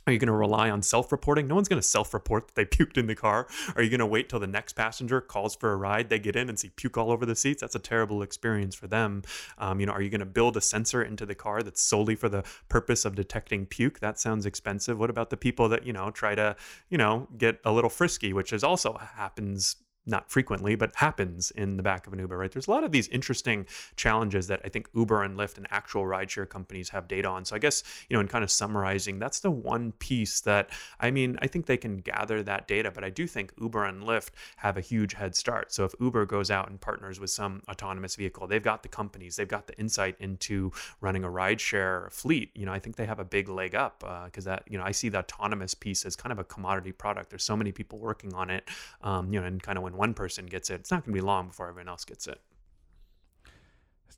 are 0.06 0.12
you 0.12 0.18
going 0.18 0.28
to 0.28 0.32
rely 0.32 0.70
on 0.70 0.82
self 0.82 1.10
reporting? 1.12 1.46
No 1.48 1.54
one's 1.54 1.68
going 1.68 1.80
to 1.80 1.86
self 1.86 2.12
report 2.12 2.48
that 2.48 2.54
they 2.54 2.64
puked 2.76 2.98
in 2.98 3.06
the 3.06 3.14
car. 3.14 3.46
Are 3.76 3.82
you 3.82 3.90
going 3.90 4.00
to 4.00 4.06
wait 4.06 4.28
till 4.28 4.40
the 4.40 4.46
next 4.46 4.74
passenger 4.74 5.20
calls 5.20 5.54
for 5.54 5.72
a 5.72 5.76
ride? 5.76 6.08
They 6.08 6.18
get 6.18 6.36
in 6.36 6.48
and 6.48 6.58
see 6.58 6.70
puke 6.70 6.98
all 6.98 7.10
over 7.10 7.24
the 7.24 7.36
seats. 7.36 7.60
That's 7.60 7.74
a 7.74 7.80
terrible 7.80 8.22
experience 8.22 8.74
for 8.74 8.86
them. 8.86 9.22
Um, 9.58 9.80
you 9.80 9.86
know, 9.86 9.92
are 9.92 10.02
you 10.02 10.10
going 10.10 10.20
to 10.20 10.26
build 10.26 10.56
a 10.56 10.60
sensor 10.60 11.02
into 11.02 11.24
the 11.26 11.34
car 11.34 11.62
that's 11.62 11.82
solely 11.82 12.14
for 12.14 12.28
the 12.28 12.44
purpose 12.68 13.04
of 13.04 13.14
detecting 13.14 13.66
puke? 13.66 14.00
That 14.00 14.18
sounds 14.18 14.46
expensive. 14.46 14.98
What 14.98 15.10
about 15.10 15.30
the 15.30 15.36
people 15.36 15.68
that, 15.70 15.86
you 15.86 15.92
know, 15.92 16.10
try 16.10 16.34
to, 16.34 16.56
you 16.90 16.98
know, 16.98 17.28
get 17.38 17.60
a 17.64 17.72
little 17.72 17.90
frisky, 17.90 18.32
which 18.32 18.52
is 18.52 18.64
also 18.64 18.98
happens 19.16 19.76
not 20.06 20.30
frequently, 20.30 20.74
but 20.74 20.94
happens 20.96 21.50
in 21.52 21.76
the 21.76 21.82
back 21.82 22.06
of 22.06 22.12
an 22.12 22.18
Uber, 22.18 22.36
right? 22.36 22.52
There's 22.52 22.66
a 22.66 22.70
lot 22.70 22.84
of 22.84 22.92
these 22.92 23.08
interesting 23.08 23.66
challenges 23.96 24.46
that 24.48 24.60
I 24.64 24.68
think 24.68 24.88
Uber 24.94 25.22
and 25.22 25.38
Lyft 25.38 25.56
and 25.56 25.66
actual 25.70 26.02
rideshare 26.02 26.48
companies 26.48 26.90
have 26.90 27.08
data 27.08 27.28
on. 27.28 27.44
So 27.44 27.56
I 27.56 27.58
guess, 27.58 27.82
you 28.08 28.16
know, 28.16 28.20
in 28.20 28.28
kind 28.28 28.44
of 28.44 28.50
summarizing, 28.50 29.18
that's 29.18 29.40
the 29.40 29.50
one 29.50 29.92
piece 29.92 30.40
that, 30.42 30.70
I 31.00 31.10
mean, 31.10 31.38
I 31.40 31.46
think 31.46 31.66
they 31.66 31.76
can 31.76 31.98
gather 31.98 32.42
that 32.42 32.68
data, 32.68 32.90
but 32.90 33.04
I 33.04 33.10
do 33.10 33.26
think 33.26 33.52
Uber 33.60 33.84
and 33.84 34.02
Lyft 34.02 34.30
have 34.56 34.76
a 34.76 34.80
huge 34.80 35.14
head 35.14 35.34
start. 35.34 35.72
So 35.72 35.84
if 35.84 35.94
Uber 36.00 36.26
goes 36.26 36.50
out 36.50 36.68
and 36.68 36.80
partners 36.80 37.18
with 37.18 37.30
some 37.30 37.62
autonomous 37.68 38.16
vehicle, 38.16 38.46
they've 38.46 38.62
got 38.62 38.82
the 38.82 38.88
companies, 38.88 39.36
they've 39.36 39.48
got 39.48 39.66
the 39.66 39.78
insight 39.78 40.16
into 40.20 40.72
running 41.00 41.24
a 41.24 41.28
rideshare 41.28 42.12
fleet. 42.12 42.50
You 42.54 42.66
know, 42.66 42.72
I 42.72 42.78
think 42.78 42.96
they 42.96 43.06
have 43.06 43.20
a 43.20 43.24
big 43.24 43.48
leg 43.48 43.74
up 43.74 44.00
because 44.26 44.46
uh, 44.46 44.50
that, 44.50 44.64
you 44.68 44.78
know, 44.78 44.84
I 44.84 44.92
see 44.92 45.08
the 45.08 45.18
autonomous 45.18 45.74
piece 45.74 46.04
as 46.04 46.14
kind 46.16 46.32
of 46.32 46.38
a 46.38 46.44
commodity 46.44 46.92
product. 46.92 47.30
There's 47.30 47.44
so 47.44 47.56
many 47.56 47.72
people 47.72 47.98
working 47.98 48.34
on 48.34 48.50
it, 48.50 48.68
um, 49.02 49.32
you 49.32 49.40
know, 49.40 49.46
and 49.46 49.62
kind 49.62 49.78
of 49.78 49.84
when 49.84 49.93
when 49.94 50.08
one 50.08 50.14
person 50.14 50.46
gets 50.46 50.70
it, 50.70 50.80
it's 50.80 50.90
not 50.90 51.04
going 51.04 51.14
to 51.14 51.20
be 51.20 51.24
long 51.24 51.48
before 51.48 51.68
everyone 51.68 51.88
else 51.88 52.04
gets 52.04 52.26
it. 52.26 52.40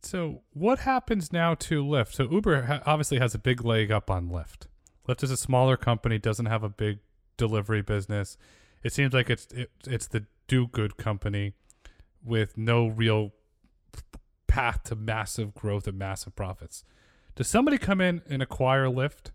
So, 0.02 0.42
what 0.52 0.80
happens 0.80 1.32
now 1.32 1.54
to 1.54 1.84
Lyft? 1.84 2.14
So, 2.14 2.30
Uber 2.30 2.62
ha- 2.62 2.82
obviously 2.86 3.18
has 3.18 3.34
a 3.34 3.38
big 3.38 3.64
leg 3.64 3.90
up 3.90 4.10
on 4.10 4.28
Lyft. 4.28 4.66
Lyft 5.08 5.22
is 5.22 5.30
a 5.30 5.36
smaller 5.36 5.76
company, 5.76 6.18
doesn't 6.18 6.46
have 6.46 6.62
a 6.62 6.68
big 6.68 6.98
delivery 7.36 7.82
business. 7.82 8.36
It 8.82 8.92
seems 8.92 9.12
like 9.12 9.30
it's 9.30 9.46
it, 9.46 9.70
it's 9.86 10.06
the 10.06 10.26
do 10.46 10.66
good 10.68 10.96
company 10.96 11.54
with 12.24 12.56
no 12.56 12.86
real 12.86 13.32
path 14.46 14.84
to 14.84 14.94
massive 14.94 15.54
growth 15.54 15.86
and 15.86 15.98
massive 15.98 16.36
profits. 16.36 16.84
Does 17.34 17.48
somebody 17.48 17.78
come 17.78 18.00
in 18.00 18.22
and 18.28 18.42
acquire 18.42 18.86
Lyft? 18.86 19.30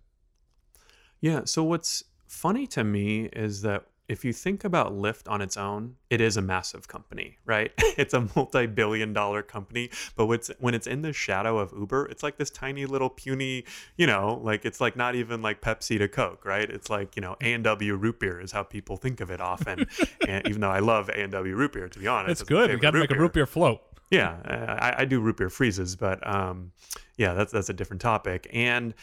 Yeah. 1.19 1.41
So 1.45 1.63
what's 1.63 2.03
funny 2.27 2.65
to 2.67 2.83
me 2.83 3.25
is 3.33 3.61
that 3.61 3.85
if 4.11 4.25
you 4.25 4.33
think 4.33 4.63
about 4.65 4.93
Lyft 4.93 5.29
on 5.31 5.41
its 5.41 5.55
own, 5.55 5.95
it 6.09 6.19
is 6.19 6.35
a 6.35 6.41
massive 6.41 6.87
company, 6.87 7.37
right? 7.45 7.71
it's 7.97 8.13
a 8.13 8.27
multi-billion 8.35 9.13
dollar 9.13 9.41
company, 9.41 9.89
but 10.15 10.25
what's, 10.25 10.49
when 10.59 10.73
it's 10.73 10.87
in 10.87 11.01
the 11.01 11.13
shadow 11.13 11.57
of 11.57 11.73
Uber, 11.77 12.05
it's 12.07 12.23
like 12.23 12.37
this 12.37 12.49
tiny 12.49 12.85
little 12.85 13.09
puny, 13.09 13.63
you 13.97 14.07
know, 14.07 14.39
like 14.43 14.65
it's 14.65 14.81
like 14.81 14.95
not 14.95 15.15
even 15.15 15.41
like 15.41 15.61
Pepsi 15.61 15.97
to 15.97 16.07
Coke, 16.07 16.45
right? 16.45 16.69
It's 16.69 16.89
like, 16.89 17.15
you 17.15 17.21
know, 17.21 17.35
A&W 17.41 17.95
root 17.95 18.19
beer 18.19 18.39
is 18.39 18.51
how 18.51 18.63
people 18.63 18.97
think 18.97 19.21
of 19.21 19.31
it 19.31 19.41
often. 19.41 19.87
and 20.27 20.47
even 20.47 20.61
though 20.61 20.71
I 20.71 20.79
love 20.79 21.09
A&W 21.09 21.55
root 21.55 21.73
beer, 21.73 21.87
to 21.87 21.99
be 21.99 22.07
honest. 22.07 22.41
It's 22.41 22.49
good. 22.49 22.69
We 22.69 22.77
got 22.77 22.91
to 22.91 22.99
make 22.99 23.11
a 23.11 23.17
root 23.17 23.33
beer 23.33 23.45
float. 23.45 23.81
Yeah, 24.09 24.41
I, 24.45 25.03
I 25.03 25.05
do 25.05 25.21
root 25.21 25.37
beer 25.37 25.49
freezes, 25.49 25.95
but 25.95 26.25
um, 26.27 26.73
yeah, 27.15 27.33
that's 27.33 27.53
that's 27.53 27.69
a 27.69 27.73
different 27.73 28.01
topic. 28.01 28.45
And 28.51 28.93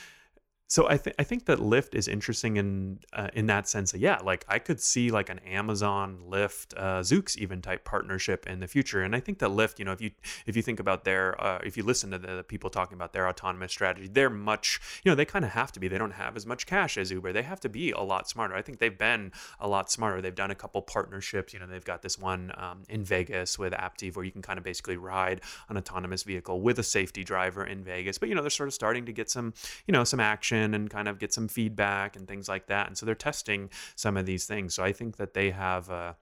so 0.71 0.87
I 0.87 0.99
think 0.99 1.17
I 1.19 1.25
think 1.25 1.47
that 1.47 1.61
Lyft 1.61 1.95
is 1.95 2.09
interesting 2.09 2.59
in 2.59 2.99
uh, 3.15 3.29
in 3.33 3.47
that 3.47 3.67
sense 3.67 3.95
yeah, 3.95 4.19
like 4.23 4.45
I 4.49 4.59
could 4.59 4.81
see 4.81 5.11
like 5.11 5.31
an 5.31 5.39
Amazon, 5.39 6.19
Lyft, 6.29 6.75
uh, 6.77 7.01
Zoox 7.01 7.39
even 7.39 7.63
type 7.63 7.87
partnership 7.87 8.47
in 8.47 8.61
the 8.61 8.67
future, 8.67 9.03
and 9.03 9.17
I 9.17 9.21
think 9.21 9.39
that 9.39 9.49
Lyft, 9.49 9.79
you 9.79 9.87
know, 9.87 9.93
if 9.93 10.03
you 10.03 10.11
if 10.45 10.57
you 10.57 10.63
think 10.63 10.79
about 10.79 11.05
their 11.05 11.43
uh, 11.43 11.59
if 11.65 11.79
you 11.79 11.85
listen 11.85 12.11
to 12.11 12.19
the, 12.19 12.37
the, 12.37 12.43
people 12.43 12.69
talking 12.69 12.97
about 12.97 13.15
their 13.15 13.27
autonomous 13.27 13.73
strategy, 13.73 14.09
they're 14.09 14.29
much 14.29 14.79
you 15.05 15.11
know 15.11 15.15
they 15.15 15.25
kind 15.25 15.43
of 15.43 15.53
have 15.53 15.73
to 15.73 15.81
be. 15.81 15.89
They 15.89 15.97
don't 15.97 16.11
have 16.11 16.37
as 16.37 16.45
much 16.45 16.67
cash 16.67 16.99
as 16.99 17.11
Uber. 17.11 17.33
They 17.33 17.43
have 17.43 17.61
to 17.61 17.71
be 17.71 17.93
a 17.93 18.03
lot 18.03 18.29
smarter. 18.29 18.55
I 18.55 18.61
think 18.61 18.79
they've 18.79 18.99
been 18.99 19.33
a 19.59 19.69
lot 19.69 19.91
smarter. 19.91 20.21
They've 20.21 20.35
done 20.35 20.51
a 20.51 20.55
couple 20.55 20.83
partnerships. 20.83 21.55
You 21.55 21.61
know, 21.61 21.67
they've 21.67 21.83
got 21.83 22.03
this 22.03 22.19
one 22.19 22.53
um, 22.59 22.83
in 22.91 23.05
Vegas 23.05 23.59
with 23.59 23.73
Aptiv 23.73 24.17
where 24.17 24.25
you 24.25 24.33
can 24.33 24.43
kind 24.43 24.59
of 24.59 24.65
basically 24.65 24.99
ride 24.99 25.41
an 25.71 25.79
autonomous 25.79 26.25
vehicle 26.25 26.61
with 26.61 26.79
a 26.79 26.83
safety 26.83 27.25
driver 27.25 27.65
in 27.65 27.83
Vegas. 27.83 28.19
But 28.19 28.29
you 28.29 28.35
know, 28.35 28.43
they're 28.43 28.51
sort 28.51 28.69
of 28.69 28.75
starting 28.75 29.07
to 29.07 29.13
get 29.15 29.31
some 29.31 29.55
you 29.87 29.93
know 29.93 30.05
some 30.05 30.21
action 30.21 30.58
and 30.75 30.91
kind 30.91 31.09
of 31.09 31.19
get 31.19 31.33
some 31.33 31.49
feedback 31.49 32.17
and 32.17 32.27
things 32.29 32.49
like 32.49 32.67
that. 32.67 32.87
And 32.87 32.97
so 32.97 33.07
they're 33.07 33.15
testing 33.15 33.71
some 33.97 34.17
of 34.17 34.27
these 34.27 34.47
things. 34.47 34.75
So 34.75 34.85
I 34.85 34.93
think 34.93 35.17
that 35.17 35.35
they 35.35 35.51
have. 35.51 35.91
Uh, 35.91 36.15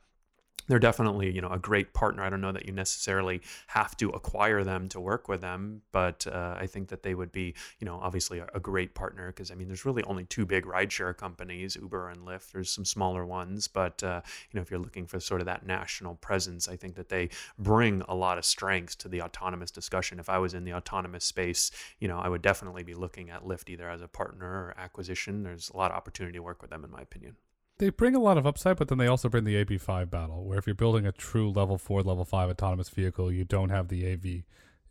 they're 0.68 0.78
definitely 0.78 1.30
you 1.30 1.40
know 1.40 1.50
a 1.50 1.58
great 1.58 1.94
partner. 1.94 2.22
I 2.22 2.30
don't 2.30 2.40
know 2.40 2.52
that 2.52 2.66
you 2.66 2.72
necessarily 2.72 3.40
have 3.68 3.96
to 3.98 4.10
acquire 4.10 4.64
them 4.64 4.88
to 4.88 5.00
work 5.00 5.28
with 5.28 5.40
them 5.40 5.82
but 5.92 6.26
uh, 6.26 6.54
i 6.58 6.66
think 6.66 6.88
that 6.88 7.02
they 7.02 7.14
would 7.14 7.32
be 7.32 7.54
you 7.78 7.84
know 7.84 7.98
obviously 8.02 8.38
a, 8.38 8.46
a 8.54 8.60
great 8.60 8.94
partner 8.94 9.28
because 9.28 9.50
i 9.50 9.54
mean 9.54 9.68
there's 9.68 9.84
really 9.84 10.02
only 10.04 10.24
two 10.24 10.44
big 10.44 10.64
rideshare 10.64 11.16
companies 11.16 11.76
uber 11.76 12.08
and 12.08 12.20
lyft. 12.26 12.52
There's 12.52 12.70
some 12.70 12.84
smaller 12.84 13.24
ones 13.24 13.68
but 13.68 14.02
uh, 14.02 14.20
you 14.50 14.58
know 14.58 14.62
if 14.62 14.70
you're 14.70 14.80
looking 14.80 15.06
for 15.06 15.20
sort 15.20 15.40
of 15.40 15.46
that 15.46 15.66
national 15.66 16.14
presence 16.16 16.68
i 16.68 16.76
think 16.76 16.94
that 16.96 17.08
they 17.08 17.28
bring 17.58 18.02
a 18.08 18.14
lot 18.14 18.38
of 18.38 18.44
strengths 18.44 18.94
to 18.96 19.08
the 19.08 19.22
autonomous 19.22 19.70
discussion. 19.70 20.18
If 20.18 20.28
i 20.28 20.38
was 20.38 20.54
in 20.54 20.64
the 20.64 20.74
autonomous 20.74 21.24
space 21.24 21.70
you 22.00 22.08
know 22.08 22.18
i 22.18 22.28
would 22.28 22.42
definitely 22.42 22.82
be 22.82 22.94
looking 22.94 23.30
at 23.30 23.44
lyft 23.44 23.68
either 23.68 23.88
as 23.88 24.02
a 24.02 24.08
partner 24.08 24.46
or 24.46 24.74
acquisition. 24.76 25.42
There's 25.42 25.70
a 25.70 25.76
lot 25.76 25.90
of 25.90 25.96
opportunity 25.96 26.38
to 26.38 26.42
work 26.42 26.62
with 26.62 26.70
them 26.70 26.84
in 26.84 26.90
my 26.90 27.00
opinion 27.00 27.36
they 27.78 27.90
bring 27.90 28.14
a 28.14 28.20
lot 28.20 28.38
of 28.38 28.46
upside, 28.46 28.76
but 28.76 28.88
then 28.88 28.98
they 28.98 29.06
also 29.06 29.28
bring 29.28 29.44
the 29.44 29.64
AB5 29.64 30.10
battle, 30.10 30.44
where 30.44 30.58
if 30.58 30.66
you're 30.66 30.74
building 30.74 31.06
a 31.06 31.12
true 31.12 31.50
level 31.50 31.78
four, 31.78 32.02
level 32.02 32.24
five 32.24 32.48
autonomous 32.48 32.88
vehicle, 32.88 33.30
you 33.30 33.44
don't 33.44 33.70
have 33.70 33.88
the 33.88 34.10
AV 34.12 34.44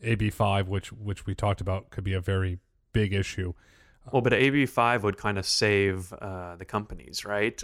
AB5, 0.03 0.67
which 0.67 0.91
which 0.91 1.25
we 1.25 1.33
talked 1.33 1.61
about 1.61 1.89
could 1.89 2.03
be 2.03 2.13
a 2.13 2.21
very 2.21 2.59
big 2.93 3.13
issue. 3.13 3.53
Well, 4.11 4.21
but 4.21 4.33
AB5 4.33 5.01
would 5.01 5.17
kind 5.17 5.39
of 5.39 5.47
save 5.47 6.13
uh, 6.13 6.55
the 6.57 6.65
companies, 6.65 7.25
right? 7.25 7.61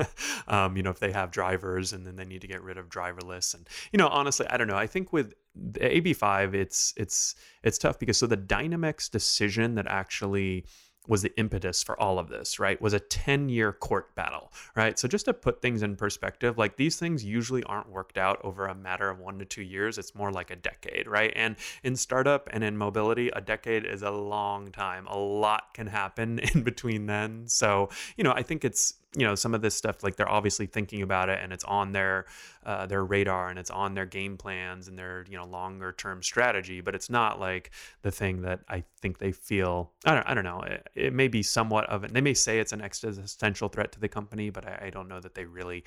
um, 0.48 0.76
you 0.76 0.82
know, 0.82 0.90
if 0.90 0.98
they 0.98 1.12
have 1.12 1.30
drivers 1.30 1.92
and 1.92 2.04
then 2.04 2.16
they 2.16 2.24
need 2.24 2.40
to 2.40 2.48
get 2.48 2.62
rid 2.62 2.78
of 2.78 2.88
driverless, 2.88 3.54
and 3.54 3.68
you 3.92 3.98
know, 3.98 4.08
honestly, 4.08 4.46
I 4.50 4.56
don't 4.56 4.66
know. 4.66 4.76
I 4.76 4.88
think 4.88 5.12
with 5.12 5.34
AB5, 5.56 6.54
it's 6.54 6.94
it's 6.96 7.36
it's 7.62 7.78
tough 7.78 7.98
because 7.98 8.18
so 8.18 8.26
the 8.26 8.36
Dynamex 8.36 9.08
decision 9.08 9.76
that 9.76 9.86
actually 9.86 10.64
was 11.06 11.22
the 11.22 11.36
impetus 11.38 11.82
for 11.82 12.00
all 12.00 12.18
of 12.18 12.28
this, 12.28 12.58
right? 12.58 12.80
Was 12.80 12.94
a 12.94 13.00
10 13.00 13.48
year 13.48 13.72
court 13.72 14.14
battle, 14.14 14.52
right? 14.74 14.98
So, 14.98 15.06
just 15.08 15.26
to 15.26 15.34
put 15.34 15.60
things 15.60 15.82
in 15.82 15.96
perspective, 15.96 16.58
like 16.58 16.76
these 16.76 16.96
things 16.96 17.24
usually 17.24 17.62
aren't 17.64 17.88
worked 17.88 18.18
out 18.18 18.40
over 18.42 18.66
a 18.66 18.74
matter 18.74 19.10
of 19.10 19.18
one 19.18 19.38
to 19.38 19.44
two 19.44 19.62
years. 19.62 19.98
It's 19.98 20.14
more 20.14 20.32
like 20.32 20.50
a 20.50 20.56
decade, 20.56 21.06
right? 21.06 21.32
And 21.36 21.56
in 21.82 21.96
startup 21.96 22.48
and 22.52 22.64
in 22.64 22.76
mobility, 22.76 23.28
a 23.28 23.40
decade 23.40 23.84
is 23.84 24.02
a 24.02 24.10
long 24.10 24.70
time. 24.70 25.06
A 25.06 25.18
lot 25.18 25.74
can 25.74 25.86
happen 25.86 26.38
in 26.54 26.62
between 26.62 27.06
then. 27.06 27.48
So, 27.48 27.90
you 28.16 28.24
know, 28.24 28.32
I 28.32 28.42
think 28.42 28.64
it's, 28.64 28.94
you 29.16 29.24
know 29.24 29.34
some 29.34 29.54
of 29.54 29.62
this 29.62 29.74
stuff 29.74 30.02
like 30.02 30.16
they're 30.16 30.28
obviously 30.28 30.66
thinking 30.66 31.02
about 31.02 31.28
it 31.28 31.38
and 31.42 31.52
it's 31.52 31.64
on 31.64 31.92
their 31.92 32.26
uh, 32.66 32.86
their 32.86 33.04
radar 33.04 33.48
and 33.48 33.58
it's 33.58 33.70
on 33.70 33.94
their 33.94 34.06
game 34.06 34.36
plans 34.36 34.88
and 34.88 34.98
their 34.98 35.24
you 35.28 35.36
know 35.36 35.44
longer 35.44 35.92
term 35.92 36.22
strategy 36.22 36.80
but 36.80 36.94
it's 36.94 37.08
not 37.08 37.38
like 37.38 37.70
the 38.02 38.10
thing 38.10 38.42
that 38.42 38.60
i 38.68 38.82
think 39.00 39.18
they 39.18 39.32
feel 39.32 39.92
i 40.04 40.14
don't, 40.14 40.28
I 40.28 40.34
don't 40.34 40.44
know 40.44 40.60
it, 40.62 40.88
it 40.94 41.12
may 41.12 41.28
be 41.28 41.42
somewhat 41.42 41.88
of 41.88 42.04
it 42.04 42.12
they 42.12 42.20
may 42.20 42.34
say 42.34 42.58
it's 42.58 42.72
an 42.72 42.80
existential 42.80 43.68
threat 43.68 43.92
to 43.92 44.00
the 44.00 44.08
company 44.08 44.50
but 44.50 44.66
i, 44.66 44.86
I 44.86 44.90
don't 44.90 45.08
know 45.08 45.20
that 45.20 45.34
they 45.34 45.44
really 45.44 45.84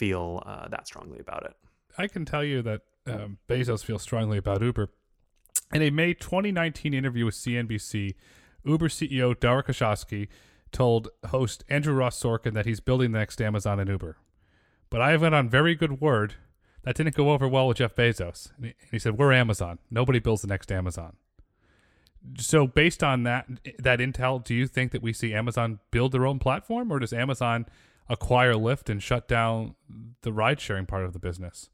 feel 0.00 0.42
uh, 0.46 0.66
that 0.68 0.86
strongly 0.86 1.18
about 1.18 1.44
it. 1.44 1.54
I 1.98 2.06
can 2.06 2.24
tell 2.24 2.42
you 2.42 2.62
that 2.62 2.80
um, 3.06 3.36
bezos 3.48 3.84
feels 3.84 4.00
strongly 4.00 4.38
about 4.38 4.62
uber. 4.62 4.88
In 5.74 5.82
a 5.82 5.90
may 5.90 6.14
2019 6.14 6.94
interview 6.94 7.26
with 7.26 7.34
cnbc 7.34 8.14
uber 8.64 8.88
ceo 8.88 9.38
dara 9.38 9.62
khosrowshahi 9.62 10.28
told 10.72 11.08
host 11.28 11.64
Andrew 11.68 11.94
Ross 11.94 12.20
Sorkin 12.20 12.54
that 12.54 12.66
he's 12.66 12.80
building 12.80 13.12
the 13.12 13.18
next 13.18 13.40
Amazon 13.40 13.80
and 13.80 13.88
Uber. 13.88 14.16
But 14.88 15.00
I 15.00 15.10
have 15.10 15.22
it 15.22 15.34
on 15.34 15.48
very 15.48 15.74
good 15.74 16.00
word 16.00 16.34
that 16.82 16.96
didn't 16.96 17.14
go 17.14 17.30
over 17.30 17.46
well 17.46 17.68
with 17.68 17.78
Jeff 17.78 17.94
Bezos. 17.94 18.50
And 18.56 18.66
he, 18.66 18.74
he 18.92 18.98
said, 18.98 19.18
"We're 19.18 19.32
Amazon. 19.32 19.78
Nobody 19.90 20.18
builds 20.18 20.42
the 20.42 20.48
next 20.48 20.72
Amazon." 20.72 21.16
So, 22.38 22.66
based 22.66 23.02
on 23.02 23.22
that 23.24 23.46
that 23.78 23.98
intel, 24.00 24.42
do 24.42 24.54
you 24.54 24.66
think 24.66 24.92
that 24.92 25.02
we 25.02 25.12
see 25.12 25.32
Amazon 25.32 25.78
build 25.90 26.12
their 26.12 26.26
own 26.26 26.38
platform, 26.38 26.92
or 26.92 26.98
does 26.98 27.12
Amazon 27.12 27.66
acquire 28.08 28.54
Lyft 28.54 28.88
and 28.90 29.02
shut 29.02 29.28
down 29.28 29.74
the 30.22 30.32
ride 30.32 30.60
sharing 30.60 30.86
part 30.86 31.04
of 31.04 31.12
the 31.12 31.18
business? 31.18 31.70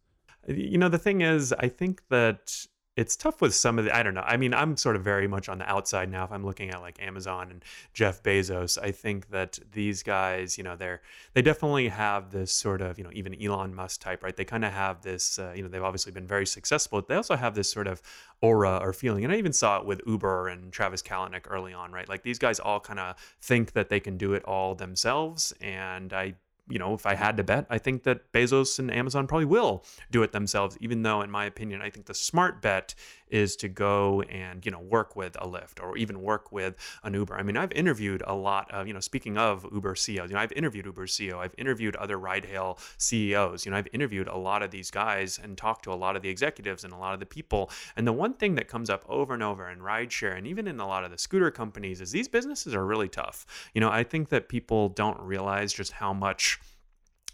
You 0.46 0.78
know, 0.78 0.88
the 0.88 0.98
thing 0.98 1.22
is, 1.22 1.52
I 1.52 1.68
think 1.68 2.02
that 2.10 2.66
it's 2.96 3.14
tough 3.14 3.42
with 3.42 3.54
some 3.54 3.78
of 3.78 3.84
the 3.84 3.94
I 3.94 4.02
don't 4.02 4.14
know. 4.14 4.24
I 4.26 4.38
mean, 4.38 4.54
I'm 4.54 4.76
sort 4.76 4.96
of 4.96 5.04
very 5.04 5.28
much 5.28 5.50
on 5.50 5.58
the 5.58 5.70
outside 5.70 6.10
now 6.10 6.24
if 6.24 6.32
I'm 6.32 6.44
looking 6.44 6.70
at 6.70 6.80
like 6.80 7.00
Amazon 7.00 7.50
and 7.50 7.64
Jeff 7.92 8.22
Bezos. 8.22 8.78
I 8.82 8.90
think 8.90 9.28
that 9.30 9.58
these 9.72 10.02
guys, 10.02 10.56
you 10.56 10.64
know, 10.64 10.76
they're 10.76 11.02
they 11.34 11.42
definitely 11.42 11.88
have 11.88 12.30
this 12.30 12.50
sort 12.50 12.80
of, 12.80 12.96
you 12.96 13.04
know, 13.04 13.10
even 13.12 13.40
Elon 13.40 13.74
Musk 13.74 14.00
type, 14.00 14.22
right? 14.22 14.34
They 14.34 14.46
kind 14.46 14.64
of 14.64 14.72
have 14.72 15.02
this 15.02 15.38
uh, 15.38 15.52
you 15.54 15.62
know, 15.62 15.68
they've 15.68 15.82
obviously 15.82 16.12
been 16.12 16.26
very 16.26 16.46
successful. 16.46 17.02
They 17.06 17.16
also 17.16 17.36
have 17.36 17.54
this 17.54 17.70
sort 17.70 17.86
of 17.86 18.00
aura 18.40 18.78
or 18.78 18.94
feeling. 18.94 19.24
And 19.24 19.32
I 19.32 19.36
even 19.36 19.52
saw 19.52 19.78
it 19.78 19.84
with 19.84 20.00
Uber 20.06 20.48
and 20.48 20.72
Travis 20.72 21.02
Kalanick 21.02 21.44
early 21.48 21.74
on, 21.74 21.92
right? 21.92 22.08
Like 22.08 22.22
these 22.22 22.38
guys 22.38 22.58
all 22.58 22.80
kind 22.80 22.98
of 22.98 23.16
think 23.42 23.72
that 23.72 23.90
they 23.90 24.00
can 24.00 24.16
do 24.16 24.32
it 24.32 24.42
all 24.44 24.74
themselves 24.74 25.52
and 25.60 26.14
I 26.14 26.34
you 26.68 26.78
know, 26.78 26.94
if 26.94 27.06
I 27.06 27.14
had 27.14 27.36
to 27.36 27.44
bet, 27.44 27.66
I 27.70 27.78
think 27.78 28.02
that 28.04 28.32
Bezos 28.32 28.78
and 28.78 28.92
Amazon 28.92 29.26
probably 29.26 29.44
will 29.44 29.84
do 30.10 30.22
it 30.22 30.32
themselves, 30.32 30.76
even 30.80 31.02
though, 31.02 31.22
in 31.22 31.30
my 31.30 31.44
opinion, 31.44 31.80
I 31.80 31.90
think 31.90 32.06
the 32.06 32.14
smart 32.14 32.60
bet 32.60 32.94
is 33.28 33.56
to 33.56 33.68
go 33.68 34.22
and, 34.22 34.64
you 34.64 34.72
know, 34.72 34.80
work 34.80 35.16
with 35.16 35.36
a 35.36 35.46
Lyft 35.46 35.82
or 35.82 35.96
even 35.96 36.22
work 36.22 36.52
with 36.52 36.76
an 37.02 37.14
Uber. 37.14 37.36
I 37.36 37.42
mean, 37.42 37.56
I've 37.56 37.72
interviewed 37.72 38.22
a 38.26 38.34
lot 38.34 38.70
of, 38.70 38.86
you 38.86 38.94
know, 38.94 39.00
speaking 39.00 39.36
of 39.36 39.66
Uber 39.72 39.94
CEOs, 39.94 40.30
you 40.30 40.34
know, 40.34 40.40
I've 40.40 40.52
interviewed 40.52 40.86
Uber 40.86 41.06
CEO, 41.06 41.38
I've 41.38 41.54
interviewed 41.58 41.96
other 41.96 42.18
ride 42.18 42.44
hail 42.44 42.78
CEOs, 42.98 43.64
you 43.64 43.70
know, 43.70 43.78
I've 43.78 43.88
interviewed 43.92 44.28
a 44.28 44.36
lot 44.36 44.62
of 44.62 44.70
these 44.70 44.90
guys 44.90 45.38
and 45.42 45.56
talked 45.56 45.84
to 45.84 45.92
a 45.92 45.94
lot 45.94 46.16
of 46.16 46.22
the 46.22 46.28
executives 46.28 46.84
and 46.84 46.92
a 46.92 46.96
lot 46.96 47.14
of 47.14 47.20
the 47.20 47.26
people. 47.26 47.70
And 47.96 48.06
the 48.06 48.12
one 48.12 48.34
thing 48.34 48.54
that 48.56 48.68
comes 48.68 48.90
up 48.90 49.04
over 49.08 49.34
and 49.34 49.42
over 49.42 49.68
in 49.70 49.80
rideshare 49.80 50.36
and 50.36 50.46
even 50.46 50.66
in 50.66 50.80
a 50.80 50.86
lot 50.86 51.04
of 51.04 51.10
the 51.10 51.18
scooter 51.18 51.50
companies 51.50 52.00
is 52.00 52.10
these 52.10 52.28
businesses 52.28 52.74
are 52.74 52.84
really 52.84 53.08
tough. 53.08 53.46
You 53.74 53.80
know, 53.80 53.90
I 53.90 54.04
think 54.04 54.28
that 54.30 54.48
people 54.48 54.88
don't 54.88 55.20
realize 55.20 55.72
just 55.72 55.92
how 55.92 56.12
much 56.12 56.60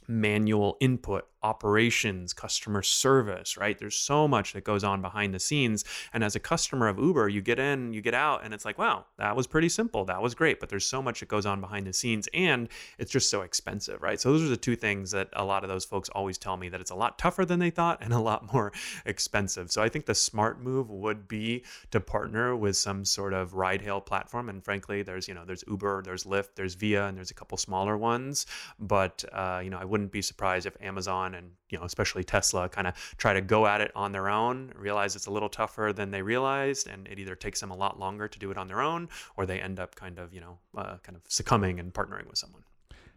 manual 0.08 0.76
input 0.80 1.26
operations, 1.42 2.32
customer 2.32 2.82
service, 2.82 3.56
right? 3.56 3.78
There's 3.78 3.96
so 3.96 4.28
much 4.28 4.52
that 4.52 4.64
goes 4.64 4.84
on 4.84 5.00
behind 5.00 5.34
the 5.34 5.40
scenes. 5.40 5.84
And 6.12 6.22
as 6.22 6.36
a 6.36 6.40
customer 6.40 6.88
of 6.88 6.98
Uber, 6.98 7.28
you 7.28 7.40
get 7.40 7.58
in, 7.58 7.92
you 7.92 8.00
get 8.00 8.14
out, 8.14 8.44
and 8.44 8.54
it's 8.54 8.64
like, 8.64 8.78
wow, 8.78 9.06
that 9.18 9.34
was 9.34 9.46
pretty 9.46 9.68
simple. 9.68 10.04
That 10.04 10.22
was 10.22 10.34
great. 10.34 10.60
But 10.60 10.68
there's 10.68 10.86
so 10.86 11.02
much 11.02 11.20
that 11.20 11.28
goes 11.28 11.46
on 11.46 11.60
behind 11.60 11.86
the 11.86 11.92
scenes, 11.92 12.28
and 12.32 12.68
it's 12.98 13.10
just 13.10 13.30
so 13.30 13.42
expensive, 13.42 14.00
right? 14.02 14.20
So 14.20 14.32
those 14.32 14.42
are 14.42 14.48
the 14.48 14.56
two 14.56 14.76
things 14.76 15.10
that 15.10 15.28
a 15.32 15.44
lot 15.44 15.64
of 15.64 15.68
those 15.68 15.84
folks 15.84 16.08
always 16.10 16.38
tell 16.38 16.56
me 16.56 16.68
that 16.68 16.80
it's 16.80 16.90
a 16.90 16.94
lot 16.94 17.18
tougher 17.18 17.44
than 17.44 17.58
they 17.58 17.70
thought 17.70 17.98
and 18.00 18.12
a 18.12 18.20
lot 18.20 18.52
more 18.52 18.72
expensive. 19.04 19.72
So 19.72 19.82
I 19.82 19.88
think 19.88 20.06
the 20.06 20.14
smart 20.14 20.60
move 20.60 20.90
would 20.90 21.26
be 21.26 21.64
to 21.90 22.00
partner 22.00 22.54
with 22.54 22.76
some 22.76 23.04
sort 23.04 23.34
of 23.34 23.54
ride 23.54 23.82
hail 23.82 24.00
platform. 24.00 24.48
And 24.48 24.64
frankly, 24.64 25.02
there's, 25.02 25.26
you 25.26 25.34
know, 25.34 25.44
there's 25.44 25.64
Uber, 25.66 26.02
there's 26.04 26.24
Lyft, 26.24 26.50
there's 26.54 26.74
Via, 26.74 27.06
and 27.06 27.16
there's 27.16 27.30
a 27.30 27.34
couple 27.34 27.58
smaller 27.58 27.96
ones. 27.96 28.46
But, 28.78 29.24
uh, 29.32 29.60
you 29.62 29.70
know, 29.70 29.78
I 29.78 29.84
wouldn't 29.92 30.10
be 30.10 30.22
surprised 30.22 30.66
if 30.66 30.74
Amazon 30.80 31.34
and 31.34 31.50
you 31.68 31.78
know 31.78 31.84
especially 31.84 32.24
Tesla 32.24 32.68
kind 32.68 32.86
of 32.86 32.94
try 33.18 33.34
to 33.34 33.42
go 33.42 33.66
at 33.66 33.82
it 33.82 33.92
on 33.94 34.10
their 34.10 34.28
own, 34.28 34.72
realize 34.74 35.14
it's 35.14 35.26
a 35.26 35.30
little 35.30 35.50
tougher 35.50 35.92
than 35.94 36.10
they 36.10 36.22
realized, 36.22 36.88
and 36.88 37.06
it 37.06 37.18
either 37.18 37.36
takes 37.36 37.60
them 37.60 37.70
a 37.70 37.76
lot 37.76 38.00
longer 38.00 38.26
to 38.26 38.38
do 38.38 38.50
it 38.50 38.56
on 38.56 38.66
their 38.66 38.80
own, 38.80 39.08
or 39.36 39.44
they 39.44 39.60
end 39.60 39.78
up 39.78 39.94
kind 39.94 40.18
of 40.18 40.32
you 40.32 40.40
know 40.40 40.58
uh, 40.76 40.96
kind 41.02 41.14
of 41.14 41.22
succumbing 41.28 41.78
and 41.78 41.92
partnering 41.92 42.26
with 42.26 42.38
someone. 42.38 42.62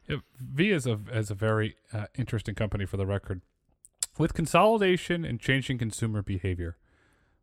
Yeah, 0.08 0.18
Via 0.40 0.76
is 0.76 0.86
a 0.86 1.00
is 1.12 1.32
a 1.32 1.36
very 1.36 1.78
uh, 1.94 2.08
interesting 2.18 2.54
company 2.54 2.86
for 2.86 2.98
the 2.98 3.06
record. 3.06 3.42
With 4.18 4.34
consolidation 4.34 5.26
and 5.26 5.40
changing 5.40 5.78
consumer 5.78 6.22
behavior, 6.22 6.78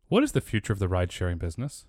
what 0.07 0.23
is 0.23 0.31
the 0.31 0.41
future 0.41 0.73
of 0.73 0.79
the 0.79 0.87
ride 0.87 1.11
sharing 1.11 1.39
business? 1.39 1.85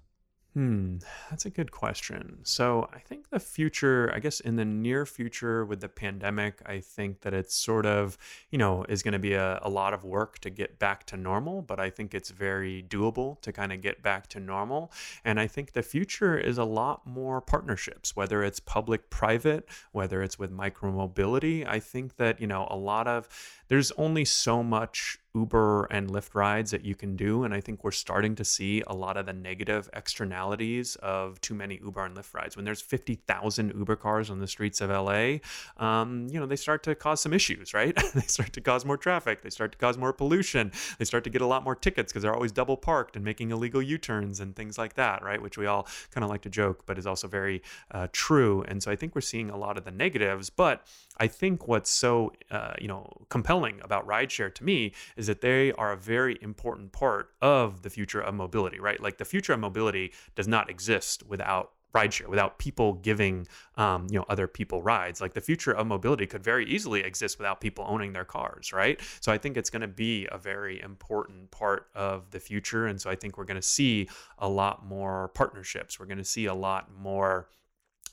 Hmm, 0.55 0.99
that's 1.31 1.47
a 1.47 1.51
good 1.51 1.73
question. 1.73 2.39
So 2.45 2.89
I 2.95 3.01
think 3.01 3.31
the 3.31 3.41
future, 3.41 4.13
I 4.15 4.21
guess 4.21 4.39
in 4.39 4.55
the 4.55 4.65
near 4.65 5.05
future 5.05 5.65
with 5.65 5.81
the 5.81 5.89
pandemic, 5.89 6.63
I 6.65 6.79
think 6.79 7.23
that 7.23 7.35
it's 7.35 7.57
sort 7.57 7.87
of, 7.87 8.17
you 8.51 8.59
know, 8.59 8.85
is 8.89 9.03
going 9.03 9.15
to 9.15 9.19
be 9.19 9.33
a, 9.33 9.59
a 9.63 9.69
lot 9.69 9.93
of 9.95 10.05
work 10.05 10.39
to 10.41 10.51
get 10.51 10.79
back 10.79 11.07
to 11.07 11.17
normal, 11.17 11.61
but 11.61 11.81
I 11.81 11.91
think 11.91 12.15
it's 12.15 12.31
very 12.31 12.85
doable 12.89 13.41
to 13.41 13.53
kind 13.53 13.73
of 13.73 13.81
get 13.81 14.01
back 14.01 14.29
to 14.29 14.39
normal. 14.39 14.93
And 15.25 15.41
I 15.41 15.49
think 15.49 15.73
the 15.73 15.83
future 15.83 16.39
is 16.39 16.57
a 16.57 16.65
lot 16.65 17.05
more 17.05 17.41
partnerships, 17.41 18.15
whether 18.15 18.45
it's 18.45 18.61
public 18.61 19.11
private, 19.11 19.69
whether 19.91 20.23
it's 20.23 20.39
with 20.39 20.53
micromobility. 20.53 21.67
I 21.67 21.81
think 21.81 22.15
that, 22.19 22.41
you 22.41 22.47
know, 22.47 22.69
a 22.71 22.77
lot 22.77 23.09
of, 23.09 23.29
there's 23.67 23.91
only 23.93 24.25
so 24.25 24.63
much 24.63 25.19
Uber 25.35 25.87
and 25.87 26.09
Lyft 26.09 26.35
rides 26.35 26.71
that 26.71 26.85
you 26.85 26.95
can 26.95 27.17
do. 27.17 27.45
And 27.45 27.53
I 27.53 27.61
think 27.61 27.83
we're 27.83 27.91
starting 27.91 28.35
to 28.37 28.45
see 28.45 28.83
a 28.87 28.95
lot 28.95 29.17
of 29.17 29.27
the 29.27 29.33
negative 29.33 29.91
externalities 29.93 30.97
of 30.97 31.41
too 31.41 31.55
many 31.55 31.81
Uber 31.83 32.05
and 32.05 32.17
Lyft 32.17 32.35
rides. 32.35 32.57
When 32.57 32.65
there's 32.65 32.81
50,000 32.81 33.73
Uber 33.77 33.97
cars 33.97 34.31
on 34.31 34.39
the 34.39 34.47
streets 34.47 34.81
of 34.81 34.91
LA, 34.91 35.39
um, 35.77 36.29
you 36.31 36.39
know, 36.39 36.47
they 36.47 36.57
start 36.57 36.83
to 36.85 36.95
cause 36.95 37.21
some 37.21 37.33
issues, 37.33 37.75
right? 37.75 37.95
they 38.15 38.21
start 38.23 38.53
to 38.53 38.61
cause 38.61 38.85
more 38.85 38.97
traffic. 38.97 39.43
They 39.43 39.51
start 39.51 39.73
to 39.73 39.79
cause 39.79 39.99
more 39.99 40.13
pollution. 40.13 40.71
They 40.99 41.05
start 41.05 41.25
to 41.25 41.31
get 41.31 41.43
a 41.43 41.47
lot 41.47 41.65
more 41.65 41.75
tickets 41.75 42.13
because 42.13 42.23
they're 42.23 42.35
always 42.35 42.53
double 42.53 42.77
parked 42.77 43.17
and 43.17 43.25
making 43.25 43.51
illegal 43.51 43.83
U 43.83 43.99
turns 43.99 44.41
and 44.41 44.55
things 44.55 44.79
like 44.79 44.95
that, 44.95 45.23
right? 45.23 45.43
Which 45.43 45.59
we 45.59 45.67
all 45.67 45.89
kind 46.11 46.25
of 46.25 46.31
like 46.31 46.43
to 46.43 46.51
joke, 46.51 46.85
but 46.87 46.99
is 46.99 47.07
also 47.07 47.27
very 47.27 47.63
uh, 47.91 48.07
true. 48.13 48.63
And 48.69 48.83
so 48.83 48.91
I 48.91 48.97
think 48.97 49.15
we're 49.15 49.21
seeing 49.21 49.51
a 49.51 49.57
lot 49.57 49.77
of 49.77 49.85
the 49.85 49.91
negatives. 49.91 50.49
But 50.51 50.87
I 51.19 51.27
think 51.29 51.69
what's 51.69 51.91
so, 51.91 52.33
uh, 52.51 52.75
you 52.81 52.89
know, 52.89 53.09
compelling 53.29 53.81
about 53.83 54.07
rideshare 54.07 54.53
to 54.55 54.65
me 54.65 54.93
is 55.17 55.27
that 55.29 55.41
they 55.41 55.73
are 55.73 55.93
a 55.93 55.97
very 55.97 56.39
important 56.43 56.93
part 56.93 57.31
of 57.41 57.83
the 57.83 57.91
future 57.91 58.21
of 58.21 58.35
mobility, 58.35 58.81
right? 58.81 59.01
Like 59.01 59.19
the 59.19 59.25
future 59.25 59.53
of 59.53 59.61
mobility 59.61 60.13
does 60.35 60.49
not 60.49 60.69
exist 60.69 61.23
without 61.27 61.73
rideshare, 61.95 62.27
without 62.27 62.59
people 62.59 62.95
giving, 62.95 63.47
um, 63.77 64.07
you 64.11 64.19
know, 64.19 64.25
other 64.29 64.49
people 64.49 64.83
rides. 64.83 65.21
Like 65.21 65.33
the 65.33 65.41
future 65.41 65.71
of 65.71 65.87
mobility 65.87 66.27
could 66.27 66.43
very 66.43 66.67
easily 66.67 67.01
exist 67.01 67.39
without 67.39 67.61
people 67.61 67.85
owning 67.89 68.13
their 68.13 68.25
cars, 68.25 68.73
right? 68.73 69.01
So 69.21 69.33
I 69.33 69.39
think 69.39 69.57
it's 69.57 69.71
going 69.71 69.83
to 69.83 69.89
be 69.89 70.29
a 70.33 70.39
very 70.39 70.81
important 70.81 71.51
part 71.53 71.87
of 71.95 72.31
the 72.33 72.41
future, 72.41 72.87
and 72.87 73.01
so 73.01 73.09
I 73.09 73.15
think 73.15 73.39
we're 73.39 73.45
going 73.45 73.61
to 73.61 73.63
see 73.63 74.09
a 74.39 74.49
lot 74.49 74.85
more 74.85 75.29
partnerships. 75.29 76.01
We're 76.01 76.07
going 76.07 76.19
to 76.19 76.25
see 76.25 76.47
a 76.47 76.55
lot 76.55 76.91
more 76.93 77.49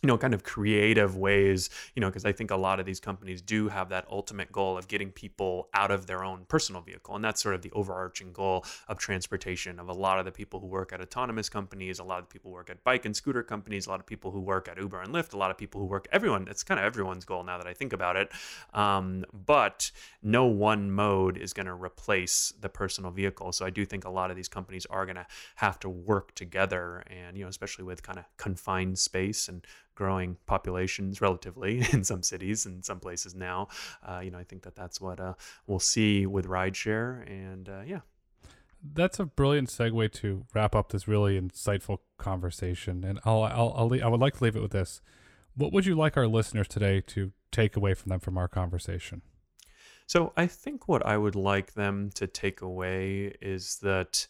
you 0.01 0.07
know, 0.07 0.17
kind 0.17 0.33
of 0.33 0.43
creative 0.43 1.15
ways, 1.15 1.69
you 1.95 2.01
know, 2.01 2.07
because 2.07 2.25
I 2.25 2.31
think 2.31 2.49
a 2.49 2.55
lot 2.55 2.79
of 2.79 2.85
these 2.85 2.99
companies 2.99 3.41
do 3.41 3.67
have 3.69 3.89
that 3.89 4.05
ultimate 4.09 4.51
goal 4.51 4.77
of 4.77 4.87
getting 4.87 5.11
people 5.11 5.69
out 5.73 5.91
of 5.91 6.07
their 6.07 6.23
own 6.23 6.45
personal 6.47 6.81
vehicle. 6.81 7.15
And 7.15 7.23
that's 7.23 7.41
sort 7.41 7.53
of 7.53 7.61
the 7.61 7.71
overarching 7.71 8.33
goal 8.33 8.65
of 8.87 8.97
transportation 8.97 9.79
of 9.79 9.89
a 9.89 9.93
lot 9.93 10.17
of 10.17 10.25
the 10.25 10.31
people 10.31 10.59
who 10.59 10.67
work 10.67 10.91
at 10.91 11.01
autonomous 11.01 11.49
companies, 11.49 11.99
a 11.99 12.03
lot 12.03 12.19
of 12.19 12.29
people 12.29 12.49
who 12.49 12.55
work 12.55 12.71
at 12.71 12.83
bike 12.83 13.05
and 13.05 13.15
scooter 13.15 13.43
companies, 13.43 13.85
a 13.85 13.89
lot 13.89 13.99
of 13.99 14.07
people 14.07 14.31
who 14.31 14.39
work 14.39 14.67
at 14.67 14.77
Uber 14.77 15.01
and 15.01 15.13
Lyft, 15.13 15.33
a 15.33 15.37
lot 15.37 15.51
of 15.51 15.57
people 15.57 15.79
who 15.79 15.85
work, 15.85 16.07
everyone, 16.11 16.47
it's 16.47 16.63
kind 16.63 16.79
of 16.79 16.85
everyone's 16.85 17.25
goal 17.25 17.43
now 17.43 17.59
that 17.59 17.67
I 17.67 17.73
think 17.73 17.93
about 17.93 18.15
it. 18.15 18.31
Um, 18.73 19.23
but 19.31 19.91
no 20.23 20.45
one 20.45 20.91
mode 20.91 21.37
is 21.37 21.53
going 21.53 21.67
to 21.67 21.73
replace 21.73 22.53
the 22.59 22.69
personal 22.69 23.11
vehicle. 23.11 23.51
So 23.51 23.65
I 23.65 23.69
do 23.69 23.85
think 23.85 24.05
a 24.05 24.09
lot 24.09 24.31
of 24.31 24.35
these 24.35 24.47
companies 24.47 24.87
are 24.87 25.05
going 25.05 25.15
to 25.15 25.27
have 25.57 25.79
to 25.81 25.89
work 25.89 26.33
together 26.33 27.03
and, 27.05 27.37
you 27.37 27.43
know, 27.43 27.49
especially 27.49 27.83
with 27.83 28.01
kind 28.01 28.17
of 28.17 28.25
confined 28.37 28.97
space 28.97 29.47
and 29.47 29.65
growing 29.95 30.37
populations 30.45 31.21
relatively 31.21 31.85
in 31.93 32.03
some 32.03 32.23
cities 32.23 32.65
and 32.65 32.83
some 32.83 32.99
places 32.99 33.35
now. 33.35 33.67
Uh, 34.07 34.21
you 34.23 34.31
know, 34.31 34.37
I 34.37 34.43
think 34.43 34.63
that 34.63 34.75
that's 34.75 34.99
what 34.99 35.19
uh, 35.19 35.33
we'll 35.67 35.79
see 35.79 36.25
with 36.25 36.47
rideshare, 36.47 37.27
and 37.29 37.69
uh, 37.69 37.81
yeah. 37.85 37.99
That's 38.83 39.19
a 39.19 39.25
brilliant 39.25 39.69
segue 39.69 40.11
to 40.13 40.45
wrap 40.55 40.75
up 40.75 40.91
this 40.91 41.07
really 41.07 41.39
insightful 41.39 41.99
conversation, 42.17 43.03
and 43.03 43.19
I'll, 43.25 43.43
I'll, 43.43 43.73
I'll 43.77 44.03
I 44.03 44.07
would 44.07 44.19
like 44.19 44.37
to 44.37 44.43
leave 44.43 44.55
it 44.55 44.61
with 44.61 44.71
this. 44.71 45.01
What 45.55 45.71
would 45.71 45.85
you 45.85 45.95
like 45.95 46.17
our 46.17 46.27
listeners 46.27 46.67
today 46.67 47.01
to 47.07 47.31
take 47.51 47.75
away 47.75 47.93
from 47.93 48.09
them 48.09 48.19
from 48.19 48.37
our 48.37 48.47
conversation? 48.47 49.21
So 50.07 50.33
I 50.35 50.47
think 50.47 50.87
what 50.87 51.05
I 51.05 51.17
would 51.17 51.35
like 51.35 51.73
them 51.73 52.09
to 52.15 52.27
take 52.27 52.61
away 52.61 53.33
is 53.41 53.77
that, 53.81 54.27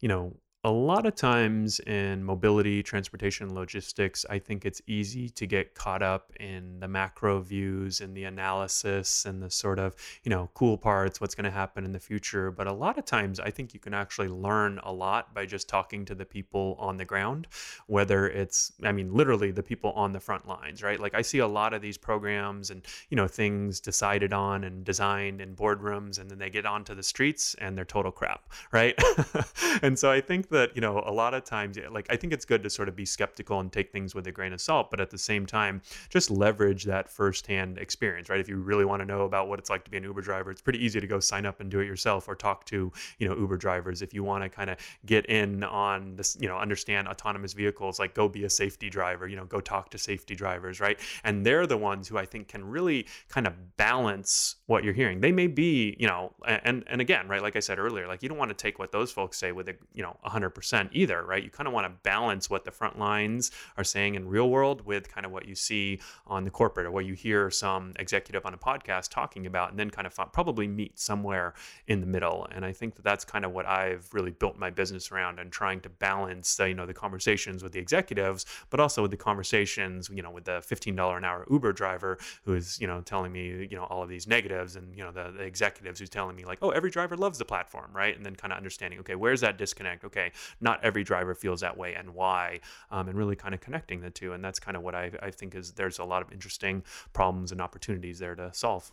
you 0.00 0.08
know, 0.08 0.36
a 0.64 0.70
lot 0.70 1.04
of 1.04 1.14
times 1.14 1.78
in 1.80 2.24
mobility, 2.24 2.82
transportation, 2.82 3.54
logistics, 3.54 4.24
I 4.30 4.38
think 4.38 4.64
it's 4.64 4.80
easy 4.86 5.28
to 5.28 5.46
get 5.46 5.74
caught 5.74 6.02
up 6.02 6.32
in 6.40 6.80
the 6.80 6.88
macro 6.88 7.40
views 7.40 8.00
and 8.00 8.16
the 8.16 8.24
analysis 8.24 9.26
and 9.26 9.42
the 9.42 9.50
sort 9.50 9.78
of, 9.78 9.94
you 10.22 10.30
know, 10.30 10.48
cool 10.54 10.78
parts, 10.78 11.20
what's 11.20 11.34
going 11.34 11.44
to 11.44 11.50
happen 11.50 11.84
in 11.84 11.92
the 11.92 12.00
future. 12.00 12.50
But 12.50 12.66
a 12.66 12.72
lot 12.72 12.96
of 12.96 13.04
times, 13.04 13.38
I 13.40 13.50
think 13.50 13.74
you 13.74 13.80
can 13.80 13.92
actually 13.92 14.28
learn 14.28 14.80
a 14.84 14.92
lot 14.92 15.34
by 15.34 15.44
just 15.44 15.68
talking 15.68 16.06
to 16.06 16.14
the 16.14 16.24
people 16.24 16.76
on 16.78 16.96
the 16.96 17.04
ground, 17.04 17.46
whether 17.86 18.26
it's, 18.26 18.72
I 18.82 18.92
mean, 18.92 19.12
literally 19.12 19.50
the 19.50 19.62
people 19.62 19.92
on 19.92 20.14
the 20.14 20.20
front 20.20 20.48
lines, 20.48 20.82
right? 20.82 20.98
Like 20.98 21.14
I 21.14 21.20
see 21.20 21.40
a 21.40 21.46
lot 21.46 21.74
of 21.74 21.82
these 21.82 21.98
programs 21.98 22.70
and, 22.70 22.80
you 23.10 23.16
know, 23.16 23.28
things 23.28 23.80
decided 23.80 24.32
on 24.32 24.64
and 24.64 24.82
designed 24.82 25.42
in 25.42 25.54
boardrooms, 25.54 26.18
and 26.18 26.30
then 26.30 26.38
they 26.38 26.48
get 26.48 26.64
onto 26.64 26.94
the 26.94 27.02
streets 27.02 27.54
and 27.58 27.76
they're 27.76 27.84
total 27.84 28.10
crap, 28.10 28.48
right? 28.72 28.98
and 29.82 29.98
so 29.98 30.10
I 30.10 30.22
think 30.22 30.48
that 30.54 30.74
you 30.74 30.80
know 30.80 31.02
a 31.06 31.12
lot 31.12 31.34
of 31.34 31.44
times 31.44 31.78
like 31.90 32.06
i 32.10 32.16
think 32.16 32.32
it's 32.32 32.44
good 32.44 32.62
to 32.62 32.70
sort 32.70 32.88
of 32.88 32.96
be 32.96 33.04
skeptical 33.04 33.60
and 33.60 33.72
take 33.72 33.92
things 33.92 34.14
with 34.14 34.26
a 34.26 34.32
grain 34.32 34.52
of 34.52 34.60
salt 34.60 34.90
but 34.90 35.00
at 35.00 35.10
the 35.10 35.18
same 35.18 35.46
time 35.46 35.80
just 36.08 36.30
leverage 36.30 36.84
that 36.84 37.08
firsthand 37.08 37.78
experience 37.78 38.28
right? 38.28 38.40
If 38.40 38.48
you 38.48 38.56
really 38.56 38.84
want 38.84 39.00
to 39.00 39.06
know 39.06 39.22
about 39.22 39.48
what 39.48 39.58
it's 39.58 39.70
like 39.70 39.84
to 39.84 39.90
be 39.90 39.96
an 39.96 40.04
uber 40.04 40.20
driver 40.20 40.50
it's 40.50 40.60
pretty 40.60 40.84
easy 40.84 41.00
to 41.00 41.06
go 41.06 41.20
sign 41.20 41.46
up 41.46 41.60
and 41.60 41.70
do 41.70 41.80
it 41.80 41.86
yourself 41.86 42.28
or 42.28 42.34
talk 42.34 42.64
to 42.66 42.92
you 43.18 43.28
know 43.28 43.36
uber 43.36 43.56
drivers. 43.56 44.02
If 44.02 44.14
you 44.14 44.24
want 44.24 44.44
to 44.44 44.48
kind 44.48 44.70
of 44.70 44.78
get 45.06 45.26
in 45.26 45.64
on 45.64 46.16
this 46.16 46.36
you 46.40 46.48
know 46.48 46.56
understand 46.56 47.08
autonomous 47.08 47.52
vehicles 47.52 47.98
like 47.98 48.14
go 48.14 48.28
be 48.28 48.44
a 48.44 48.50
safety 48.50 48.90
driver 48.90 49.26
you 49.28 49.36
know 49.36 49.44
go 49.44 49.60
talk 49.60 49.90
to 49.90 49.98
safety 49.98 50.34
drivers 50.34 50.80
right? 50.80 50.98
And 51.24 51.44
they're 51.44 51.66
the 51.66 51.76
ones 51.76 52.08
who 52.08 52.18
i 52.18 52.24
think 52.24 52.48
can 52.48 52.64
really 52.64 53.06
kind 53.28 53.46
of 53.46 53.76
balance 53.76 54.56
what 54.66 54.84
you're 54.84 54.94
hearing. 54.94 55.20
They 55.20 55.32
may 55.32 55.46
be 55.46 55.96
you 55.98 56.06
know 56.06 56.32
and 56.46 56.84
and 56.86 57.00
again 57.00 57.28
right 57.28 57.42
like 57.42 57.56
i 57.56 57.60
said 57.60 57.78
earlier 57.78 58.06
like 58.06 58.22
you 58.22 58.28
don't 58.28 58.38
want 58.38 58.50
to 58.50 58.54
take 58.54 58.78
what 58.78 58.92
those 58.92 59.10
folks 59.10 59.38
say 59.38 59.52
with 59.52 59.68
a 59.68 59.74
you 59.92 60.02
know 60.02 60.16
100 60.20 60.43
100% 60.50 60.88
either, 60.92 61.22
right? 61.24 61.42
You 61.42 61.50
kind 61.50 61.66
of 61.66 61.72
want 61.72 61.86
to 61.86 61.92
balance 62.02 62.50
what 62.50 62.64
the 62.64 62.70
front 62.70 62.98
lines 62.98 63.50
are 63.76 63.84
saying 63.84 64.14
in 64.14 64.28
real 64.28 64.50
world 64.50 64.84
with 64.84 65.08
kind 65.08 65.24
of 65.26 65.32
what 65.32 65.46
you 65.46 65.54
see 65.54 66.00
on 66.26 66.44
the 66.44 66.50
corporate 66.50 66.86
or 66.86 66.90
what 66.90 67.04
you 67.04 67.14
hear 67.14 67.50
some 67.50 67.92
executive 67.98 68.44
on 68.46 68.54
a 68.54 68.58
podcast 68.58 69.10
talking 69.10 69.46
about, 69.46 69.70
and 69.70 69.78
then 69.78 69.90
kind 69.90 70.06
of 70.06 70.14
probably 70.32 70.66
meet 70.66 70.98
somewhere 70.98 71.54
in 71.86 72.00
the 72.00 72.06
middle. 72.06 72.46
And 72.50 72.64
I 72.64 72.72
think 72.72 72.94
that 72.96 73.04
that's 73.04 73.24
kind 73.24 73.44
of 73.44 73.52
what 73.52 73.66
I've 73.66 74.08
really 74.12 74.30
built 74.30 74.58
my 74.58 74.70
business 74.70 75.10
around 75.10 75.38
and 75.38 75.50
trying 75.50 75.80
to 75.80 75.88
balance, 75.88 76.58
uh, 76.60 76.64
you 76.64 76.74
know, 76.74 76.86
the 76.86 76.94
conversations 76.94 77.62
with 77.62 77.72
the 77.72 77.78
executives, 77.78 78.46
but 78.70 78.80
also 78.80 79.02
with 79.02 79.10
the 79.10 79.16
conversations, 79.16 80.10
you 80.12 80.22
know, 80.22 80.30
with 80.30 80.44
the 80.44 80.60
$15 80.60 81.16
an 81.16 81.24
hour 81.24 81.46
Uber 81.50 81.72
driver 81.72 82.18
who 82.44 82.54
is, 82.54 82.80
you 82.80 82.86
know, 82.86 83.00
telling 83.00 83.32
me, 83.32 83.66
you 83.70 83.76
know, 83.76 83.84
all 83.84 84.02
of 84.02 84.08
these 84.08 84.26
negatives 84.26 84.76
and, 84.76 84.96
you 84.96 85.02
know, 85.02 85.10
the, 85.10 85.32
the 85.36 85.42
executives 85.42 86.00
who's 86.00 86.10
telling 86.10 86.36
me 86.36 86.44
like, 86.44 86.58
oh, 86.62 86.70
every 86.70 86.90
driver 86.90 87.16
loves 87.16 87.38
the 87.38 87.44
platform, 87.44 87.90
right? 87.92 88.16
And 88.16 88.24
then 88.24 88.34
kind 88.34 88.52
of 88.52 88.56
understanding, 88.56 88.98
okay, 89.00 89.14
where's 89.14 89.40
that 89.40 89.58
disconnect? 89.58 90.04
Okay, 90.04 90.32
not 90.60 90.82
every 90.84 91.04
driver 91.04 91.34
feels 91.34 91.60
that 91.60 91.76
way 91.76 91.94
and 91.94 92.14
why, 92.14 92.60
um, 92.90 93.08
and 93.08 93.16
really 93.16 93.36
kind 93.36 93.54
of 93.54 93.60
connecting 93.60 94.00
the 94.00 94.10
two. 94.10 94.32
And 94.32 94.44
that's 94.44 94.58
kind 94.58 94.76
of 94.76 94.82
what 94.82 94.94
I, 94.94 95.10
I 95.22 95.30
think 95.30 95.54
is 95.54 95.72
there's 95.72 95.98
a 95.98 96.04
lot 96.04 96.22
of 96.22 96.32
interesting 96.32 96.82
problems 97.12 97.52
and 97.52 97.60
opportunities 97.60 98.18
there 98.18 98.34
to 98.34 98.50
solve. 98.52 98.92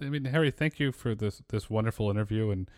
I 0.00 0.06
mean, 0.06 0.24
Harry, 0.24 0.50
thank 0.50 0.80
you 0.80 0.92
for 0.92 1.14
this 1.14 1.42
this 1.48 1.70
wonderful 1.70 2.10
interview. 2.10 2.50
And 2.50 2.68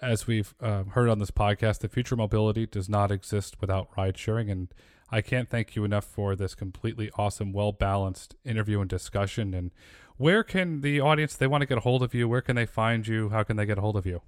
as 0.00 0.26
we've 0.26 0.54
uh, 0.60 0.84
heard 0.84 1.08
on 1.08 1.18
this 1.18 1.30
podcast, 1.30 1.80
the 1.80 1.88
future 1.88 2.16
mobility 2.16 2.66
does 2.66 2.88
not 2.88 3.10
exist 3.10 3.60
without 3.60 3.88
ride 3.96 4.16
sharing. 4.16 4.50
And 4.50 4.68
I 5.10 5.20
can't 5.20 5.48
thank 5.50 5.74
you 5.74 5.84
enough 5.84 6.04
for 6.04 6.36
this 6.36 6.54
completely 6.54 7.10
awesome, 7.18 7.52
well 7.52 7.72
balanced 7.72 8.36
interview 8.44 8.80
and 8.80 8.88
discussion. 8.88 9.52
And 9.52 9.72
where 10.16 10.42
can 10.42 10.80
the 10.80 11.00
audience, 11.00 11.34
they 11.34 11.46
want 11.46 11.62
to 11.62 11.66
get 11.66 11.78
a 11.78 11.82
hold 11.82 12.02
of 12.02 12.14
you, 12.14 12.28
where 12.28 12.40
can 12.40 12.56
they 12.56 12.66
find 12.66 13.06
you? 13.06 13.30
How 13.30 13.42
can 13.42 13.56
they 13.56 13.66
get 13.66 13.78
a 13.78 13.80
hold 13.80 13.96
of 13.96 14.06
you? 14.06 14.22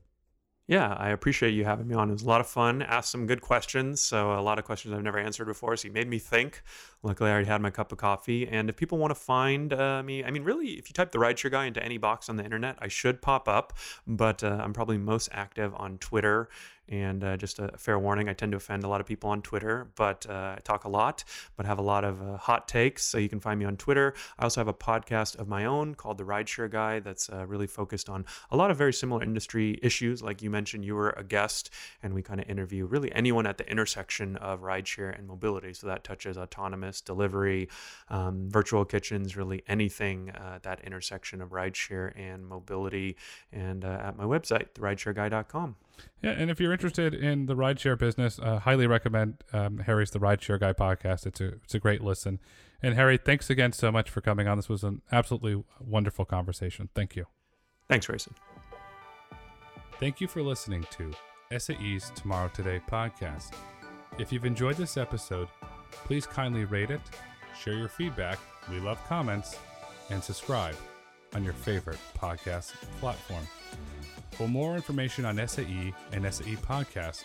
Yeah, 0.68 0.94
I 0.94 1.10
appreciate 1.10 1.54
you 1.54 1.64
having 1.64 1.88
me 1.88 1.94
on. 1.96 2.08
It 2.08 2.12
was 2.12 2.22
a 2.22 2.28
lot 2.28 2.40
of 2.40 2.46
fun. 2.46 2.82
Asked 2.82 3.10
some 3.10 3.26
good 3.26 3.40
questions. 3.40 4.00
So, 4.00 4.32
a 4.32 4.40
lot 4.40 4.60
of 4.60 4.64
questions 4.64 4.94
I've 4.94 5.02
never 5.02 5.18
answered 5.18 5.46
before. 5.46 5.76
So, 5.76 5.88
you 5.88 5.92
made 5.92 6.08
me 6.08 6.20
think. 6.20 6.62
Luckily, 7.02 7.30
I 7.30 7.32
already 7.32 7.48
had 7.48 7.60
my 7.60 7.70
cup 7.70 7.90
of 7.90 7.98
coffee. 7.98 8.46
And 8.46 8.70
if 8.70 8.76
people 8.76 8.96
want 8.98 9.10
to 9.10 9.16
find 9.16 9.72
uh, 9.72 10.04
me, 10.04 10.22
I 10.22 10.30
mean, 10.30 10.44
really, 10.44 10.68
if 10.78 10.88
you 10.88 10.92
type 10.94 11.10
the 11.10 11.18
rideshare 11.18 11.50
guy 11.50 11.66
into 11.66 11.82
any 11.82 11.98
box 11.98 12.28
on 12.28 12.36
the 12.36 12.44
internet, 12.44 12.76
I 12.78 12.86
should 12.86 13.20
pop 13.20 13.48
up. 13.48 13.72
But 14.06 14.44
uh, 14.44 14.60
I'm 14.62 14.72
probably 14.72 14.98
most 14.98 15.30
active 15.32 15.74
on 15.74 15.98
Twitter 15.98 16.48
and 16.92 17.24
uh, 17.24 17.38
just 17.38 17.58
a 17.58 17.70
fair 17.78 17.98
warning, 17.98 18.28
I 18.28 18.34
tend 18.34 18.52
to 18.52 18.56
offend 18.56 18.84
a 18.84 18.88
lot 18.88 19.00
of 19.00 19.06
people 19.06 19.30
on 19.30 19.40
Twitter, 19.40 19.88
but 19.96 20.26
uh, 20.28 20.56
I 20.56 20.60
talk 20.62 20.84
a 20.84 20.90
lot, 20.90 21.24
but 21.56 21.64
have 21.64 21.78
a 21.78 21.82
lot 21.82 22.04
of 22.04 22.20
uh, 22.20 22.36
hot 22.36 22.68
takes. 22.68 23.02
So 23.02 23.16
you 23.16 23.30
can 23.30 23.40
find 23.40 23.58
me 23.58 23.64
on 23.64 23.78
Twitter. 23.78 24.12
I 24.38 24.44
also 24.44 24.60
have 24.60 24.68
a 24.68 24.74
podcast 24.74 25.38
of 25.38 25.48
my 25.48 25.64
own 25.64 25.94
called 25.94 26.18
The 26.18 26.24
Rideshare 26.24 26.70
Guy 26.70 27.00
that's 27.00 27.30
uh, 27.30 27.46
really 27.46 27.66
focused 27.66 28.10
on 28.10 28.26
a 28.50 28.58
lot 28.58 28.70
of 28.70 28.76
very 28.76 28.92
similar 28.92 29.22
industry 29.22 29.78
issues. 29.82 30.22
Like 30.22 30.42
you 30.42 30.50
mentioned, 30.50 30.84
you 30.84 30.94
were 30.94 31.14
a 31.16 31.24
guest, 31.24 31.70
and 32.02 32.12
we 32.12 32.20
kind 32.20 32.38
of 32.38 32.50
interview 32.50 32.84
really 32.84 33.10
anyone 33.12 33.46
at 33.46 33.56
the 33.56 33.66
intersection 33.70 34.36
of 34.36 34.60
rideshare 34.60 35.18
and 35.18 35.26
mobility. 35.26 35.72
So 35.72 35.86
that 35.86 36.04
touches 36.04 36.36
autonomous 36.36 37.00
delivery, 37.00 37.70
um, 38.10 38.50
virtual 38.50 38.84
kitchens, 38.84 39.34
really 39.34 39.62
anything 39.66 40.28
uh, 40.28 40.58
that 40.60 40.80
intersection 40.84 41.40
of 41.40 41.52
rideshare 41.52 42.12
and 42.18 42.46
mobility. 42.46 43.16
And 43.50 43.82
uh, 43.82 43.98
at 44.02 44.18
my 44.18 44.24
website, 44.24 44.74
therideshareguy.com. 44.74 45.76
Yeah, 46.22 46.30
and 46.30 46.50
if 46.50 46.60
you're 46.60 46.72
interested 46.72 47.14
in 47.14 47.46
the 47.46 47.56
rideshare 47.56 47.98
business, 47.98 48.38
uh, 48.38 48.60
highly 48.60 48.86
recommend 48.86 49.42
um, 49.52 49.78
Harry's 49.78 50.10
The 50.10 50.20
Rideshare 50.20 50.60
Guy 50.60 50.72
podcast. 50.72 51.26
It's 51.26 51.40
a 51.40 51.54
it's 51.64 51.74
a 51.74 51.78
great 51.78 52.00
listen. 52.00 52.38
And 52.82 52.94
Harry, 52.94 53.16
thanks 53.16 53.50
again 53.50 53.72
so 53.72 53.92
much 53.92 54.10
for 54.10 54.20
coming 54.20 54.48
on. 54.48 54.58
This 54.58 54.68
was 54.68 54.84
an 54.84 55.02
absolutely 55.10 55.62
wonderful 55.80 56.24
conversation. 56.24 56.88
Thank 56.94 57.16
you. 57.16 57.26
Thanks, 57.88 58.06
Grayson. 58.06 58.34
Thank 60.00 60.20
you 60.20 60.26
for 60.26 60.42
listening 60.42 60.84
to 60.92 61.12
SAE's 61.56 62.10
Tomorrow 62.14 62.50
Today 62.52 62.80
podcast. 62.90 63.52
If 64.18 64.32
you've 64.32 64.44
enjoyed 64.44 64.76
this 64.76 64.96
episode, 64.96 65.48
please 65.92 66.26
kindly 66.26 66.64
rate 66.64 66.90
it, 66.90 67.00
share 67.58 67.74
your 67.74 67.88
feedback, 67.88 68.38
we 68.70 68.80
love 68.80 68.98
comments, 69.08 69.56
and 70.10 70.22
subscribe 70.22 70.76
on 71.34 71.44
your 71.44 71.52
favorite 71.52 71.98
podcast 72.18 72.72
platform. 73.00 73.46
For 74.32 74.48
more 74.48 74.74
information 74.76 75.24
on 75.24 75.36
SAE 75.46 75.92
and 76.12 76.34
SAE 76.34 76.56
podcasts, 76.56 77.24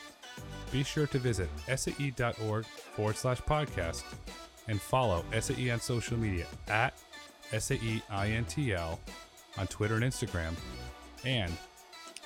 be 0.71 0.83
sure 0.83 1.07
to 1.07 1.19
visit 1.19 1.49
sae.org 1.75 2.65
forward 2.65 3.15
slash 3.15 3.41
podcast 3.41 4.03
and 4.67 4.81
follow 4.81 5.23
SAE 5.39 5.69
on 5.71 5.79
social 5.79 6.17
media 6.17 6.45
at 6.67 6.93
SAEINTL 7.51 8.99
on 9.57 9.67
Twitter 9.67 9.95
and 9.95 10.03
Instagram 10.03 10.53
and 11.25 11.51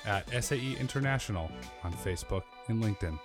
at 0.04 0.28
SAE 0.44 0.76
International 0.80 1.50
on 1.84 1.92
Facebook 1.92 2.42
and 2.68 2.82
LinkedIn. 2.82 3.18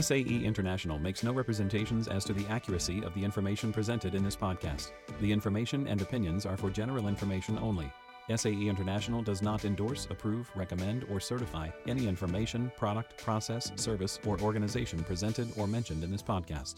SAE 0.00 0.44
International 0.44 0.98
makes 0.98 1.22
no 1.22 1.32
representations 1.32 2.08
as 2.08 2.24
to 2.24 2.32
the 2.32 2.46
accuracy 2.48 3.02
of 3.02 3.14
the 3.14 3.24
information 3.24 3.72
presented 3.72 4.14
in 4.14 4.22
this 4.22 4.36
podcast. 4.36 4.92
The 5.20 5.32
information 5.32 5.88
and 5.88 6.00
opinions 6.02 6.46
are 6.46 6.56
for 6.56 6.70
general 6.70 7.08
information 7.08 7.58
only. 7.58 7.90
SAE 8.34 8.68
International 8.68 9.22
does 9.22 9.42
not 9.42 9.64
endorse, 9.64 10.06
approve, 10.10 10.50
recommend, 10.54 11.04
or 11.10 11.20
certify 11.20 11.68
any 11.86 12.06
information, 12.06 12.70
product, 12.76 13.16
process, 13.22 13.72
service, 13.76 14.18
or 14.26 14.40
organization 14.40 15.02
presented 15.02 15.48
or 15.56 15.66
mentioned 15.66 16.04
in 16.04 16.10
this 16.10 16.22
podcast. 16.22 16.76